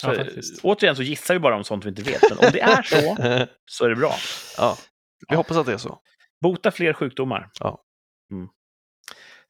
så, 0.00 0.08
Ja, 0.08 0.14
faktiskt. 0.14 0.64
återigen 0.64 0.96
så 0.96 1.02
gissar 1.02 1.34
vi 1.34 1.40
bara 1.40 1.56
om 1.56 1.64
sånt 1.64 1.84
vi 1.84 1.88
inte 1.88 2.02
vet. 2.02 2.22
Men 2.30 2.38
om 2.38 2.46
det 2.52 2.60
är 2.60 2.82
så, 2.82 3.16
så 3.70 3.84
är 3.84 3.88
det 3.88 3.96
bra. 3.96 4.14
ja. 4.56 4.76
Vi 5.28 5.36
hoppas 5.36 5.56
att 5.56 5.66
det 5.66 5.72
är 5.72 5.76
så. 5.78 5.98
Bota 6.40 6.70
fler 6.70 6.92
sjukdomar. 6.92 7.50
Ja. 7.60 7.82
Mm. 8.32 8.48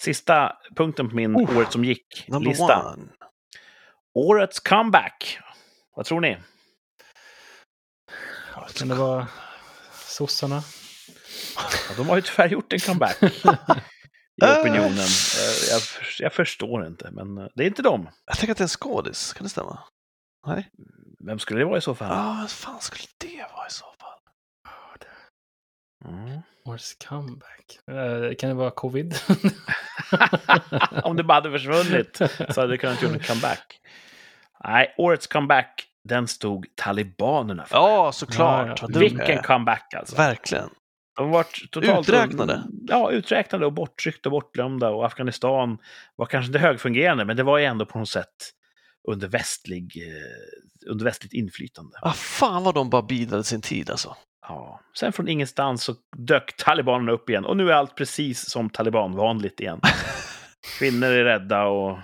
Sista 0.03 0.53
punkten 0.77 1.09
på 1.09 1.15
min 1.17 1.37
Oh, 1.37 1.57
året 1.57 1.73
som 1.73 1.85
gick-lista. 1.85 2.97
Årets 4.19 4.61
comeback. 4.61 5.39
Vad 5.97 6.07
tror 6.07 6.21
ni? 6.21 6.37
Kan 8.75 8.89
det 8.89 8.95
vara 8.95 9.27
sossarna? 9.93 10.63
Ja, 11.57 11.95
de 11.97 12.09
har 12.09 12.17
ju 12.17 12.23
tyvärr 12.23 12.49
gjort 12.49 12.73
en 12.73 12.79
comeback 12.81 13.23
i 13.23 14.45
opinionen. 14.61 14.99
Eh, 14.99 15.71
Jag, 15.71 15.83
jag 16.19 16.33
förstår 16.33 16.87
inte, 16.87 17.11
men 17.11 17.39
eh, 17.39 17.47
det 17.55 17.63
är 17.63 17.67
inte 17.67 17.83
dem. 17.83 18.09
Jag 18.27 18.37
tänker 18.39 18.53
att 18.53 18.59
det 18.59 18.63
är 18.63 18.65
en 18.65 18.69
skådis. 18.69 19.33
Kan 19.33 19.45
det 19.45 19.51
stämma? 19.51 19.79
Nej. 20.47 20.69
Vem 21.27 21.39
skulle 21.39 21.61
det 21.61 21.65
vara 21.67 21.79
i 21.79 21.81
så 21.81 21.95
fall? 21.95 22.17
Ja, 22.17 22.37
vad 22.41 22.51
fan 22.51 22.81
skulle 22.81 23.05
det 23.19 23.47
vara 23.57 23.67
i 23.67 23.71
så 23.71 23.85
fall? 24.01 24.19
Mm. 26.05 26.41
Årets 26.65 26.95
comeback. 26.95 27.79
Eh, 27.91 28.35
kan 28.39 28.49
det 28.49 28.55
vara 28.55 28.71
covid? 28.71 29.15
Om 31.03 31.17
det 31.17 31.25
bara 31.25 31.35
hade 31.35 31.51
försvunnit 31.51 32.17
så 32.55 32.61
hade 32.61 32.67
det 32.73 32.79
kunnat 32.79 33.03
göra 33.03 33.13
en 33.15 33.21
comeback. 33.21 33.81
Nej, 34.65 34.95
årets 34.99 35.27
comeback, 35.27 35.85
den 36.05 36.29
stod 36.29 36.67
talibanerna 36.75 37.65
för. 37.65 37.77
Ja, 37.77 38.13
såklart. 38.13 38.83
Ja, 38.83 38.89
Vilken 38.99 39.43
comeback 39.43 39.95
alltså. 39.95 40.17
Verkligen. 40.17 40.71
De 41.17 41.27
har 41.27 41.33
varit 41.33 41.71
totalt... 41.71 42.09
Uträknade. 42.09 42.63
Ja, 42.89 43.11
uträknade 43.11 43.67
och 43.67 43.73
borttryckta 43.73 44.29
och 44.29 44.31
bortglömda. 44.31 44.91
Och 44.91 45.07
Afghanistan 45.07 45.79
var 46.17 46.27
kanske 46.27 46.47
inte 46.47 46.59
högfungerande, 46.59 47.25
men 47.25 47.37
det 47.37 47.43
var 47.43 47.59
ju 47.59 47.65
ändå 47.65 47.87
på 47.87 47.99
något 47.99 48.09
sätt 48.09 48.53
under, 49.09 49.29
västlig, 49.29 49.93
eh, 49.97 50.91
under 50.91 51.05
västligt 51.05 51.33
inflytande. 51.33 51.99
Ah, 52.03 52.13
fan 52.13 52.65
vad 52.65 52.75
de 52.75 52.91
bara 52.91 53.03
bidade 53.03 53.45
sin 53.45 53.61
tid 53.61 53.91
alltså. 53.91 54.17
Ja. 54.49 54.81
Sen 54.99 55.13
från 55.13 55.29
ingenstans 55.29 55.85
så 55.85 55.95
dök 56.17 56.57
talibanerna 56.57 57.13
upp 57.13 57.31
igen 57.31 57.45
och 57.45 57.57
nu 57.57 57.71
är 57.71 57.75
allt 57.75 57.97
precis 57.97 58.51
som 58.51 58.71
talibanvanligt 58.71 59.61
igen. 59.61 59.81
Kvinnor 60.79 61.09
är 61.09 61.25
rädda 61.25 61.65
och 61.65 61.99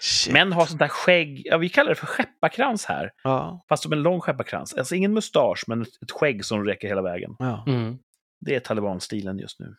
Shit. 0.00 0.32
män 0.32 0.52
har 0.52 0.66
sånt 0.66 0.78
där 0.78 0.88
skägg, 0.88 1.42
ja, 1.44 1.58
vi 1.58 1.68
kallar 1.68 1.88
det 1.88 1.94
för 1.94 2.06
skepparkrans 2.06 2.84
här. 2.84 3.10
Ja. 3.22 3.64
Fast 3.68 3.82
som 3.82 3.92
en 3.92 4.02
lång 4.02 4.20
skepparkrans. 4.20 4.74
Alltså 4.74 4.94
ingen 4.94 5.12
mustasch, 5.14 5.64
men 5.66 5.82
ett, 5.82 6.02
ett 6.02 6.10
skägg 6.10 6.44
som 6.44 6.64
räcker 6.64 6.88
hela 6.88 7.02
vägen. 7.02 7.36
ja. 7.38 7.64
Mm. 7.66 7.98
Det 8.40 8.54
är 8.54 8.60
talibanstilen 8.60 9.38
just 9.38 9.60
nu. 9.60 9.76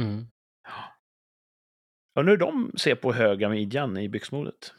Mm. 0.00 0.26
Och 2.16 2.24
nu 2.24 2.36
de 2.36 2.72
ser 2.78 2.94
på 2.94 3.12
höga 3.12 3.48
midjan 3.48 3.96
i 3.96 4.08
byxmodet. 4.08 4.74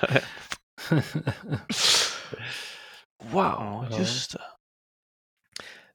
Wow, 3.24 3.86
Ja. 3.90 3.98
just 3.98 4.32
det. 4.32 4.42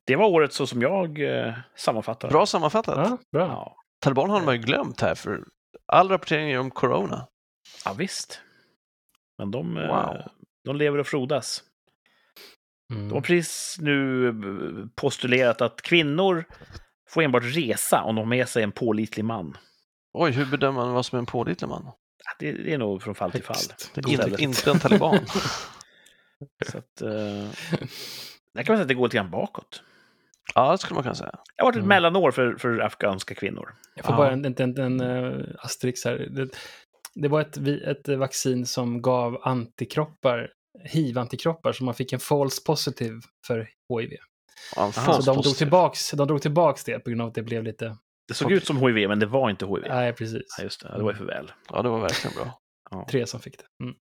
Det 0.05 0.15
var 0.15 0.27
året 0.27 0.53
så 0.53 0.67
som 0.67 0.81
jag 0.81 1.19
eh, 1.47 1.53
sammanfattar. 1.75 2.29
Bra 2.29 2.45
sammanfattat. 2.45 2.97
ja, 3.09 3.17
bra. 3.31 3.47
Ja. 3.47 3.75
Taliban 3.99 4.29
har 4.29 4.41
man 4.41 4.55
ju 4.55 4.61
glömt 4.61 5.01
här 5.01 5.15
för 5.15 5.43
all 5.85 6.09
rapportering 6.09 6.51
är 6.51 6.59
om 6.59 6.71
corona. 6.71 7.27
Ja, 7.85 7.93
visst. 7.93 8.41
Men 9.37 9.51
de, 9.51 9.77
eh, 9.77 9.87
Wow. 9.87 10.21
de 10.65 10.75
lever 10.75 10.97
och 10.97 11.07
frodas. 11.07 11.63
Mm. 12.93 13.07
De 13.09 13.13
har 13.13 13.21
precis 13.21 13.77
nu 13.81 14.27
eh, 14.27 14.33
postulerat 14.95 15.61
att 15.61 15.81
kvinnor 15.81 16.43
får 17.09 17.21
enbart 17.23 17.43
resa 17.45 18.01
om 18.03 18.15
de 18.15 18.21
har 18.21 18.25
med 18.29 18.49
sig 18.49 18.63
en 18.63 18.71
pålitlig 18.71 19.25
man. 19.25 19.57
Oj, 20.13 20.31
hur 20.31 20.45
bedömer 20.45 20.81
man 20.85 20.93
vad 20.93 21.05
som 21.05 21.15
är 21.15 21.19
en 21.19 21.25
pålitlig 21.25 21.67
man? 21.67 21.83
Ja, 21.85 22.31
Det, 22.39 22.51
det 22.51 22.73
är 22.73 22.77
nog 22.77 23.01
från 23.03 23.15
fall 23.15 23.31
till 23.31 23.43
fall. 23.43 23.55
Högst. 23.55 23.91
Det 23.93 24.01
är 24.01 24.09
Istället. 24.11 24.39
inte, 24.39 24.43
inte 24.43 24.71
en 24.71 24.79
taliban. 24.79 25.19
Så 26.65 26.77
att, 26.77 27.01
eh, 27.01 27.09
där 28.53 28.63
kan 28.63 28.65
man 28.65 28.65
säga 28.65 28.81
att 28.81 28.87
det 28.87 28.93
går 28.93 29.05
lite 29.07 29.17
grann 29.17 29.31
bakåt. 29.31 29.83
ja, 30.55 30.71
det 30.71 30.77
skulle 30.77 30.93
man 30.95 31.03
kunna 31.03 31.15
säga. 31.15 31.31
Det 31.31 31.61
har 31.63 31.65
varit 31.65 31.75
ett 31.75 31.79
Mm. 31.79 31.87
mellanår 31.89 32.31
för, 32.31 32.55
för 32.55 32.79
afghanska 32.79 33.35
kvinnor. 33.35 33.75
Jag 33.95 34.05
får 34.05 34.13
Ja. 34.13 34.17
bara 34.17 34.31
en, 34.31 34.45
en, 34.45 34.55
en, 34.57 34.77
en 34.77 35.01
uh, 35.01 35.45
asterix 35.59 36.05
här. 36.05 36.49
Det, 37.15 37.27
var 37.27 37.41
ett, 37.41 37.57
ett 37.57 38.17
vaccin 38.17 38.65
som 38.65 39.01
gav 39.01 39.41
antikroppar, 39.43 40.51
hiv-antikroppar, 40.85 41.71
så 41.71 41.83
man 41.83 41.93
fick 41.93 42.13
en 42.13 42.19
false 42.19 42.61
positive 42.65 43.21
för 43.47 43.57
hiv. 43.99 44.09
Ja, 44.75 44.91
Så 44.91 45.21
de 45.21 45.41
drog, 45.41 45.55
tillbaks, 45.55 46.11
de 46.11 46.27
drog 46.27 46.41
tillbaks 46.41 46.83
det 46.83 46.99
på 46.99 47.09
grund 47.09 47.21
av 47.21 47.27
att 47.27 47.35
det 47.35 47.43
blev 47.43 47.63
lite... 47.63 47.97
Det 48.27 48.33
såg 48.33 48.51
ut 48.51 48.65
som 48.67 48.77
HIV, 48.77 49.07
men 49.09 49.19
det 49.19 49.25
var 49.25 49.49
inte 49.49 49.65
HIV. 49.65 49.83
Nej, 49.87 50.13
precis. 50.13 50.55
Ja, 50.57 50.63
just 50.63 50.81
det. 50.81 50.97
Det 50.97 51.03
var 51.03 51.11
ju 51.11 51.17
för 51.17 51.25
väl. 51.25 51.51
Ja, 51.69 51.81
det 51.81 51.89
var 51.89 51.99
verkligen 51.99 52.35
bra. 52.35 53.05
Tre 53.09 53.27
som 53.27 53.39
fick 53.39 53.57
det. 53.57 53.83
Mm. 53.83 53.95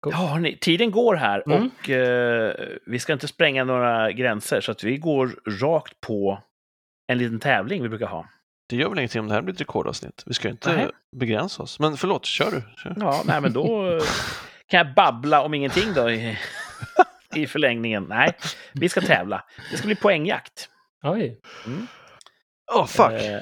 Cool. 0.00 0.12
Ja, 0.12 0.26
hörni, 0.26 0.58
tiden 0.60 0.90
går 0.90 1.14
här 1.14 1.42
Mm. 1.46 1.70
och 1.82 1.90
eh, 1.90 2.54
vi 2.86 2.98
ska 2.98 3.12
inte 3.12 3.28
spränga 3.28 3.64
några 3.64 4.12
gränser 4.12 4.60
så 4.60 4.72
att 4.72 4.84
vi 4.84 4.96
går 4.96 5.40
rakt 5.60 6.00
på 6.00 6.42
en 7.12 7.18
liten 7.18 7.40
tävling 7.40 7.82
vi 7.82 7.88
brukar 7.88 8.06
ha. 8.06 8.28
Det 8.68 8.76
gör 8.76 8.88
väl 8.88 8.98
ingenting 8.98 9.20
om 9.20 9.28
det 9.28 9.34
här 9.34 9.42
blir 9.42 9.54
ett 9.54 9.60
rekordavsnitt. 9.60 10.22
Vi 10.26 10.34
ska 10.34 10.48
ju 10.48 10.52
inte 10.52 10.76
Nej. 10.76 10.88
begränsa 11.16 11.62
oss. 11.62 11.78
Men 11.80 11.96
förlåt, 11.96 12.24
kör 12.26 12.50
du. 12.50 12.62
Kör. 12.82 12.94
Ja, 13.00 13.22
nej, 13.26 13.40
men 13.40 13.52
då 13.52 13.98
kan 14.66 14.78
jag 14.78 14.94
babbla 14.94 15.42
om 15.42 15.54
ingenting 15.54 15.92
då 15.94 16.10
i, 16.10 16.38
i 17.34 17.46
förlängningen. 17.46 18.04
Nej, 18.08 18.32
vi 18.72 18.88
ska 18.88 19.00
tävla. 19.00 19.44
Det 19.70 19.76
ska 19.76 19.86
bli 19.86 19.94
poängjakt. 19.96 20.68
Oj. 21.02 21.40
Åh, 22.74 22.86
fuck! 22.86 23.12
Eh, 23.12 23.40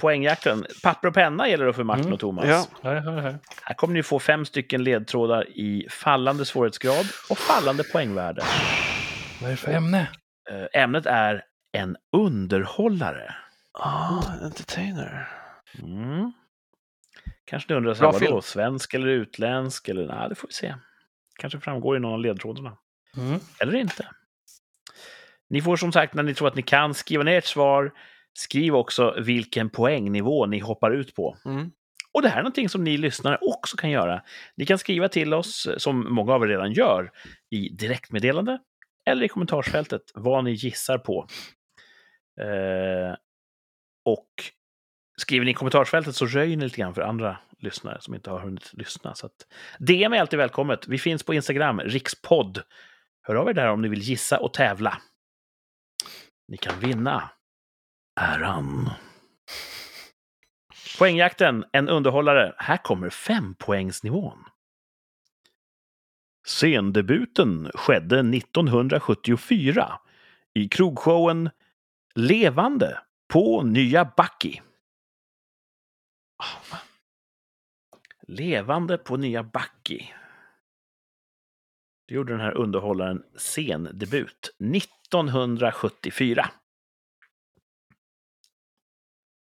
poängjakten. 0.00 0.66
Papper 0.82 1.08
och 1.08 1.14
penna 1.14 1.48
gäller 1.48 1.66
då 1.66 1.72
för 1.72 1.84
Martin 1.84 2.00
Mm. 2.02 2.14
och 2.14 2.20
Thomas. 2.20 2.44
Ja. 2.46 2.66
Ja, 2.82 2.94
jag 2.94 3.02
hör 3.02 3.20
här. 3.20 3.38
Här 3.62 3.74
kommer 3.74 3.94
ni 3.94 4.02
få 4.02 4.18
fem 4.18 4.44
stycken 4.44 4.84
ledtrådar 4.84 5.48
i 5.48 5.86
fallande 5.90 6.44
svårighetsgrad 6.44 7.06
och 7.30 7.38
fallande 7.38 7.84
poängvärde. 7.84 8.42
Vad 9.40 9.46
är 9.46 9.50
det 9.50 9.56
för 9.56 9.72
ämne? 9.72 10.08
Eh, 10.50 10.82
Ämnet 10.82 11.06
är 11.06 11.42
en 11.72 11.96
underhållare. 12.16 13.34
Ah, 13.78 14.22
entertainer. 14.42 15.28
Mm. 15.82 16.32
Kanske 17.44 17.72
ni 17.72 17.76
undrar, 17.76 17.94
så 17.94 18.00
Bra 18.00 18.12
här, 18.12 18.20
vadå, 18.20 18.40
svensk 18.40 18.94
eller 18.94 19.06
utländsk? 19.06 19.88
Eller, 19.88 20.06
nej, 20.06 20.28
det 20.28 20.34
får 20.34 20.48
vi 20.48 20.54
se. 20.54 20.74
Kanske 21.38 21.60
framgår 21.60 21.96
i 21.96 22.00
någon 22.00 22.12
av 22.12 22.20
ledtrådarna. 22.20 22.76
Mm. 23.16 23.40
Eller 23.60 23.74
inte. 23.74 24.08
Ni 25.50 25.62
får 25.62 25.76
som 25.76 25.92
sagt, 25.92 26.14
när 26.14 26.22
ni 26.22 26.34
tror 26.34 26.48
att 26.48 26.54
ni 26.54 26.62
kan, 26.62 26.94
skriva 26.94 27.22
ner 27.22 27.38
ert 27.38 27.44
svar. 27.44 27.92
Skriv 28.32 28.74
också 28.74 29.14
vilken 29.20 29.70
poängnivå 29.70 30.46
ni 30.46 30.58
hoppar 30.58 30.90
ut 30.90 31.14
på. 31.14 31.36
Mm. 31.44 31.70
Och 32.12 32.22
det 32.22 32.28
här 32.28 32.38
är 32.38 32.42
någonting 32.42 32.68
som 32.68 32.84
ni 32.84 32.96
lyssnare 32.96 33.38
också 33.40 33.76
kan 33.76 33.90
göra. 33.90 34.22
Ni 34.56 34.66
kan 34.66 34.78
skriva 34.78 35.08
till 35.08 35.34
oss, 35.34 35.68
som 35.76 36.14
många 36.14 36.32
av 36.32 36.42
er 36.42 36.46
redan 36.46 36.72
gör, 36.72 37.10
i 37.50 37.68
direktmeddelande 37.68 38.58
eller 39.06 39.24
i 39.24 39.28
kommentarsfältet 39.28 40.02
vad 40.14 40.44
ni 40.44 40.52
gissar 40.52 40.98
på. 40.98 41.26
Eh, 42.40 43.16
och 44.06 44.28
skriver 45.16 45.44
ni 45.44 45.50
i 45.50 45.54
kommentarsfältet 45.54 46.16
så 46.16 46.26
röjer 46.26 46.56
ni 46.56 46.64
lite 46.64 46.76
grann 46.76 46.94
för 46.94 47.02
andra 47.02 47.38
lyssnare 47.58 48.00
som 48.00 48.14
inte 48.14 48.30
har 48.30 48.40
hunnit 48.40 48.72
lyssna. 48.72 49.14
Så 49.14 49.26
att 49.26 49.46
DM 49.78 50.12
är 50.12 50.20
alltid 50.20 50.38
välkommet. 50.38 50.88
Vi 50.88 50.98
finns 50.98 51.22
på 51.22 51.34
Instagram, 51.34 51.80
rikspodd. 51.80 52.62
Hör 53.22 53.34
av 53.34 53.48
er 53.48 53.54
där 53.54 53.68
om 53.68 53.82
ni 53.82 53.88
vill 53.88 54.02
gissa 54.02 54.38
och 54.38 54.54
tävla. 54.54 54.98
Ni 56.48 56.56
kan 56.56 56.80
vinna 56.80 57.30
äran. 58.20 58.90
Poängjakten, 60.98 61.64
en 61.72 61.88
underhållare. 61.88 62.54
Här 62.58 62.76
kommer 62.76 63.10
fempoängsnivån. 63.10 64.44
Scendebuten 66.46 67.70
skedde 67.74 68.18
1974 68.18 69.98
i 70.54 70.68
krogshowen 70.68 71.50
Levande 72.14 72.98
på 73.28 73.62
Nya 73.62 74.04
Backi. 74.16 74.62
Levande 78.28 78.98
på 78.98 79.16
Nya 79.16 79.42
Backi. 79.42 80.12
Det 82.08 82.14
gjorde 82.14 82.32
den 82.32 82.40
här 82.40 82.56
underhållaren 82.56 83.22
scendebut 83.36 84.50
1974. 84.74 86.50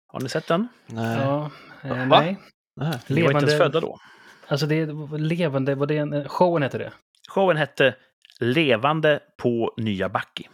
Har 0.06 0.20
ni 0.20 0.28
sett 0.28 0.46
den? 0.46 0.68
Nej. 0.86 1.18
Ja, 1.18 1.50
eh, 1.82 2.08
Va? 2.08 2.20
nej. 2.20 2.36
Ni 3.08 3.22
var 3.22 3.30
inte 3.30 3.44
ens 3.44 3.58
födda 3.58 3.80
då. 3.80 3.98
Alltså 4.46 4.66
det 4.66 4.74
är 4.74 5.18
levande, 5.18 5.74
vad 5.74 5.88
det 5.88 5.96
en, 5.96 6.28
showen 6.28 6.62
heter 6.62 6.78
det. 6.78 6.92
Showen 7.28 7.56
hette 7.56 7.96
Levande 8.40 9.20
på 9.36 9.74
Nya 9.76 10.08
Backi. 10.08 10.48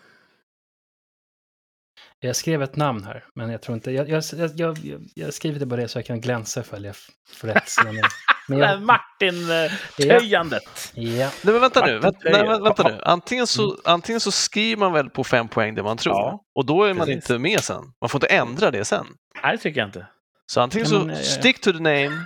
Jag 2.20 2.36
skrev 2.36 2.62
ett 2.62 2.76
namn 2.76 3.04
här, 3.04 3.24
men 3.34 3.50
jag 3.50 3.62
tror 3.62 3.74
inte... 3.74 3.90
Jag, 3.90 4.08
jag, 4.08 4.22
jag, 4.32 4.50
jag, 4.56 4.78
jag 5.14 5.34
skriver 5.34 5.58
det 5.60 5.66
bara 5.66 5.80
det 5.80 5.88
så 5.88 5.98
jag 5.98 6.06
kan 6.06 6.20
glänsa 6.20 6.60
ifall 6.60 6.84
jag 6.84 6.96
får 7.36 7.48
rätt. 7.48 7.70
Men 8.50 8.58
jag, 8.58 8.82
Martin-töjandet. 8.82 10.92
ja, 10.94 11.30
Nej, 11.42 11.52
men 11.52 11.60
vänta 11.60 11.86
nu. 11.86 11.98
Vänta, 11.98 12.18
nej, 12.24 12.60
vänta, 12.60 12.88
nu. 12.88 13.00
Antingen 13.04 13.46
så, 13.46 13.76
antingen 13.84 14.20
så 14.20 14.30
skriver 14.30 14.80
man 14.80 14.92
väl 14.92 15.10
på 15.10 15.24
fem 15.24 15.48
poäng 15.48 15.74
det 15.74 15.82
man 15.82 15.96
tror 15.96 16.14
Ja, 16.14 16.44
och 16.54 16.66
då 16.66 16.84
är 16.84 16.94
man 16.94 17.06
precis. 17.06 17.30
inte 17.30 17.38
med 17.38 17.60
sen. 17.60 17.82
Man 18.00 18.08
får 18.08 18.18
inte 18.18 18.26
ändra 18.34 18.70
det 18.70 18.84
sen. 18.84 19.06
Nej, 19.42 19.56
det 19.56 19.62
tycker 19.62 19.80
jag 19.80 19.88
inte. 19.88 20.06
Så 20.46 20.60
antingen 20.60 20.86
så 20.86 20.98
men, 20.98 21.08
ja, 21.16 21.22
stick 21.22 21.60
to 21.60 21.72
the 21.72 21.78
name 21.78 22.24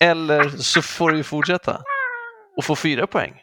eller 0.00 0.48
så 0.48 0.82
får 0.82 1.10
du 1.10 1.16
ju 1.16 1.22
fortsätta 1.22 1.82
och 2.56 2.64
få 2.64 2.76
fyra 2.76 3.06
poäng. 3.06 3.34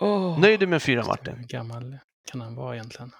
Oh. 0.00 0.40
Nöjd 0.40 0.68
med 0.68 0.82
fyra 0.82 1.04
Martin? 1.04 1.36
hur 1.36 1.44
gammal 1.44 1.98
kan 2.30 2.40
han 2.40 2.54
vara 2.54 2.74
egentligen? 2.74 3.12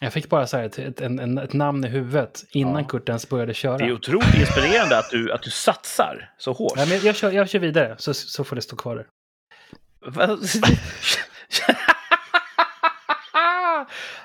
Jag 0.00 0.12
fick 0.12 0.28
bara 0.28 0.46
så 0.46 0.56
här 0.56 0.64
ett, 0.64 0.78
ett, 0.78 1.00
en, 1.00 1.18
en, 1.18 1.38
ett 1.38 1.52
namn 1.52 1.84
i 1.84 1.88
huvudet 1.88 2.44
innan 2.50 2.82
Ja. 2.82 2.88
Kurt 2.88 3.08
ens 3.08 3.28
började 3.28 3.54
köra. 3.54 3.78
Det 3.78 3.84
är 3.84 3.92
otroligt 3.92 4.34
inspirerande 4.34 4.98
att 4.98 5.10
du, 5.10 5.32
att 5.32 5.42
du 5.42 5.50
satsar 5.50 6.30
så 6.38 6.52
hårt. 6.52 6.72
Ja, 6.76 6.86
men 6.86 7.00
jag, 7.00 7.16
kör, 7.16 7.32
jag 7.32 7.48
kör 7.48 7.58
vidare, 7.58 7.94
så, 7.98 8.14
så 8.14 8.44
får 8.44 8.56
det 8.56 8.62
stå 8.62 8.76
kvar 8.76 8.96
där. 8.96 9.06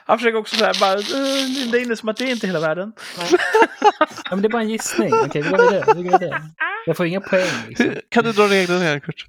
Han 0.05 0.19
försöker 0.19 0.38
också 0.38 0.55
så 0.55 0.65
här 0.65 0.80
bara 0.80 0.97
uh, 0.97 1.47
linda 1.47 1.78
in 1.78 1.89
det 1.89 1.97
som 1.97 2.09
att 2.09 2.17
det 2.17 2.24
är 2.24 2.32
inte 2.32 2.47
hela 2.47 2.59
världen. 2.59 2.93
Ja, 3.19 3.38
men 4.30 4.41
det 4.41 4.47
är 4.47 4.49
bara 4.49 4.61
en 4.61 4.69
gissning. 4.69 5.13
Okej, 5.13 5.41
vi 5.41 5.49
går 5.49 5.71
vidare. 5.71 5.93
Vi 5.95 6.03
går 6.03 6.19
vidare. 6.19 6.41
Jag 6.86 6.97
får 6.97 7.05
inga 7.05 7.21
poäng. 7.21 7.49
Liksom. 7.67 7.95
Kan 8.09 8.24
du 8.24 8.32
dra 8.32 8.47
reglerna 8.47 8.84
igen 8.84 9.01
Kurt? 9.01 9.26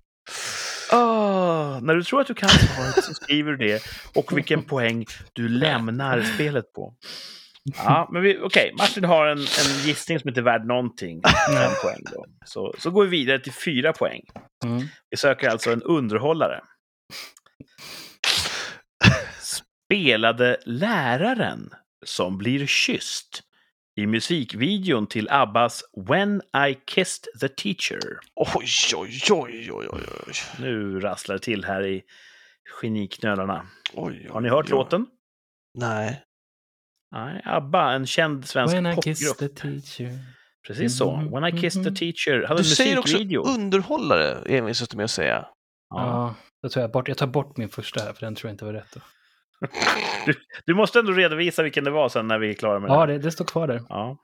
När 1.82 1.94
du 1.94 2.02
tror 2.02 2.20
att 2.20 2.26
du 2.26 2.34
kan 2.34 2.48
svaret 2.48 3.04
så 3.04 3.14
skriver 3.14 3.52
du 3.52 3.56
det 3.56 3.82
och 4.14 4.36
vilken 4.36 4.62
poäng 4.62 5.04
du 5.32 5.48
lämnar 5.48 6.22
spelet 6.22 6.72
på. 6.72 6.94
Ja, 7.76 8.08
men 8.12 8.22
vi- 8.22 8.38
okej, 8.42 8.74
Martin 8.78 9.04
har 9.04 9.26
en, 9.26 9.38
en 9.38 9.78
gissning 9.86 10.20
som 10.20 10.28
inte 10.28 10.40
är 10.40 10.44
värd 10.44 10.66
någonting. 10.66 11.22
Fem 11.54 11.72
poäng 11.82 12.02
då. 12.12 12.24
Så, 12.44 12.74
så 12.78 12.90
går 12.90 13.04
vi 13.04 13.10
vidare 13.10 13.38
till 13.38 13.52
fyra 13.52 13.92
poäng. 13.92 14.20
Mm. 14.64 14.82
Vi 15.10 15.16
söker 15.16 15.48
alltså 15.48 15.72
en 15.72 15.82
underhållare. 15.82 16.60
Spelade 19.40 20.56
läraren 20.66 21.70
som 22.06 22.38
blir 22.38 22.66
kysst 22.66 23.40
i 23.96 24.06
musikvideon 24.06 25.06
till 25.06 25.28
Abbas 25.30 25.82
When 25.96 26.42
I 26.70 26.74
Kissed 26.86 27.24
the 27.40 27.48
Teacher. 27.48 28.00
Oj, 28.34 28.66
oj, 28.96 29.20
oj, 29.30 29.72
oj, 29.72 29.88
oj, 29.92 30.02
oj. 30.26 30.34
Nu 30.60 31.00
rasslar 31.00 31.34
det 31.36 31.42
till 31.42 31.64
här 31.64 31.86
i 31.86 32.02
geniknölarna. 32.80 33.66
oj, 33.94 34.28
Har 34.30 34.40
ni 34.40 34.48
hört 34.48 34.66
oj. 34.66 34.70
låten? 34.70 35.06
Nej. 35.78 36.22
Nej, 37.12 37.42
ABBA, 37.44 37.92
en 37.92 38.06
känd 38.06 38.48
svensk 38.48 38.74
When 38.74 38.86
I 38.86 38.96
kiss 39.02 39.28
popgrupp. 39.28 39.38
the 39.56 39.60
teacher. 39.60 40.18
Precis 40.66 40.98
så. 40.98 41.16
Mhm, 41.16 41.30
When 41.30 41.44
I 41.54 41.60
Kissed 41.60 41.84
the 41.84 41.90
mhm. 41.90 41.96
Teacher. 41.96 42.42
Hade 42.46 42.62
Du 42.62 42.68
en 42.68 42.76
säger 42.76 42.98
också 42.98 43.18
underhållare, 43.36 44.56
envisas 44.56 44.88
du 44.88 44.96
med 44.96 45.04
att 45.04 45.10
säga. 45.10 45.46
Ja. 45.90 46.00
Ja, 46.00 46.34
då 46.62 46.68
tar 46.68 46.80
jag, 46.80 46.90
bort, 46.90 47.08
jag 47.08 47.18
tar 47.18 47.26
bort 47.26 47.56
min 47.56 47.68
första 47.68 48.04
här, 48.04 48.12
för 48.12 48.20
den 48.26 48.34
tror 48.34 48.48
jag 48.48 48.54
inte 48.54 48.64
var 48.64 48.72
rätt. 48.72 48.92
Då. 48.94 49.00
Du 50.64 50.74
måste 50.74 50.98
ändå 50.98 51.12
redovisa 51.12 51.62
vilken 51.62 51.84
det 51.84 51.90
var 51.90 52.08
sen 52.08 52.28
när 52.28 52.38
vi 52.38 52.50
är 52.50 52.54
klara 52.54 52.78
med 52.80 52.90
Ja, 52.90 53.06
det. 53.06 53.12
det, 53.12 53.18
det 53.18 53.32
står 53.32 53.44
kvar 53.44 53.66
där. 53.68 53.82
Ja. 53.88 54.16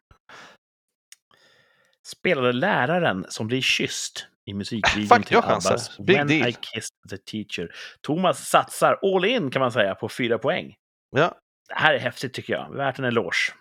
Spelade 2.07 2.53
läraren 2.53 3.27
som 3.29 3.47
blir 3.47 3.61
kysst 3.61 4.27
i 4.45 4.55
musikvideon 4.55 5.23
till. 5.23 5.37
Abbas 5.37 5.99
Big 5.99 6.17
When 6.17 6.27
deal. 6.27 6.49
I 6.49 6.53
Kissed 6.53 7.11
the 7.11 7.17
Teacher. 7.17 7.75
Thomas 8.01 8.49
satsar 8.49 8.99
all 9.03 9.25
in 9.25 9.51
kan 9.51 9.61
man 9.61 9.73
säga 9.73 9.95
på 9.95 10.09
fyra 10.09 10.39
poäng. 10.39 10.75
Ja. 11.11 11.35
Det 11.69 11.75
här 11.75 11.95
är 11.95 11.99
häftigt 11.99 12.35
tycker 12.35 12.53
jag. 12.53 12.75
Värt 12.75 12.99
en 12.99 13.05
eloge. 13.05 13.55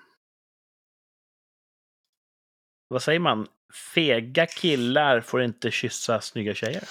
Vad 2.88 3.02
säger 3.04 3.20
man? 3.20 3.48
Fega 3.94 4.46
killar 4.46 5.22
får 5.22 5.42
inte 5.42 5.72
kyssa 5.72 6.22
snygga 6.22 6.54
tjejer. 6.54 6.84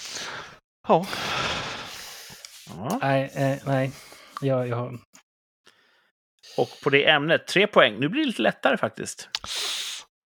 Ja. 0.88 1.06
Ja. 2.68 2.98
Nej, 3.02 3.30
eh, 3.34 3.58
nej. 3.66 3.92
Jag, 4.40 4.68
jag 4.68 4.76
har... 4.76 4.98
Och 6.56 6.68
på 6.82 6.90
det 6.90 7.08
ämnet, 7.08 7.46
tre 7.46 7.66
poäng. 7.66 8.00
Nu 8.00 8.08
blir 8.08 8.20
det 8.20 8.26
lite 8.26 8.42
lättare 8.42 8.76
faktiskt. 8.76 9.28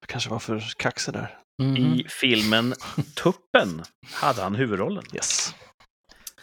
Jag 0.01 0.09
kanske 0.09 0.31
var 0.31 0.39
för 0.39 0.63
kaxig 0.77 1.15
där. 1.15 1.39
Mhm. 1.63 1.77
I 1.77 2.07
filmen 2.09 2.75
Tuppen 3.23 3.83
hade 4.13 4.43
han 4.43 4.55
huvudrollen. 4.55 5.05
Yes. 5.15 5.55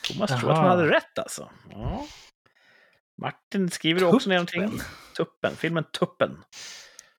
Thomas 0.04 0.40
tror 0.40 0.52
att 0.52 0.58
han 0.58 0.68
hade 0.68 0.90
rätt 0.92 1.20
alltså. 1.20 1.52
Ja. 1.70 2.08
Martin, 3.22 3.70
skriver 3.72 4.00
du 4.00 4.06
också 4.06 4.30
ner 4.30 4.40
Tuppen? 4.46 4.62
någonting? 4.62 4.86
Tuppen, 5.18 5.56
filmen 5.56 5.84
Tuppen. 5.84 6.44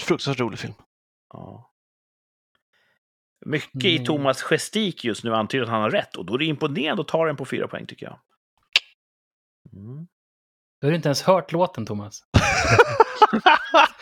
Fruktansvärt 0.03 0.41
rolig 0.41 0.59
film. 0.59 0.75
Ja. 1.33 1.71
Mycket 3.47 3.85
i 3.85 3.95
Mm. 3.95 4.07
Thomas 4.07 4.43
gestik 4.43 5.05
just 5.05 5.25
nu 5.25 5.35
antyder 5.35 5.65
att 5.65 5.71
han 5.71 5.83
har 5.83 5.91
rätt 5.91 6.17
och 6.17 6.27
då 6.27 6.35
är 6.35 6.39
det 6.39 6.45
imponerande 6.45 7.01
att 7.01 7.09
ta 7.09 7.27
den 7.27 7.37
på 7.37 7.45
fyra 7.45 7.69
poäng 7.69 7.87
tycker 7.87 8.07
jag. 8.07 8.21
Mm. 9.73 10.07
Du 10.81 10.87
har 10.87 10.95
inte 10.95 11.09
ens 11.09 11.23
hört 11.23 11.53
låten, 11.53 11.87
Thomas. 11.87 12.21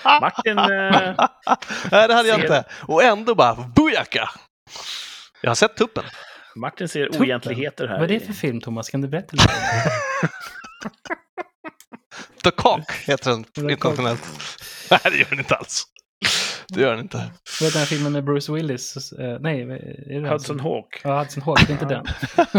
Martin, 0.20 0.58
eh, 0.58 0.66
Nej, 1.90 2.08
det 2.08 2.14
hade 2.14 2.28
jag 2.28 2.40
inte. 2.40 2.64
Och 2.82 3.02
ändå 3.02 3.34
bara, 3.34 3.54
bujaka! 3.54 4.30
Jag 5.40 5.50
har 5.50 5.54
sett 5.54 5.76
tuppen. 5.76 6.04
Martin 6.56 6.88
ser 6.88 7.04
Tuppen? 7.06 7.20
oegentligheter 7.20 7.88
här. 7.88 7.94
Vad 7.98 8.04
är 8.10 8.18
det 8.18 8.20
för 8.26 8.32
film, 8.32 8.60
Thomas? 8.60 8.90
Kan 8.90 9.00
du 9.00 9.08
berätta 9.08 9.32
lite? 9.32 9.48
The 12.44 12.50
Cock 12.50 12.92
heter 12.92 13.30
den 13.30 13.44
internationellt. 13.70 14.22
Nej, 14.90 15.00
det 15.04 15.16
gör 15.16 15.26
den 15.30 15.38
inte 15.38 15.54
alls. 15.54 15.84
Det 16.68 16.80
gör 16.80 16.90
den 16.90 17.00
inte. 17.00 17.16
Vad 17.16 17.26
heter 17.26 17.72
den 17.72 17.78
här 17.78 17.86
filmen 17.86 18.12
med 18.12 18.24
Bruce 18.24 18.52
Willis? 18.52 19.12
Eh, 19.12 19.36
nej, 19.40 19.62
är 19.62 20.20
det 20.20 20.28
Hudson 20.28 20.60
Hawk. 20.60 21.00
Ja, 21.04 21.18
Hudson 21.18 21.42
Hawk. 21.42 21.66
Det 21.66 21.70
är 21.70 21.72
inte 21.72 21.84
den. 21.84 22.04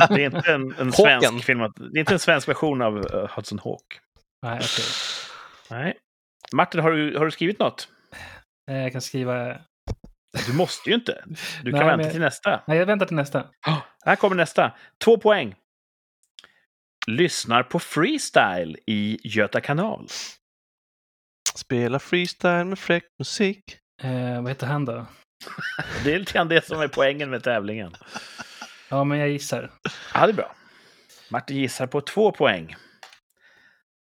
Det 0.09 0.23
är 0.23 0.25
inte 0.25 0.51
en, 0.51 0.61
en 0.61 0.71
Hawken. 0.77 0.93
svensk 1.21 1.45
film. 1.45 1.59
Det 1.59 1.97
är 1.97 1.99
inte 1.99 2.13
en 2.13 2.19
svensk 2.19 2.47
version 2.47 2.81
av 2.81 2.97
eh, 2.97 3.29
Hudson 3.35 3.59
Hawk. 3.63 3.99
Nej, 4.41 4.59
okej. 4.63 4.85
Nej. 5.69 5.97
Martin, 6.53 6.81
har 6.81 6.91
du, 6.91 7.17
har 7.17 7.25
du 7.25 7.31
skrivit 7.31 7.59
något? 7.59 7.87
Eh, 8.71 8.77
Jag 8.77 8.91
kan 8.91 9.01
skriva... 9.01 9.57
Du 10.47 10.53
måste 10.53 10.89
ju 10.89 10.95
inte. 10.95 11.23
Du 11.63 11.71
kan 11.71 11.79
Nej, 11.79 11.87
vänta 11.87 12.03
men- 12.03 12.11
till 12.11 12.21
nästa. 12.21 12.63
Nej, 12.67 12.77
jag 12.77 12.85
väntar 12.85 13.05
till 13.05 13.15
nästa. 13.15 13.47
Här 14.05 14.15
kommer 14.15 14.35
nästa. 14.35 14.71
Två 15.03 15.17
poäng. 15.17 15.55
Lyssnar 17.07 17.63
på 17.63 17.79
freestyle 17.79 18.77
i 18.85 19.19
Göta 19.23 19.61
kanal. 19.61 20.07
Spela 21.55 21.99
freestyle 21.99 22.63
med 22.65 22.79
fräck 22.79 23.03
musik. 23.19 23.77
Eh, 24.03 24.41
vad 24.41 24.49
heter 24.51 24.67
han 24.67 24.85
då? 24.85 25.05
Det 26.03 26.13
är 26.13 26.19
lite 26.19 26.33
grann 26.33 26.47
det 26.47 26.65
som 26.65 26.81
är 26.81 26.87
poängen 26.87 27.29
med 27.29 27.43
tävlingen. 27.43 27.95
Ja, 28.89 29.03
men 29.03 29.17
jag 29.19 29.29
gissar. 29.29 29.71
Ja, 30.13 30.25
det 30.27 30.31
är 30.31 30.35
bra. 30.35 30.55
Martin 31.29 31.57
gissar 31.57 31.87
på 31.87 32.01
två 32.01 32.31
poäng. 32.31 32.75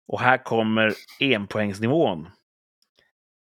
Och 0.07 0.19
här 0.19 0.43
kommer 0.43 0.93
enpoängsnivån. 1.19 2.29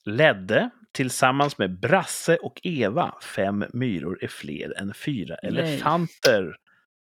Ledde 0.05 0.71
tillsammans 0.93 1.59
med 1.59 1.81
Brasse 1.81 2.37
och 2.37 2.61
Eva 2.63 3.15
Fem 3.23 3.65
myror 3.73 4.25
är 4.25 4.29
fler 4.29 4.79
än 4.79 4.95
fyra 4.95 5.37
Nej. 5.43 5.53
elefanter. 5.53 6.57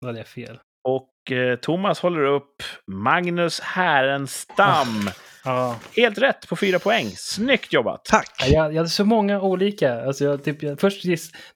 Hade 0.04 0.18
jag 0.18 0.26
fel. 0.26 0.58
Och 0.84 1.32
eh, 1.32 1.56
Thomas 1.56 2.00
håller 2.00 2.22
upp 2.22 2.62
Magnus 2.86 3.60
Härenstam. 3.60 5.10
Ja. 5.44 5.80
Helt 5.96 6.18
rätt 6.18 6.48
på 6.48 6.56
fyra 6.56 6.78
poäng. 6.78 7.06
Snyggt 7.16 7.72
jobbat! 7.72 8.04
Tack! 8.04 8.30
Ja, 8.38 8.46
Jag, 8.46 8.72
jag 8.72 8.76
hade 8.76 8.88
så 8.88 9.04
många 9.04 9.40
olika. 9.40 10.02
Alltså 10.04 10.24
jag, 10.24 10.44
typ, 10.44 10.62
jag, 10.62 10.80
först, 10.80 11.02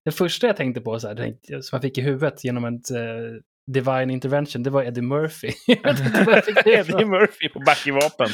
det 0.05 0.12
första 0.12 0.47
jag 0.47 0.57
tänkte 0.57 0.80
på, 0.80 1.01
så 1.01 1.09
här, 1.09 1.14
tänkte, 1.14 1.62
som 1.62 1.76
jag 1.76 1.82
fick 1.82 1.99
i 1.99 2.01
huvudet 2.01 2.44
genom 2.44 2.64
en 2.64 2.74
uh, 2.74 3.40
divine 3.66 4.12
intervention, 4.12 4.62
det 4.62 4.70
var 4.70 4.82
Eddie 4.82 5.02
Murphy. 5.02 5.52
jag, 5.66 5.82
vet 5.82 6.00
inte 6.00 6.24
vad 6.24 6.36
jag, 6.36 6.44
fick 6.44 6.64
det 6.64 6.70
Eddie. 6.70 7.04
Murphy 7.04 7.48
på 7.48 7.60
backvapen. 7.60 8.28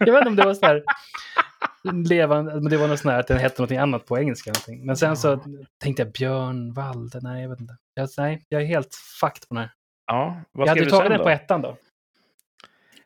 jag 0.00 0.12
vet 0.12 0.16
inte 0.16 0.28
om 0.28 0.36
det 0.36 0.44
var 0.44 0.54
så 0.54 0.66
här 0.66 0.82
levande, 1.92 2.54
men 2.54 2.70
det 2.70 2.76
var 2.76 2.88
något 2.88 3.00
sånt 3.00 3.12
här 3.12 3.20
att 3.20 3.26
den 3.26 3.38
hette 3.38 3.62
något 3.62 3.72
annat 3.72 4.06
på 4.06 4.18
engelska. 4.18 4.50
Någonting. 4.50 4.86
Men 4.86 4.96
sen 4.96 5.16
så 5.16 5.40
tänkte 5.82 6.02
jag 6.02 6.12
Björn 6.12 6.72
Walde, 6.72 7.20
nej 7.22 7.42
jag 7.42 7.48
vet 7.48 7.60
inte. 7.60 7.76
Jag, 7.94 8.08
nej, 8.18 8.46
jag 8.48 8.62
är 8.62 8.66
helt 8.66 8.94
fucked 9.20 9.48
på 9.48 9.54
den 9.54 9.58
här. 9.58 9.70
Ja, 10.06 10.42
vad 10.52 10.68
Jag 10.68 10.68
hade 10.68 10.84
du 10.84 10.90
tagit 10.90 11.10
den 11.10 11.18
då? 11.18 11.24
på 11.24 11.30
ettan 11.30 11.62
då. 11.62 11.76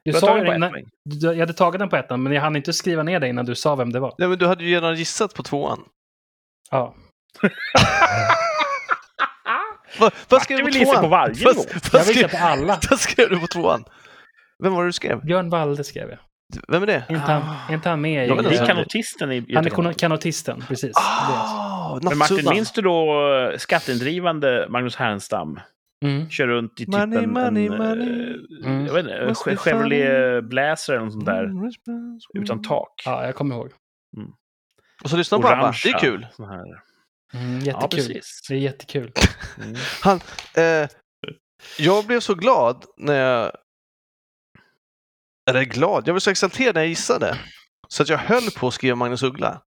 Du 0.05 0.13
sa 0.13 0.39
ju 0.39 0.45
på 0.45 0.55
innan, 0.55 0.73
du, 1.05 1.27
jag 1.27 1.39
hade 1.39 1.53
tagit 1.53 1.79
den 1.79 1.89
på 1.89 1.97
ettan, 1.97 2.23
men 2.23 2.33
jag 2.33 2.43
hann 2.43 2.57
inte 2.57 2.73
skriva 2.73 3.03
ner 3.03 3.21
det 3.21 3.29
innan 3.29 3.47
du 3.47 3.55
sa 3.55 3.75
vem 3.75 3.93
det 3.93 4.01
var. 4.01 4.15
Nej, 4.19 4.29
men 4.29 4.39
du 4.39 4.47
hade 4.47 4.65
ju 4.65 4.75
redan 4.75 4.95
gissat 4.95 5.35
på 5.35 5.43
tvåan. 5.43 5.85
Ja. 6.71 6.95
Vad, 9.99 10.13
vad 10.29 10.43
skrev 10.43 10.59
du 10.59 10.65
på 10.65 10.71
tvåan? 10.85 11.03
på 11.03 11.09
varje 11.09 11.45
Vad- 11.45 11.57
gång. 11.57 11.65
vad 11.93 12.01
Jag 12.01 12.07
skrev- 12.07 12.31
på 12.31 12.37
alla. 12.37 12.79
Vad 12.91 12.99
skrev 13.01 13.29
du 13.31 13.41
på 13.41 13.47
tvåan? 13.47 13.85
Vem 14.63 14.73
var 14.75 14.83
det 14.83 14.89
du 14.89 14.93
skrev? 14.93 15.25
Björn 15.25 15.51
Walde 15.51 15.85
skrev 15.85 16.09
jag. 16.11 16.19
Vem 16.69 16.83
är 16.83 16.87
det? 16.87 17.05
Är 17.09 17.15
inte 17.15 17.33
han, 17.33 17.43
är 17.69 17.75
inte 17.75 17.89
han 17.89 18.01
med 18.01 18.25
i... 18.25 18.29
Det 18.29 18.49
är 18.55 18.57
så- 18.57 18.67
kanotisten 18.67 19.33
i 19.33 19.55
han 19.55 19.67
är 19.67 19.93
kanotisten, 19.93 20.65
precis. 20.69 20.93
Det 20.95 21.01
är 21.01 21.39
alltså. 21.39 21.57
Ah, 21.57 22.01
Men 22.03 22.19
Martin, 22.19 22.51
minns 22.51 22.73
du 22.73 22.83
då 22.83 23.29
eh, 23.53 23.57
skatteindrivande 23.59 24.67
Magnus 24.71 24.97
Härenstam? 24.97 25.61
Mm. 26.05 26.31
Kör 26.31 26.47
runt 26.47 26.73
i 26.73 26.77
typ 26.77 26.89
Money, 26.89 27.19
en, 27.25 27.33
money, 27.33 27.67
en, 27.67 27.77
money. 27.77 28.35
eh, 28.63 28.67
Mm. 28.71 28.87
jag 28.87 28.95
vet 28.95 29.05
inte, 29.07 29.57
Chevrolet 29.57 30.45
Blazer 30.45 30.93
eller 30.93 31.05
något 31.05 31.13
sånt 31.13 31.27
där. 31.27 31.45
Mm. 31.45 31.71
Utan 32.35 32.63
tak. 32.63 33.03
Ja, 33.05 33.25
jag 33.27 33.35
kommer 33.35 33.55
ihåg. 33.55 33.71
Och 35.05 35.11
så 35.11 35.17
lyssnar 35.17 35.39
på 35.39 35.49
ABBA. 35.49 35.73
Det 35.85 35.89
är 35.91 35.99
kul. 35.99 36.27
sån 36.33 36.49
här. 36.49 36.65
Mm, 37.35 37.59
Ja, 37.61 37.65
jättekul. 37.83 37.89
precis. 38.15 38.41
det 38.49 38.55
är 38.55 38.59
jättekul. 38.59 39.13
Mm. 39.63 39.77
Han, 40.03 40.21
eh, 40.57 40.89
jag 41.79 42.07
blev 42.07 42.21
så 42.21 42.35
glad 42.35 42.85
när 42.97 43.15
jag... 43.15 43.53
Eller 45.51 45.63
glad, 45.65 46.09
jag 46.09 46.15
blev 46.15 46.19
så 46.21 46.31
exalterad 46.31 46.75
när 46.75 46.83
jag 46.83 46.89
gissade. 46.89 47.39
Så 47.89 48.03
att 48.03 48.09
jag 48.09 48.19
höll 48.19 48.51
på 48.51 48.69
att 48.69 48.75
skriva 48.75 48.97
Magnus 48.97 49.23
Uggla. 49.23 49.63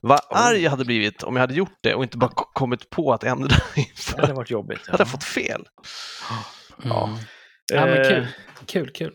Vad 0.00 0.20
arg 0.30 0.58
jag 0.62 0.70
hade 0.70 0.84
blivit 0.84 1.22
om 1.22 1.36
jag 1.36 1.40
hade 1.40 1.54
gjort 1.54 1.78
det 1.82 1.94
och 1.94 2.02
inte 2.02 2.18
bara 2.18 2.30
ko- 2.30 2.50
kommit 2.54 2.90
på 2.90 3.12
att 3.12 3.24
ändra 3.24 3.48
Det 3.74 3.80
inför. 3.80 4.18
hade 4.18 4.32
varit 4.32 4.50
jobbigt. 4.50 4.80
Jag 4.86 4.92
hade 4.92 5.06
fått 5.06 5.24
fel. 5.24 5.68
Ja. 6.28 6.44
Ja. 6.82 7.18
ja, 7.72 7.86
men 7.86 8.00
Eh, 8.00 8.08
kul. 8.08 8.26
Kul, 8.66 8.90
kul. 8.90 9.14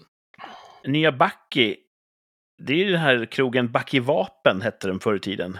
Nya 0.88 1.12
Backi, 1.12 1.78
det 2.64 2.74
är 2.74 2.78
ju 2.78 2.92
den 2.92 3.02
här 3.02 3.26
krogen 3.32 3.72
Backi 3.72 4.00
Vapen 4.00 4.62
hette 4.62 4.88
den 4.88 5.00
förr 5.00 5.16
i 5.16 5.20
tiden. 5.20 5.60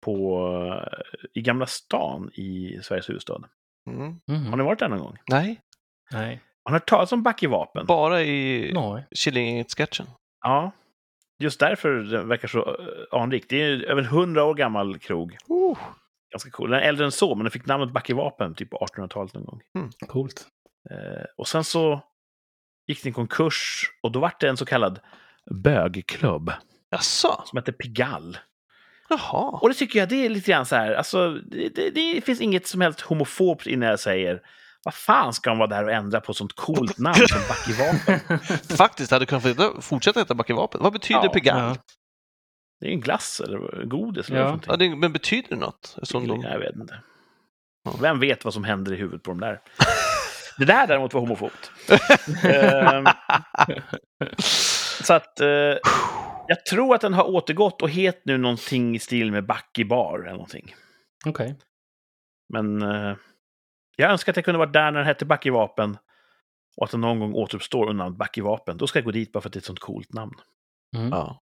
På, 0.00 0.38
eh, 0.86 1.00
I 1.34 1.40
Gamla 1.42 1.66
stan 1.66 2.30
i 2.34 2.78
Sveriges 2.82 3.08
huvudstad. 3.08 3.42
Mm. 3.90 4.20
Mm. 4.28 4.46
Har 4.46 4.56
ni 4.56 4.64
varit 4.64 4.78
där 4.78 4.88
någon 4.88 4.98
gång? 4.98 5.16
Nej, 5.30 5.60
Nej. 6.12 6.40
Har 6.64 6.72
ni 6.72 6.74
hört 6.74 6.88
talas 6.88 7.12
om 7.12 7.22
Backi 7.22 7.46
Vapen? 7.46 7.86
bara 7.86 8.22
i. 8.22 8.72
Killinggänget-sketchen. 9.16 10.06
Ja. 10.44 10.70
Just 11.42 11.60
därför 11.60 11.90
det 11.90 12.22
verkar 12.22 12.48
så 12.48 12.58
eh, 12.58 13.20
anrikt. 13.20 13.50
Det 13.50 13.62
är 13.62 13.82
över 13.82 14.02
100 14.02 14.44
år 14.44 14.54
gammal 14.54 14.98
krog. 14.98 15.36
Oh. 15.48 15.78
Ganska 16.32 16.50
cool. 16.50 16.70
Den 16.70 16.80
är 16.80 16.84
äldre 16.84 17.04
än 17.04 17.12
så, 17.12 17.34
men 17.34 17.44
den 17.44 17.50
fick 17.50 17.66
namnet 17.66 17.92
Backi 17.92 18.12
Vapen 18.12 18.54
typ 18.54 18.70
på 18.70 18.76
1800-talet 18.76 19.34
någon 19.34 19.44
gång. 19.44 19.60
Coolt. 20.06 20.46
Eh, 20.90 21.24
och 21.36 21.48
sen 21.48 21.64
så 21.64 22.00
gick 22.86 23.02
den 23.02 23.10
i 23.10 23.14
konkurs 23.14 23.90
och 24.02 24.12
då 24.12 24.20
var 24.20 24.32
det 24.40 24.48
en 24.48 24.56
så 24.56 24.66
kallad 24.66 25.00
bögklubb 25.50 26.52
Jaså? 26.90 27.42
som 27.46 27.56
hette 27.56 27.72
Pigalle. 27.72 28.38
Jaha. 29.10 29.58
Och 29.62 29.68
det 29.68 29.74
tycker 29.74 29.98
jag, 29.98 30.08
det 30.08 30.24
är 30.26 30.28
lite 30.28 30.50
grann 30.50 30.66
så 30.66 30.76
här, 30.76 30.92
alltså, 30.92 31.30
det, 31.30 31.68
det, 31.68 31.90
det 31.90 32.20
finns 32.24 32.40
inget 32.40 32.66
som 32.66 32.80
helst 32.80 33.00
homofobt 33.00 33.66
innan 33.66 33.88
jag 33.88 34.00
säger 34.00 34.40
vad 34.84 34.94
fan 34.94 35.32
ska 35.32 35.50
de 35.50 35.58
vara 35.58 35.68
där 35.68 35.84
och 35.84 35.92
ändra 35.92 36.20
på 36.20 36.32
ett 36.32 36.38
sånt 36.38 36.52
coolt 36.56 36.98
namn 36.98 37.14
som 37.28 37.40
Backi 37.48 37.72
Vapen? 37.72 38.38
Faktiskt, 38.76 39.10
hade 39.10 39.26
kunnat 39.26 39.42
fortsätta- 39.42 39.80
fortsätta 39.80 40.20
heta 40.20 40.34
Backevapen. 40.34 40.82
Vad 40.82 40.92
betyder 40.92 41.20
Ja, 41.24 41.28
Pigalle? 41.32 41.60
ja. 41.62 41.76
Det 42.80 42.86
är 42.86 42.90
ju 42.90 42.94
en 42.94 43.00
glass 43.00 43.40
eller 43.40 43.84
godis 43.84 44.30
eller 44.30 44.58
Ja. 44.66 44.76
det, 44.76 44.96
men 44.96 45.12
betyder 45.12 45.48
det 45.48 45.56
något? 45.56 45.96
Som 46.02 46.28
de... 46.28 46.40
Jag 46.42 46.58
vet 46.58 46.76
inte. 46.76 47.00
Ja. 47.84 47.92
Vem 48.00 48.20
vet 48.20 48.44
vad 48.44 48.54
som 48.54 48.64
händer 48.64 48.92
i 48.92 48.96
huvudet 48.96 49.22
på 49.22 49.30
dem 49.30 49.40
där? 49.40 49.60
Det 50.58 50.64
där 50.64 50.86
däremot 50.86 51.14
var 51.14 51.20
homofobt. 51.20 51.70
Ehm, 52.44 53.04
så 55.02 55.14
att 55.14 55.40
eh, 55.40 55.46
jag 56.50 56.66
tror 56.66 56.94
att 56.94 57.00
den 57.00 57.14
har 57.14 57.24
återgått 57.24 57.82
och 57.82 57.90
het 57.90 58.22
nu 58.24 58.38
någonting 58.38 58.94
i 58.94 58.98
stil 58.98 59.32
med 59.32 59.46
Backi 59.46 59.84
bar 59.84 60.18
eller 60.18 60.32
någonting. 60.32 60.74
Okej. 61.26 61.58
Men 62.48 62.82
eh, 62.82 63.16
jag 63.96 64.10
önskar 64.10 64.32
att 64.32 64.36
jag 64.36 64.44
kunde 64.44 64.58
varit 64.58 64.72
där 64.72 64.90
när 64.90 64.98
den 64.98 65.06
hette 65.06 65.24
Backi 65.24 65.50
vapen 65.50 65.98
och 66.76 66.84
att 66.84 66.90
den 66.90 67.00
någon 67.00 67.20
gång 67.20 67.34
återuppstår 67.34 67.82
under 67.82 68.04
namnet 68.04 68.18
Backi 68.18 68.40
vapen. 68.40 68.76
Då 68.76 68.86
ska 68.86 68.98
jag 68.98 69.04
gå 69.04 69.10
dit 69.10 69.32
bara 69.32 69.40
för 69.40 69.48
att 69.48 69.52
det 69.52 69.56
är 69.56 69.60
ett 69.60 69.64
sånt 69.64 69.78
coolt 69.78 70.12
namn. 70.12 70.34
Mm. 70.96 71.08
Ja. 71.08 71.40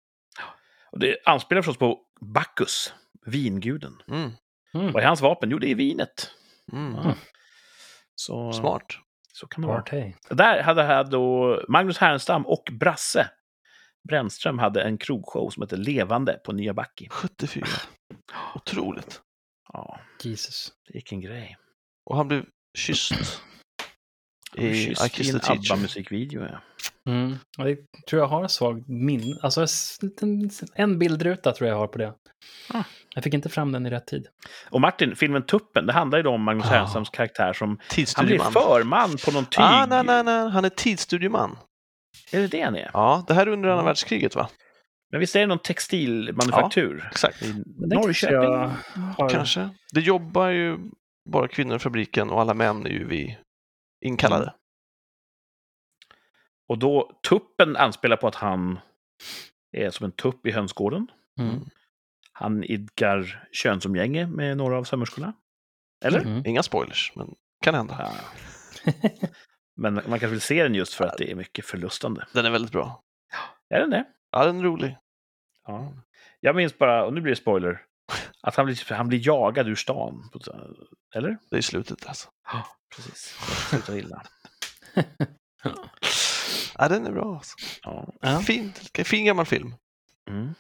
Och 0.93 0.99
det 0.99 1.17
anspelar 1.25 1.63
förstås 1.63 1.79
på 1.79 2.01
Bacchus, 2.21 2.95
vinguden. 3.27 4.03
Mm. 4.09 4.31
Mm. 4.75 4.93
Vad 4.93 5.03
är 5.03 5.07
hans 5.07 5.21
vapen? 5.21 5.51
Jo, 5.51 5.59
det 5.59 5.71
är 5.71 5.75
vinet. 5.75 6.31
Mm. 6.73 6.95
Ah. 6.95 7.15
Så, 8.15 8.53
Smart. 8.53 8.87
så 9.33 9.47
kan 9.47 9.63
det 9.63 9.69
vara. 9.69 9.79
Där 10.31 10.63
hade 10.63 10.83
här 10.83 11.05
då 11.05 11.61
Magnus 11.69 11.99
Härenstam 11.99 12.47
och 12.47 12.69
Brasse 12.73 13.31
Brännström 14.09 14.59
hade 14.59 14.83
en 14.83 14.99
krogshow 14.99 15.51
som 15.51 15.63
hette 15.63 15.77
Levande 15.77 16.41
på 16.45 16.53
Nya 16.53 16.75
Backi. 16.75 17.09
74. 17.11 17.67
Otroligt. 18.55 19.21
Ja, 19.73 20.01
Jesus. 20.23 20.73
vilken 20.93 21.21
grej. 21.21 21.57
Och 22.11 22.17
han 22.17 22.29
blev 22.29 22.45
kysst. 22.79 23.13
I, 24.57 24.67
I 24.67 24.91
I 24.91 24.95
Kiss 24.95 25.33
the 25.33 25.39
Teacher. 25.39 25.53
ABBA-musikvideo, 25.75 26.43
ja. 26.43 26.61
Mm. 27.13 27.37
Ja, 27.59 27.65
det 27.65 27.77
tror 28.09 28.23
jag 28.23 28.29
har 28.29 28.43
en 28.43 28.49
svag 28.49 28.85
min. 28.89 29.39
Alltså 29.43 29.67
en 30.75 30.99
bildruta 30.99 31.53
tror 31.53 31.71
jag 31.71 31.77
har 31.77 31.87
på 31.87 31.99
det. 31.99 32.15
Ah. 32.75 32.83
Jag 33.15 33.25
fick 33.25 33.35
inte 33.35 33.49
fram 33.49 33.73
den 33.73 33.87
i 33.87 33.91
rätt 33.91 34.07
tid. 34.07 34.27
Och 34.71 34.81
Martin, 34.81 35.17
filmen 35.17 35.43
Tuppen, 35.47 35.87
det 35.87 35.93
handlar 35.93 36.19
ju 36.19 36.23
då 36.23 36.31
om 36.31 36.43
Magnus 36.43 36.67
Ah. 36.67 36.69
Härenstams 36.69 37.11
karaktär 37.11 37.53
som... 37.53 37.69
Han 37.69 37.77
blir 37.77 37.87
Tidsstudieman. 37.89 38.53
förman 38.53 39.11
på 39.25 39.31
någon 39.31 39.47
tyg. 39.47 39.61
Ah, 39.65 39.87
nej, 39.87 40.05
nej, 40.05 40.25
nej. 40.25 40.51
Han 40.51 40.65
är 40.65 40.69
tidsstudieman. 40.69 41.57
Är 42.33 42.41
det 42.41 42.47
det 42.49 42.61
han 42.61 42.77
är? 42.77 42.91
Ja, 42.93 43.25
det 43.29 43.35
här 43.35 43.47
är 43.47 43.51
under 43.51 43.69
andra 43.69 43.81
Mm. 43.81 43.87
världskriget, 43.87 44.35
va? 44.37 44.49
Men 45.11 45.21
visst 45.21 45.37
är 45.37 45.41
det 45.41 45.47
någon 45.47 45.59
textilmanufaktur? 45.59 47.09
Exakt. 47.11 47.43
I 47.43 47.47
det 47.47 47.95
kanske 47.95 47.97
Norrköping? 47.97 48.37
jag 48.37 48.71
har... 49.19 49.29
Kanske. 49.29 49.69
Det 49.93 50.01
jobbar 50.01 50.49
ju 50.49 50.79
bara 51.31 51.49
kvinnor 51.49 51.77
i 51.77 51.79
fabriken 51.79 52.31
och 52.31 52.41
alla 52.41 52.55
män 52.55 52.87
är 52.87 52.91
ju 52.91 53.07
vi 53.09 53.39
inkallade. 54.05 54.43
Mm. 54.43 54.55
Och 56.69 56.79
då, 56.79 57.21
tuppen 57.29 57.77
anspelar 57.77 58.17
på 58.17 58.29
att 58.29 58.35
han 58.35 58.79
är 59.73 59.91
som 59.91 60.05
en 60.07 60.13
tupp 60.13 60.47
i 60.47 60.51
hönsgården. 60.51 61.07
Mm. 61.41 61.61
Han 62.33 62.65
idkar 62.65 63.49
könsumgänge 63.53 64.27
med 64.27 64.57
några 64.57 64.79
av 64.79 64.85
sömmerskorna. 64.85 65.33
Eller? 66.05 66.21
Mm. 66.21 66.47
Inga 66.47 66.63
spoilers, 66.63 67.13
men 67.17 67.35
kan 67.65 67.75
hända. 67.75 67.97
Ja. 67.99 68.93
Men 69.77 69.95
man 69.95 70.03
kanske 70.05 70.27
vill 70.27 70.41
se 70.41 70.63
den 70.63 70.75
just 70.75 70.95
för 70.95 71.05
att 71.05 71.19
det 71.19 71.31
är 71.31 71.35
mycket 71.35 71.65
förlustande. 71.65 72.27
Den 72.33 72.47
är 72.47 72.51
väldigt 72.51 72.73
bra. 72.73 73.03
Är 73.69 73.81
den 73.81 73.91
det? 73.91 74.05
Ja, 74.31 74.45
den 74.45 74.59
är 74.59 74.63
rolig. 74.63 74.97
Ja. 75.67 75.93
Jag 76.41 76.57
minns 76.57 76.79
bara, 76.79 77.05
och 77.05 77.15
nu 77.15 77.21
blir 77.21 77.33
det 77.33 77.37
spoiler, 77.41 77.83
att 78.43 78.57
han 78.57 78.67
blir, 78.67 78.95
han 78.95 79.09
blir 79.09 79.27
jagad 79.27 79.69
ur 79.69 79.75
stan. 79.75 80.31
Eller? 81.15 81.39
Det 81.51 81.57
är 81.57 81.61
slutet 81.61 82.07
alltså. 82.07 82.29
Ja, 82.53 82.67
precis. 82.97 83.39
Det 83.39 83.55
slutar 83.55 83.97
illa. 83.97 84.23
Ja, 86.79 86.89
den 86.89 87.07
är 87.07 87.13
bra. 87.13 87.35
Alltså. 87.35 87.57
Ja. 87.83 88.15
Ja. 88.21 88.39
Fin, 88.39 88.73
fin 89.05 89.25
gammal 89.25 89.47
film. 89.47 89.75
Mm. 90.31 90.55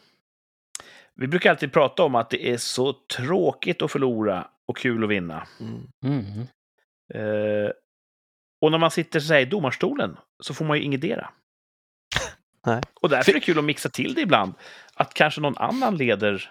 Vi 1.14 1.28
brukar 1.28 1.50
alltid 1.50 1.72
prata 1.72 2.02
om 2.02 2.14
att 2.14 2.30
det 2.30 2.50
är 2.50 2.56
så 2.56 2.92
tråkigt 2.92 3.82
att 3.82 3.92
förlora 3.92 4.48
och 4.66 4.76
kul 4.76 5.04
att 5.04 5.10
vinna. 5.10 5.46
Mm. 5.60 5.88
Mm. 6.04 6.40
Eh, 7.14 7.70
och 8.62 8.70
när 8.70 8.78
man 8.78 8.90
sitter 8.90 9.20
så 9.20 9.32
här, 9.34 9.40
i 9.40 9.44
domarstolen 9.44 10.16
så 10.42 10.54
får 10.54 10.64
man 10.64 10.76
ju 10.76 10.82
ingetdera. 10.82 11.30
Nej. 12.66 12.80
Och 13.00 13.08
därför 13.08 13.30
är 13.30 13.34
det 13.34 13.40
kul 13.40 13.58
att 13.58 13.64
mixa 13.64 13.88
till 13.88 14.14
det 14.14 14.20
ibland. 14.20 14.54
Att 14.94 15.14
kanske 15.14 15.40
någon 15.40 15.58
annan 15.58 15.96
leder 15.96 16.50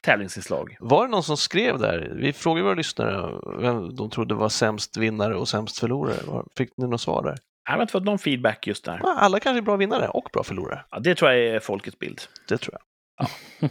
tävlingsinslag. 0.00 0.76
Var 0.80 1.04
det 1.04 1.10
någon 1.10 1.22
som 1.22 1.36
skrev 1.36 1.78
där? 1.78 2.12
Vi 2.16 2.32
frågade 2.32 2.64
våra 2.64 2.74
lyssnare 2.74 3.40
vem 3.60 3.96
de 3.96 4.10
trodde 4.10 4.34
var 4.34 4.48
sämst 4.48 4.96
vinnare 4.96 5.36
och 5.36 5.48
sämst 5.48 5.78
förlorare. 5.78 6.44
Fick 6.56 6.76
ni 6.76 6.88
något 6.88 7.00
svar 7.00 7.22
där? 7.22 7.38
Jag 7.64 7.72
har 7.72 7.82
inte 7.82 7.92
fått 7.92 8.04
någon 8.04 8.18
feedback 8.18 8.66
just 8.66 8.84
där. 8.84 9.00
Ja, 9.02 9.16
Alla 9.18 9.40
kanske 9.40 9.58
är 9.58 9.62
bra 9.62 9.76
vinnare 9.76 10.08
och 10.08 10.28
bra 10.32 10.42
förlorare. 10.42 10.84
Ja, 10.90 10.98
det 10.98 11.14
tror 11.14 11.30
jag 11.30 11.40
är 11.40 11.60
folkets 11.60 11.98
bild. 11.98 12.20
Det 12.48 12.58
tror 12.58 12.76
jag. 12.78 13.70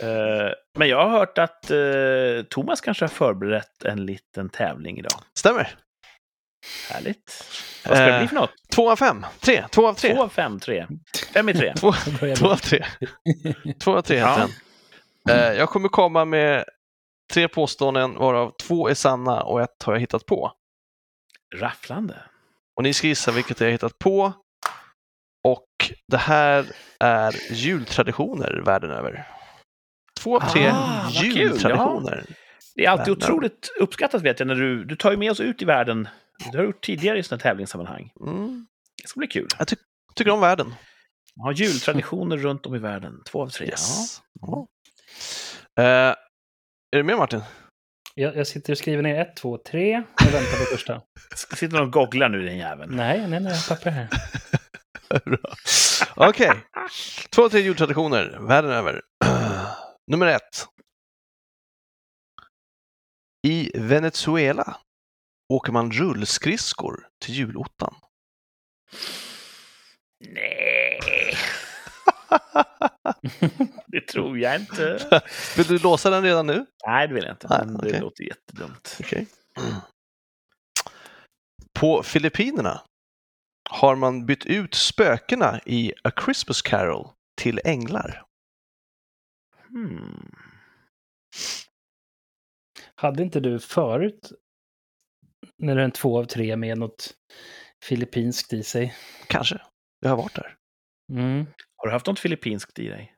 Eh, 0.00 0.52
men 0.78 0.88
jag 0.88 1.08
har 1.08 1.18
hört 1.18 1.38
att 1.38 1.70
eh, 1.70 1.78
Thomas 2.50 2.80
kanske 2.80 3.04
har 3.04 3.08
förberett 3.08 3.84
en 3.84 4.06
liten 4.06 4.48
tävling 4.48 4.98
idag. 4.98 5.12
Stämmer. 5.38 5.78
Härligt. 6.90 7.44
Vad 7.86 7.96
ska 7.96 8.06
det 8.06 8.12
Eh, 8.12 8.18
bli 8.18 8.28
för 8.28 8.34
något? 8.34 8.50
Två 8.74 8.90
av 8.90 8.96
fem. 8.96 9.26
Tre. 9.40 9.64
Två 9.70 9.86
av 9.88 9.94
tre. 9.94 10.14
Två 10.14 10.22
av 10.22 10.28
fem, 10.28 10.60
tre. 10.60 10.86
Fem 11.34 11.48
i 11.48 11.54
tre. 11.54 11.74
Två, 11.74 11.92
två 12.36 12.46
av 12.50 12.56
tre. 12.56 12.86
Två 13.80 13.96
av 13.96 14.02
tre 14.02 14.16
heter 14.16 14.48
Ja. 15.24 15.34
Eh, 15.34 15.52
Jag 15.52 15.68
kommer 15.68 15.88
komma 15.88 16.24
med 16.24 16.64
tre 17.32 17.48
påståenden 17.48 18.14
varav 18.14 18.52
två 18.62 18.88
är 18.88 18.94
sanna 18.94 19.42
och 19.42 19.60
ett 19.62 19.82
har 19.84 19.92
jag 19.92 20.00
hittat 20.00 20.26
på. 20.26 20.52
Rafflande. 21.56 22.16
Och 22.76 22.82
ni 22.82 22.92
ska 22.94 23.06
gissa 23.06 23.32
vilket 23.32 23.60
jag 23.60 23.66
har 23.66 23.72
hittat 23.72 23.98
på. 23.98 24.32
Och 25.44 25.92
det 26.08 26.16
här 26.16 26.66
är 27.00 27.34
jultraditioner 27.52 28.62
världen 28.64 28.90
över. 28.90 29.28
Två 30.20 30.36
av 30.36 30.40
tre 30.52 30.70
Ah, 30.74 31.08
jultraditioner. 31.10 32.24
Det 32.74 32.84
är 32.84 32.90
alltid 32.90 33.12
otroligt 33.12 33.68
uppskattat 33.80 34.22
vet 34.22 34.40
jag 34.40 34.46
när 34.46 34.54
du, 34.54 34.84
du 34.84 34.96
tar 34.96 35.10
ju 35.10 35.16
med 35.16 35.30
oss 35.30 35.40
ut 35.40 35.62
i 35.62 35.64
världen. 35.64 36.08
Det 36.38 36.56
har 36.56 36.58
du 36.58 36.64
gjort 36.64 36.84
tidigare 36.84 37.18
i 37.18 37.22
sådana 37.22 37.40
tävlingssammanhang. 37.40 38.12
Mm. 38.20 38.66
Det 39.02 39.08
ska 39.08 39.18
bli 39.18 39.26
kul. 39.26 39.48
Tycker 40.14 40.30
om 40.30 40.40
världen. 40.40 40.74
Ja, 41.34 41.52
jultraditioner 41.52 42.36
runt 42.36 42.66
om 42.66 42.74
i 42.74 42.78
världen. 42.78 43.22
Två 43.30 43.42
av 43.42 43.48
tre. 43.48 43.66
Yes. 43.66 44.20
Ja. 44.40 44.66
Eh, 45.78 46.14
är 46.92 46.96
du 46.96 47.02
med 47.02 47.16
Martin? 47.16 47.40
Jag, 48.14 48.36
jag 48.36 48.46
sitter 48.46 48.72
och 48.72 48.78
skriver 48.78 49.02
ner 49.02 49.20
ett, 49.20 49.36
två, 49.36 49.58
tre 49.58 49.98
och 49.98 50.34
väntar 50.34 50.58
på 50.58 50.64
första. 50.76 51.02
Sitter 51.34 51.76
någon 51.76 51.86
och 51.86 51.92
googlar 51.92 52.28
nu, 52.28 52.42
din 52.42 52.58
jävel? 52.58 52.90
Nej, 52.90 53.28
nej, 53.28 53.40
nej, 53.40 53.52
jag 53.52 53.58
har 53.58 53.76
papper 53.76 53.90
här. 53.90 54.08
Okej, 56.28 56.52
två, 57.30 57.48
tre 57.48 57.60
jultraditioner 57.60 58.38
världen 58.40 58.70
över. 58.70 59.02
Nummer 60.10 60.26
ett. 60.26 60.66
I 63.46 63.70
Venezuela 63.74 64.76
åker 65.48 65.72
man 65.72 65.90
rullskridskor 65.92 67.08
till 67.24 67.34
julottan. 67.34 67.94
Nej. 70.20 71.34
det 73.86 74.00
tror 74.00 74.38
jag 74.38 74.60
inte. 74.60 74.98
Vill 75.56 75.66
du 75.66 75.78
låsa 75.78 76.10
den 76.10 76.22
redan 76.22 76.46
nu? 76.46 76.66
Nej, 76.86 77.08
det 77.08 77.14
vill 77.14 77.24
jag 77.24 77.32
inte. 77.32 77.46
Nej, 77.50 77.66
Men 77.66 77.76
okej. 77.76 77.92
Det 77.92 78.00
låter 78.00 78.24
jättedumt. 78.24 78.96
Okej. 79.00 79.26
På 81.78 82.02
Filippinerna 82.02 82.80
har 83.70 83.96
man 83.96 84.26
bytt 84.26 84.46
ut 84.46 84.74
spökena 84.74 85.60
i 85.66 85.92
A 86.04 86.10
Christmas 86.24 86.62
Carol 86.62 87.08
till 87.40 87.60
änglar. 87.64 88.24
Hmm. 89.68 90.32
Hade 92.94 93.22
inte 93.22 93.40
du 93.40 93.60
förut, 93.60 94.32
när 95.58 95.74
det 95.74 95.80
är 95.80 95.84
en 95.84 95.90
två 95.92 96.18
av 96.18 96.24
tre 96.24 96.56
med 96.56 96.78
något 96.78 97.14
filippinskt 97.84 98.52
i 98.52 98.62
sig? 98.62 98.94
Kanske. 99.26 99.60
Jag 100.00 100.10
har 100.10 100.16
varit 100.16 100.34
där. 100.34 100.54
Mm. 101.12 101.46
Har 101.76 101.86
du 101.86 101.92
haft 101.92 102.06
något 102.06 102.18
filippinskt 102.18 102.78
i 102.78 102.88
dig? 102.88 103.14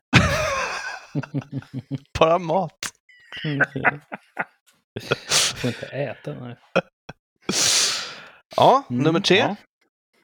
Bara 2.19 2.39
mat. 2.39 2.79
får 5.57 5.69
inte 5.71 5.87
äta. 5.87 6.35
Nej. 6.35 6.57
Ja, 8.57 8.85
Mm, 8.91 9.03
nummer 9.03 9.21
tre. 9.21 9.37
ja. 9.39 9.57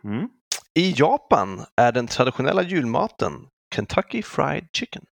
Mm. 0.05 0.29
I 0.75 0.95
Japan 0.97 1.67
är 1.77 1.93
den 1.93 2.07
traditionella 2.07 2.63
julmaten 2.63 3.49
Kentucky 3.75 4.23
Fried 4.23 4.69
Chicken. 4.73 5.05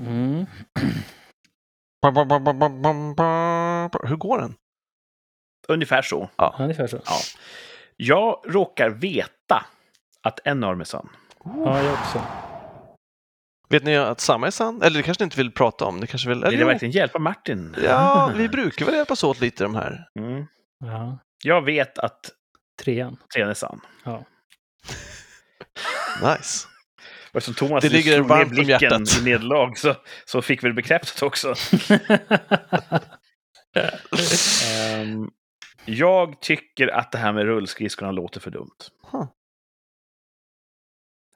Mm. 0.00 0.46
Hur 4.08 4.16
går 4.16 4.38
den? 4.38 4.54
Ungefär 5.68 6.02
så. 6.02 6.30
Ja, 6.36 6.56
ungefär 6.58 6.86
så. 6.86 7.00
Ja. 7.06 7.18
Jag 7.96 8.40
råkar 8.44 8.90
veta 8.90 9.66
att 10.22 10.40
en 10.44 10.60
dem 10.60 10.80
är 10.80 10.84
sann. 10.84 11.08
Ja, 11.44 11.82
jag 11.82 11.92
också. 11.92 12.22
Vet 13.68 13.84
ni 13.84 13.96
att 13.96 14.20
samma 14.20 14.46
är 14.46 14.50
sann? 14.50 14.82
Eller 14.82 14.96
det 14.96 15.02
kanske 15.02 15.22
ni 15.22 15.24
inte 15.24 15.36
vill 15.36 15.52
prata 15.52 15.84
om? 15.84 16.00
Det 16.00 16.06
kanske 16.06 16.28
vill... 16.28 16.38
Vill 16.38 16.44
Eller, 16.46 16.56
det 16.58 16.62
jo. 16.62 16.68
verkligen 16.68 16.92
hjälpa 16.92 17.18
Martin? 17.18 17.76
Ja, 17.84 18.32
vi 18.36 18.48
brukar 18.48 18.86
väl 18.86 18.94
hjälpas 18.94 19.24
åt 19.24 19.40
lite 19.40 19.64
de 19.64 19.74
här. 19.74 20.08
Mm. 20.18 20.46
Ja, 20.84 21.18
Jag 21.44 21.62
vet 21.62 21.98
att 21.98 22.30
trean. 22.82 23.16
trean 23.34 23.50
är 23.50 23.54
sann. 23.54 23.80
Ja. 24.04 24.24
Nice. 26.22 26.68
Och 27.34 27.38
eftersom 27.38 27.68
Thomas 27.68 27.82
Det 27.82 27.88
ligger 27.88 28.12
er 28.12 28.16
slog 28.16 28.28
ner 28.28 28.34
varmt 28.34 28.48
om 28.48 28.54
blicken 28.54 28.80
hjärtat. 28.80 29.20
i 29.20 29.24
nederlag 29.24 29.78
så, 29.78 29.94
så 30.24 30.42
fick 30.42 30.64
vi 30.64 30.68
det 30.68 30.74
bekräftat 30.74 31.22
också. 31.22 31.54
Ehm, 34.66 35.30
jag 35.84 36.40
tycker 36.40 36.88
att 36.88 37.12
det 37.12 37.18
här 37.18 37.32
med 37.32 37.44
rullskridskorna 37.44 38.12
låter 38.12 38.40
för 38.40 38.50
dumt. 38.50 38.78
Huh. 39.12 39.26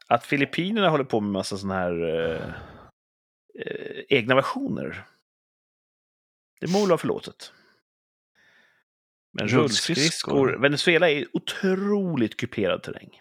Att 0.07 0.27
Filippinerna 0.27 0.89
håller 0.89 1.05
på 1.05 1.21
med 1.21 1.33
massa 1.33 1.57
sådana 1.59 1.81
här 1.81 2.09
eh, 2.09 2.43
eh, 3.67 4.05
egna 4.09 4.35
versioner. 4.35 5.05
Det 6.61 6.67
må 6.67 6.79
väl 6.81 6.89
vara 6.89 6.99
förlåtet. 6.99 7.53
Men 9.33 9.49
Rullskridskor. 9.49 9.59
rullskridskor, 9.63 10.63
Venezuela 10.63 11.11
är 11.11 11.27
otroligt 11.33 12.37
kuperad 12.37 12.83
terräng. 12.83 13.21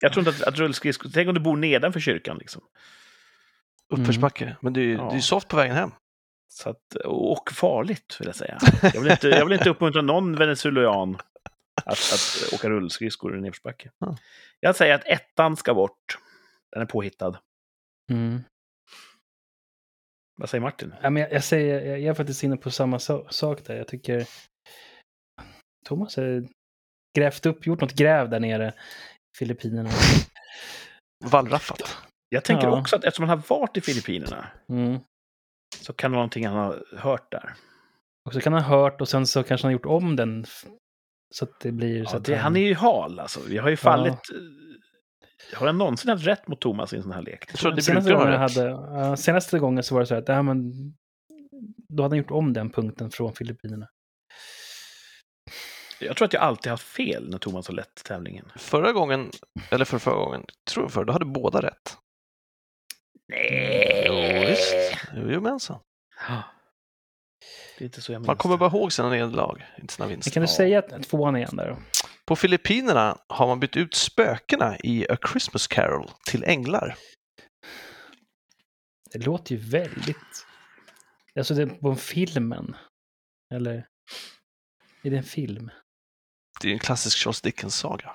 Jag 0.00 0.12
tror 0.12 0.28
inte 0.28 0.42
att, 0.42 0.48
att 0.48 0.58
rullskridskor, 0.58 1.10
tänk 1.14 1.28
om 1.28 1.34
du 1.34 1.40
bor 1.40 1.56
nedanför 1.56 2.00
kyrkan 2.00 2.38
liksom. 2.38 2.62
Uppförsbacke. 3.88 4.56
Men 4.60 4.72
det 4.72 4.80
är 4.80 4.84
ju 4.84 4.92
Ja. 4.94 5.02
det 5.04 5.10
är 5.12 5.16
ju 5.16 5.22
soft 5.22 5.48
på 5.48 5.56
vägen 5.56 5.76
hem. 5.76 5.90
Så 6.48 6.70
att, 6.70 6.94
och 7.04 7.50
farligt, 7.52 8.16
vill 8.20 8.26
jag 8.26 8.36
säga. 8.36 8.58
Jag 8.82 9.00
vill 9.00 9.10
inte, 9.10 9.28
jag 9.28 9.44
vill 9.44 9.58
inte 9.58 9.70
uppmuntra 9.70 10.02
någon 10.02 10.36
venezuelan 10.36 11.14
att, 11.84 11.88
att 11.88 12.52
åka 12.54 12.70
rullskridskor 12.70 13.36
i 13.38 13.40
nedförsbacke. 13.40 13.90
Ja. 13.98 14.16
Jag 14.60 14.76
säger 14.76 14.94
att 14.94 15.06
ettan 15.06 15.56
ska 15.56 15.74
bort. 15.74 16.18
Den 16.72 16.82
är 16.82 16.86
påhittad. 16.86 17.38
Mm. 18.10 18.42
Vad 20.36 20.50
säger 20.50 20.62
Martin? 20.62 20.94
Ja, 21.02 21.10
men 21.10 21.22
jag, 21.22 21.32
jag, 21.32 21.44
säger, 21.44 21.96
jag 21.96 22.10
är 22.10 22.14
faktiskt 22.14 22.42
inne 22.42 22.56
på 22.56 22.70
samma 22.70 22.98
so 22.98 23.26
sak 23.30 23.64
där. 23.64 23.76
Jag 23.76 23.88
tycker 23.88 24.26
Thomas 25.84 26.16
har 26.16 26.48
grävt 27.16 27.46
upp, 27.46 27.66
gjort 27.66 27.80
något 27.80 27.94
gräv 27.94 28.28
där 28.28 28.40
nere 28.40 28.74
Filippinerna. 29.38 29.90
Wallraffat. 31.24 31.96
Jag 32.28 32.44
tänker 32.44 32.66
Ja. 32.66 32.80
också 32.80 32.96
att 32.96 33.04
eftersom 33.04 33.28
han 33.28 33.38
har 33.38 33.56
varit 33.58 33.76
i 33.76 33.80
Filippinerna 33.80 34.46
Mm. 34.68 34.98
så 35.80 35.92
kan 35.92 36.10
det 36.10 36.14
vara 36.14 36.20
någonting 36.22 36.46
han 36.46 36.56
har 36.56 36.84
hört 36.96 37.32
där. 37.32 37.54
Och 38.26 38.32
så 38.34 38.40
kan 38.40 38.52
han 38.52 38.62
ha 38.62 38.78
hört 38.78 39.00
och 39.00 39.08
sen 39.08 39.26
så 39.26 39.42
kanske 39.42 39.64
han 39.66 39.68
har 39.68 39.72
gjort 39.72 39.86
om 39.86 40.16
den 40.16 40.44
så 41.34 41.44
att 41.44 41.60
det 41.60 41.72
blir 41.72 42.04
så 42.04 42.14
Ja, 42.14 42.18
att 42.18 42.24
det, 42.24 42.36
han 42.36 42.56
är 42.56 42.60
ju 42.60 42.74
hal 42.74 43.20
alltså. 43.20 43.40
Jag 43.50 43.62
har 43.62 43.70
ju 43.70 43.76
fallit... 43.76 44.12
eh, 44.12 45.58
Har 45.58 45.66
jag 45.66 45.74
någonsin 45.74 46.10
haft 46.10 46.26
rätt 46.26 46.48
mot 46.48 46.60
Thomas 46.60 46.92
i 46.92 46.96
en 46.96 47.02
sån 47.02 47.12
här 47.12 47.22
lek? 47.22 47.44
Jag 47.50 47.58
tror 47.58 47.72
det 47.72 47.82
senaste, 47.82 48.12
gången 48.12 48.32
jag 48.32 48.38
hade, 48.38 48.64
ja, 48.68 49.16
senaste 49.16 49.58
gången 49.58 49.82
så 49.82 49.94
var 49.94 50.00
det 50.00 50.06
så 50.06 50.14
här 50.14 50.22
att 50.22 50.28
ja, 50.28 50.42
men, 50.42 50.72
då 51.88 52.02
hade 52.02 52.12
han 52.12 52.18
gjort 52.18 52.30
om 52.30 52.52
den 52.52 52.70
punkten 52.70 53.10
från 53.10 53.32
Filippinerna. 53.34 53.88
Jag 56.00 56.16
tror 56.16 56.26
att 56.26 56.32
jag 56.32 56.42
alltid 56.42 56.70
haft 56.70 56.86
fel 56.88 57.30
när 57.30 57.38
Thomas 57.38 57.66
har 57.68 57.74
lett 57.74 58.04
tävlingen. 58.04 58.52
Förra 58.56 58.92
gången, 58.92 59.30
eller 59.70 59.84
för 59.84 59.98
förra 59.98 60.14
gången, 60.14 60.44
tror 60.70 60.84
jag 60.84 60.92
för, 60.92 61.04
då 61.04 61.12
hade 61.12 61.24
båda 61.24 61.62
rätt. 61.62 61.98
Nej! 63.28 64.04
Jo, 64.06 64.46
visst. 64.48 64.74
Jojomensan. 65.16 65.78
Det 67.78 67.84
är 67.84 67.86
inte 67.86 68.00
så 68.02 68.12
jag 68.12 68.20
minns 68.20 68.26
Man 68.26 68.36
kommer 68.36 68.54
det. 68.54 68.58
bara 68.58 68.70
ihåg 68.70 68.92
sina 68.92 69.10
nederlag, 69.10 69.56
inte 69.78 69.94
sina 69.94 70.08
vinster. 70.08 70.30
kan 70.30 70.40
du 70.42 70.48
säga 70.48 70.78
att 70.78 71.08
tvåan 71.08 71.36
igen 71.36 71.56
där 71.56 71.68
då? 71.70 71.76
På 72.26 72.36
Filippinerna 72.36 73.18
har 73.28 73.46
man 73.46 73.60
bytt 73.60 73.76
ut 73.76 73.94
spökena 73.94 74.76
i 74.78 75.06
A 75.10 75.16
Christmas 75.32 75.66
Carol 75.66 76.10
till 76.26 76.44
änglar. 76.44 76.96
Det 79.12 79.18
låter 79.18 79.54
ju 79.54 79.60
väldigt... 79.60 80.16
Alltså 81.38 81.54
det 81.54 81.62
är 81.62 81.66
på 81.66 81.94
filmen. 81.94 82.76
Eller? 83.54 83.86
Är 85.02 85.10
det 85.10 85.16
en 85.16 85.24
film? 85.24 85.70
Det 86.60 86.68
är 86.68 86.72
en 86.72 86.78
klassisk 86.78 87.18
Charles 87.18 87.40
Dickens-saga. 87.40 88.14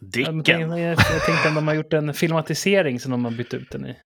Dicken. 0.00 0.76
jag 0.76 0.98
tänkte 1.26 1.48
om 1.48 1.54
de 1.54 1.68
har 1.68 1.74
gjort 1.74 1.92
en 1.92 2.14
filmatisering 2.14 3.00
som 3.00 3.10
de 3.10 3.24
har 3.24 3.32
bytt 3.32 3.54
ut 3.54 3.70
den 3.70 3.86
i. 3.86 3.98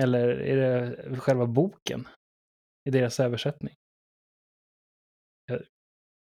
Eller 0.00 0.28
är 0.28 0.56
det 0.56 1.16
själva 1.20 1.46
boken? 1.46 2.08
I 2.88 2.90
deras 2.90 3.20
översättning? 3.20 3.74
Jag 5.46 5.62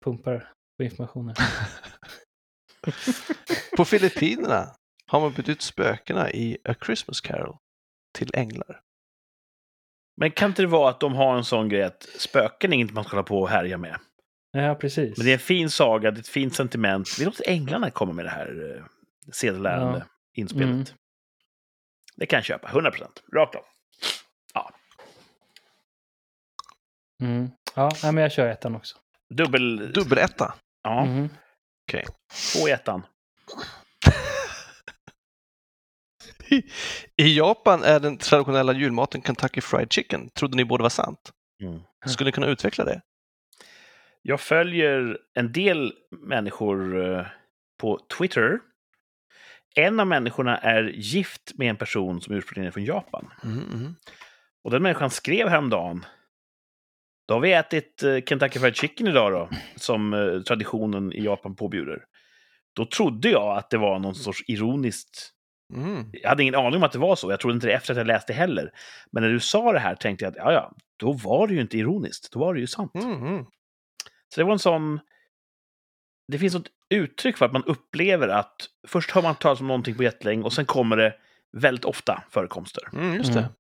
pumpar 0.05 0.53
på 0.77 0.85
informationen. 0.85 1.35
På 3.77 3.85
Filippinerna 3.85 4.75
har 5.07 5.21
man 5.21 5.33
bytt 5.33 5.49
ut 5.49 5.63
spökena 5.63 6.31
i 6.31 6.59
A 6.65 6.75
Christmas 6.85 7.21
Carol 7.21 7.57
till 8.19 8.31
änglar. 8.35 8.81
Men 10.17 10.31
kan 10.31 10.51
inte 10.51 10.63
det 10.63 10.69
vara 10.69 10.91
att 10.91 11.01
de 11.01 11.15
har 11.15 11.37
en 11.37 11.45
sån 11.45 11.69
grej 11.69 11.83
att 11.83 12.03
spöken 12.03 12.73
är 12.73 12.75
inget 12.75 12.93
man 12.93 13.05
ska 13.05 13.17
hålla 13.17 13.23
på 13.23 13.41
och 13.41 13.49
härja 13.49 13.79
med? 13.79 14.01
Ja, 14.59 14.75
precis. 14.75 15.17
Men 15.17 15.27
det 15.27 15.31
är 15.33 15.35
en 15.35 15.39
fin 15.41 15.71
saga, 15.71 16.11
det 16.11 16.19
är 16.19 16.21
ett 16.21 16.29
fint 16.29 16.55
sentiment. 16.55 17.19
Vi 17.19 17.25
låter 17.25 17.49
änglarna 17.49 17.91
komma 17.91 18.13
med 18.13 18.25
det 18.25 18.31
här 18.31 18.77
eh, 18.77 18.85
sedelärande 19.33 20.07
inspelet. 20.35 20.65
Mm. 20.69 20.85
Det 22.17 22.27
kan 22.27 22.37
jag 22.37 22.45
köpa, 22.45 22.69
100 22.69 22.91
procent. 22.91 23.23
Rakt 23.35 23.55
av. 23.55 23.63
Mm. 27.23 27.51
Ja, 27.75 27.91
nej, 28.03 28.13
men 28.13 28.23
jag 28.23 28.33
kör 28.33 28.47
ettan 28.49 28.77
också. 28.77 28.97
Dubbel... 29.35 29.93
Dubbeletta. 29.93 30.55
Ja, 30.83 31.05
Mhm. 31.05 31.29
två 32.53 32.69
i 32.69 32.71
ettan. 32.71 33.03
I 37.17 37.37
Japan 37.39 37.83
är 37.83 38.01
den 38.01 38.19
traditionella 38.19 38.73
julmaten 38.73 39.23
Kentucky 39.23 39.61
Fried 39.61 39.93
Chicken. 39.93 40.31
Trodde 40.31 40.57
ni 40.57 40.65
båda 40.65 40.83
var 40.83 40.91
sant? 40.91 41.33
Mm. 41.63 41.81
Skulle 42.07 42.29
ni 42.29 42.33
kunna 42.33 42.47
utveckla 42.47 42.85
det? 42.85 43.01
Jag 44.23 44.41
följer 44.41 45.19
en 45.35 45.53
del 45.53 45.93
människor 46.11 47.05
eh, 47.11 47.27
på 47.81 48.01
Twitter. 48.19 48.59
en 49.75 50.01
av 50.01 50.07
människorna 50.07 50.59
är 50.59 50.83
gift 50.83 51.53
med 51.55 51.71
en 51.71 51.77
person 51.77 52.21
som 52.21 52.35
ursprungligen 52.35 52.67
är 52.69 52.73
från 52.73 52.85
Japan. 52.85 53.31
Mm, 53.45 53.59
mm. 53.73 53.95
Och 54.65 54.71
den 54.71 54.83
människan 54.83 55.11
skrev 55.11 55.49
häromdagen. 55.49 56.05
Då 57.29 57.35
har 57.35 57.41
vi 57.41 57.53
ätit 57.53 58.03
eh, 58.03 58.19
Kentucky 58.27 58.59
Fried 58.59 58.77
Chicken 58.77 59.07
idag 59.07 59.33
då, 59.33 59.49
som 59.77 60.15
eh, 60.15 60.41
traditionen 60.41 61.13
i 61.13 61.25
Japan 61.25 61.57
påbjuder. 61.57 62.05
Då 62.73 62.87
trodde 62.87 63.29
jag 63.31 63.59
att 63.59 63.71
det 63.71 63.79
var 63.79 63.99
någon 63.99 64.15
sorts 64.15 64.45
ironiskt... 64.47 65.31
Mm. 65.75 66.11
Jag 66.13 66.29
hade 66.29 66.43
ingen 66.43 66.55
aning 66.55 66.77
om 66.77 66.83
att 66.83 66.93
det 66.93 66.99
var 66.99 67.17
så. 67.17 67.31
Jag 67.31 67.41
trodde 67.41 67.55
inte 67.55 67.67
det 67.67 67.73
efter 67.73 67.93
att 67.93 67.99
jag 67.99 68.07
läste 68.07 68.33
heller. 68.33 68.73
Men 69.13 69.23
när 69.23 69.31
du 69.31 69.41
sa 69.41 69.73
det 69.73 69.79
här 69.79 69.95
tänkte 69.95 70.25
jag 70.25 70.31
att 70.31 70.37
ja, 70.37 70.53
ja, 70.53 70.73
då 70.97 71.13
var 71.13 71.49
det 71.49 71.55
ju 71.55 71.61
inte 71.61 71.79
ironiskt. 71.79 72.33
Då 72.33 72.39
var 72.39 72.55
det 72.55 72.61
ju 72.61 72.67
sant. 72.67 72.95
Mm, 72.95 73.13
mm. 73.13 73.45
Så 74.35 74.41
det 74.41 74.45
var 74.45 74.53
en 74.53 74.59
sån... 74.59 75.01
Det 76.33 76.39
finns 76.39 76.55
ett 76.55 76.67
uttryck 76.91 77.37
för 77.37 77.47
att 77.47 77.53
man 77.53 77.65
upplever 77.65 78.29
att 78.29 78.69
först 78.87 79.11
hör 79.11 79.23
man 79.23 79.35
talas 79.35 79.61
om 79.61 79.67
någonting 79.67 79.95
på 79.95 80.03
jättelänge 80.03 80.43
och 80.43 80.53
sen 80.53 80.67
kommer 80.67 80.97
det 80.97 81.15
väldigt 81.57 81.85
ofta 81.85 82.23
förekomster. 82.31 82.83
Mm, 82.93 83.15
just 83.15 83.33
det. 83.33 83.39
Mm. 83.39 83.53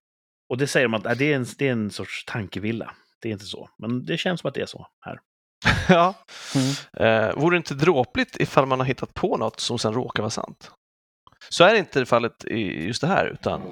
Och 0.48 0.58
det 0.58 0.66
säger 0.66 0.88
de 0.88 0.94
att 0.94 1.06
äh, 1.06 1.12
det, 1.12 1.32
är 1.32 1.36
en, 1.36 1.46
det 1.58 1.68
är 1.68 1.72
en 1.72 1.90
sorts 1.90 2.24
tankevilla. 2.24 2.94
Det 3.20 3.28
är 3.28 3.32
inte 3.32 3.44
så. 3.44 3.70
Men 3.78 4.04
det 4.04 4.18
känns 4.18 4.40
som 4.40 4.48
att 4.48 4.54
det 4.54 4.60
är 4.60 4.66
så 4.66 4.86
här. 5.00 5.20
Ja. 5.88 6.14
Mm. 6.54 7.28
Eh, 7.28 7.34
vore 7.36 7.56
det 7.56 7.58
inte 7.58 7.74
dråpligt 7.74 8.36
ifall 8.40 8.66
man 8.66 8.80
har 8.80 8.86
hittat 8.86 9.14
på 9.14 9.36
något 9.36 9.60
som 9.60 9.78
sen 9.78 9.92
råkar 9.92 10.22
vara 10.22 10.30
sant? 10.30 10.70
Så 11.48 11.64
är 11.64 11.72
det 11.72 11.78
inte 11.78 12.06
fallet 12.06 12.44
i 12.44 12.86
just 12.86 13.00
det 13.00 13.06
här, 13.06 13.26
utan... 13.26 13.62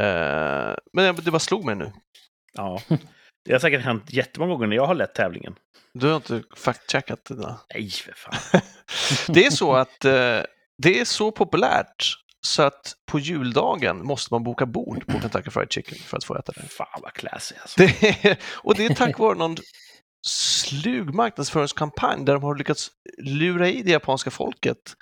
Eh, 0.00 0.74
men 0.92 1.16
det 1.16 1.30
bara 1.30 1.38
slog 1.38 1.64
mig 1.64 1.74
nu. 1.74 1.92
Ja. 2.52 2.82
Det 3.44 3.52
har 3.52 3.58
säkert 3.58 3.82
hänt 3.82 4.12
jättemånga 4.12 4.52
gånger 4.52 4.66
när 4.66 4.76
jag 4.76 4.86
har 4.86 4.94
lett 4.94 5.14
tävlingen. 5.14 5.54
Du 5.94 6.06
har 6.06 6.16
inte 6.16 6.42
fact-checkat 6.56 7.24
det 7.28 7.36
där. 7.36 7.54
Nej, 7.74 7.90
för 7.90 8.12
fan. 8.12 8.60
Det 9.34 9.46
är 9.46 9.50
så 9.50 9.72
att 9.72 10.04
eh, 10.04 10.40
det 10.82 11.00
är 11.00 11.04
så 11.04 11.32
populärt 11.32 12.14
så 12.46 12.62
att 12.62 12.94
på 13.06 13.18
juldagen 13.18 14.06
måste 14.06 14.34
man 14.34 14.44
boka 14.44 14.66
bord 14.66 15.06
på 15.06 15.20
Kentucky 15.20 15.50
Fried 15.50 15.72
Chicken 15.72 15.98
för 15.98 16.16
att 16.16 16.24
få 16.24 16.36
äta 16.38 16.52
det. 16.52 16.68
Fan 16.68 17.00
vad 17.02 17.12
classy 17.12 17.54
alltså. 17.60 17.80
det 17.80 18.26
är, 18.26 18.38
och 18.44 18.74
det 18.74 18.86
är 18.86 18.94
tack 18.94 19.18
vare 19.18 19.38
någon 19.38 19.56
slug 20.26 21.14
marknadsföringskampanj 21.14 22.24
där 22.24 22.34
de 22.34 22.42
har 22.42 22.54
lyckats 22.54 22.90
lura 23.18 23.68
i 23.68 23.82
det 23.82 23.90
japanska 23.90 24.30
folket 24.30 24.96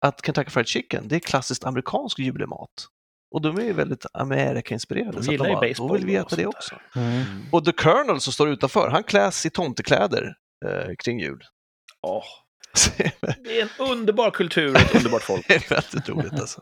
att 0.00 0.26
Kentucky 0.26 0.50
Fried 0.50 0.66
Chicken, 0.66 1.08
det 1.08 1.16
är 1.16 1.20
klassiskt 1.20 1.64
amerikansk 1.64 2.18
julemat. 2.18 2.88
Och 3.34 3.42
de 3.42 3.58
är 3.58 3.62
ju 3.62 3.72
väldigt 3.72 4.06
Amerika-inspirerade. 4.12 5.12
De 5.12 5.22
så 5.22 5.30
att 5.30 5.32
gillar 5.32 5.44
de 5.44 5.50
ju 5.50 5.68
baseball 5.68 5.88
Då 5.88 5.94
vill 5.94 6.06
vi 6.06 6.16
äta 6.16 6.36
det 6.36 6.46
också. 6.46 6.74
Mm. 6.96 7.24
Och 7.52 7.64
The 7.64 7.72
Colonel 7.72 8.20
som 8.20 8.32
står 8.32 8.48
utanför, 8.48 8.88
han 8.90 9.04
kläs 9.04 9.46
i 9.46 9.50
tomtekläder 9.50 10.34
eh, 10.66 10.94
kring 10.98 11.20
jul. 11.20 11.42
Så 12.74 12.90
det 12.98 13.60
är 13.60 13.62
en 13.62 13.90
underbar 13.90 14.30
kultur 14.30 14.70
och 14.74 14.80
ett 14.80 14.94
underbart 14.96 15.22
folk. 15.22 15.48
det 15.48 15.54
är 15.54 15.70
väldigt 15.70 16.08
roligt 16.08 16.40
alltså. 16.40 16.60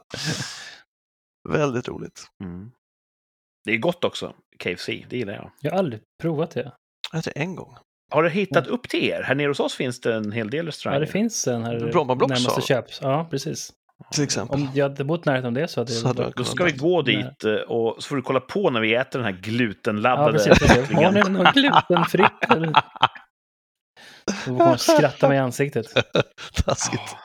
Väldigt 1.48 1.88
roligt. 1.88 2.26
Mm. 2.44 2.70
Det 3.64 3.72
är 3.72 3.78
gott 3.78 4.04
också, 4.04 4.34
KFC. 4.58 4.86
Det 4.86 5.16
gillar 5.16 5.34
jag. 5.34 5.50
Jag 5.60 5.70
har 5.70 5.78
aldrig 5.78 6.02
provat 6.22 6.50
det. 6.50 6.72
Jag 7.12 7.18
äter 7.18 7.32
en 7.36 7.56
gång. 7.56 7.76
Har 8.10 8.22
du 8.22 8.30
hittat 8.30 8.66
upp 8.66 8.88
till 8.88 9.04
er? 9.04 9.22
Här 9.22 9.34
nere 9.34 9.48
hos 9.48 9.60
oss 9.60 9.74
finns 9.74 10.00
det 10.00 10.14
en 10.14 10.32
hel 10.32 10.50
del 10.50 10.64
Ja, 10.64 10.68
restauranger. 10.68 11.00
det 11.00 11.06
finns 11.06 11.46
en 11.46 11.64
här 11.64 11.78
Bromma 11.92 12.14
Blocks 12.14 12.30
närmaste 12.30 12.60
sa 12.60 12.66
köp. 12.66 12.86
Ja, 13.00 13.26
precis. 13.30 13.72
Till 14.10 14.24
exempel. 14.24 14.60
Om 14.60 14.70
jag 14.74 14.88
hade 14.88 15.04
bott 15.04 15.24
närheten 15.24 15.48
om 15.48 15.54
det 15.54 15.68
så 15.68 15.80
hade 15.80 15.90
Så 15.92 16.06
hade 16.06 16.22
jag 16.22 16.32
Då 16.36 16.44
ska 16.44 16.64
vi 16.64 16.72
gå 16.72 17.02
dit 17.02 17.44
eh, 17.44 17.54
och 17.54 18.02
så 18.02 18.08
får 18.08 18.16
du 18.16 18.22
kolla 18.22 18.40
på 18.40 18.70
när 18.70 18.80
vi 18.80 18.94
äter 18.94 19.18
den 19.18 19.24
här 19.26 19.32
Ja, 19.32 19.38
glutenladdade 19.42 20.32
precis. 20.32 20.90
Har 20.92 21.12
ni 21.12 21.20
något 21.30 21.54
glutenfritt? 21.54 22.32
Eller? 22.50 22.72
Då 24.46 24.58
kommer 24.58 24.76
skratta 24.76 25.28
mig 25.28 25.36
i 25.36 25.40
ansiktet. 25.40 25.86
Taskigt. 26.64 27.00
Ja, 27.06 27.18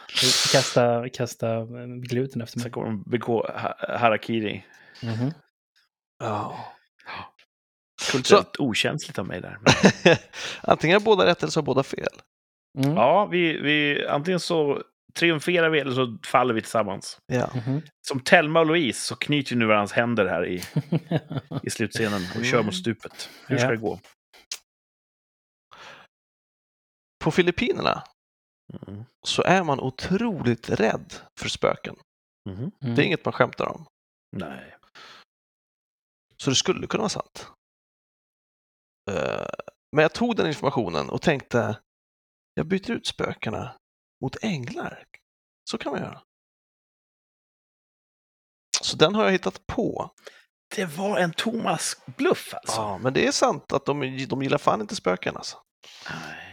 Kasta, 0.51 1.09
kasta 1.09 1.65
gluten 2.01 2.41
efter 2.41 2.59
Sen 2.59 2.63
mig. 2.63 2.71
kommer 2.71 2.87
de 2.87 3.03
begå 3.03 3.47
ha- 3.47 3.97
harakiri. 3.97 4.65
Mhm. 5.03 5.33
Ja. 6.23 6.57
Kulturellt 8.11 8.59
okänsligt 8.59 9.19
av 9.19 9.27
mig 9.27 9.41
där. 9.41 9.57
Antingen 10.61 10.95
har 10.95 11.05
båda 11.05 11.25
rätt 11.25 11.43
eller 11.43 11.51
så 11.51 11.59
har 11.59 11.65
båda 11.65 11.83
fel. 11.83 12.07
Mm. 12.79 12.95
Ja, 12.95 13.25
vi, 13.25 13.59
vi, 13.61 14.07
antingen 14.07 14.39
så 14.39 14.81
triumferar 15.17 15.69
vi 15.69 15.79
eller 15.79 15.91
så 15.91 16.17
faller 16.25 16.53
vi 16.53 16.61
tillsammans. 16.61 17.19
Ja. 17.25 17.51
Mhm. 17.55 17.81
Som 18.07 18.19
Telma 18.19 18.59
och 18.59 18.65
Louise 18.65 18.99
så 19.01 19.15
knyter 19.15 19.55
nu 19.55 19.65
varandras 19.65 19.91
händer 19.91 20.25
här 20.25 20.45
i, 20.47 20.63
i 21.63 21.69
slutscenen 21.69 22.21
och 22.37 22.45
kör 22.45 22.63
mot 22.63 22.75
stupet. 22.75 23.29
Hur 23.47 23.57
ska 23.57 23.65
Ja. 23.65 23.71
det 23.71 23.77
gå? 23.77 23.99
På 27.23 27.31
Filippinerna 27.31 28.03
Mm. 28.87 29.03
så 29.27 29.43
är 29.43 29.63
man 29.63 29.79
otroligt 29.79 30.69
rädd 30.69 31.13
för 31.39 31.49
spöken. 31.49 31.95
Mm. 32.49 32.71
Det 32.79 33.01
är 33.01 33.05
inget 33.05 33.25
man 33.25 33.31
skämtar 33.33 33.65
om. 33.67 33.85
Nej. 34.37 34.75
Så 36.37 36.49
det 36.49 36.55
skulle 36.55 36.87
kunna 36.87 37.01
vara 37.01 37.09
sant. 37.09 37.51
Eh, 39.11 39.47
Men 39.95 40.01
jag 40.01 40.13
tog 40.13 40.35
den 40.35 40.47
informationen 40.47 41.09
och 41.09 41.21
tänkte, 41.21 41.79
jag 42.53 42.67
byter 42.67 42.91
ut 42.91 43.07
spökena 43.07 43.75
mot 44.21 44.43
änglar. 44.43 45.03
Så 45.69 45.77
kan 45.77 45.91
man 45.91 46.01
göra. 46.01 46.21
Så 48.81 48.97
den 48.97 49.15
har 49.15 49.25
jag 49.25 49.31
hittat 49.31 49.67
på. 49.67 50.11
Det 50.75 50.85
var 50.85 51.17
en 51.17 51.33
Thomas 51.33 51.97
bluff 52.05 52.53
alltså. 52.53 52.81
Ja, 52.81 52.97
men 52.97 53.13
det 53.13 53.27
är 53.27 53.31
sant 53.31 53.73
att 53.73 53.85
de, 53.85 54.25
de 54.29 54.43
gillar 54.43 54.57
fan 54.57 54.81
inte 54.81 54.95
spöken 54.95 55.37
alltså. 55.37 55.57
Nej. 56.09 56.47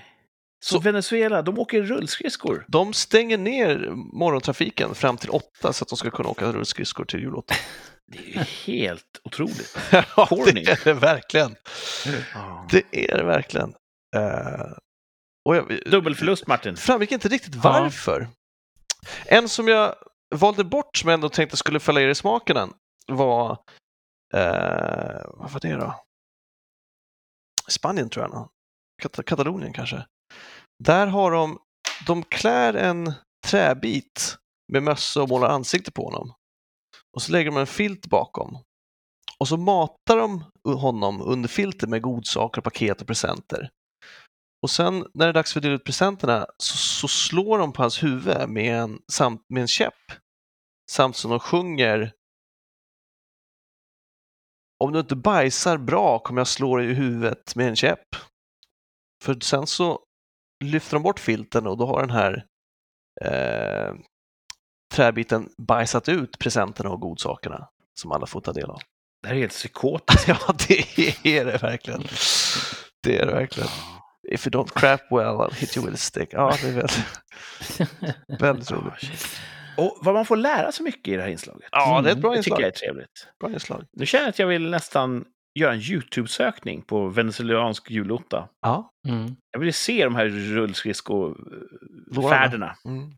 Så, 0.65 0.79
Venezuela, 0.79 1.43
de 1.43 1.59
åker 1.59 1.83
rullskridskor. 1.83 2.65
De 2.69 2.93
stänger 2.93 3.39
ner 3.39 3.91
morgontrafiken 3.95 4.95
fram 4.95 5.17
till 5.17 5.31
åtta 5.31 5.73
så 5.73 5.85
att 5.85 5.89
de 5.89 5.97
ska 5.97 6.11
kunna 6.11 6.29
åka 6.29 6.53
rullskridskor 6.53 7.05
till 7.05 7.21
julotta. 7.21 7.55
Det 8.07 8.19
är 8.19 8.23
ju 8.23 8.41
helt 8.75 9.21
otroligt. 9.25 9.79
ja, 9.93 10.29
det 10.31 10.69
är 10.69 10.85
det 10.85 10.93
verkligen. 10.95 11.57
Det 12.71 12.85
är 12.91 13.17
det 13.17 13.25
verkligen. 13.25 13.75
Eh, 14.17 14.67
och 15.45 15.57
jag, 15.57 15.81
Dubbelförlust, 15.87 16.47
Martin. 16.47 16.77
framgick 16.77 17.13
inte 17.13 17.29
riktigt 17.29 17.55
varför. 17.55 18.29
En 19.27 19.49
som 19.49 19.69
jag 19.69 19.95
valde 20.35 20.65
bort 20.65 20.97
som 20.97 21.09
jag 21.09 21.15
ändå 21.15 21.29
tänkte 21.29 21.57
skulle 21.57 21.81
fälla 21.81 22.01
er 22.01 22.09
i 22.09 22.15
smaken 22.15 22.73
var, 23.07 23.51
eh, 24.35 25.21
vad 25.29 25.51
var 25.51 25.61
det 25.61 25.75
då? 25.75 25.95
Spanien 27.69 28.09
tror 28.11 28.25
jag, 28.25 28.35
nog. 28.35 28.49
Kat- 29.03 29.23
Katalonien 29.27 29.73
kanske. 29.73 30.07
Där 30.85 31.07
har 31.07 31.31
de, 31.31 31.59
de 32.07 32.23
klär 32.23 32.75
en 32.75 33.13
träbit 33.47 34.37
med 34.73 34.83
mössa 34.83 35.23
och 35.23 35.29
målar 35.29 35.49
ansikte 35.49 35.93
på 35.93 36.05
honom. 36.05 36.35
Och 37.17 37.23
så 37.23 37.33
lägger 37.33 37.51
de 37.51 37.57
en 37.61 37.67
filt 37.67 38.07
bakom. 38.07 38.59
Och 39.39 39.49
så 39.49 39.57
matar 39.57 40.17
de 40.17 40.45
honom 40.75 41.23
under 41.23 41.49
filten 41.49 41.91
med 41.91 42.03
godsaker, 42.03 42.61
paket 42.61 43.01
och 43.01 43.07
presenter. 43.07 43.71
Och 44.65 44.71
sen 44.71 45.07
när 45.15 45.27
det 45.27 45.31
är 45.31 45.33
dags 45.33 45.53
för 45.53 45.61
att 45.61 45.63
dela 45.63 45.75
ut 45.75 45.85
presenterna 45.85 46.47
så, 46.59 46.77
så 46.77 47.09
slår 47.09 47.59
de 47.59 47.73
på 47.73 47.83
hans 47.83 48.03
huvud 48.03 48.49
med 48.49 48.81
en, 48.81 48.99
samt, 49.13 49.47
med 49.49 49.61
en 49.61 49.69
käpp. 49.69 50.13
Samt 50.91 51.17
som 51.17 51.31
de 51.31 51.41
sjunger 51.41 52.13
Om 54.85 54.93
du 54.93 55.01
inte 55.01 55.17
bajsar 55.17 55.79
bra 55.79 56.19
kommer 56.19 56.41
jag 56.41 56.49
slå 56.49 56.77
dig 56.77 56.91
i 56.91 56.95
huvudet 56.95 57.57
med 57.57 57.69
en 57.69 57.77
käpp. 57.77 58.17
För 59.25 59.41
sen 59.41 59.67
så 59.67 60.01
lyfter 60.65 60.97
de 60.97 61.03
bort 61.03 61.21
filten 61.21 61.67
och 61.67 61.77
då 61.77 61.87
har 61.87 62.01
den 62.01 62.11
här 62.11 62.47
eh, 63.21 63.95
träbiten 64.95 65.49
bajsat 65.59 66.09
ut 66.09 66.39
presenterna 66.39 66.91
och 66.91 67.01
godsakerna 67.01 67.69
som 67.95 68.13
alla 68.13 68.27
får 68.27 68.41
ta 68.41 68.53
del 68.53 68.71
av. 68.71 68.81
Det 69.23 69.29
här 69.29 69.35
är 69.35 69.41
helt 69.41 69.53
psykotiskt. 69.53 70.29
Ja, 70.29 70.55
det 70.69 71.27
är 71.39 71.45
det 71.45 71.63
verkligen. 71.63 72.03
Det 73.03 73.19
är 73.19 73.27
det 73.27 73.33
verkligen. 73.33 73.71
If 74.29 74.47
you 74.47 74.53
don't 74.53 74.71
crap 74.75 75.01
well, 75.11 75.41
I'll 75.41 75.55
hit 75.55 75.77
you 75.77 75.87
with 75.87 75.95
a 75.95 75.99
stick. 75.99 76.29
Ja, 76.33 76.55
det 76.63 76.69
är 76.69 76.73
väldigt, 76.73 77.05
väldigt 78.41 78.71
roligt. 78.71 79.39
Och 79.77 79.99
vad 80.01 80.15
man 80.15 80.27
får 80.27 80.37
lära 80.37 80.73
sig 80.73 80.85
mycket 80.85 81.09
i 81.09 81.17
det 81.17 81.23
här 81.23 81.29
inslaget. 81.29 81.69
Ja, 81.73 82.01
det 82.01 82.09
är 82.11 82.13
ett 82.13 82.19
bra 82.21 82.35
Det 82.35 82.43
tycker 82.43 82.51
jag 82.57 82.63
är 82.63 82.67
inslag. 82.67 82.87
trevligt. 82.89 83.29
Bra 83.41 83.51
inslag. 83.51 83.85
Nu 83.93 84.07
känner 84.07 84.25
jag 84.25 84.29
att 84.31 84.39
jag 84.39 84.47
vill 84.47 84.71
nästan 84.71 85.25
göra 85.59 85.73
en 85.73 85.81
YouTube-sökning 85.81 86.83
på 86.83 87.09
venezuelansk 87.09 87.91
julotta. 87.91 88.49
Ja. 88.63 88.91
Mm. 89.09 89.37
Jag 89.51 89.61
vill 89.61 89.75
se 89.75 90.05
de 90.05 90.15
här 90.15 90.27
rullskridskofärderna. 90.27 92.77
Mm. 92.85 93.11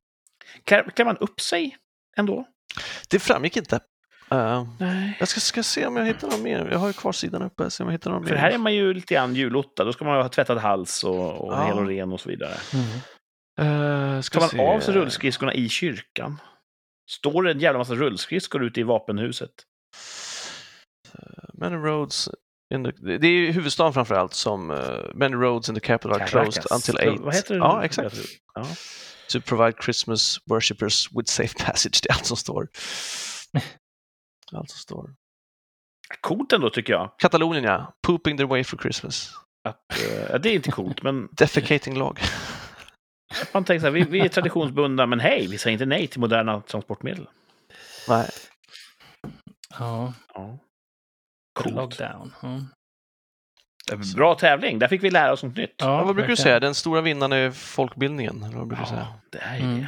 Klär, 0.65 0.91
klär 0.97 1.05
man 1.05 1.17
upp 1.17 1.41
sig 1.41 1.77
ändå? 2.17 2.47
Det 3.11 3.19
framgick 3.19 3.57
inte. 3.57 3.81
Eh, 4.31 4.67
Nej. 4.79 5.17
jag 5.19 5.29
ska, 5.29 5.41
ska 5.41 5.63
se 5.63 5.87
om 5.87 5.97
jag 5.97 6.07
hittar 6.07 6.29
något 6.29 6.41
mer. 6.41 6.69
Jag 6.73 6.79
har 6.79 6.87
ju 6.87 6.93
kvar 6.93 7.13
sidan 7.13 7.43
uppe. 7.43 7.71
Se 7.71 7.83
om 7.83 7.89
jag 7.89 7.93
hittar 7.95 8.11
något 8.11 8.29
För 8.29 8.35
mer. 8.35 8.41
här 8.41 8.51
är 8.51 8.59
man 8.59 8.75
ju 8.75 8.95
lite 8.95 9.15
grann 9.15 9.35
julotta. 9.35 9.85
Då 9.85 9.93
ska 9.93 10.05
man 10.05 10.23
ha 10.23 10.29
tvättad 10.29 10.59
hals 10.59 11.05
och, 11.05 11.33
och 11.47 11.53
Ja. 11.53 11.67
hel 11.67 11.79
och 11.79 11.87
ren 11.87 12.13
och 12.13 12.21
så 12.21 12.29
vidare. 12.29 12.55
Mm. 12.75 12.87
Eh, 14.17 14.21
ska 14.21 14.39
Tar 14.39 14.41
man 14.47 14.49
se. 14.51 14.59
av 14.59 14.81
sig 14.81 14.95
rullskridskorna 14.95 15.55
i 15.55 15.69
kyrkan? 15.69 16.41
Står 17.11 17.43
det 17.43 17.51
en 17.51 17.59
jävla 17.61 17.79
massa 17.79 17.95
rullskridskor 17.95 18.65
ute 18.65 18.81
i 18.81 18.83
vapenhuset? 18.83 19.51
Many 21.55 21.77
roads 21.77 22.29
in 22.75 22.85
the, 22.85 22.91
det 23.19 23.27
är 23.27 23.31
ju 23.33 23.53
huvudstaden 23.53 23.93
framför 23.93 24.15
allt 24.15 24.35
som 24.35 24.71
uh, 24.71 24.79
many 25.15 25.37
roads 25.37 25.69
in 25.69 25.75
the 25.75 25.81
capital 25.81 26.13
are 26.13 26.27
Caracas. 26.27 26.55
closed 26.55 26.73
until 26.73 27.09
eight. 27.09 27.21
Vad 27.21 27.35
heter 27.35 27.55
det? 27.55 27.59
Ja, 27.61 27.85
exakt. 27.85 28.17
Ja. 28.55 28.67
To 29.29 29.41
provide 29.41 29.83
Christmas 29.83 30.39
worshippers 30.47 31.09
with 31.13 31.31
safe 31.31 31.65
passage. 31.65 32.01
Det 32.03 32.09
är 32.11 32.15
allt 32.15 32.27
som 32.27 32.37
står. 32.37 32.69
Allt 34.53 34.71
som 34.71 34.79
står. 34.79 35.15
Coolt 36.21 36.53
ändå 36.53 36.71
tycker 36.71 36.93
jag. 36.93 37.11
Katalonien 37.19 37.65
ja. 37.65 37.93
Pooping 38.07 38.37
their 38.37 38.47
way 38.47 38.65
for 38.65 38.77
Christmas. 38.79 39.33
Att, 39.69 40.03
eh, 40.31 40.41
det 40.41 40.49
är 40.49 40.55
inte 40.55 40.71
coolt, 40.71 41.03
men 41.03 41.29
Defecating 41.33 41.99
log. 41.99 42.19
man 43.55 43.65
tänker 43.65 43.81
så 43.81 43.87
här, 43.87 43.91
vi, 43.93 44.03
vi 44.03 44.21
är 44.21 44.29
traditionsbundna, 44.29 45.07
men 45.07 45.21
hej, 45.21 45.47
vi 45.51 45.59
säger 45.59 45.73
inte 45.73 45.87
nej 45.87 46.07
till 46.07 46.21
moderna 46.21 46.61
transportmedel. 46.61 47.29
Nej. 48.09 48.29
Ja, 49.79 50.13
Ja. 50.35 50.59
coolt. 51.53 51.75
Lockdown. 51.75 52.33
Ja. 52.43 52.61
Bra 54.17 54.35
tävling, 54.35 54.79
där 54.79 54.89
fick 54.89 55.03
vi 55.03 55.11
lära 55.11 55.33
oss 55.33 55.43
något 55.43 55.57
nytt. 55.57 55.75
Ja, 55.79 56.05
vad 56.05 56.15
brukar 56.15 56.29
du 56.31 56.37
säga? 56.37 56.61
Den 56.61 56.75
stora 56.75 57.01
vinnaren 57.01 57.33
är 57.33 57.51
folkbildningen? 57.51 58.43
Eller 58.43 58.57
vad 58.57 58.67
brukar 58.67 58.85
du 58.85 58.89
säga? 58.89 59.01
Ja, 59.13 59.21
det 59.31 59.39
är 59.39 59.57
ju 59.57 59.63
Mm. 59.63 59.87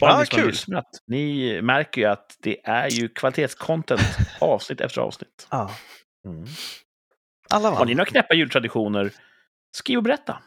Bara 0.00 0.18
ni 0.18 0.26
som 0.26 0.36
har 0.36 0.42
kul. 0.42 0.50
lyssnat, 0.50 1.02
ni 1.06 1.62
märker 1.62 2.00
ju 2.00 2.06
att 2.06 2.36
det 2.40 2.66
är 2.66 2.90
ju 2.90 3.08
kvalitetscontent 3.08 4.00
avsnitt 4.40 4.80
efter 4.80 5.00
avsnitt. 5.00 5.48
Ja. 5.50 5.70
Mm. 6.24 6.46
Alla 7.50 7.70
Har 7.70 7.86
ni 7.86 7.94
några 7.94 8.10
knäppa 8.10 8.34
jultraditioner, 8.34 9.12
skriv 9.76 9.96
och 9.96 10.02
berätta. 10.02 10.42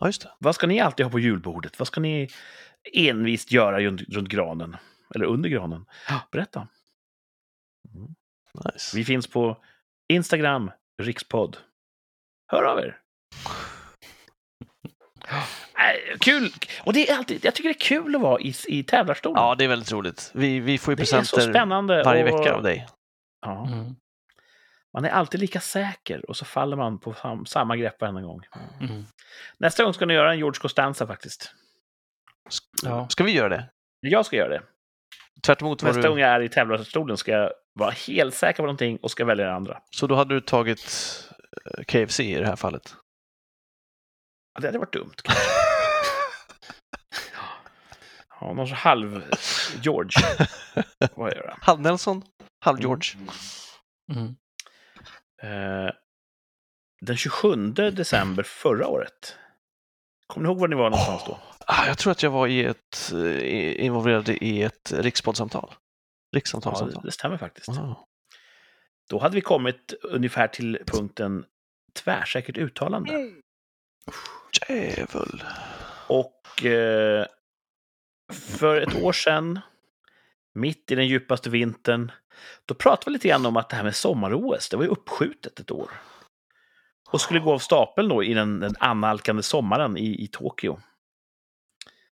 Ja, 0.00 0.06
just 0.06 0.22
det. 0.22 0.30
Vad 0.38 0.54
ska 0.54 0.66
ni 0.66 0.80
alltid 0.80 1.06
ha 1.06 1.10
på 1.10 1.18
julbordet? 1.18 1.78
Vad 1.78 1.88
ska 1.88 2.00
ni 2.00 2.28
envist 2.92 3.52
göra 3.52 3.80
runt, 3.80 4.28
granen? 4.28 4.76
Eller 5.14 5.24
under 5.24 5.48
granen? 5.48 5.86
Berätta. 6.32 6.68
Nice. 8.64 8.96
Vi 8.96 9.04
finns 9.04 9.26
på 9.26 9.56
Instagram, 10.08 10.70
Rikspodd. 11.02 11.56
Hör 12.46 12.62
av 12.62 12.78
er! 12.78 13.00
Äh, 15.78 16.18
kul! 16.20 16.50
Och 16.84 16.92
det 16.92 17.10
är 17.10 17.16
alltid, 17.16 17.44
jag 17.44 17.54
tycker 17.54 17.68
det 17.68 17.74
är 17.74 17.80
kul 17.80 18.14
att 18.14 18.20
vara 18.22 18.40
i, 18.40 18.54
i 18.68 18.82
tävlarstolen. 18.82 19.42
Ja, 19.42 19.54
det 19.54 19.64
är 19.64 19.68
väldigt 19.68 19.92
roligt. 19.92 20.30
Vi, 20.34 20.60
vi 20.60 20.78
får 20.78 20.92
ju 20.92 20.96
presenter 20.96 22.04
varje 22.04 22.32
och- 22.32 22.40
vecka 22.40 22.54
av 22.54 22.62
dig. 22.62 22.86
Ja, 23.46 23.66
Mm. 23.68 23.94
man 24.94 25.04
är 25.04 25.10
alltid 25.10 25.40
lika 25.40 25.60
säker 25.60 26.30
och 26.30 26.36
så 26.36 26.44
faller 26.44 26.76
man 26.76 26.98
på 26.98 27.14
sam, 27.14 27.46
samma 27.46 27.76
grepp 27.76 28.00
varenda 28.00 28.20
gång. 28.20 28.40
Mm. 28.80 29.04
Nästa 29.58 29.84
gång 29.84 29.94
ska 29.94 30.06
ni 30.06 30.14
göra 30.14 30.32
en 30.32 30.38
George 30.38 30.60
Costanza 30.60 31.06
faktiskt. 31.06 31.52
Ja. 32.82 33.08
Ska 33.08 33.24
vi 33.24 33.32
göra 33.32 33.48
det? 33.48 33.70
Jag 34.00 34.26
ska 34.26 34.36
göra 34.36 34.48
det. 34.48 34.62
Tvärt 35.46 35.60
emot 35.62 35.82
vad 35.82 35.88
Nästa 35.88 36.02
du... 36.02 36.08
gång 36.08 36.18
jag 36.18 36.30
är 36.30 36.40
i 36.40 36.48
tävlarstolen 36.48 37.16
ska 37.16 37.32
jag 37.32 37.50
vara 37.74 37.90
helt 37.90 38.34
säker 38.34 38.56
på 38.56 38.62
någonting 38.62 38.98
och 39.02 39.10
ska 39.10 39.24
välja 39.24 39.44
det 39.46 39.52
andra. 39.54 39.80
Så 39.90 40.06
då 40.06 40.14
hade 40.14 40.34
du 40.34 40.40
tagit 40.40 40.80
eh, 41.78 41.84
KFC 41.84 42.20
i 42.20 42.34
det 42.34 42.46
här 42.46 42.56
fallet? 42.56 42.94
Ja, 44.54 44.60
Det 44.60 44.66
hade 44.68 44.78
varit 44.78 44.92
dumt. 44.92 45.14
kanske. 45.22 45.44
Ja, 48.40 48.52
någon 48.52 48.68
sorts 48.68 48.80
halv-George. 48.80 50.10
Vad 51.14 51.32
gör 51.32 51.44
jag? 51.44 51.56
Halv 51.60 51.80
Nelson, 51.80 52.22
halv 52.60 52.80
George. 52.80 53.10
Mm. 54.12 54.26
Eh, 55.42 55.92
den 57.00 57.16
27 57.16 57.56
december 57.72 58.42
förra 58.42 58.86
året. 58.88 59.36
Kommer 60.26 60.46
ni 60.46 60.52
ihåg 60.52 60.60
var 60.60 60.68
ni 60.68 60.76
var 60.76 60.90
någonstans 60.90 61.22
då? 61.26 61.38
Ah, 61.66 61.86
jag 61.86 61.98
tror 61.98 62.10
att 62.12 62.22
jag 62.22 62.30
var 62.30 62.46
i 62.46 62.64
ett, 62.64 63.12
eh, 63.12 63.84
involverad 63.84 64.28
i 64.28 64.62
ett 64.62 64.92
rikspoddsamtal. 64.92 65.68
Ja, 65.70 65.76
Rikssamtalssamtal. 66.36 67.02
det 67.04 67.12
stämmer 67.12 67.38
faktiskt. 67.38 67.68
Ah. 67.68 68.04
Då 69.10 69.18
hade 69.18 69.34
vi 69.34 69.40
kommit 69.40 69.94
ungefär 70.02 70.48
till 70.48 70.78
punkten 70.86 71.44
tvärsäkert 71.94 72.56
uttalande. 72.58 73.30
Djävul. 74.68 75.44
Och 76.08 76.64
eh, 76.64 77.26
för 78.32 78.80
ett 78.80 79.02
år 79.02 79.12
sedan, 79.12 79.60
mitt 80.54 80.90
i 80.90 80.94
den 80.94 81.08
djupaste 81.08 81.50
vintern, 81.50 82.12
då 82.66 82.74
pratade 82.74 83.10
vi 83.10 83.12
lite 83.12 83.28
grann 83.28 83.46
om 83.46 83.56
att 83.56 83.70
det 83.70 83.76
här 83.76 83.84
med 83.84 83.96
sommar-OS, 83.96 84.68
det 84.68 84.76
var 84.76 84.84
ju 84.84 84.90
uppskjutet 84.90 85.60
ett 85.60 85.70
år. 85.70 85.90
Och 87.10 87.20
skulle 87.20 87.40
gå 87.40 87.52
av 87.52 87.58
stapeln 87.58 88.08
då 88.08 88.24
i 88.24 88.34
den, 88.34 88.60
den 88.60 88.74
annalkande 88.78 89.42
sommaren 89.42 89.96
i, 89.96 90.24
i 90.24 90.28
Tokyo. 90.28 90.80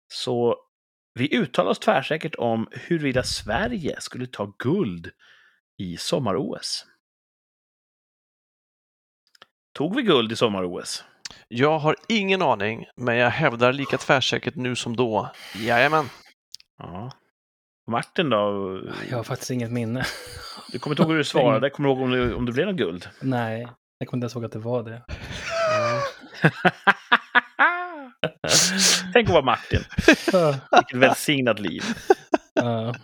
Så 0.08 0.58
vi 1.14 1.36
uttalade 1.36 1.72
oss 1.72 1.80
tvärsäkert 1.80 2.36
om 2.36 2.68
huruvida 2.72 3.24
Sverige 3.24 4.02
skulle 4.02 4.28
ta 4.28 4.54
guld 4.58 5.12
i 5.78 5.98
sommar-OS. 5.98 6.86
Tog 9.74 9.96
vi 9.96 10.02
guld 10.02 10.32
i 10.32 10.36
sommar-OS? 10.36 11.04
Jag 11.48 11.80
har 11.80 11.96
ingen 12.08 12.42
aning, 12.42 12.86
men 12.96 13.16
jag 13.16 13.30
hävdar 13.30 13.74
lika 13.74 13.98
tvärsäkert 13.98 14.56
nu 14.56 14.76
som 14.76 14.96
då. 14.96 15.30
Jajamän. 15.56 16.10
Ja. 16.78 17.12
Martin 17.92 18.30
då? 18.30 18.80
Jag 19.10 19.18
har 19.18 19.24
faktiskt 19.24 19.52
inget 19.52 19.72
minne. 19.72 20.06
Du 20.72 20.80
kommer 20.80 20.94
inte 20.94 21.02
ihåg 21.04 21.12
hur 21.12 21.18
du 21.18 21.24
svarade? 21.24 21.70
Kommer 21.70 21.90
du 21.90 21.96
ihåg 21.96 22.04
om 22.04 22.12
det, 22.12 22.36
om 22.36 22.46
det 22.46 22.52
blev 22.52 22.68
något 22.68 22.76
guld? 22.76 23.10
Nej, 23.22 23.68
jag 23.98 24.08
kommer 24.10 24.18
inte 24.18 24.24
ens 24.26 24.36
ihåg 24.36 24.46
att 24.46 24.52
det 24.52 24.60
var 24.60 24.84
det. 24.84 25.02
Tänk 29.14 29.28
att 29.28 29.34
vara 29.34 29.46
Martin. 29.46 29.80
Vilket 30.72 30.94
välsignat 30.94 31.60
liv. 31.60 31.84
Ja. 32.54 32.96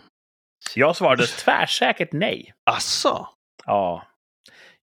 Jag 0.74 0.96
svarade 0.96 1.26
tvärsäkert 1.26 2.12
nej. 2.12 2.54
Asså? 2.70 3.28
Ja. 3.66 4.06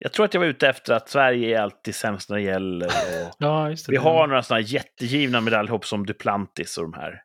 Jag 0.02 0.14
tror 0.14 0.26
att 0.26 0.34
jag 0.34 0.42
var 0.42 0.48
ute 0.48 0.68
efter 0.70 0.94
att 0.94 1.10
Sverige 1.10 1.58
är 1.58 1.62
alltid 1.62 1.96
sämst 1.96 2.30
när 2.30 2.38
det 2.38 2.44
gäller. 2.44 2.88
Och 2.88 3.36
ja, 3.40 3.70
just 3.70 3.86
det. 3.86 3.92
vi 3.92 3.98
har 3.98 4.28
några 4.28 4.44
sådana 4.44 4.62
jättegivna 4.62 5.42
medaljhopp 5.42 5.86
som 5.86 6.06
Duplantis 6.06 6.78
och 6.78 6.84
de 6.84 6.94
här. 6.94 7.24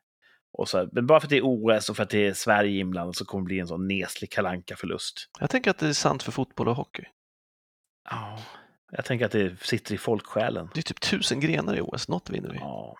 Och 0.57 0.69
så, 0.69 0.77
här, 0.77 0.89
men 0.91 1.07
bara 1.07 1.19
för 1.19 1.25
att 1.25 1.29
det 1.29 1.37
är 1.37 1.41
OS 1.43 1.89
och 1.89 1.95
för 1.95 2.03
att 2.03 2.09
det 2.09 2.27
är 2.27 2.33
Sverige 2.33 2.79
inblandat 2.79 3.15
så 3.15 3.25
kommer 3.25 3.41
det 3.43 3.45
bli 3.45 3.59
en 3.59 3.67
sån 3.67 3.87
neslig 3.87 4.31
kalanka 4.31 4.75
förlust 4.75 5.29
Jag 5.39 5.49
tänker 5.49 5.71
att 5.71 5.77
det 5.77 5.87
är 5.87 5.93
sant 5.93 6.23
för 6.23 6.31
fotboll 6.31 6.67
och 6.67 6.75
hockey. 6.75 7.03
Ja. 8.09 8.39
Jag 8.91 9.05
tänker 9.05 9.25
att 9.25 9.31
det 9.31 9.61
sitter 9.61 9.95
i 9.95 9.97
folksjälen. 9.97 10.69
Det 10.73 10.79
är 10.79 10.81
typ 10.81 11.01
tusen 11.01 11.39
grenar 11.39 11.75
i 11.77 11.81
OS, 11.81 12.07
något 12.07 12.29
vinner 12.29 12.49
vi. 12.49 12.57
Ja. 12.57 12.95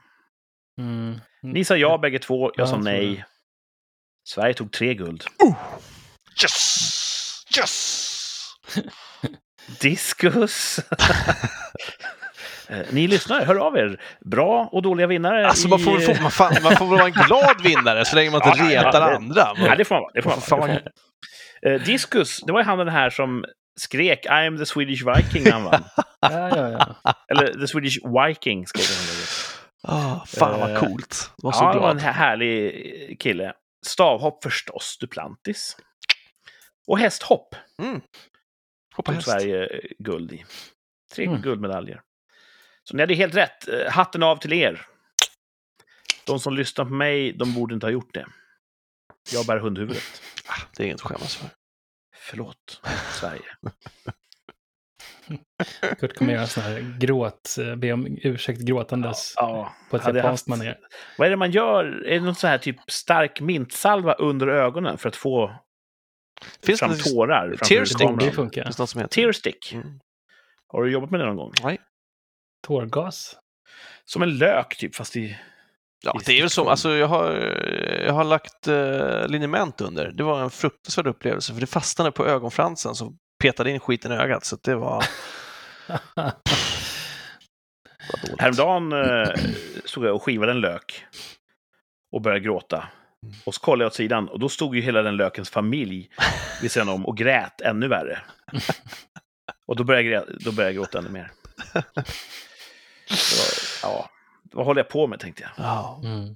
Mm. 0.80 1.20
Ni 1.42 1.66
sa 1.66 1.78
ja 1.78 1.98
bägge 1.98 2.20
två, 2.20 2.52
jag 2.56 2.64
Ja, 2.64 2.66
sa 2.68 2.76
jag 2.76 2.84
tror 2.84 2.94
nej. 2.94 3.16
det. 3.16 3.26
Sverige 4.24 4.54
tog 4.54 4.72
tre 4.72 4.94
guld. 4.94 5.24
Yes! 6.44 7.46
Yes! 7.58 8.12
Diskus! 9.90 10.80
Eh, 12.70 12.78
Ni 12.92 13.08
lyssnar, 13.08 13.46
hör 13.46 13.56
av 13.56 13.78
er. 13.78 14.02
Bra 14.26 14.70
och 14.72 14.82
dåliga 14.82 15.08
vinnare. 15.08 15.48
Alltså 15.48 15.68
man 15.68 15.80
får, 15.80 16.02
i... 16.02 16.06
väl 16.06 16.16
få, 16.16 16.22
man, 16.22 16.32
fan, 16.32 16.56
man 16.64 16.76
får 16.76 16.86
vara 16.86 17.06
en 17.06 17.12
glad 17.28 17.62
vinnare 17.64 18.06
så 18.06 18.16
länge 18.16 18.32
man 18.32 18.42
inte 18.48 18.60
Ja, 18.60 18.66
ja, 18.66 18.72
ja, 18.72 18.88
retar 18.88 19.00
det- 19.10 19.16
andra. 19.16 19.54
Ja, 19.58 19.76
det 19.76 19.86
får 19.86 19.96
man 19.96 20.02
vara. 20.02 20.12
Det 20.14 20.22
får 20.22 20.30
man 20.30 20.42
Fan, 20.42 20.60
vara. 20.60 20.72
vad- 21.64 21.74
Eh, 21.74 21.82
Diskus, 21.82 22.40
det 22.42 22.52
var 22.54 22.60
ju 22.60 22.66
han 22.66 22.78
den 22.78 22.88
här 22.90 23.10
som 23.10 23.46
skrek 23.80 24.26
I 24.26 24.30
am 24.30 24.58
the 24.58 24.66
Swedish 24.66 25.04
Viking 25.08 25.44
när 25.44 25.52
han 25.52 25.64
vann. 25.64 25.84
Ja, 26.22 26.58
ja, 26.58 26.70
ja. 27.04 27.14
Eller 27.32 27.54
the 27.60 27.68
Swedish 27.68 27.98
Viking 28.28 28.68
skrek 28.68 28.86
han. 29.84 29.96
Ah, 29.98 30.26
fan 30.26 30.60
vad 30.60 30.72
Eh, 30.72 30.80
coolt. 30.80 31.32
Var 31.38 31.52
så 31.52 31.64
Ja, 31.64 31.74
det 31.74 31.80
var 31.80 31.90
en 31.92 31.98
glad. 31.98 32.14
härlig 32.14 33.18
kille. 33.20 33.54
Stavhopp 33.86 34.44
förstås, 34.44 34.98
Duplantis. 35.02 35.78
Och 36.88 37.00
hästhopp 37.00 37.56
Mm. 37.82 38.02
Hoppa 38.96 39.12
tog 39.12 39.16
häst. 39.16 39.28
Sverige 39.30 39.66
eh, 39.68 39.80
guld 40.00 40.32
i. 40.32 40.46
Tre 41.16 41.26
Mm. 41.26 41.42
guldmedaljer. 41.42 42.02
Så 42.84 42.96
ni 42.96 43.04
hade 43.04 43.14
helt 43.14 43.36
rätt. 43.36 43.68
Eh, 43.68 43.92
Hatten 43.92 44.24
av 44.24 44.38
till 44.38 44.54
er. 44.54 44.86
De 46.26 46.40
som 46.40 46.54
lyssnar 46.56 46.86
på 46.86 46.92
mig, 46.94 47.32
de 47.34 47.54
borde 47.54 47.74
inte 47.74 47.86
ha 47.86 47.92
gjort 47.92 48.14
det. 48.14 48.26
Jag 49.34 49.46
bär 49.46 49.58
hundhuvudet. 49.58 50.22
Ah, 50.48 50.62
det 50.78 50.84
är 50.84 50.86
inget 50.88 50.96
att 50.96 51.02
skämmas 51.02 51.36
för. 51.36 51.50
Förlåt, 52.16 52.82
Sverige. 53.12 53.42
Kurt 56.00 56.16
kommer 56.18 56.34
göra 56.34 56.48
sån 56.48 56.64
här 56.64 56.98
gråt, 57.00 57.56
eh, 57.60 57.76
be 57.76 57.92
om 57.94 58.18
ursäkt 58.22 58.62
gråtandes 58.62 59.34
Ja, 59.36 59.74
på 59.90 59.96
ett 59.98 60.04
hade 60.04 60.20
japanskt 60.20 60.50
haft- 60.50 60.60
manér. 60.60 60.80
Vad 61.18 61.26
är 61.26 61.30
det 61.30 61.38
man 61.38 61.52
gör? 61.52 61.86
Är 62.06 62.14
det 62.20 62.26
någon 62.26 62.36
sån 62.36 62.50
här 62.50 62.58
typ 62.58 62.76
stark 62.92 63.42
mintsalva 63.42 64.14
under 64.14 64.48
ögonen 64.48 64.98
för 64.98 65.10
att 65.10 65.16
få 65.16 65.56
Finns 66.64 66.80
fram 66.80 66.92
det 66.92 66.98
tårar? 66.98 67.48
framför 67.48 67.66
Tear 67.66 67.86
stick? 67.86 67.98
kameran? 67.98 68.18
Det 68.18 68.32
funkar. 68.32 68.64
finns 68.64 68.80
något 68.80 68.90
som 68.90 69.02
heter? 69.02 69.14
Tear 69.14 69.32
stick. 69.32 69.74
Mm. 69.74 70.00
Har 70.68 70.84
du 70.84 70.92
jobbat 70.92 71.12
med 71.12 71.20
det 71.20 71.26
någon 71.26 71.36
gång? 71.36 71.54
Nej. 71.64 71.78
Tårgas. 72.68 73.36
Som 74.06 74.22
en 74.22 74.38
lök 74.38 74.78
typ, 74.78 74.96
fast 74.96 75.16
i... 75.16 75.38
Ja, 76.04 76.20
i 76.22 76.24
det 76.26 76.38
är 76.38 76.42
väl 76.42 76.50
så. 76.50 76.70
Alltså, 76.70 76.96
jag, 76.96 77.08
har, 77.08 77.32
jag 78.06 78.14
har 78.14 78.24
lagt 78.24 78.68
eh, 78.68 79.28
liniment 79.28 79.82
under. 79.82 80.12
Det 80.12 80.24
var 80.24 80.42
en 80.42 80.50
fruktansvärd 80.50 81.08
upplevelse 81.08 81.54
för 81.54 81.62
det 81.62 81.68
fastnade 81.68 82.12
på 82.12 82.26
ögonfransen 82.26 82.96
så 82.96 83.14
petade 83.44 83.72
in 83.72 83.80
skiten 83.80 84.12
i 84.12 84.16
ögat. 84.16 84.46
Så 84.46 84.58
det 84.64 84.76
var. 84.76 85.06
Häromdagen 88.38 88.94
eh, 88.94 89.30
stod 89.86 90.06
jag 90.06 90.16
och 90.16 90.24
skivade 90.24 90.52
en 90.52 90.62
lök 90.62 91.06
och 92.12 92.22
började 92.22 92.46
gråta. 92.46 92.88
Och 93.46 93.56
så 93.56 93.62
kollade 93.62 93.84
jag 93.84 93.90
åt 93.90 93.96
sidan 93.96 94.30
och 94.30 94.40
då 94.40 94.50
stod 94.50 94.76
ju 94.76 94.82
hela 94.82 95.02
den 95.02 95.16
lökens 95.18 95.50
familj 95.50 96.10
vid 96.62 96.72
sidan 96.72 96.90
om 96.90 97.06
och 97.06 97.18
grät 97.18 97.62
ännu 97.62 97.88
värre. 97.88 98.22
Och 99.66 99.76
då 99.76 99.84
började 99.84 100.10
jag, 100.10 100.24
då 100.40 100.52
började 100.52 100.74
jag 100.74 100.76
gråta 100.76 101.00
ännu 101.00 101.10
mer. 101.10 101.32
Så, 103.10 103.88
ja, 103.88 104.10
vad 104.44 104.66
håller 104.66 104.80
jag 104.82 104.90
på 104.90 105.08
med 105.08 105.20
tänkte 105.20 105.44
jag. 105.44 105.66
Ja. 105.66 106.02
Mm. 106.04 106.36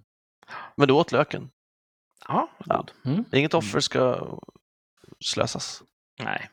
Men 0.75 0.87
du 0.87 0.93
åt 0.93 1.11
löken. 1.11 1.49
Ja, 2.27 2.49
Ja. 2.65 2.85
Mm. 3.05 3.25
Inget 3.31 3.53
offer 3.53 3.79
ska 3.79 4.27
slösas. 5.25 5.83
Nej. 6.19 6.49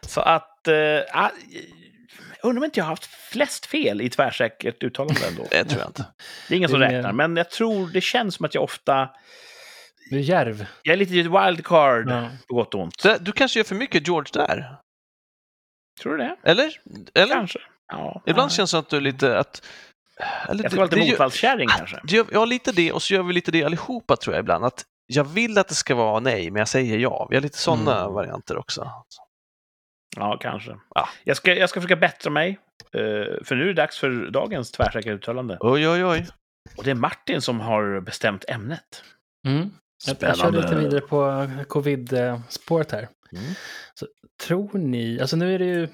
Så 0.00 0.20
att... 0.20 0.68
Eh, 0.68 1.00
ah, 1.12 1.30
undrar 2.42 2.60
om 2.60 2.64
inte 2.64 2.80
jag 2.80 2.84
har 2.84 2.90
haft 2.90 3.04
flest 3.04 3.66
fel 3.66 4.00
i 4.00 4.10
tvärsäkert 4.10 4.82
uttalande 4.82 5.26
ändå. 5.28 5.46
Det 5.50 5.64
tror 5.64 5.80
jag 5.80 5.88
inte. 5.88 6.04
Det 6.48 6.54
är 6.54 6.56
ingen 6.56 6.68
som 6.70 6.80
Det 6.80 6.86
är- 6.86 6.90
räknar, 6.92 7.12
men 7.12 7.36
jag 7.36 7.50
tror 7.50 7.88
det 7.88 8.00
känns 8.00 8.34
som 8.34 8.44
att 8.46 8.54
jag 8.54 8.64
ofta... 8.64 9.10
Du 10.10 10.16
är 10.16 10.20
järv. 10.22 10.66
Jag 10.82 10.92
är 10.92 10.96
lite 10.96 11.12
wildcard, 11.12 12.10
Ja. 12.10 12.28
på 12.48 12.54
gott 12.54 12.74
och 12.74 12.80
ont. 12.80 13.04
Du 13.20 13.32
kanske 13.32 13.58
gör 13.58 13.64
för 13.64 13.74
mycket 13.74 14.06
George 14.08 14.30
där? 14.32 14.76
Tror 16.02 16.12
du 16.16 16.18
det? 16.18 16.36
Eller? 16.42 16.80
Eller? 17.14 17.34
Kanske. 17.34 17.58
Ja. 17.92 18.22
Ibland 18.26 18.50
ja. 18.50 18.54
känns 18.54 18.70
det 18.70 18.70
som 18.70 18.80
att 18.80 18.88
du 18.88 18.96
är 18.96 19.00
lite... 19.00 19.38
Att, 19.38 19.62
eller, 20.48 20.62
Jag 20.64 20.72
ska 20.72 20.80
vara 20.80 20.90
lite 20.96 21.10
motvalldskärring 21.10 21.68
kanske. 21.68 22.00
gör- 22.08 22.26
Ja, 22.32 22.44
lite 22.44 22.72
det. 22.72 22.92
Och 22.92 23.02
så 23.02 23.14
gör 23.14 23.22
vi 23.22 23.32
lite 23.32 23.50
det 23.50 23.64
allihopa 23.64 24.16
tror 24.16 24.34
jag 24.36 24.42
ibland. 24.42 24.64
Att 24.64 24.84
jag 25.06 25.24
vill 25.24 25.58
att 25.58 25.68
det 25.68 25.74
ska 25.74 25.94
vara 25.94 26.20
nej, 26.20 26.50
men 26.50 26.58
jag 26.58 26.68
säger 26.68 26.98
ja. 26.98 27.26
Vi 27.30 27.36
har 27.36 27.42
lite 27.42 27.58
sådana 27.58 28.00
Mm. 28.00 28.12
varianter 28.12 28.56
också. 28.58 28.90
Ja, 30.16 30.38
kanske. 30.40 30.76
Ja. 30.94 31.08
Jag, 31.24 31.36
ska, 31.36 31.54
jag 31.54 31.70
ska 31.70 31.80
försöka 31.80 31.96
bättra 31.96 32.30
mig. 32.30 32.58
eh, 32.92 33.44
för 33.44 33.54
nu 33.54 33.62
är 33.62 33.66
det 33.66 33.74
dags 33.74 33.98
för 33.98 34.30
dagens 34.30 34.72
tvärsäkra 34.72 35.12
uttalande. 35.12 35.58
Oj, 35.60 35.88
oj, 35.88 36.04
oj. 36.04 36.26
Och 36.76 36.84
det 36.84 36.90
är 36.90 36.94
Martin 36.94 37.40
som 37.40 37.60
har 37.60 38.00
bestämt 38.00 38.44
ämnet. 38.48 39.04
Mm. 39.46 39.70
Jag, 40.06 40.16
jag 40.20 40.38
kör 40.38 40.52
lite 40.52 40.74
vidare 40.74 41.00
på 41.00 41.48
covid-spåret 41.68 42.92
här. 42.92 43.08
Mm. 43.32 43.44
Så, 43.94 44.06
tror 44.46 44.78
ni, 44.78 45.20
alltså 45.20 45.36
nu 45.36 45.54
är 45.54 45.58
det 45.58 45.64
ju... 45.64 45.88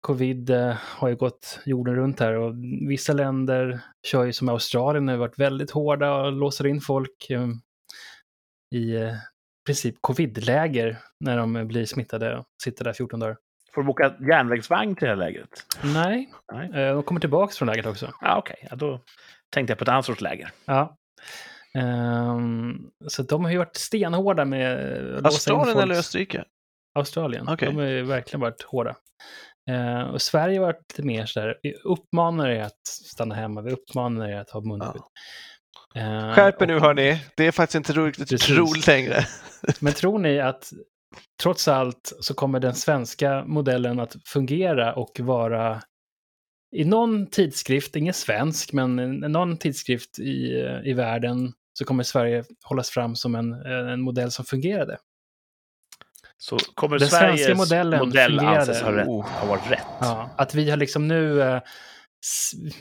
Covid 0.00 0.50
eh, 0.50 0.76
har 0.80 1.08
ju 1.08 1.16
gått 1.16 1.60
jorden 1.64 1.94
runt 1.94 2.20
här 2.20 2.34
och 2.34 2.54
vissa 2.88 3.12
länder 3.12 3.80
kör 4.06 4.24
ju 4.24 4.32
som 4.32 4.48
Australien, 4.48 5.08
har 5.08 5.16
varit 5.16 5.38
väldigt 5.38 5.70
hårda 5.70 6.14
och 6.14 6.32
låser 6.32 6.66
in 6.66 6.80
folk 6.80 7.30
eh, 7.30 7.48
i 8.74 8.96
princip 9.66 9.94
covid-läger 10.00 10.98
när 11.20 11.36
de 11.36 11.68
blir 11.68 11.86
smittade 11.86 12.36
och 12.36 12.44
sitter 12.62 12.84
där 12.84 12.92
14 12.92 13.20
dagar. 13.20 13.36
Får 13.74 13.80
du 13.82 13.86
boka 13.86 14.14
järnvägsvagn 14.20 14.96
till 14.96 15.04
det 15.04 15.10
här 15.10 15.16
lägret? 15.16 15.66
Nej, 15.84 16.32
Nej. 16.52 16.70
eh, 16.74 16.94
de 16.94 17.02
kommer 17.02 17.20
tillbaka 17.20 17.52
från 17.52 17.68
lägret 17.68 17.86
också. 17.86 18.12
Ja, 18.20 18.38
okej. 18.38 18.68
Ja, 18.70 18.76
då 18.76 19.00
tänkte 19.50 19.70
jag 19.70 19.78
på 19.78 19.84
ett 19.84 19.88
annat 19.88 20.04
sorts 20.04 20.20
läger. 20.20 20.50
Ja. 20.64 20.96
Ehm, 21.74 22.90
så 23.08 23.22
de 23.22 23.44
har 23.44 23.50
ju 23.52 23.58
varit 23.58 23.76
stenhårda 23.76 24.44
med 24.44 25.26
Australien 25.26 25.78
eller 25.78 25.94
Österrike? 25.94 26.44
Australien. 26.94 27.48
Okej. 27.48 27.68
De 27.68 27.76
har 27.76 27.84
ju 27.84 28.02
verkligen 28.02 28.40
varit 28.40 28.62
hårda. 28.62 28.96
Eh, 29.70 30.02
och 30.02 30.22
Sverige 30.22 30.58
har 30.58 30.66
varit 30.66 30.92
lite 30.92 31.02
mer 31.06 31.26
sådär, 31.26 31.58
vi 31.62 31.74
uppmanar 31.74 32.48
er 32.48 32.62
att 32.62 32.86
stanna 32.86 33.34
hemma, 33.34 33.62
vi 33.62 33.72
uppmanar 33.72 34.28
er 34.28 34.36
att 34.40 34.50
ha 34.50 34.60
munskydd. 34.60 34.96
Eh, 34.96 35.06
Skärp 36.34 36.62
er 36.62 36.66
nu 36.66 36.78
hörni. 36.78 37.20
Det 37.36 37.46
är 37.46 37.52
faktiskt 37.52 37.74
inte 37.74 37.92
riktigt 37.92 38.28
Precis. 38.28 38.50
roligt 38.56 38.86
längre. 38.86 39.26
Men 39.80 39.92
tror 39.92 40.18
ni 40.18 40.40
att 40.40 40.72
trots 41.42 41.68
allt 41.68 42.12
så 42.20 42.34
kommer 42.34 42.60
den 42.60 42.74
svenska 42.74 43.44
modellen 43.46 44.00
att 44.00 44.16
fungera 44.24 44.94
och 44.94 45.20
vara 45.20 45.82
i 46.76 46.84
någon 46.84 47.26
tidskrift, 47.26 47.96
ingen 47.96 48.14
svensk, 48.14 48.72
men 48.72 48.98
i 49.24 49.28
någon 49.28 49.56
tidskrift 49.56 50.18
i, 50.18 50.50
i 50.84 50.92
världen 50.92 51.52
så 51.78 51.84
kommer 51.84 52.02
Sverige 52.02 52.44
hållas 52.64 52.90
fram 52.90 53.16
som 53.16 53.34
en, 53.34 53.52
en 53.66 54.00
modell 54.00 54.30
som 54.30 54.44
fungerade. 54.44 54.98
Så 56.36 56.58
kommer 56.74 56.98
Den 56.98 57.08
Sveriges 57.08 57.44
svenska 57.44 57.54
modellen 57.54 57.98
modell 57.98 58.30
fungerade. 58.30 58.60
anses 58.60 58.82
ha, 58.82 58.92
rätt, 58.92 59.06
ha 59.06 59.46
varit 59.46 59.70
rätt? 59.70 59.86
Ja, 60.00 60.30
att 60.36 60.54
vi 60.54 60.70
har 60.70 60.76
liksom 60.76 61.08
nu, 61.08 61.42
eh, 61.42 61.60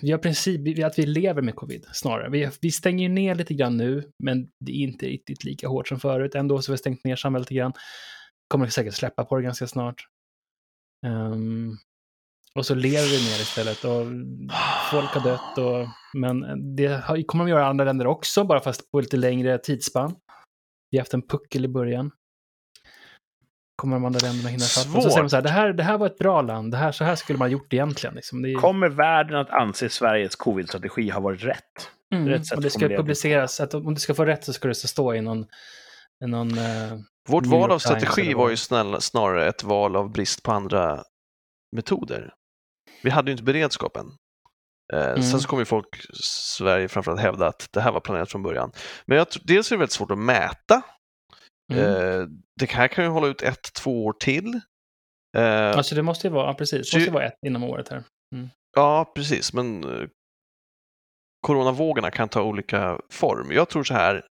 vi 0.02 0.12
har 0.12 0.18
princip, 0.18 0.86
att 0.86 1.00
vi 1.00 1.06
lever 1.06 1.42
med 1.42 1.56
covid 1.56 1.86
snarare. 1.94 2.30
Vi, 2.30 2.50
vi 2.62 2.72
stänger 2.72 3.04
ju 3.04 3.14
ner 3.14 3.36
lite 3.36 3.54
grann 3.54 3.78
nu, 3.78 4.12
men 4.24 4.48
det 4.60 4.72
är 4.72 4.76
inte 4.76 5.06
riktigt 5.06 5.44
lika 5.44 5.68
hårt 5.68 5.88
som 5.88 6.00
förut. 6.00 6.36
Ändå 6.36 6.62
så 6.62 6.72
har 6.72 6.74
vi 6.74 6.78
stängt 6.78 7.04
ner 7.04 7.16
samhället 7.16 7.52
lite 7.52 7.60
grann. 7.60 7.74
Kommer 8.48 8.68
säkert 8.68 8.94
släppa 8.94 9.26
på 9.26 9.36
det 9.36 9.44
ganska 9.44 9.68
snart. 9.68 10.08
Um, 11.06 11.78
och 12.56 12.66
så 12.66 12.76
lever 12.76 13.08
vi 13.08 13.32
mer 13.32 13.42
istället 13.42 13.86
och 13.86 14.06
folk 14.92 15.10
har 15.10 15.24
dött 15.24 15.58
och, 15.58 15.88
men 16.14 16.76
det 16.76 17.04
kommer 17.28 17.44
de 17.44 17.50
göra 17.50 17.62
i 17.62 17.66
andra 17.66 17.86
länder 17.86 18.08
också, 18.08 18.44
bara 18.44 18.60
fast 18.60 18.92
på 18.92 19.00
lite 19.00 19.18
längre 19.18 19.58
tidsspann. 19.58 20.16
Vi 20.92 20.98
har 20.98 21.02
haft 21.02 21.14
en 21.14 21.28
puckel 21.28 21.66
i 21.66 21.68
början. 21.68 22.12
Kommer 23.84 23.96
de 23.96 24.06
andra 24.06 24.20
länderna 24.20 24.50
hinna 24.50 24.66
fatt? 24.66 24.96
Och 24.96 25.04
så 25.04 25.10
säger 25.10 25.24
de 25.24 25.30
så 25.30 25.36
här, 25.36 25.44
det 25.44 25.50
här, 25.50 25.74
det 25.74 25.84
här 25.84 25.98
var 25.98 26.08
ett 26.08 26.18
bra 26.18 26.42
land, 26.42 26.72
det 26.72 26.78
här, 26.78 26.92
så 26.92 27.04
här 27.04 27.16
skulle 27.16 27.40
man 27.40 27.48
ha 27.48 27.52
gjort 27.52 27.74
egentligen. 27.74 28.16
Liksom. 28.16 28.42
Det 28.42 28.52
är, 28.52 28.56
Kommer 28.56 28.90
världen 28.90 29.38
att 29.38 29.50
anse 29.50 29.90
Sveriges 29.90 30.36
covid-strategi 30.36 31.10
ha 31.10 31.20
varit 31.20 31.44
rätt? 31.44 31.90
mm, 32.14 32.28
rätt 32.30 32.48
sätt 32.48 32.58
och 32.58 32.64
det 32.64 32.70
ska 32.70 32.88
publiceras, 32.88 33.60
att 33.60 33.74
om 33.74 33.94
du 33.94 34.00
ska 34.00 34.14
få 34.14 34.26
rätt 34.26 34.44
så 34.46 34.54
ska 34.54 34.68
det 34.68 34.76
så 34.76 34.88
stå 34.88 35.14
i 35.14 35.22
någon, 35.22 35.46
i 36.24 36.28
någon 36.28 36.58
eh, 36.58 36.94
Vårt 37.30 37.46
val 37.46 37.72
av 37.72 37.80
strategi 37.80 38.34
var 38.34 38.50
ju 38.50 38.58
snälla, 38.58 39.02
snarare 39.02 39.48
ett 39.48 39.64
val 39.64 39.96
av 39.96 40.12
brist 40.12 40.44
på 40.44 40.52
andra 40.52 41.04
metoder. 41.76 42.34
Vi 43.04 43.10
hade 43.10 43.28
ju 43.28 43.32
inte 43.32 43.44
beredskapen. 43.44 44.06
Eh, 44.94 45.04
Mm. 45.10 45.24
Sen 45.24 45.40
så 45.40 45.48
kommer 45.48 45.62
ju 45.62 45.66
folk, 45.66 45.88
Sverige 46.24 46.88
framförallt, 46.88 47.22
hävda 47.22 47.48
att 47.48 47.68
det 47.72 47.82
här 47.82 47.92
var 47.92 48.00
planerat 48.00 48.32
från 48.32 48.44
början. 48.44 48.72
Men 49.06 49.18
jag, 49.18 49.28
dels 49.44 49.72
är 49.72 49.76
det 49.76 49.80
väldigt 49.80 49.92
svårt 49.94 50.12
att 50.12 50.18
mäta. 50.18 50.82
Mm. 51.74 52.22
Eh, 52.22 52.28
det 52.60 52.72
här 52.72 52.88
kan 52.88 53.04
ju 53.04 53.10
hålla 53.10 53.28
ut 53.28 53.42
ett, 53.42 53.74
två 53.74 54.06
år 54.06 54.14
till. 54.14 54.62
Eh, 55.38 55.78
Alltså 55.78 55.96
det 55.96 56.04
måste 56.04 56.28
ju 56.28 56.34
vara, 56.34 56.48
ja, 56.48 56.54
precis, 56.54 56.92
det 56.92 56.98
måste 56.98 57.10
ju 57.10 57.14
vara 57.14 57.26
ett 57.26 57.38
inom 57.46 57.64
året 57.64 57.90
här. 57.90 58.04
Ja, 58.76 59.12
precis, 59.16 59.54
men 59.54 59.84
eh, 59.84 60.08
coronavågorna 61.48 62.12
kan 62.12 62.30
ta 62.30 62.42
olika 62.44 63.00
form. 63.10 63.52
Jag 63.52 63.70
tror 63.70 63.84
så 63.84 63.94
här. 63.94 64.28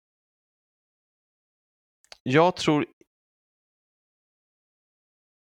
Jag 2.23 2.55
tror 2.55 2.85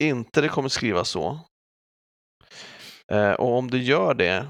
inte 0.03 0.41
det 0.41 0.49
kommer 0.49 0.69
skrivas 0.69 1.09
så. 1.09 1.39
Eh, 3.11 3.31
och 3.31 3.57
om 3.57 3.69
det 3.71 3.77
gör 3.77 4.13
det 4.13 4.47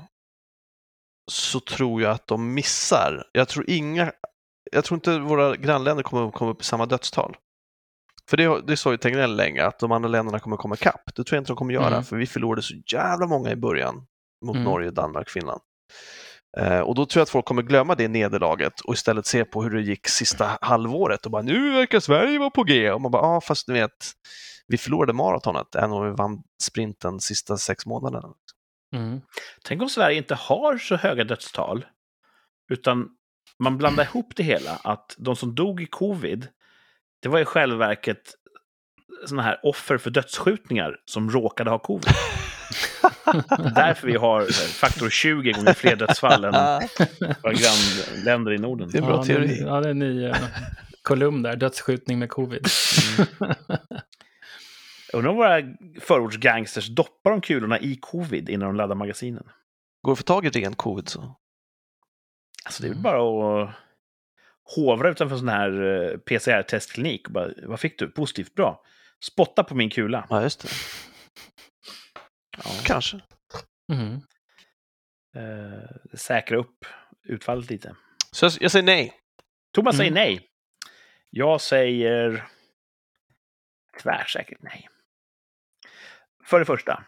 så 1.32 1.60
tror 1.60 2.02
jag 2.02 2.12
att 2.12 2.28
de 2.28 2.54
missar. 2.54 3.30
Jag 3.32 3.50
tror 3.50 3.70
inga, 3.70 4.14
jag 4.72 4.86
tror 4.86 4.96
inte 4.96 5.20
våra 5.20 5.56
grannländer 5.56 6.04
kommer 6.04 6.32
komma 6.32 6.52
upp 6.52 6.62
i 6.62 6.66
samma 6.66 6.86
dödstal. 6.86 7.38
För 8.30 8.38
det, 8.38 8.62
det 8.68 8.78
sa 8.78 8.92
ju 8.92 8.98
Tegnell 8.98 9.36
länge, 9.36 9.66
att 9.66 9.80
de 9.80 9.92
andra 9.92 10.10
länderna 10.10 10.40
kommer 10.40 10.58
komma 10.58 10.76
ikapp. 10.76 11.02
Det 11.16 11.24
tror 11.24 11.36
jag 11.36 11.42
inte 11.42 11.52
de 11.52 11.56
kommer 11.56 11.74
göra, 11.74 11.88
Mm. 11.88 12.04
för 12.04 12.16
vi 12.16 12.28
förlorade 12.28 12.62
så 12.62 12.74
jävla 12.94 13.28
många 13.28 13.52
i 13.52 13.56
början 13.56 14.08
mot 14.46 14.56
Mm. 14.56 14.66
Norge, 14.66 14.92
Danmark, 14.92 15.30
Finland. 15.30 15.62
Eh, 16.58 16.80
och 16.80 16.96
då 16.96 17.06
tror 17.06 17.20
jag 17.20 17.24
att 17.24 17.30
folk 17.30 17.46
kommer 17.46 17.62
glömma 17.62 17.96
det 17.96 18.08
nederlaget 18.08 18.80
och 18.80 18.94
istället 18.94 19.26
se 19.26 19.46
på 19.46 19.64
hur 19.64 19.70
det 19.70 19.82
gick 19.82 20.08
sista 20.08 20.58
halvåret 20.62 21.26
och 21.26 21.32
bara 21.32 21.42
nu 21.42 21.72
verkar 21.72 22.00
Sverige 22.00 22.40
vara 22.40 22.50
på 22.50 22.64
G. 22.64 22.92
Och 22.92 23.02
man 23.02 23.12
bara, 23.12 23.24
ja 23.24 23.36
ah, 23.36 23.42
fast 23.42 23.68
du 23.68 23.74
vet, 23.74 24.12
vi 24.68 24.78
förlorade 24.78 25.14
maratonet 25.14 25.76
än 25.76 25.92
om 25.92 26.06
vi 26.06 26.16
vann 26.16 26.44
sprinten 26.64 27.20
sista 27.20 27.58
sex 27.58 27.86
månaderna. 27.86 28.28
Mm. 28.96 29.22
Tänk 29.64 29.82
om 29.82 29.90
Sverige 29.90 30.18
inte 30.18 30.36
har 30.36 30.78
så 30.78 30.96
höga 30.96 31.24
dödstal, 31.24 31.86
utan 32.72 33.08
man 33.60 33.78
blandar 33.78 34.04
ihop 34.04 34.34
det 34.36 34.44
hela, 34.44 34.80
att 34.84 35.16
de 35.18 35.36
som 35.36 35.56
dog 35.56 35.82
i 35.82 35.86
covid, 35.86 36.48
det 37.22 37.30
var 37.30 37.40
i 37.40 37.46
själva 37.46 37.78
verket 37.78 38.36
såna 39.26 39.42
här 39.42 39.60
offer 39.64 39.98
för 39.98 40.10
dödsskjutningar 40.10 40.98
som 41.06 41.32
råkade 41.32 41.70
ha 41.70 41.80
covid. 41.80 42.14
Därför 43.76 44.08
vi 44.08 44.16
har 44.16 44.46
faktor 44.80 45.10
20 45.10 45.52
gånger 45.52 45.74
fler 45.74 45.96
dödsfall 45.96 46.44
än 46.44 46.54
våra 47.44 47.54
grannländer 47.54 48.52
i 48.52 48.58
Norden. 48.58 48.90
Det 48.92 48.98
är 48.98 49.02
en 49.02 49.08
bra 49.08 49.18
ja, 49.18 49.24
teori. 49.24 49.48
Det, 49.48 49.56
ja, 49.56 49.82
det 49.82 49.88
är 49.88 49.92
en 49.92 50.00
ny 50.00 50.26
eh, 50.26 50.36
kolumn 51.02 51.42
där, 51.42 51.56
dödsskjutning 51.56 52.20
med 52.20 52.30
covid. 52.30 52.68
Undrar 55.14 55.30
om 55.30 55.38
våra 55.38 55.62
förortsgangsters 56.02 56.88
doppar 56.88 57.32
de 57.32 57.42
kulorna 57.42 57.80
i 57.80 57.96
covid 57.96 58.50
innan 58.50 58.68
de 58.68 58.76
laddar 58.76 58.96
magasinen. 58.96 59.44
Går 60.02 60.12
det 60.12 60.14
att 60.14 60.18
få 60.18 60.24
tag 60.24 60.46
i 60.46 60.50
ren 60.50 60.76
covid 60.76 61.10
så? 61.10 61.36
Alltså 62.66 62.84
det 62.84 62.90
är 62.90 62.94
väl 62.94 63.02
bara 63.02 63.64
att 63.64 63.76
hovra 64.76 65.10
utanför 65.10 65.36
en 65.36 65.40
sån 65.40 65.50
här 65.50 65.72
eh, 65.82 66.18
PCR-testklinik. 66.18 67.28
och 67.28 67.34
bara, 67.34 67.50
Vad 67.64 67.80
fick 67.80 68.00
du? 68.00 68.08
Positivt, 68.12 68.54
bra. 68.56 68.84
Spotta 69.24 69.64
på 69.64 69.76
min 69.76 69.90
kula. 69.90 70.28
Ja, 70.30 70.42
just 70.44 70.62
det. 70.62 70.70
Ja. 72.58 72.72
Kanske. 72.86 73.20
Mm. 73.94 74.14
Eh, 75.36 76.18
säkra 76.18 76.58
upp 76.58 76.86
utfallet 77.24 77.70
lite. 77.70 77.96
Så 78.32 78.46
jag, 78.46 78.54
jag 78.60 78.72
säger 78.72 78.84
nej. 78.86 79.14
Thomas 79.74 79.98
säger 79.98 80.12
Mm. 80.12 80.24
nej. 80.24 80.48
Jag 81.30 81.62
säger 81.62 82.48
tvärsäkert 84.02 84.58
nej. 84.62 84.90
För 86.46 86.60
det 86.60 86.66
första. 86.66 87.04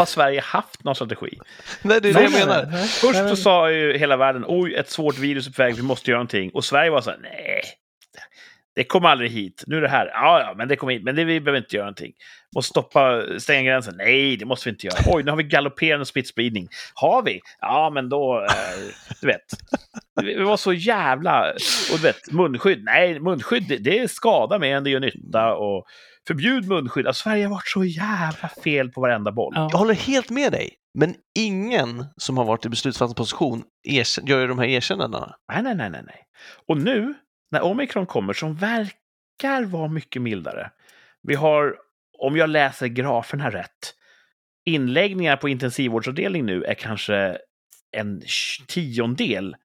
Har 0.00 0.06
Sverige 0.06 0.40
haft 0.40 0.84
någon 0.84 0.94
strategi? 0.94 1.38
Nej, 1.82 2.00
det 2.00 2.08
är 2.08 2.14
det 2.14 2.22
jag 2.22 2.32
menar. 2.32 2.86
Först 2.86 3.28
så 3.28 3.36
sa 3.36 3.70
ju 3.70 3.98
hela 3.98 4.16
världen 4.16 4.44
oj, 4.48 4.74
ett 4.74 4.90
svårt 4.90 5.18
virus 5.18 5.46
är 5.46 5.52
på 5.52 5.62
väg, 5.62 5.74
vi 5.74 5.82
måste 5.82 6.10
göra 6.10 6.18
någonting. 6.18 6.50
Och 6.54 6.64
Sverige 6.64 6.90
var 6.90 7.00
så 7.00 7.10
här, 7.10 7.18
nej. 7.22 7.62
Det 8.80 8.84
kommer 8.84 9.08
aldrig 9.08 9.30
hit. 9.30 9.64
Nu 9.66 9.76
är 9.76 9.80
det 9.80 9.88
här. 9.88 10.06
Ja, 10.06 10.40
ja, 10.40 10.54
men 10.56 10.68
det 10.68 10.76
kommer 10.76 10.92
hit. 10.92 11.02
Men 11.04 11.16
det, 11.16 11.24
vi 11.24 11.40
behöver 11.40 11.58
inte 11.58 11.76
göra 11.76 11.84
någonting. 11.84 12.12
Måste 12.54 12.70
stoppa, 12.70 13.22
stänga 13.38 13.70
gränsen. 13.70 13.94
Nej, 13.96 14.36
det 14.36 14.44
måste 14.44 14.68
vi 14.68 14.70
inte 14.70 14.86
göra. 14.86 14.96
Oj, 15.06 15.22
nu 15.22 15.30
har 15.30 15.36
vi 15.36 15.42
galopperande 15.42 16.06
smittspridning. 16.06 16.68
Har 16.94 17.22
vi? 17.22 17.40
Ja, 17.60 17.90
men 17.94 18.08
då... 18.08 18.46
Eh, 18.50 18.94
du 19.20 19.26
vet. 19.26 19.40
Vi 20.22 20.42
var 20.42 20.56
så 20.56 20.72
jävla... 20.72 21.50
Och 21.92 21.96
du 21.96 22.02
vet, 22.02 22.32
munskydd. 22.32 22.84
Nej, 22.84 23.20
munskydd, 23.20 23.64
det, 23.68 23.76
det 23.76 24.10
skadar 24.10 24.58
mer 24.58 24.76
än 24.76 24.84
det 24.84 24.90
gör 24.90 25.00
nytta. 25.00 25.54
Och 25.54 25.84
förbjud 26.26 26.68
munskydd. 26.68 27.06
Alltså, 27.06 27.22
Sverige 27.22 27.44
har 27.44 27.50
varit 27.50 27.68
så 27.68 27.84
jävla 27.84 28.48
fel 28.64 28.90
på 28.90 29.00
varenda 29.00 29.32
boll. 29.32 29.52
Ja. 29.56 29.68
Jag 29.72 29.78
håller 29.78 29.94
helt 29.94 30.30
med 30.30 30.52
dig, 30.52 30.70
men 30.98 31.14
ingen 31.38 32.04
som 32.16 32.38
har 32.38 32.44
varit 32.44 32.66
i 32.66 32.68
beslutsfattande 32.68 33.16
position 33.16 33.62
gör 34.22 34.40
ju 34.40 34.46
de 34.46 34.58
här 34.58 34.66
erkännandena. 34.66 35.34
Nej, 35.52 35.62
nej, 35.62 35.74
nej, 35.74 35.90
nej. 35.90 36.22
Och 36.68 36.76
nu, 36.76 37.14
när 37.50 37.62
omikron 37.62 38.06
kommer, 38.06 38.32
som 38.32 38.54
verkar 38.54 39.64
vara 39.64 39.88
mycket 39.88 40.22
mildare. 40.22 40.70
Vi 41.22 41.34
har, 41.34 41.76
om 42.18 42.36
jag 42.36 42.50
läser 42.50 42.86
graferna 42.86 43.50
rätt, 43.50 43.94
inläggningar 44.64 45.36
på 45.36 45.48
intensivvårdsavdelning 45.48 46.46
nu 46.46 46.64
är 46.64 46.74
kanske 46.74 47.38
en 47.96 48.22
tiondel 48.68 49.56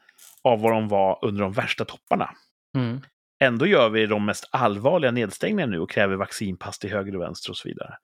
av 0.43 0.61
vad 0.61 0.71
de 0.71 0.87
var 0.87 1.19
under 1.21 1.41
de 1.41 1.53
värsta 1.53 1.85
topparna. 1.85 2.29
Mm. 2.77 3.01
Ändå 3.39 3.67
gör 3.67 3.89
vi 3.89 4.05
de 4.05 4.25
mest 4.25 4.49
allvarliga 4.51 5.11
nedstängningarna 5.11 5.71
nu 5.71 5.79
och 5.79 5.89
kräver 5.89 6.15
vaccinpass 6.15 6.79
till 6.79 6.91
höger 6.91 7.15
och 7.15 7.21
vänster 7.21 7.49
och 7.51 7.57
så 7.57 7.67
vidare. 7.67 7.97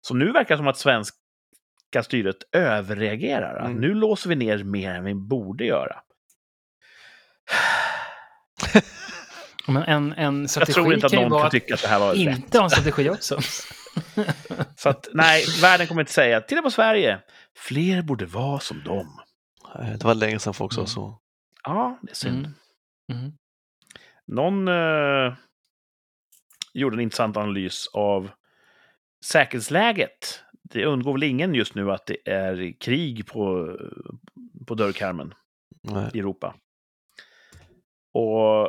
Så 0.00 0.14
nu 0.14 0.32
verkar 0.32 0.54
det 0.54 0.58
som 0.58 0.68
att 0.68 0.78
svenska 0.78 2.02
styret 2.02 2.36
överreagerar. 2.52 3.66
Mm. 3.66 3.80
Nu 3.80 3.94
låser 3.94 4.28
vi 4.28 4.36
ner 4.36 4.64
mer 4.64 4.94
än 4.94 5.04
vi 5.04 5.14
borde 5.14 5.64
göra. 5.64 6.02
Men 9.70 9.82
en, 9.82 10.12
en 10.12 10.40
Jag 10.40 10.50
strategi 10.50 10.72
tror 10.72 10.94
inte 10.94 11.06
att 11.06 11.12
någon 11.12 11.30
kan 11.30 11.42
att 11.46 11.50
tycka 11.50 11.74
att 11.74 11.82
det 11.82 11.88
här 11.88 11.98
var 12.00 12.14
rätt. 12.14 12.18
inte 12.38 12.58
ha 12.58 12.64
en 12.64 12.70
strategi 12.70 13.10
också. 13.10 13.38
Så 14.76 14.88
att, 14.88 15.08
nej, 15.12 15.44
världen 15.62 15.86
kommer 15.86 16.02
inte 16.02 16.12
säga 16.12 16.40
titta 16.40 16.62
på 16.62 16.70
Sverige. 16.70 17.20
Fler 17.56 18.02
borde 18.02 18.26
vara 18.26 18.60
som 18.60 18.84
dem. 18.84 19.20
Det 19.98 20.04
var 20.04 20.14
länge 20.14 20.38
sedan 20.38 20.54
folk 20.54 20.72
sa 20.72 20.80
Mm. 20.80 20.86
så. 20.86 21.18
Ja, 21.64 21.98
det 22.02 22.10
är 22.10 22.14
synd. 22.14 22.46
Mm. 23.12 23.20
Mm. 23.22 23.32
Någon 24.26 24.68
eh, 24.68 25.34
gjorde 26.74 26.96
en 26.96 27.00
intressant 27.00 27.36
analys 27.36 27.86
av 27.92 28.30
säkerhetsläget. 29.24 30.40
Det 30.62 30.84
undgår 30.84 31.12
väl 31.12 31.22
ingen 31.22 31.54
just 31.54 31.74
nu 31.74 31.92
att 31.92 32.06
det 32.06 32.30
är 32.30 32.80
krig 32.80 33.26
på, 33.26 33.76
på 34.66 34.74
dörrkarmen 34.74 35.34
i 36.14 36.18
Europa. 36.18 36.54
Och 38.14 38.68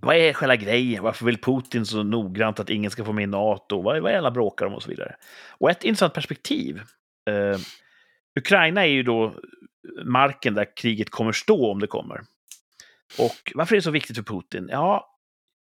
vad 0.00 0.16
är 0.16 0.32
själva 0.32 0.56
grejen? 0.56 1.02
Varför 1.02 1.24
vill 1.26 1.40
Putin 1.40 1.86
så 1.86 2.02
noggrant 2.02 2.60
att 2.60 2.70
ingen 2.70 2.90
ska 2.90 3.04
få 3.04 3.12
med 3.12 3.28
NATO? 3.28 3.82
Vad, 3.82 4.00
vad 4.02 4.12
är 4.12 4.18
alla 4.18 4.30
bråkar 4.30 4.66
om 4.66 4.74
och 4.74 4.82
så 4.82 4.90
vidare? 4.90 5.16
Och 5.48 5.70
ett 5.70 5.84
intressant 5.84 6.14
perspektiv. 6.14 6.82
Eh, 7.30 7.58
Ukraina 8.38 8.86
är 8.86 8.90
ju 8.90 9.02
då 9.02 9.34
marken 10.04 10.54
där 10.54 10.76
kriget 10.76 11.10
kommer 11.10 11.32
stå 11.32 11.72
om 11.72 11.80
det 11.80 11.86
kommer. 11.86 12.20
Och 13.18 13.52
varför 13.54 13.74
är 13.74 13.78
det 13.78 13.82
så 13.82 13.90
viktigt 13.90 14.16
för 14.16 14.22
Putin? 14.22 14.68
Ja, 14.72 15.18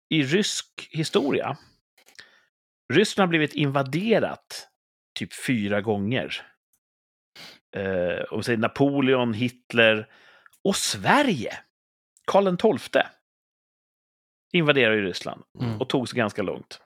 i 0.08 0.22
rysk 0.22 0.88
historia. 0.90 1.56
Ryssland 2.92 3.26
har 3.26 3.30
blivit 3.30 3.54
invaderat 3.54 4.68
typ 5.18 5.34
fyra 5.46 5.80
gånger. 5.80 6.42
Eh, 7.76 8.22
och 8.30 8.44
säger 8.44 8.58
Napoleon, 8.58 9.34
Hitler 9.34 10.08
och 10.64 10.76
Sverige. 10.76 11.58
Karl 12.24 12.78
XII 12.78 13.02
invaderade 14.52 14.96
Ryssland 15.02 15.42
Mm. 15.62 15.80
och 15.80 15.88
tog 15.88 16.08
sig 16.08 16.16
ganska 16.16 16.42
långt. 16.42 16.80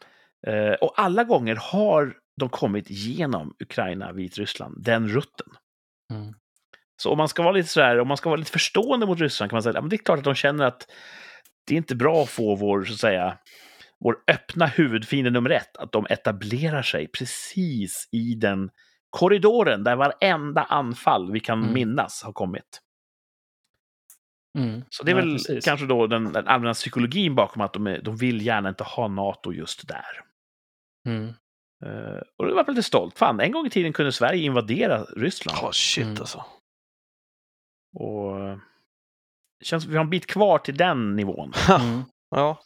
Eh, 0.46 0.72
och 0.72 0.92
alla 0.96 1.24
gånger 1.24 1.56
har 1.56 2.14
de 2.40 2.48
kommit 2.48 2.90
genom 2.90 3.54
Ukraina, 3.62 4.12
Vitryssland, 4.12 4.84
den 4.84 5.08
rutten. 5.08 5.46
Mm. 6.12 6.34
Så 7.02 7.10
om 7.12 7.18
man 7.18 7.28
ska 7.28 7.42
vara 7.42 7.52
lite 7.52 7.68
sådär, 7.68 8.00
om 8.00 8.08
man 8.08 8.16
ska 8.16 8.28
vara 8.28 8.38
lite 8.38 8.50
förstående 8.50 9.06
mot 9.06 9.18
Ryssland 9.20 9.50
kan 9.50 9.56
man 9.56 9.62
säga 9.62 9.78
att 9.78 9.90
det 9.90 9.96
är 9.96 10.04
klart 10.04 10.18
att 10.18 10.24
de 10.24 10.34
känner 10.34 10.64
att 10.64 10.86
det 11.66 11.74
är 11.74 11.76
inte 11.76 11.96
bra 11.96 12.22
att 12.22 12.28
få 12.28 12.54
vår, 12.54 12.84
så 12.84 12.92
att 12.92 12.98
säga, 12.98 13.38
vår 14.04 14.16
öppna 14.26 14.66
huvudfiende 14.66 15.30
nummer 15.30 15.50
ett, 15.50 15.76
att 15.76 15.92
de 15.92 16.06
etablerar 16.10 16.82
sig 16.82 17.08
precis 17.08 18.08
i 18.12 18.34
den 18.34 18.70
korridoren 19.10 19.84
där 19.84 19.96
varenda 19.96 20.62
anfall 20.62 21.32
vi 21.32 21.40
kan 21.40 21.62
Mm. 21.62 21.74
minnas 21.74 22.22
har 22.22 22.32
kommit. 22.32 22.80
Mm. 24.58 24.84
Så 24.90 25.04
det 25.04 25.10
är 25.10 25.16
Ja, 25.16 25.20
väl 25.22 25.32
precis. 25.32 25.64
kanske 25.64 25.86
då 25.86 26.06
den, 26.06 26.32
den 26.32 26.48
allmänna 26.48 26.74
psykologin 26.74 27.34
bakom 27.34 27.62
att 27.62 27.72
de, 27.72 27.86
är, 27.86 28.02
de 28.02 28.16
vill 28.16 28.46
gärna 28.46 28.68
inte 28.68 28.84
ha 28.84 29.08
NATO 29.08 29.52
just 29.52 29.88
där. 29.88 30.24
Mm. 31.08 31.28
Eh, 31.84 32.20
och 32.38 32.46
då 32.46 32.54
var 32.54 32.64
lite 32.68 32.82
stolt. 32.82 33.18
Fan, 33.18 33.40
en 33.40 33.52
gång 33.52 33.66
i 33.66 33.70
tiden 33.70 33.92
kunde 33.92 34.12
Sverige 34.12 34.42
invadera 34.44 35.04
Ryssland. 35.04 35.58
Ja, 35.62 35.72
shit 35.72 36.04
Mm. 36.04 36.16
alltså. 36.20 36.44
Och 37.94 38.40
eh, 38.40 38.56
det 39.58 39.64
känns 39.64 39.82
som 39.82 39.92
vi 39.92 39.98
har 39.98 40.04
en 40.04 40.10
bit 40.10 40.26
kvar 40.26 40.58
till 40.58 40.76
den 40.76 41.16
nivån. 41.16 41.52
Mm. 41.70 42.02
Ja. 42.30 42.62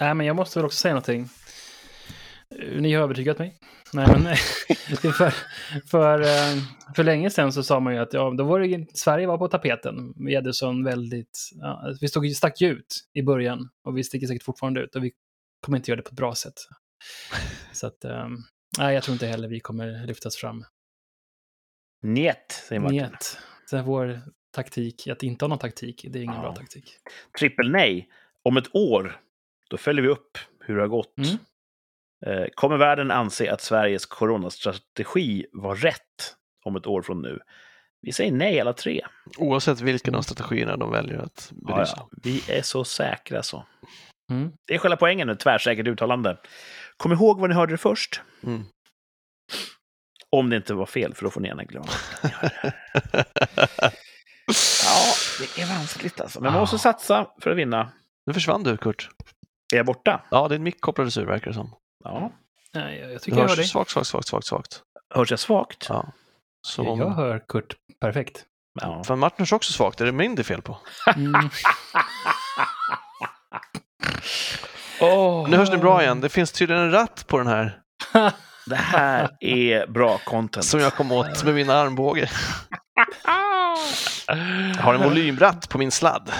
Nej, 0.00 0.14
men 0.14 0.26
jag 0.26 0.36
måste 0.36 0.58
väl 0.58 0.66
också 0.66 0.78
säga 0.78 0.94
någonting. 0.94 1.28
Eh, 2.58 2.80
Ni 2.80 2.92
har 2.94 3.02
övertygat 3.02 3.38
mig. 3.38 3.58
Nej, 3.92 4.06
men 4.08 4.36
för, 5.12 5.34
för, 5.90 6.20
eh, 6.20 6.62
för 6.96 7.04
länge 7.04 7.30
sedan 7.30 7.52
så 7.52 7.62
sa 7.62 7.80
man 7.80 7.94
ju 7.94 8.00
att 8.00 8.12
ja, 8.12 8.34
då 8.38 8.44
var 8.44 8.60
det, 8.60 8.86
Sverige 8.98 9.26
var 9.26 9.38
på 9.38 9.48
tapeten. 9.48 10.14
Vi 10.16 10.34
hade 10.34 10.52
sån 10.54 10.84
väldigt... 10.84 11.50
Ja, 11.54 11.94
vi 12.00 12.08
stod, 12.08 12.30
stack 12.36 12.60
ju 12.60 12.68
ut 12.68 12.96
i 13.12 13.22
början 13.22 13.68
och 13.84 13.98
vi 13.98 14.04
sticker 14.04 14.26
säkert 14.26 14.42
fortfarande 14.42 14.80
ut 14.80 14.96
och 14.96 15.04
vi 15.04 15.12
kommer 15.60 15.78
inte 15.78 15.90
göra 15.90 15.96
det 15.96 16.02
på 16.02 16.08
ett 16.12 16.16
bra 16.16 16.34
sätt. 16.34 16.54
Så 17.72 17.86
att, 17.86 18.04
eh, 18.04 18.28
nej, 18.78 18.94
jag 18.94 19.02
tror 19.02 19.12
inte 19.12 19.26
heller 19.26 19.48
vi 19.48 19.60
kommer 19.60 20.06
lyftas 20.06 20.36
fram. 20.36 20.64
Njet, 22.02 22.52
säger 22.68 22.80
Martin. 22.80 22.96
Njet. 22.98 23.38
Så 23.70 23.82
vår 23.82 24.20
taktik, 24.54 25.06
att 25.08 25.22
inte 25.22 25.44
ha 25.44 25.48
någon 25.48 25.58
taktik, 25.58 26.06
det 26.10 26.18
är 26.18 26.22
ingen 26.22 26.36
Ja. 26.36 26.42
bra 26.42 26.54
taktik. 26.54 26.96
Trippel 27.38 27.70
nej. 27.70 28.08
Om 28.42 28.56
ett 28.56 28.74
år, 28.74 29.20
då 29.70 29.76
följer 29.76 30.02
vi 30.02 30.08
upp 30.08 30.38
hur 30.60 30.76
det 30.76 30.82
har 30.82 30.88
gått. 30.88 31.18
Mm. 31.18 31.38
Eh, 32.26 32.44
Kommer 32.54 32.76
världen 32.76 33.10
anse 33.10 33.52
att 33.52 33.60
Sveriges 33.60 34.06
coronastrategi 34.06 35.46
var 35.52 35.76
rätt 35.76 36.36
om 36.64 36.76
ett 36.76 36.86
år 36.86 37.02
från 37.02 37.22
nu? 37.22 37.38
Vi 38.00 38.12
säger 38.12 38.32
nej 38.32 38.60
alla 38.60 38.72
tre. 38.72 39.00
Oavsett 39.38 39.80
vilken 39.80 40.14
av 40.14 40.22
strategierna 40.22 40.76
de 40.76 40.90
väljer 40.90 41.18
att 41.18 41.52
Ja, 41.66 41.74
belysa. 41.74 41.94
ja. 41.96 42.08
Vi 42.22 42.42
är 42.48 42.62
så 42.62 42.84
säkra 42.84 43.42
så. 43.42 43.66
Mm. 44.30 44.52
Det 44.66 44.74
är 44.74 44.78
själva 44.78 44.96
poängen 44.96 45.26
nu, 45.28 45.34
tvärsäkert 45.34 45.86
uttalande. 45.86 46.38
Kom 46.96 47.12
ihåg 47.12 47.40
vad 47.40 47.50
ni 47.50 47.56
hörde 47.56 47.72
det 47.72 47.78
först. 47.78 48.20
Mm. 48.42 48.64
Om 50.30 50.50
det 50.50 50.56
inte 50.56 50.74
var 50.74 50.86
fel, 50.86 51.14
för 51.14 51.24
då 51.24 51.30
får 51.30 51.40
ni 51.40 51.48
gärna 51.48 51.64
glömma. 51.64 51.86
Ja, 54.84 55.14
det 55.56 55.62
är 55.62 55.66
vanskligt 55.78 56.20
alltså. 56.20 56.40
Men 56.40 56.52
man 56.52 56.60
måste 56.60 56.74
Ja. 56.74 56.78
satsa 56.78 57.26
för 57.42 57.50
att 57.50 57.56
vinna. 57.56 57.92
nu 58.26 58.32
försvann 58.32 58.62
du, 58.62 58.76
Kurt. 58.76 59.08
Är 59.72 59.76
jag 59.76 59.86
borta? 59.86 60.22
Ja, 60.30 60.48
din 60.48 60.62
mick 60.62 60.80
kopplades 60.80 61.16
ur, 61.18 61.24
verkar 61.26 61.46
det 61.46 61.54
som. 61.54 61.74
Ja. 62.04 62.32
Nej, 62.74 62.98
jag, 62.98 63.22
tycker 63.22 63.38
jag 63.38 63.48
hör 63.48 63.56
dig. 63.56 63.64
svagt, 63.64 63.90
svagt, 63.90 64.06
svagt, 64.06 64.26
svagt, 64.28 64.46
svagt. 64.46 64.82
Hörs 65.14 65.30
jag 65.30 65.40
svagt? 65.40 65.86
Ja. 65.88 66.12
Så 66.66 66.88
om... 66.88 66.98
Jag 67.00 67.10
hör 67.10 67.38
Kurt 67.48 67.76
perfekt. 68.00 68.44
Ja. 68.80 69.04
Fan, 69.04 69.18
Martin 69.18 69.38
hörs 69.38 69.52
också 69.52 69.72
svagt. 69.72 70.00
Är 70.00 70.04
det 70.06 70.12
min 70.12 70.34
det 70.34 70.42
är 70.42 70.44
fel 70.44 70.62
på? 70.62 70.78
Mm. 71.16 71.32
Åh, 75.00 75.48
Nu 75.50 75.56
hörs 75.56 75.70
ni 75.70 75.76
bra 75.78 76.02
igen. 76.02 76.20
Det 76.20 76.28
finns 76.28 76.52
tydligen 76.52 76.82
en 76.82 76.90
ratt 76.90 77.24
på 77.26 77.38
den 77.38 77.46
här 77.46 77.80
Det 78.66 78.76
här 78.76 79.28
är 79.40 79.86
bra 79.86 80.18
content. 80.18 80.64
som 80.64 80.80
jag 80.80 80.94
kom 80.94 81.12
åt 81.12 81.44
med 81.44 81.54
min 81.54 81.70
armbåge. 81.70 82.30
Jag 84.26 84.36
har 84.82 84.94
en 84.94 85.02
volymratt 85.02 85.68
på 85.68 85.78
min 85.78 85.90
sladd 85.90 86.32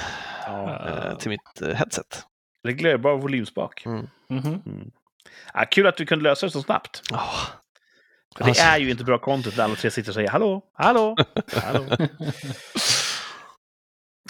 Ja. 0.47 0.89
eh, 0.89 1.17
till 1.19 1.29
mitt 1.31 1.63
eh, 1.63 1.69
headset. 1.75 2.23
Reglerbar 2.69 3.17
volymspak. 3.17 3.87
Mm. 3.87 4.07
Mhm. 4.31 4.63
Mm. 4.67 4.91
Ja, 5.55 5.65
kul 5.71 5.87
att 5.87 5.97
du 5.97 6.07
kunde 6.07 6.23
lösa 6.23 6.47
det 6.47 6.53
så 6.53 6.63
snabbt. 6.63 7.03
Oh. 7.13 7.47
För 8.37 8.45
det 8.45 8.49
Alltså. 8.51 8.63
är 8.65 8.79
ju 8.79 8.91
inte 8.91 9.05
bra 9.05 9.19
content 9.19 9.57
när 9.57 9.65
alla 9.65 9.75
tre 9.75 9.91
sitter 9.91 10.11
och 10.11 10.15
säger 10.15 10.29
hallå, 10.31 10.63
hallå, 10.73 11.17
hallå. 11.63 11.87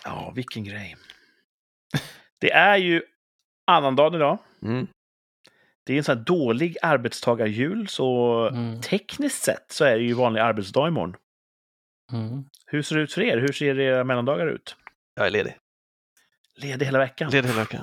Ja, 0.05 0.33
vilken 0.37 0.65
grej. 0.65 0.97
Det 2.39 2.53
är 2.53 2.77
ju 2.77 3.03
annandagen 3.67 4.15
idag. 4.15 4.39
Mm. 4.63 4.87
Det 5.85 5.93
är 5.93 5.99
en 5.99 6.05
sån 6.05 6.17
här 6.19 6.25
dålig 6.25 6.77
arbetstagarjul, 6.83 7.89
så 7.89 8.39
Mm. 8.53 8.81
tekniskt 8.81 9.43
sett 9.43 9.67
så 9.73 9.85
är 9.85 9.97
det 9.99 10.03
ju 10.05 10.13
vanlig 10.15 10.41
arbetsdag 10.41 10.89
imorgon. 10.89 11.17
Mm. 12.13 12.45
Hur 12.67 12.83
ser 12.83 12.97
det 12.97 13.03
ut 13.03 13.13
för 13.13 13.23
er? 13.23 13.39
Hur 13.39 13.53
ser 13.53 13.81
era 13.81 14.05
mellandagar 14.05 14.47
ut? 14.47 14.77
Jag 15.15 15.27
är 15.27 15.31
ledig. 15.31 15.57
Ledig 16.57 16.87
hela 16.87 16.99
veckan? 16.99 17.31
Ledig 17.31 17.49
hela 17.49 17.61
veckan. 17.61 17.83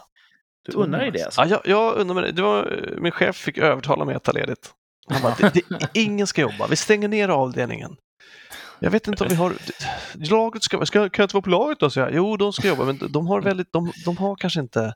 Du 0.66 0.78
unnar 0.78 1.00
dig 1.00 1.12
det 1.12 1.24
alltså? 1.24 1.42
Ja, 1.42 1.48
jag, 1.48 1.62
jag 1.66 1.98
undrar 1.98 2.16
mig 2.16 2.24
det. 2.24 2.32
det 2.32 2.42
var, 2.42 2.92
eh, 2.94 3.02
min 3.02 3.12
chef 3.12 3.36
fick 3.36 3.58
övertala 3.58 4.06
mig 4.06 4.16
att 4.16 4.24
ta 4.24 4.32
ledigt. 4.32 4.74
Han 5.08 5.22
bara, 5.22 5.36
det, 5.40 5.52
det, 5.70 5.90
ingen 5.94 6.28
ska 6.28 6.42
jobba. 6.42 6.68
Vi 6.68 6.76
stänger 6.76 7.08
ner 7.08 7.30
avdelningen. 7.30 7.96
Jag 8.80 8.92
vet 8.92 9.08
inte 9.08 9.24
om 9.24 9.30
vi 9.30 9.36
har... 9.36 9.54
Laget 10.32 10.64
ska... 10.64 10.86
ska 10.86 11.10
kan 11.10 11.24
jag 11.24 11.26
inte 11.26 11.36
vara 11.36 11.42
på 11.42 11.50
laget 11.50 11.80
då? 11.80 11.90
Så 11.90 12.00
jag, 12.00 12.14
jo, 12.14 12.38
de 12.38 12.54
ska 12.54 12.68
jobba, 12.68 12.86
men 12.86 13.00
de 13.10 13.28
har 13.28 13.42
väldigt... 13.42 13.74
De, 13.74 13.92
de 14.06 14.18
har 14.18 14.36
kanske 14.36 14.60
inte 14.60 14.94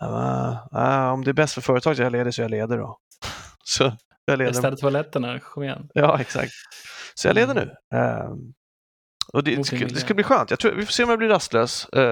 Ja, 0.00 0.68
ah, 0.72 1.10
om 1.12 1.24
det 1.24 1.30
är 1.30 1.32
bäst 1.32 1.54
för 1.54 1.60
företaget 1.60 1.98
jag 1.98 2.12
leder 2.12 2.30
så 2.30 2.42
jag 2.42 2.50
leder 2.50 2.78
då. 2.78 2.98
Så 3.64 3.92
jag 4.24 4.38
leder. 4.38 4.52
Städa 4.52 4.76
toaletterna, 4.76 5.40
kom 5.40 5.62
igen. 5.62 5.88
Ja, 5.94 6.20
exakt. 6.20 6.52
Så 7.14 7.28
jag 7.28 7.34
leder 7.34 7.54
nu. 7.54 7.98
Um, 7.98 8.54
och 9.32 9.44
det, 9.44 9.56
det, 9.56 9.64
ska, 9.64 9.76
det 9.76 9.96
ska 9.96 10.14
bli 10.14 10.24
skönt. 10.24 10.50
Jag 10.50 10.58
tror, 10.58 10.72
vi 10.72 10.84
får 10.86 10.92
se 10.92 11.02
om 11.04 11.10
jag 11.10 11.18
blir 11.18 11.28
rastlös. 11.28 11.88
Uh, 11.96 12.02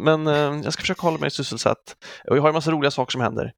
men 0.00 0.26
uh, 0.26 0.60
jag 0.64 0.72
ska 0.72 0.80
försöka 0.80 1.00
hålla 1.02 1.18
mig 1.18 1.30
sysselsatt. 1.30 1.96
Och 2.30 2.36
jag 2.36 2.42
har 2.42 2.48
en 2.48 2.54
massa 2.54 2.70
roliga 2.70 2.90
saker 2.90 3.10
som 3.12 3.20
händer. 3.20 3.52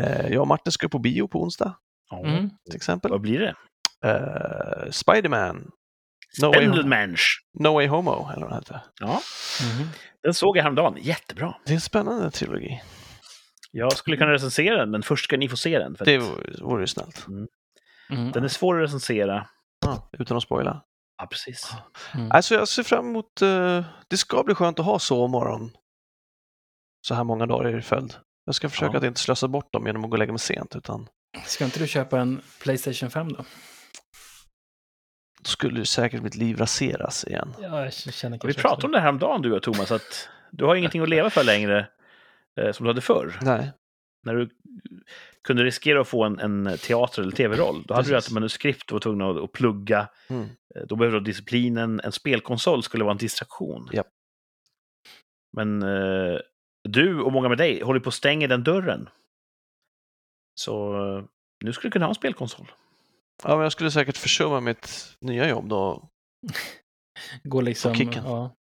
Uh, 0.00 0.32
jag 0.32 0.40
och 0.40 0.48
Martin 0.48 0.72
ska 0.72 0.88
på 0.88 0.98
bio 0.98 1.28
på 1.28 1.42
onsdag. 1.42 1.74
Mm. 2.24 2.50
Till 2.70 2.76
exempel. 2.76 3.10
Vad 3.10 3.20
blir 3.20 3.38
det? 3.38 3.54
Uh, 4.08 4.90
Spiderman. 4.90 5.70
No 6.42 6.46
way, 6.46 6.54
Spindelmensch. 6.54 7.42
no 7.58 7.68
way 7.68 7.86
Homo, 7.86 8.30
eller 8.32 8.40
vad 8.46 8.50
den 8.50 8.58
heter. 8.58 8.80
Ja, 9.00 9.20
Mhm. 9.62 9.88
den 10.22 10.34
såg 10.34 10.56
jag 10.56 10.62
häromdagen. 10.62 10.94
Jättebra. 11.00 11.54
Det 11.64 11.70
är 11.72 11.74
en 11.74 11.80
spännande 11.80 12.30
trilogi. 12.30 12.82
Jag 13.72 13.92
skulle 13.92 14.16
kunna 14.16 14.32
recensera 14.32 14.76
den, 14.76 14.90
men 14.90 15.02
först 15.02 15.24
ska 15.24 15.36
ni 15.36 15.48
få 15.48 15.56
se 15.56 15.78
den. 15.78 15.96
För 15.96 16.04
Det 16.04 16.18
vore, 16.60 16.82
ju 16.82 16.86
snällt. 16.86 17.26
Mm. 18.10 18.32
Den 18.32 18.44
är 18.44 18.48
svår 18.48 18.76
att 18.78 18.84
recensera. 18.84 19.46
Ja, 19.86 20.10
utan 20.18 20.36
att 20.36 20.42
spoila. 20.42 20.82
Ja, 21.18 21.26
precis. 21.26 21.72
Mm. 22.14 22.30
Alltså 22.32 22.54
jag 22.54 22.68
ser 22.68 22.82
fram 22.82 23.06
emot, 23.08 23.42
uh, 23.42 23.84
det 24.08 24.16
ska 24.16 24.42
bli 24.42 24.54
skönt 24.54 24.78
att 24.78 24.86
ha 24.86 24.98
sovmorgon 24.98 25.70
så 27.06 27.14
här 27.14 27.24
många 27.24 27.46
dagar 27.46 27.78
i 27.78 27.82
följd. 27.82 28.14
Jag 28.44 28.54
ska 28.54 28.68
försöka 28.68 28.92
Ja. 28.92 28.98
att 28.98 29.04
inte 29.04 29.20
slösa 29.20 29.48
bort 29.48 29.72
dem 29.72 29.86
genom 29.86 30.04
att 30.04 30.10
gå 30.10 30.14
och 30.14 30.18
lägga 30.18 30.32
mig 30.32 30.38
sent, 30.38 30.76
utan 30.76 31.08
Ska 31.46 31.64
inte 31.64 31.78
du 31.78 31.86
köpa 31.86 32.20
en 32.20 32.40
Playstation 32.62 33.10
5 33.10 33.32
då? 33.32 33.44
då 35.40 35.48
skulle 35.48 35.86
säkert 35.86 36.22
mitt 36.22 36.34
liv 36.34 36.56
raseras 36.56 37.24
igen. 37.24 37.54
Ja, 37.60 37.84
jag 37.84 37.92
känner 37.92 38.46
Vi 38.46 38.54
pratade 38.54 38.86
om 38.86 38.92
det 38.92 39.00
här 39.00 39.08
om 39.08 39.18
dagen 39.18 39.42
du 39.42 39.52
och 39.56 39.62
Thomas, 39.62 39.92
att 39.92 40.28
du 40.50 40.64
har 40.64 40.74
ingenting 40.76 41.02
att 41.02 41.08
leva 41.08 41.30
för 41.30 41.44
längre 41.44 41.88
eh, 42.60 42.72
som 42.72 42.84
du 42.84 42.90
hade 42.90 43.00
förr. 43.00 43.38
Nej, 43.42 43.72
När 44.28 44.34
du 44.34 44.50
kunde 45.42 45.64
riskera 45.64 46.00
att 46.00 46.08
få 46.08 46.24
en, 46.24 46.38
en 46.38 46.78
teater 46.78 47.22
eller 47.22 47.32
tv-roll, 47.32 47.82
då 47.86 47.94
hade 47.94 48.08
du 48.08 48.12
Precis. 48.14 48.28
ett 48.28 48.34
manuskript 48.34 48.90
och 48.90 48.94
var 48.94 49.00
tvungen 49.00 49.26
att, 49.30 49.44
att 49.44 49.52
plugga. 49.52 50.08
Mm. 50.28 50.42
Eh, 50.74 50.82
Då 50.88 50.96
behövde 50.96 51.18
du 51.20 51.24
disciplinen. 51.24 52.00
En 52.04 52.12
spelkonsol 52.12 52.82
skulle 52.82 53.04
vara 53.04 53.12
en 53.12 53.18
distraktion. 53.18 53.88
Japp. 53.92 54.06
Men 55.56 55.82
eh, 55.82 56.38
du 56.88 57.20
och 57.20 57.32
många 57.32 57.48
med 57.48 57.58
dig 57.58 57.82
håller 57.82 58.00
på 58.00 58.08
att 58.08 58.14
stänga 58.14 58.46
den 58.46 58.64
dörren. 58.64 59.08
Så 60.54 60.94
eh, 60.94 61.24
nu 61.64 61.72
skulle 61.72 61.88
du 61.88 61.92
kunna 61.92 62.04
ha 62.04 62.10
en 62.10 62.14
spelkonsol. 62.14 62.66
ja, 63.42 63.48
men 63.48 63.62
jag 63.62 63.72
skulle 63.72 63.90
säkert 63.90 64.16
försumma 64.16 64.60
mitt 64.60 65.16
nya 65.20 65.48
jobb 65.48 65.68
då. 65.68 66.08
Gå 67.42 67.60
liksom... 67.60 67.92
På 67.92 67.98
kicken. 67.98 68.24
Ja. 68.24 68.54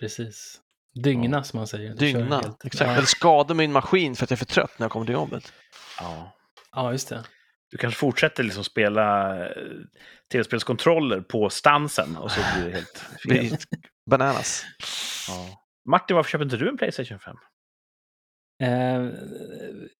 Precis. 0.00 0.60
Dygna 0.94 1.44
som 1.44 1.58
man 1.58 1.66
säger. 1.66 1.94
Dygna, 1.94 2.42
exakt. 2.64 2.90
Ja. 2.90 2.96
Eller 2.96 3.06
skada 3.06 3.54
min 3.54 3.72
maskin 3.72 4.16
för 4.16 4.24
att 4.24 4.30
jag 4.30 4.36
är 4.36 4.38
för 4.38 4.52
trött 4.52 4.78
när 4.78 4.84
jag 4.84 4.90
kommer 4.92 5.06
till 5.06 5.12
jobbet. 5.14 5.52
Ja. 6.00 6.36
ja, 6.72 6.92
just 6.92 7.08
det. 7.08 7.24
Du 7.70 7.76
kanske 7.76 7.98
fortsätter 8.00 8.42
liksom 8.42 8.64
spela 8.64 9.36
eh, 9.46 9.52
tv-spelskontroller 10.32 11.20
på 11.20 11.50
stansen 11.50 12.16
och 12.16 12.30
så 12.30 12.40
blir 12.54 12.64
det 12.66 12.72
helt 12.74 13.06
fel. 13.50 13.58
bananas. 14.10 14.64
Ja. 15.28 15.48
Martin, 15.90 16.16
varför 16.16 16.30
köper 16.30 16.44
inte 16.44 16.56
du 16.56 16.68
en 16.68 16.76
Playstation 16.76 17.18
5? 17.18 17.36
Eh, 18.62 19.10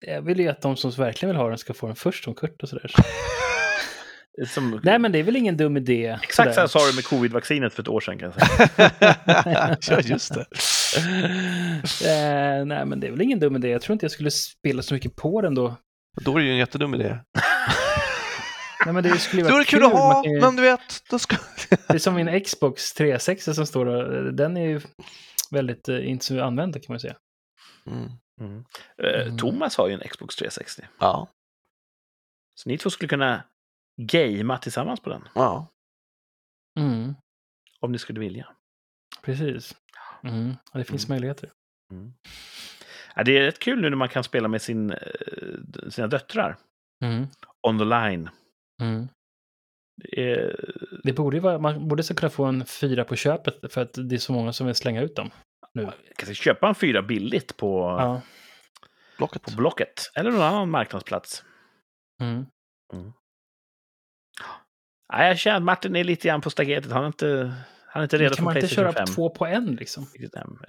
jag 0.01 0.23
vill 0.23 0.41
ju 0.41 0.49
att 0.49 0.63
de 0.63 0.77
som 0.77 0.91
verkligen 0.91 1.35
vill 1.35 1.43
ha 1.43 1.49
den 1.49 1.59
ska 1.59 1.75
få 1.75 1.87
den 1.87 1.97
först 1.97 2.25
som 2.25 2.35
Kurt 2.35 2.63
och 2.63 2.69
sådär. 2.69 2.91
Som, 4.47 4.81
Nej, 4.85 4.99
men 4.99 5.13
det 5.13 5.19
är 5.19 5.23
väl 5.23 5.37
ingen 5.37 5.57
dum 5.57 5.77
idé. 5.77 6.19
Exakt 6.23 6.55
så 6.55 6.61
här 6.61 6.67
sa 6.67 6.87
du 6.87 6.95
med 6.95 7.05
covid-vaccinet 7.05 7.75
för 7.75 7.83
ett 7.83 7.89
år 7.89 8.01
sedan 8.01 8.19
kan 8.19 8.33
jag 8.37 8.49
säga. 8.49 9.77
ja, 9.81 10.01
just 10.01 10.35
det. 10.35 10.47
eh, 12.05 12.65
nej, 12.67 12.85
men 12.87 13.01
det 13.01 13.07
är 13.07 13.11
väl 13.11 13.21
ingen 13.23 13.41
dum 13.41 13.57
idé. 13.57 13.69
Jag 13.69 13.83
tror 13.83 13.93
inte 13.93 14.05
jag 14.05 14.11
skulle 14.13 14.31
spela 14.31 14.83
så 14.83 14.95
mycket 14.95 15.17
på 15.17 15.41
den 15.43 15.55
då. 15.55 15.77
Då 16.21 16.35
är 16.37 16.39
det 16.41 16.45
ju 16.47 16.51
en 16.53 16.59
jättedum 16.59 16.95
idé. 16.95 17.09
Nej, 18.85 18.95
men 18.95 19.03
det 19.03 19.19
skulle 19.19 19.43
ju 19.43 19.49
Då 19.49 19.49
är 19.49 19.53
vara 19.53 19.65
det 19.65 19.71
kul 19.71 19.85
att 19.85 19.93
Man 19.93 20.01
ha, 20.03 20.25
ju- 20.25 20.41
men 20.41 20.57
du 20.57 20.63
vet, 20.63 21.09
då 21.11 21.19
ska... 21.19 21.37
Det 21.71 21.95
är 21.95 21.99
som 21.99 22.15
min 22.15 22.41
Xbox 22.45 22.93
360 22.95 23.55
som 23.55 23.67
står 23.67 23.87
och, 23.87 24.35
Den 24.35 24.57
är 24.57 24.69
ju 24.69 24.81
väldigt 25.51 25.89
eh, 25.89 26.09
inte 26.11 26.25
så 26.25 26.41
använd 26.43 26.75
kan 26.75 26.93
man 26.93 27.01
säga. 27.01 27.17
Mm. 27.87 28.09
Mm. 28.41 28.65
Eh, 29.03 29.23
Mm. 29.27 29.39
Thomas 29.39 29.77
har 29.77 29.89
ju 29.89 29.95
en 29.95 30.09
Xbox 30.09 30.37
360. 30.37 30.83
Ja, 31.01 31.29
Så 32.55 32.69
ni 32.69 32.79
två 32.79 32.91
skulle 32.91 33.09
kunna 33.09 33.45
gamea 34.01 34.59
tillsammans 34.59 35.01
på 35.01 35.11
den. 35.11 35.29
ja. 35.35 35.67
Mm, 36.79 37.15
Om 37.81 37.93
ni 37.93 37.99
skulle 37.99 38.21
vilja. 38.21 38.49
precis. 39.23 39.75
Mm, 40.25 40.55
ja, 40.73 40.79
det 40.79 40.85
finns 40.85 41.05
Mm. 41.05 41.15
möjligheter. 41.15 41.51
Mm. 41.93 42.13
Ja, 43.15 43.23
det 43.25 43.39
är 43.39 43.43
rätt 43.43 43.59
kul 43.59 43.81
nu 43.81 43.91
när 43.91 43.97
man 43.97 44.09
kan 44.09 44.25
spela 44.25 44.49
med 44.49 44.63
sin, 44.63 44.91
eh, 44.91 44.99
sina 45.91 46.07
döttrar. 46.07 46.57
Mm, 47.05 47.27
On 47.67 47.79
the 47.79 47.85
line. 47.85 48.31
mm. 48.83 49.09
Det 50.03 50.33
är, 50.33 50.71
Det 51.05 51.13
borde 51.13 51.37
ju 51.37 51.41
vara, 51.41 51.59
man 51.59 51.89
borde 51.89 52.03
så 52.03 52.15
kunna 52.15 52.31
få 52.31 52.45
en 52.45 52.67
fyra 52.67 53.05
på 53.05 53.17
köpet 53.17 53.73
för 53.73 53.81
att 53.81 53.93
det 54.09 54.15
är 54.15 54.19
så 54.19 54.33
många 54.33 54.53
som 54.53 54.67
vill 54.67 54.75
slänga 54.75 55.03
ut 55.03 55.17
dem. 55.17 55.31
Nu. 55.75 55.91
kan 56.17 56.35
köpa 56.35 56.69
en 56.69 56.75
fyra 56.75 57.03
billigt 57.03 57.57
på, 57.57 57.81
Ja. 57.99 58.23
Blocket. 59.17 59.43
på 59.43 59.51
Blocket. 59.51 60.11
Eller 60.15 60.31
någon 60.31 60.43
annan 60.43 60.71
marknadsplats. 60.71 61.45
Mm. 62.23 62.47
Nej, 65.13 65.29
jag 65.29 65.39
känner 65.39 65.57
att 65.57 65.63
Martin 65.63 65.97
är 65.97 66.05
lite 66.05 66.29
grann 66.29 66.41
på 66.41 66.51
staketet. 66.51 66.93
Han 66.93 67.03
är 67.03 67.07
inte, 67.07 67.55
han 67.99 68.03
är 68.03 68.05
inte 68.05 68.19
redo 68.19 68.29
kan 68.29 68.37
för 68.37 68.43
man 68.45 68.57
inte 68.57 68.61
Playstation 68.69 68.93
köra 68.95 69.07
5. 69.07 69.15
två 69.15 69.31
på 69.31 69.47
en 69.47 69.75
liksom? 69.77 70.07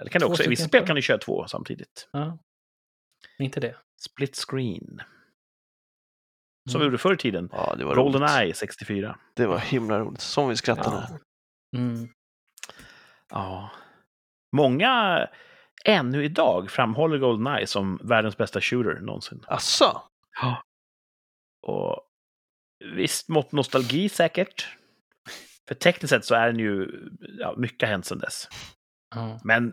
Eller 0.00 0.08
kan 0.10 0.20
du 0.20 0.26
också, 0.26 0.42
i 0.44 0.48
vissa 0.48 0.68
spel 0.68 0.86
kan 0.86 0.96
du 0.96 1.02
köra 1.02 1.18
två 1.18 1.46
samtidigt. 1.46 2.08
Ja. 2.12 2.38
Inte 3.38 3.60
det. 3.60 3.76
Split 4.00 4.36
screen. 4.36 5.02
Som 6.70 6.78
vi 6.80 6.84
Mm. 6.84 6.84
gjorde 6.84 6.98
förr 6.98 7.14
i 7.14 7.16
tiden. 7.16 7.48
Ja, 7.52 7.74
det 7.78 7.84
var 7.84 7.94
roligt. 7.94 8.12
Goldeneye 8.12 8.54
64. 8.54 9.18
Det 9.34 9.46
var 9.46 9.58
himla 9.58 9.98
roligt. 10.00 10.20
Som 10.20 10.48
vi 10.48 10.56
skrattade. 10.56 11.06
Ja. 11.70 11.78
Mm. 11.78 12.08
Ja. 13.30 13.70
Många 14.56 15.28
ännu 15.84 16.24
idag 16.24 16.70
framhåller 16.70 17.18
Goldeneye 17.18 17.66
som 17.66 18.00
världens 18.04 18.36
bästa 18.36 18.60
shooter 18.60 19.00
någonsin. 19.00 19.44
Asså? 19.46 20.02
Och 21.62 22.00
visst, 22.94 23.28
mått 23.28 23.52
nostalgi 23.52 24.08
säkert. 24.08 24.76
För 25.70 25.74
tekniskt 25.74 26.10
sett 26.10 26.24
så 26.24 26.34
är 26.34 26.46
den 26.46 26.58
ju, 26.58 26.88
ja, 27.20 27.54
mycket 27.56 27.82
har 27.82 27.92
hänt 27.92 28.06
sedan 28.06 28.18
dess. 28.18 28.48
Ja. 29.14 29.40
Men 29.44 29.72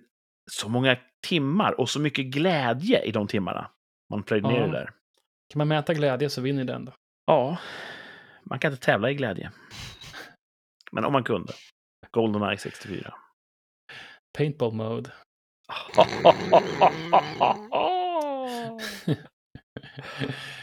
så 0.51 0.69
många 0.69 0.97
timmar 1.27 1.79
och 1.79 1.89
så 1.89 1.99
mycket 1.99 2.25
glädje 2.25 3.01
i 3.01 3.11
de 3.11 3.27
timmarna 3.27 3.71
man 4.09 4.23
plöjde 4.23 4.47
ner 4.47 4.67
det 4.67 4.71
där. 4.71 4.85
Kan 5.49 5.57
man 5.57 5.67
mäta 5.67 5.93
glädje 5.93 6.29
så 6.29 6.41
vinner 6.41 6.63
den 6.63 6.85
då. 6.85 6.93
Ja, 7.25 7.57
man 8.43 8.59
kan 8.59 8.71
inte 8.71 8.85
tävla 8.85 9.11
i 9.11 9.13
glädje. 9.13 9.51
Men 10.91 11.05
om 11.05 11.13
man 11.13 11.23
kunde. 11.23 11.53
Goldeneye 12.11 12.57
64. 12.57 13.13
Paintball 14.37 14.73
mode. 14.73 15.11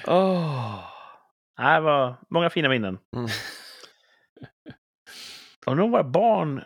oh. 0.06 0.80
Det 1.56 1.80
var 1.80 2.16
många 2.30 2.50
fina 2.50 2.68
minnen. 2.68 2.98
Mm. 3.16 3.28
Och 5.66 5.76
när 5.76 5.88
våra 5.88 6.04
barn, 6.04 6.64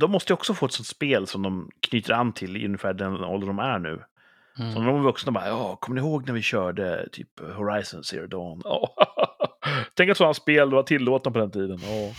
de 0.00 0.10
måste 0.10 0.32
ju 0.32 0.34
också 0.34 0.54
få 0.54 0.66
ett 0.66 0.72
sånt 0.72 0.86
spel 0.86 1.26
som 1.26 1.42
de 1.42 1.70
knyter 1.80 2.12
an 2.12 2.32
till 2.32 2.56
i 2.56 2.66
ungefär 2.66 2.94
den 2.94 3.24
ålder 3.24 3.46
de 3.46 3.58
är 3.58 3.78
nu. 3.78 4.04
Mm. 4.58 4.72
Så 4.72 4.78
när 4.78 4.86
de 4.86 4.96
är 4.96 5.02
vuxna 5.02 5.32
bara, 5.32 5.48
ja, 5.48 5.76
kommer 5.76 6.00
ni 6.00 6.06
ihåg 6.06 6.26
när 6.26 6.34
vi 6.34 6.42
körde 6.42 7.08
typ 7.12 7.40
Horizon 7.40 8.04
Zero 8.04 8.26
Dawn? 8.26 8.60
Ja. 8.64 8.94
Tänk 9.94 10.10
att 10.10 10.16
sådana 10.16 10.34
spel 10.34 10.70
var 10.70 10.82
tillåtna 10.82 11.30
på 11.30 11.38
den 11.38 11.50
tiden. 11.50 11.78
Ja. 11.82 12.14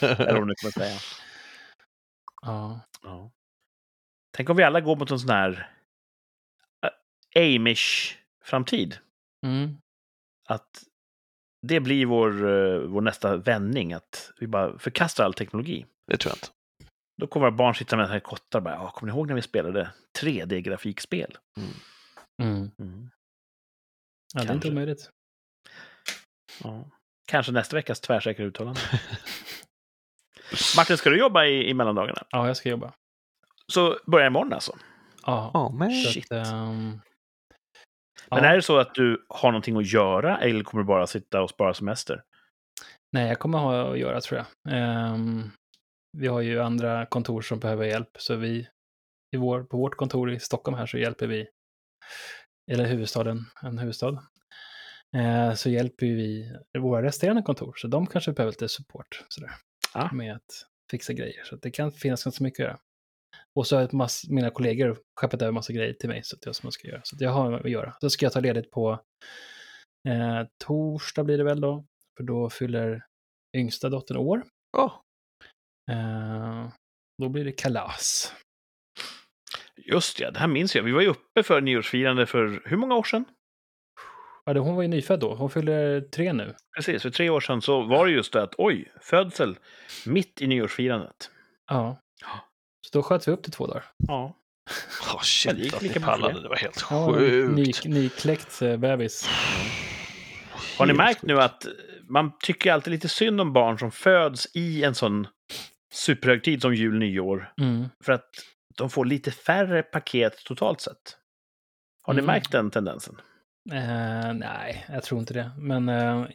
Eller 0.00 0.38
vad 0.38 0.46
nu 0.46 0.54
kommer 0.54 0.72
säga. 0.72 0.98
Ja. 2.42 2.80
Ja. 3.02 3.30
Tänk 4.36 4.50
om 4.50 4.56
vi 4.56 4.62
alla 4.62 4.80
går 4.80 4.96
mot 4.96 5.10
en 5.10 5.18
sån 5.18 5.30
här 5.30 5.70
äh, 7.34 7.56
Amish 7.56 8.16
framtid. 8.44 8.98
Mm. 9.42 9.76
Att 10.48 10.82
det 11.66 11.80
blir 11.80 12.06
vår, 12.06 12.48
eh, 12.48 12.78
vår 12.78 13.00
nästa 13.00 13.36
vändning, 13.36 13.92
att 13.92 14.32
vi 14.40 14.46
bara 14.46 14.78
förkastar 14.78 15.24
all 15.24 15.34
teknologi. 15.34 15.86
Det 16.06 16.16
tror 16.16 16.30
jag 16.30 16.36
inte. 16.36 16.48
Då 17.20 17.26
kommer 17.26 17.46
våra 17.46 17.56
barn 17.56 17.74
sitta 17.74 17.96
med 17.96 18.08
här 18.08 18.20
kottar 18.20 18.58
och 18.58 18.62
bara, 18.62 18.74
ja, 18.74 18.90
kommer 18.90 19.12
ni 19.12 19.16
ihåg 19.16 19.28
när 19.28 19.34
vi 19.34 19.42
spelade 19.42 19.90
3D-grafikspel? 20.20 21.36
Mm. 22.40 22.70
Mm. 22.82 23.10
Ja, 24.34 24.42
det 24.42 24.48
är 24.48 24.54
inte 24.54 24.70
omöjligt. 24.70 25.10
Ja. 26.64 26.90
Kanske 27.26 27.52
nästa 27.52 27.76
veckas 27.76 28.00
tvärsäkra 28.00 28.44
uttalande. 28.44 28.80
Martin, 30.76 30.96
ska 30.96 31.10
du 31.10 31.18
jobba 31.18 31.44
i, 31.44 31.68
i 31.68 31.74
mellandagarna? 31.74 32.26
Ja, 32.30 32.46
jag 32.46 32.56
ska 32.56 32.68
jobba. 32.68 32.92
Så 33.72 33.98
börja 34.06 34.26
imorgon 34.26 34.52
alltså. 34.52 34.76
Ja. 35.26 35.74
Men... 35.78 35.90
så 35.90 36.10
shit. 36.10 36.32
Att, 36.32 36.46
ehm, 36.46 37.00
Men 38.30 38.44
ja. 38.44 38.50
är 38.50 38.56
det 38.56 38.62
så 38.62 38.78
att 38.78 38.94
du 38.94 39.26
har 39.28 39.50
någonting 39.52 39.76
att 39.76 39.92
göra 39.92 40.38
eller 40.38 40.64
kommer 40.64 40.82
du 40.84 40.88
bara 40.88 41.06
sitta 41.06 41.42
och 41.42 41.50
spara 41.50 41.74
semester? 41.74 42.22
Nej, 43.12 43.28
jag 43.28 43.38
kommer 43.38 43.58
ha 43.58 43.92
att 43.92 43.98
göra 43.98 44.20
tror 44.20 44.38
jag. 44.40 44.74
Ehm, 44.74 45.50
vi 46.18 46.26
har 46.26 46.40
ju 46.40 46.60
andra 46.62 47.06
kontor 47.06 47.42
som 47.42 47.58
behöver 47.58 47.84
hjälp, 47.84 48.10
så 48.18 48.34
vi 48.34 48.68
i 49.34 49.36
vår, 49.36 49.62
på 49.62 49.76
vårt 49.76 49.96
kontor 49.96 50.32
i 50.32 50.40
Stockholm 50.40 50.78
här 50.78 50.86
så 50.86 50.98
hjälper 50.98 51.26
vi, 51.26 51.46
eller 52.70 52.84
huvudstaden, 52.86 53.44
en 53.62 53.78
huvudstad, 53.78 54.22
eh, 55.16 55.54
så 55.54 55.70
hjälper 55.70 56.06
vi 56.06 56.52
våra 56.78 57.02
resterande 57.02 57.42
kontor. 57.42 57.74
Så 57.76 57.86
de 57.88 58.06
kanske 58.06 58.32
behöver 58.32 58.52
lite 58.52 58.68
support 58.68 59.24
sådär, 59.28 59.50
Ah. 59.94 60.12
med 60.12 60.34
att 60.36 60.66
fixa 60.90 61.12
grejer. 61.12 61.44
Så 61.44 61.56
det 61.56 61.70
kan 61.70 61.92
finnas 61.92 62.24
ganska 62.24 62.44
mycket 62.44 62.60
att 62.60 62.66
göra. 62.70 62.78
Och 63.54 63.66
så 63.66 63.76
har 63.76 63.88
mass, 63.96 64.28
mina 64.28 64.50
kollegor 64.50 64.98
skeppat 65.20 65.42
över 65.42 65.52
massa 65.52 65.72
grejer 65.72 65.92
till 65.92 66.08
mig 66.08 66.22
så 66.24 66.36
att 66.36 66.46
jag 66.46 66.54
som 66.54 66.66
jag 66.66 66.72
ska 66.72 66.88
göra. 66.88 67.00
Så 67.04 67.16
jag 67.20 67.30
har 67.30 67.52
att 67.52 67.70
göra. 67.70 67.96
Då 68.00 68.10
ska 68.10 68.26
jag 68.26 68.32
ta 68.32 68.40
ledigt 68.40 68.70
på 68.70 68.90
eh, 70.08 70.42
torsdag 70.64 71.24
blir 71.24 71.38
det 71.38 71.44
väl 71.44 71.60
då. 71.60 71.84
För 72.16 72.24
då 72.24 72.50
fyller 72.50 73.04
yngsta 73.56 73.88
dottern 73.88 74.16
år. 74.16 74.42
Åh, 74.76 74.92
Eh, 75.90 76.68
då 77.22 77.28
blir 77.28 77.44
det 77.44 77.52
kalas. 77.52 78.34
Just 79.76 80.20
ja, 80.20 80.30
det 80.30 80.38
här 80.38 80.46
minns 80.48 80.76
jag. 80.76 80.82
Vi 80.82 80.92
var 80.92 81.00
ju 81.00 81.08
uppe 81.08 81.42
för 81.42 81.60
nyårsfirande 81.60 82.26
för 82.26 82.62
hur 82.64 82.76
många 82.76 82.94
år 82.94 83.02
sedan? 83.02 83.24
Ja, 84.44 84.54
det- 84.54 84.60
hon 84.60 84.74
var 84.76 84.82
ju 84.82 84.88
nyfödd 84.88 85.20
då. 85.20 85.34
Hon 85.34 85.50
fyller 85.50 86.00
tre 86.00 86.32
nu. 86.32 86.54
Precis, 86.76 87.02
för 87.02 87.10
tre 87.10 87.30
år 87.30 87.40
sedan 87.40 87.62
så 87.62 87.82
var 87.82 88.06
det 88.06 88.12
just 88.12 88.32
det 88.32 88.42
att 88.42 88.54
oj, 88.58 88.92
födsel 89.00 89.58
mitt 90.06 90.42
i 90.42 90.46
nyårsfirandet. 90.46 91.30
Ja. 91.70 91.96
Så 92.86 92.98
då 92.98 93.02
sköt 93.02 93.28
vi 93.28 93.32
upp 93.32 93.42
till 93.42 93.52
två 93.52 93.66
dagar. 93.66 93.84
Ja. 94.08 94.24
oh, 95.14 95.14
Men 95.14 95.16
det 95.18 95.24
shit 95.24 95.58
gick 95.58 95.74
att 95.74 95.82
lika 95.82 96.00
ni 96.00 96.04
bra 96.06 96.14
för 96.16 96.22
pallade. 96.22 96.42
det. 96.42 96.48
Var 96.48 96.56
helt 96.56 96.84
Ja, 96.90 97.12
sjukt. 97.14 97.84
ny, 97.84 97.92
nykläckt 97.94 98.62
eh, 98.62 98.76
bebis. 98.76 99.28
Har 100.78 100.86
ni 100.86 100.92
märkt 100.92 101.20
sjukt. 101.20 101.28
nu 101.28 101.40
att 101.40 101.66
man 102.08 102.32
tycker 102.42 102.72
alltid 102.72 102.90
lite 102.92 103.08
synd 103.08 103.40
om 103.40 103.52
barn 103.52 103.78
som 103.78 103.90
föds 103.92 104.48
i 104.54 104.84
en 104.84 104.94
sån 104.94 105.26
superhögtid 105.92 106.62
som 106.62 106.74
jul, 106.74 106.98
nyår, 106.98 107.52
Mm. 107.60 107.88
för 108.04 108.12
att 108.12 108.30
de 108.76 108.90
får 108.90 109.04
lite 109.04 109.30
färre 109.30 109.82
paket 109.82 110.44
totalt 110.44 110.80
sett. 110.80 111.16
Har 112.02 112.14
ni 112.14 112.18
Mm. 112.20 112.26
märkt 112.26 112.52
den 112.52 112.70
tendensen? 112.70 113.20
Eh, 113.72 114.32
nej, 114.34 114.86
jag 114.88 115.02
tror 115.02 115.20
inte 115.20 115.34
det. 115.34 115.50
Men 115.58 115.88
eh, 115.88 116.26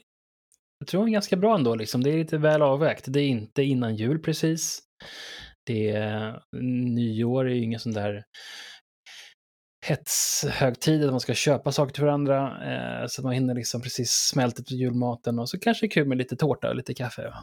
jag 0.79 0.87
tror 0.87 1.05
det 1.05 1.09
är 1.09 1.13
ganska 1.13 1.35
bra 1.35 1.55
ändå. 1.55 1.75
Liksom. 1.75 2.03
Det 2.03 2.09
är 2.09 2.17
lite 2.17 2.37
väl 2.37 2.61
avvägt. 2.61 3.05
Det 3.07 3.19
är 3.19 3.27
inte 3.27 3.63
innan 3.63 3.95
jul 3.95 4.19
precis. 4.19 4.81
Det 5.65 6.09
nyår 6.61 7.45
är 7.49 7.53
ju 7.53 7.63
ingen 7.63 7.79
sån 7.79 7.91
där 7.93 8.23
hetshögtid, 9.85 11.03
att 11.05 11.11
man 11.11 11.19
ska 11.19 11.33
köpa 11.33 11.71
saker 11.71 11.93
till 11.93 12.03
varandra. 12.03 12.63
Eh, 13.01 13.07
så 13.07 13.21
att 13.21 13.23
man 13.25 13.33
hinner 13.33 13.53
liksom 13.55 13.81
precis 13.81 14.11
smälta 14.11 14.63
till 14.63 14.77
julmaten. 14.77 15.39
Och 15.39 15.49
så 15.49 15.59
kanske 15.59 15.85
det 15.85 15.87
är 15.87 15.91
kul 15.91 16.07
med 16.07 16.17
lite 16.17 16.35
tårta 16.35 16.69
och 16.69 16.75
lite 16.75 16.93
kaffe. 16.93 17.33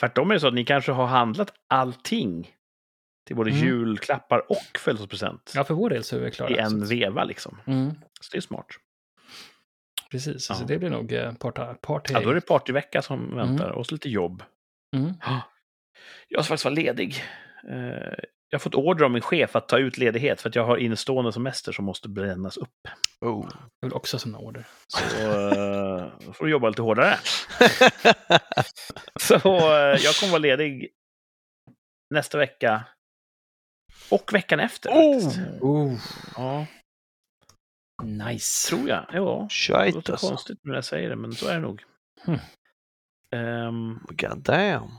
Tvärtom 0.00 0.30
är 0.30 0.34
det 0.34 0.40
så 0.40 0.48
att 0.48 0.54
ni 0.54 0.64
kanske 0.64 0.92
har 0.92 1.06
handlat 1.06 1.52
allting 1.68 2.50
till 3.26 3.36
både 3.36 3.50
Mm. 3.50 3.62
julklappar 3.64 4.50
och 4.50 4.78
födelsedagspresent 4.78 5.52
Ja, 5.54 5.64
för 5.64 5.74
vår 5.74 5.90
del 5.90 6.04
så 6.04 6.16
är 6.16 6.20
vi 6.20 6.30
klara. 6.30 6.50
i 6.50 6.58
en 6.58 6.70
Så 6.80 6.86
veva 6.94 7.24
liksom. 7.24 7.58
Mm, 7.66 7.90
Så 8.20 8.28
det 8.32 8.36
är 8.38 8.40
smart. 8.40 8.66
precis, 10.10 10.44
så 10.44 10.54
Ja. 10.60 10.64
det 10.66 10.78
blir 10.78 10.90
nog 10.90 11.12
eh, 11.12 11.32
party. 11.34 12.12
Ja, 12.12 12.20
då 12.20 12.30
är 12.30 12.34
det 12.34 12.40
partyvecka 12.40 13.02
som 13.02 13.36
väntar 13.36 13.70
och 13.70 13.86
så 13.86 13.94
lite 13.94 14.08
jobb. 14.08 14.42
mm. 14.96 15.12
Jag 16.28 16.44
ska 16.44 16.48
faktiskt 16.52 16.64
vara 16.64 16.74
ledig. 16.74 17.14
Eh, 17.68 18.14
Jag 18.48 18.58
har 18.58 18.58
fått 18.58 18.74
order 18.74 19.04
av 19.04 19.10
min 19.10 19.22
chef 19.22 19.56
att 19.56 19.68
ta 19.68 19.78
ut 19.78 19.98
ledighet 19.98 20.40
för 20.40 20.48
att 20.48 20.54
jag 20.54 20.64
har 20.66 20.76
innestående 20.76 21.32
semester 21.32 21.72
som 21.72 21.84
måste 21.84 22.08
brännas 22.08 22.56
upp. 22.56 22.88
Oh. 23.20 23.48
Jag 23.80 23.88
vill 23.88 23.94
också 23.96 24.18
sådana 24.18 24.38
order. 24.38 24.66
Så 24.86 25.30
eh, 25.30 26.12
då 26.26 26.32
får 26.32 26.44
du 26.44 26.50
jobba 26.50 26.68
lite 26.68 26.82
hårdare. 26.82 27.16
Så 29.20 29.34
eh, 29.36 30.00
jag 30.04 30.14
kommer 30.14 30.30
vara 30.30 30.38
ledig 30.38 30.88
nästa 32.14 32.38
vecka 32.38 32.84
och 34.10 34.34
veckan 34.34 34.60
efter. 34.60 34.90
Oh! 34.90 35.28
Oh, 35.60 35.98
Ja, 36.36 36.66
nice. 38.04 38.68
tror 38.68 38.88
jag. 38.88 39.06
Ja, 39.12 39.46
det 39.48 39.54
Shit 39.54 39.94
låter 39.94 40.12
alltså. 40.12 40.28
konstigt 40.28 40.58
när 40.62 40.74
jag 40.74 40.84
säger 40.84 41.08
det, 41.08 41.16
men 41.16 41.32
så 41.32 41.48
är 41.48 41.54
det 41.54 41.60
nog. 41.60 41.82
Hmm. 42.24 42.38
Ehm, 43.36 43.98
God 44.08 44.38
damn. 44.38 44.90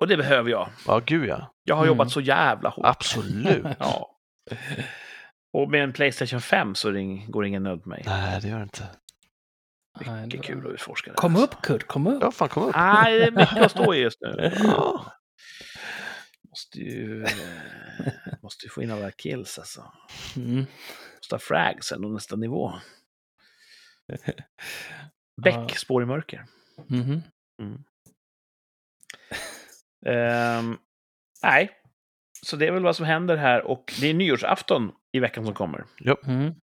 Och 0.00 0.08
det 0.08 0.16
behöver 0.16 0.50
jag. 0.50 0.68
Ja, 0.86 1.00
gud 1.06 1.28
ja. 1.28 1.54
Jag 1.64 1.74
har 1.74 1.82
Mm. 1.82 1.88
jobbat 1.94 2.10
så 2.12 2.20
jävla 2.20 2.68
hårt. 2.68 2.86
Absolut. 2.86 3.64
Ja. 3.78 4.14
Och 5.52 5.70
med 5.70 5.84
en 5.84 5.92
Playstation 5.92 6.40
5 6.40 6.74
så 6.74 6.90
ring, 6.90 7.30
går 7.30 7.46
ingen 7.46 7.62
nöd 7.62 7.82
på 7.82 7.88
mig. 7.88 8.02
Nej, 8.06 8.40
det 8.40 8.48
gör 8.48 8.56
det 8.56 8.62
inte. 8.62 8.88
Mycket 10.00 10.30
det- 10.30 10.38
kul 10.46 10.66
att 10.66 10.72
utforska 10.72 11.10
det. 11.10 11.16
Kom 11.16 11.36
upp 11.36 11.62
Kurt, 11.62 11.86
kom 11.86 12.06
upp. 12.06 12.22
Ja, 12.22 12.30
fan 12.32 12.48
kom 12.48 12.62
upp. 12.62 12.74
Nej, 12.76 13.18
det 13.18 13.24
är 13.26 13.30
mycket 13.30 13.56
att 13.62 13.70
stå 13.70 13.94
i 13.94 13.98
just 13.98 14.18
nu. 14.20 14.52
Ja. 14.64 15.12
Måste 16.48 16.78
ju, 16.78 17.22
eh, 17.24 17.30
måste 18.42 18.66
ju 18.66 18.70
få 18.70 18.82
in 18.82 18.90
alla 18.90 19.10
kills 19.10 19.58
alltså. 19.58 19.92
Mm. 20.36 20.66
Måste 21.16 21.34
ha 21.34 21.38
fragsen 21.38 22.04
och 22.04 22.10
nästa 22.10 22.36
nivå. 22.36 22.72
Beck, 25.42 25.76
spår 25.78 26.02
i 26.02 26.06
mörker. 26.06 26.44
Mhm. 26.88 27.22
Ehm, 30.06 30.78
nej, 31.42 31.70
så 32.42 32.56
det 32.56 32.66
är 32.66 32.72
väl 32.72 32.82
vad 32.82 32.96
som 32.96 33.06
händer 33.06 33.36
här 33.36 33.62
och 33.62 33.92
det 34.00 34.06
är 34.10 34.14
nyårsafton 34.14 34.92
i 35.12 35.20
veckan 35.20 35.44
som 35.44 35.54
kommer. 35.54 35.84
Mm. 36.26 36.54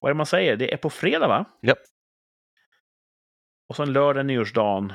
Vad 0.00 0.10
är 0.10 0.14
det 0.14 0.16
man 0.18 0.26
säger? 0.26 0.56
Det 0.56 0.72
är 0.72 0.76
på 0.76 0.90
fredag, 0.90 1.28
va? 1.28 1.44
Japp. 1.62 1.78
Och 3.68 3.76
sen 3.76 3.92
lördag, 3.92 4.26
nyårsdagen. 4.26 4.92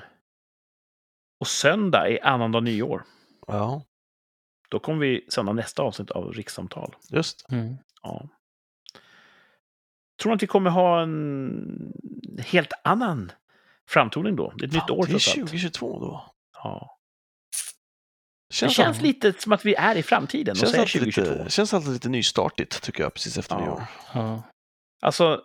Och 1.39 1.47
söndag 1.47 2.09
är 2.09 2.25
annandag 2.25 2.63
nyår. 2.63 3.03
ja, 3.47 3.83
Då 4.69 4.79
kommer 4.79 4.99
vi 4.99 5.25
sända 5.29 5.53
nästa 5.53 5.83
avsnitt 5.83 6.11
av 6.11 6.33
Rikssamtal. 6.33 6.95
just. 7.09 7.51
Mm. 7.51 7.75
Ja. 8.01 8.29
Tror 10.21 10.31
du 10.31 10.35
att 10.35 10.43
vi 10.43 10.47
kommer 10.47 10.69
ha 10.69 11.01
en 11.01 11.93
helt 12.45 12.73
annan 12.83 13.31
framtoning 13.87 14.35
då? 14.35 14.53
Det 14.57 14.63
är 14.63 14.67
ett 14.67 14.73
nytt 14.73 14.81
Fan, 14.81 14.91
år 14.91 15.05
Det 15.05 15.09
är 15.09 15.11
trots 15.11 15.27
allt. 15.27 15.35
2022 15.35 15.99
då. 15.99 16.33
Ja. 16.63 16.94
Det 18.49 18.55
Känns, 18.55 18.75
känns 18.75 18.87
alltid, 18.97 19.03
lite 19.03 19.33
som 19.41 19.51
att 19.51 19.65
vi 19.65 19.75
är 19.75 19.95
i 19.95 20.03
framtiden 20.03 20.51
och 20.51 20.57
känns, 20.57 20.71
säger 20.71 20.81
alltid 20.83 21.01
2022. 21.01 21.37
lite, 21.37 21.49
känns 21.51 21.73
alltid 21.73 21.91
lite 21.93 22.09
nystartigt 22.09 22.81
tycker 22.81 23.03
jag 23.03 23.13
precis 23.13 23.37
efter 23.37 23.55
Ja. 23.55 23.61
nyår. 23.61 23.83
Ja. 24.13 24.43
Alltså, 25.01 25.41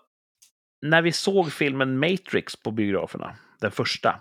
när 0.87 1.03
vi 1.03 1.13
såg 1.13 1.53
filmen 1.53 1.99
Matrix 1.99 2.57
på 2.57 2.71
biograferna, 2.71 3.37
den 3.61 3.71
första, 3.71 4.21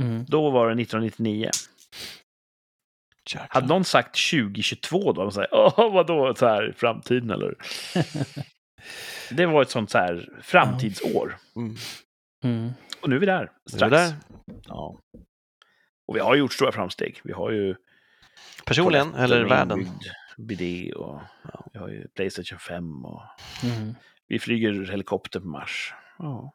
Mm. 0.00 0.24
då 0.28 0.50
var 0.50 0.68
det 0.68 0.74
1999. 0.82 1.50
Jäklar. 3.30 3.46
Hade 3.50 3.66
någon 3.66 3.84
sagt 3.84 4.30
2022 4.30 5.12
då? 5.12 5.22
De 5.22 5.32
säger, 5.32 5.48
Åh, 5.52 5.92
vadå, 5.92 6.34
så 6.34 6.46
här, 6.46 6.74
framtiden 6.76 7.30
eller? 7.30 7.54
Det 9.30 9.46
var 9.46 9.62
ett 9.62 9.70
sånt 9.70 9.90
så 9.90 9.98
här 9.98 10.28
framtidsår. 10.42 11.36
Mm. 11.56 11.76
Mm. 12.44 12.70
Och 13.02 13.08
nu 13.08 13.16
är 13.16 13.20
vi 13.20 13.26
där, 13.26 13.50
strax. 13.70 13.92
vi 13.92 13.96
där. 13.96 14.12
Ja. 14.66 14.98
Och 16.08 16.16
vi 16.16 16.20
har 16.20 16.34
gjort 16.36 16.52
stora 16.52 16.72
framsteg. 16.72 17.20
Vi 17.24 17.32
har 17.32 17.50
ju 17.50 17.74
Personligen, 18.66 19.14
eller 19.14 19.44
världen. 19.44 19.88
Bidé 20.36 20.92
och 20.92 21.20
vi 21.72 21.78
har 21.78 21.88
ju 21.88 22.08
Playstation 22.08 22.58
5 22.58 23.04
och 23.04 23.22
Mm. 23.64 23.94
vi 24.26 24.38
flyger 24.38 24.90
helikopter 24.90 25.40
på 25.40 25.46
Mars. 25.46 25.94
Ja. 26.18 26.54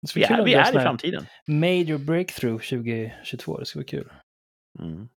Det 0.00 0.08
ska 0.08 0.20
Vi 0.20 0.24
är, 0.24 0.44
vi 0.44 0.54
är 0.54 0.70
i 0.70 0.82
framtiden. 0.82 1.26
Major 1.46 1.98
breakthrough 1.98 2.62
2022, 2.62 3.58
det 3.58 3.66
ska 3.66 3.78
bli 3.78 3.88
kul. 3.88 4.12
Mm. 4.78 5.08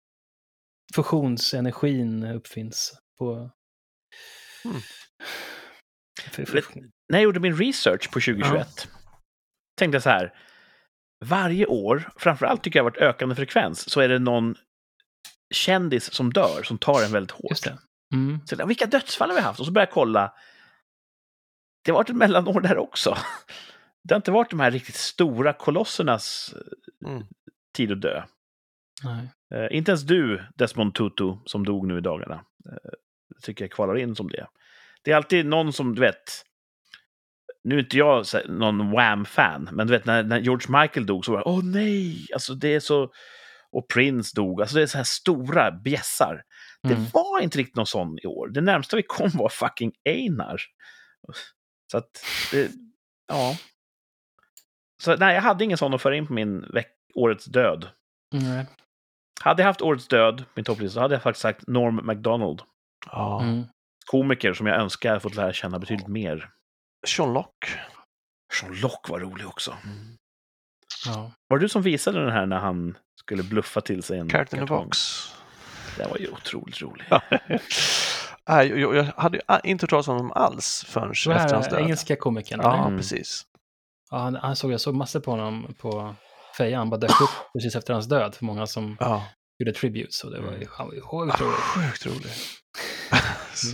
Fusionsenergin 0.95 2.23
uppfinns 2.23 2.99
på... 3.17 3.51
Mm. 4.65 4.77
När 7.09 7.19
jag 7.19 7.21
gjorde 7.23 7.39
min 7.39 7.57
research 7.57 8.11
på 8.11 8.19
2021 8.19 8.87
tänkte 9.77 9.95
jag 9.95 10.03
så 10.03 10.09
här. 10.09 10.33
Varje 11.25 11.65
år, 11.65 12.09
framförallt 12.17 12.63
tycker 12.63 12.79
jag 12.79 12.83
har 12.83 12.91
varit 12.91 13.01
ökande 13.01 13.35
frekvens, 13.35 13.89
så 13.89 14.01
är 14.01 14.09
det 14.09 14.19
någon 14.19 14.55
kändis 15.55 16.13
som 16.13 16.33
dör, 16.33 16.63
som 16.63 16.77
tar 16.77 17.03
en 17.03 17.11
väldigt 17.11 17.31
hårt. 17.31 17.49
Just 17.49 17.63
det. 17.63 17.77
Mm. 18.13 18.39
Så, 18.45 18.65
vilka 18.65 18.85
dödsfall 18.85 19.29
har 19.29 19.35
vi 19.35 19.41
haft? 19.41 19.59
Och 19.59 19.65
så 19.65 19.71
började 19.71 19.89
jag 19.89 19.93
kolla. 19.93 20.33
Det 21.83 21.91
har 21.91 21.95
varit 21.97 22.09
ett 22.09 22.15
mellanår 22.15 22.61
där 22.61 22.77
också. 22.77 23.17
Det 24.03 24.13
har 24.13 24.19
inte 24.19 24.31
varit 24.31 24.49
de 24.49 24.59
här 24.59 24.71
riktigt 24.71 24.95
stora 24.95 25.53
kolossernas 25.53 26.53
eh, 26.55 27.09
Mm. 27.09 27.23
tid 27.75 27.91
att 27.91 28.01
dö. 28.01 28.23
Nej. 29.03 29.29
Eh, 29.53 29.77
inte 29.77 29.91
ens 29.91 30.01
du, 30.03 30.43
Desmond 30.55 30.95
Tutu, 30.95 31.37
som 31.45 31.65
dog 31.65 31.87
nu 31.87 31.97
i 31.97 32.01
dagarna, 32.01 32.35
eh, 32.69 32.91
tycker 33.41 33.63
jag 33.65 33.71
kvalar 33.71 33.97
in 33.97 34.15
som 34.15 34.29
det. 34.29 34.47
Det 35.03 35.11
är 35.11 35.15
alltid 35.15 35.45
någon 35.45 35.73
som, 35.73 35.95
du 35.95 36.01
vet, 36.01 36.45
nu 37.63 37.75
är 37.75 37.79
inte 37.79 37.97
jag 37.97 38.25
någon 38.49 38.91
Wham-fan, 38.91 39.69
men 39.71 39.87
du 39.87 39.93
vet 39.93 40.05
när, 40.05 40.23
när 40.23 40.39
George 40.39 40.81
Michael 40.81 41.05
dog 41.05 41.25
så 41.25 41.31
var 41.31 41.39
det 41.39 41.45
åh 41.45 41.63
nej, 41.63 42.27
alltså 42.33 42.53
det 42.53 42.75
är 42.75 42.79
så... 42.79 43.11
Och 43.75 43.87
Prince 43.93 44.31
dog, 44.35 44.61
alltså 44.61 44.75
det 44.75 44.81
är 44.81 44.87
så 44.87 44.97
här 44.97 45.03
stora 45.03 45.71
bjässar. 45.71 46.43
Det 46.83 46.93
Mm. 46.93 47.05
var 47.13 47.39
inte 47.41 47.57
riktigt 47.57 47.75
någon 47.75 47.85
sån 47.85 48.19
i 48.23 48.27
år. 48.27 48.47
Det 48.47 48.61
närmsta 48.61 48.97
vi 48.97 49.03
kom 49.03 49.29
var 49.33 49.49
fucking 49.49 49.91
Einar. 50.09 50.61
Så 51.91 51.97
att, 51.97 52.09
det, 52.51 52.71
ja. 53.27 53.57
Så 55.03 55.15
nej, 55.15 55.35
jag 55.35 55.41
hade 55.41 55.63
ingen 55.63 55.77
sån 55.77 55.93
att 55.93 56.01
föra 56.01 56.15
in 56.15 56.27
på 56.27 56.33
min 56.33 56.65
årets 57.15 57.45
död. 57.45 57.89
Nej. 58.33 58.65
Hade 59.41 59.61
jag 59.61 59.67
haft 59.67 59.81
årets 59.81 60.07
död, 60.07 60.43
min 60.55 60.65
topplista, 60.65 60.93
så 60.93 60.99
hade 60.99 61.15
jag 61.15 61.23
faktiskt 61.23 61.41
sagt 61.41 61.67
Norm 61.67 61.99
MacDonald. 62.03 62.61
Ja. 63.11 63.41
Mm. 63.41 63.63
Komiker 64.05 64.53
som 64.53 64.67
jag 64.67 64.79
önskar 64.79 65.13
jag 65.13 65.21
fått 65.21 65.35
lära 65.35 65.53
känna 65.53 65.79
betydligt 65.79 66.07
mer. 66.07 66.49
Sean 67.07 67.33
Lock. 67.33 67.55
Sean 68.59 68.75
Lock 68.75 69.09
var 69.09 69.19
rolig 69.19 69.47
också. 69.47 69.77
Ja. 71.05 71.31
Var 71.47 71.57
det 71.57 71.65
du 71.65 71.69
som 71.69 71.81
visade 71.81 72.19
den 72.23 72.31
här 72.31 72.45
när 72.45 72.59
han 72.59 72.97
skulle 73.25 73.43
bluffa 73.43 73.81
till 73.81 74.03
sig 74.03 74.19
en 74.19 74.29
Carrot 74.29 74.53
in 74.53 74.59
the 74.59 74.65
box. 74.65 74.97
Den 75.97 76.09
var 76.09 76.17
ju 76.17 76.27
otroligt 76.29 76.81
rolig. 76.81 77.05
Nej, 78.49 78.67
jag, 78.79 78.95
jag 78.95 79.03
hade 79.03 79.37
ju 79.37 79.41
inte 79.63 79.83
hört 79.83 79.89
talas 79.89 80.07
om 80.07 80.15
honom 80.17 80.31
alls 80.31 80.85
förrän 80.87 81.11
efter 81.11 81.35
hans 81.53 81.65
här 81.65 81.69
död. 81.71 81.81
engelska 81.81 82.15
komikern. 82.15 82.59
Ja? 82.63 82.85
Mm. 82.85 82.97
precis. 82.97 83.45
Ja, 84.11 84.17
han, 84.17 84.35
han 84.35 84.55
såg, 84.55 84.71
jag 84.71 84.81
såg 84.81 84.95
massor 84.95 85.19
på 85.19 85.31
honom 85.31 85.75
på 85.79 86.15
Fejan. 86.57 86.77
Han 86.79 86.89
bara 86.89 86.99
dök 86.99 87.21
upp 87.21 87.29
precis 87.53 87.75
efter 87.75 87.93
hans 87.93 88.05
död 88.07 88.35
för 88.35 88.45
många 88.45 88.67
som 88.67 88.97
Ja. 88.99 89.23
gjorde 89.59 89.73
tributes. 89.73 90.23
Och 90.23 90.31
det 90.31 90.41
var 90.41 90.51
ju 90.51 90.67
han 90.71 90.87
var 90.87 90.93
ju 90.93 91.01
sjukt 91.01 91.41
Ah, 91.41 91.43
roligt. 91.45 91.59
Sjukt 91.59 92.05
rolig. 92.05 92.31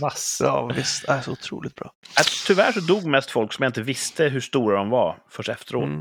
Vass. 0.00 0.38
Ja, 0.44 0.66
visst. 0.76 1.08
Äh, 1.08 1.20
så 1.20 1.32
otroligt 1.32 1.74
bra. 1.74 1.92
Att, 2.20 2.26
tyvärr 2.46 2.72
så 2.72 2.80
dog 2.80 3.04
mest 3.04 3.30
folk 3.30 3.52
som 3.52 3.62
jag 3.62 3.68
inte 3.70 3.82
visste 3.82 4.24
hur 4.24 4.40
stora 4.40 4.76
de 4.78 4.90
var 4.90 5.18
först 5.30 5.48
efteråt 5.48 5.84
Mm. 5.84 6.00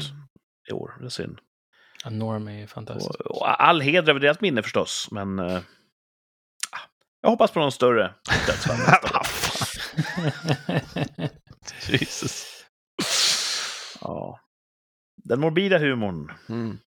i 0.69 0.73
år. 0.73 0.95
Det 0.99 1.05
är 1.05 1.09
synd. 1.09 1.39
Ja, 2.03 2.09
Norm 2.09 2.47
är 2.47 2.59
ju 2.59 2.67
fantastisk. 2.67 3.19
Och, 3.19 3.37
och 3.37 3.61
all 3.63 3.81
heder 3.81 4.09
över 4.09 4.19
deras 4.19 4.41
minne 4.41 4.63
förstås, 4.63 5.07
men... 5.11 5.39
ah, 5.39 5.61
jag 7.21 7.29
hoppas 7.29 7.51
på 7.51 7.59
någon 7.59 7.71
större 7.71 8.13
dödsfall. 8.47 8.77
Jesus. 11.89 12.65
Ja. 14.01 14.39
Den 15.23 15.39
morbida 15.39 15.77
humorn. 15.77 16.31
Mm. 16.49 16.77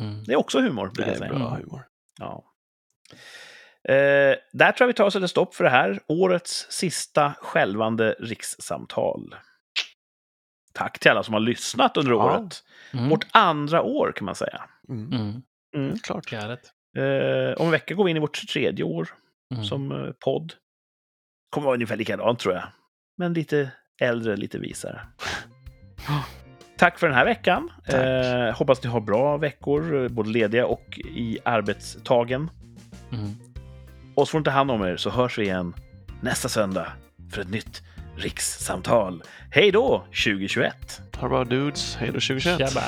Mm. 0.00 0.24
Det 0.24 0.32
är 0.32 0.36
också 0.36 0.60
humor, 0.60 0.90
Det 0.94 1.02
är 1.02 1.18
bra 1.18 1.26
Mm. 1.36 1.62
humor. 1.62 1.86
Ja. 2.20 2.44
Eh, 3.88 4.36
där 4.52 4.72
tror 4.72 4.76
jag 4.78 4.86
vi 4.86 4.92
tar 4.94 5.04
och 5.04 5.12
sätter 5.12 5.26
stopp 5.26 5.54
för 5.54 5.64
det 5.64 5.70
här. 5.70 6.00
Årets 6.08 6.66
sista 6.70 7.34
skälvande 7.40 8.16
rikssamtal. 8.18 9.34
Tack 10.74 10.98
till 10.98 11.10
alla 11.10 11.22
som 11.22 11.34
har 11.34 11.40
lyssnat 11.40 11.96
under 11.96 12.12
Ja. 12.12 12.16
året. 12.40 12.64
Mm. 12.92 13.08
Vårt 13.08 13.26
andra 13.32 13.82
år 13.82 14.12
kan 14.16 14.24
man 14.24 14.34
säga. 14.34 14.62
Mm. 14.88 15.12
Mm. 15.12 15.42
Mm. 15.76 15.98
Klart. 15.98 16.32
Eh, 16.32 17.60
om 17.60 17.66
en 17.66 17.70
vecka 17.70 17.94
går 17.94 18.04
vi 18.04 18.10
in 18.10 18.16
i 18.16 18.20
vårt 18.20 18.48
tredje 18.48 18.84
år 18.84 19.08
Mm. 19.54 19.64
som 19.64 19.92
eh, 19.92 20.10
podd. 20.24 20.52
Kommer 21.50 21.64
vara 21.64 21.74
ungefär 21.74 21.96
likadant 21.96 22.38
tror 22.38 22.54
jag. 22.54 22.64
Men 23.16 23.32
lite 23.34 23.70
äldre, 24.00 24.36
lite 24.36 24.58
visare. 24.58 25.00
Tack 26.78 26.98
för 26.98 27.06
den 27.06 27.16
här 27.16 27.24
veckan. 27.24 27.70
Eh, 27.88 28.56
hoppas 28.56 28.82
ni 28.82 28.90
har 28.90 29.00
bra 29.00 29.36
veckor, 29.36 30.02
eh, 30.02 30.08
både 30.08 30.30
lediga 30.30 30.66
och 30.66 30.98
i 31.04 31.38
arbetstagen. 31.44 32.50
Mm. 33.12 33.30
Och 34.14 34.28
så 34.28 34.32
får 34.32 34.40
ta 34.42 34.50
hand 34.50 34.70
om 34.70 34.82
er 34.82 34.96
så 34.96 35.10
hörs 35.10 35.38
vi 35.38 35.42
igen 35.42 35.74
nästa 36.20 36.48
söndag 36.48 36.86
för 37.32 37.40
ett 37.42 37.50
nytt 37.50 37.82
rikssamtal. 38.16 39.22
Hej 39.50 39.72
då 39.72 40.04
2021! 40.24 41.00
Ha 41.16 41.22
det 41.22 41.28
bra 41.28 41.44
dudes. 41.44 41.96
Hej 41.96 42.08
då 42.08 42.20
2021. 42.20 42.58
Tjabba! 42.58 42.82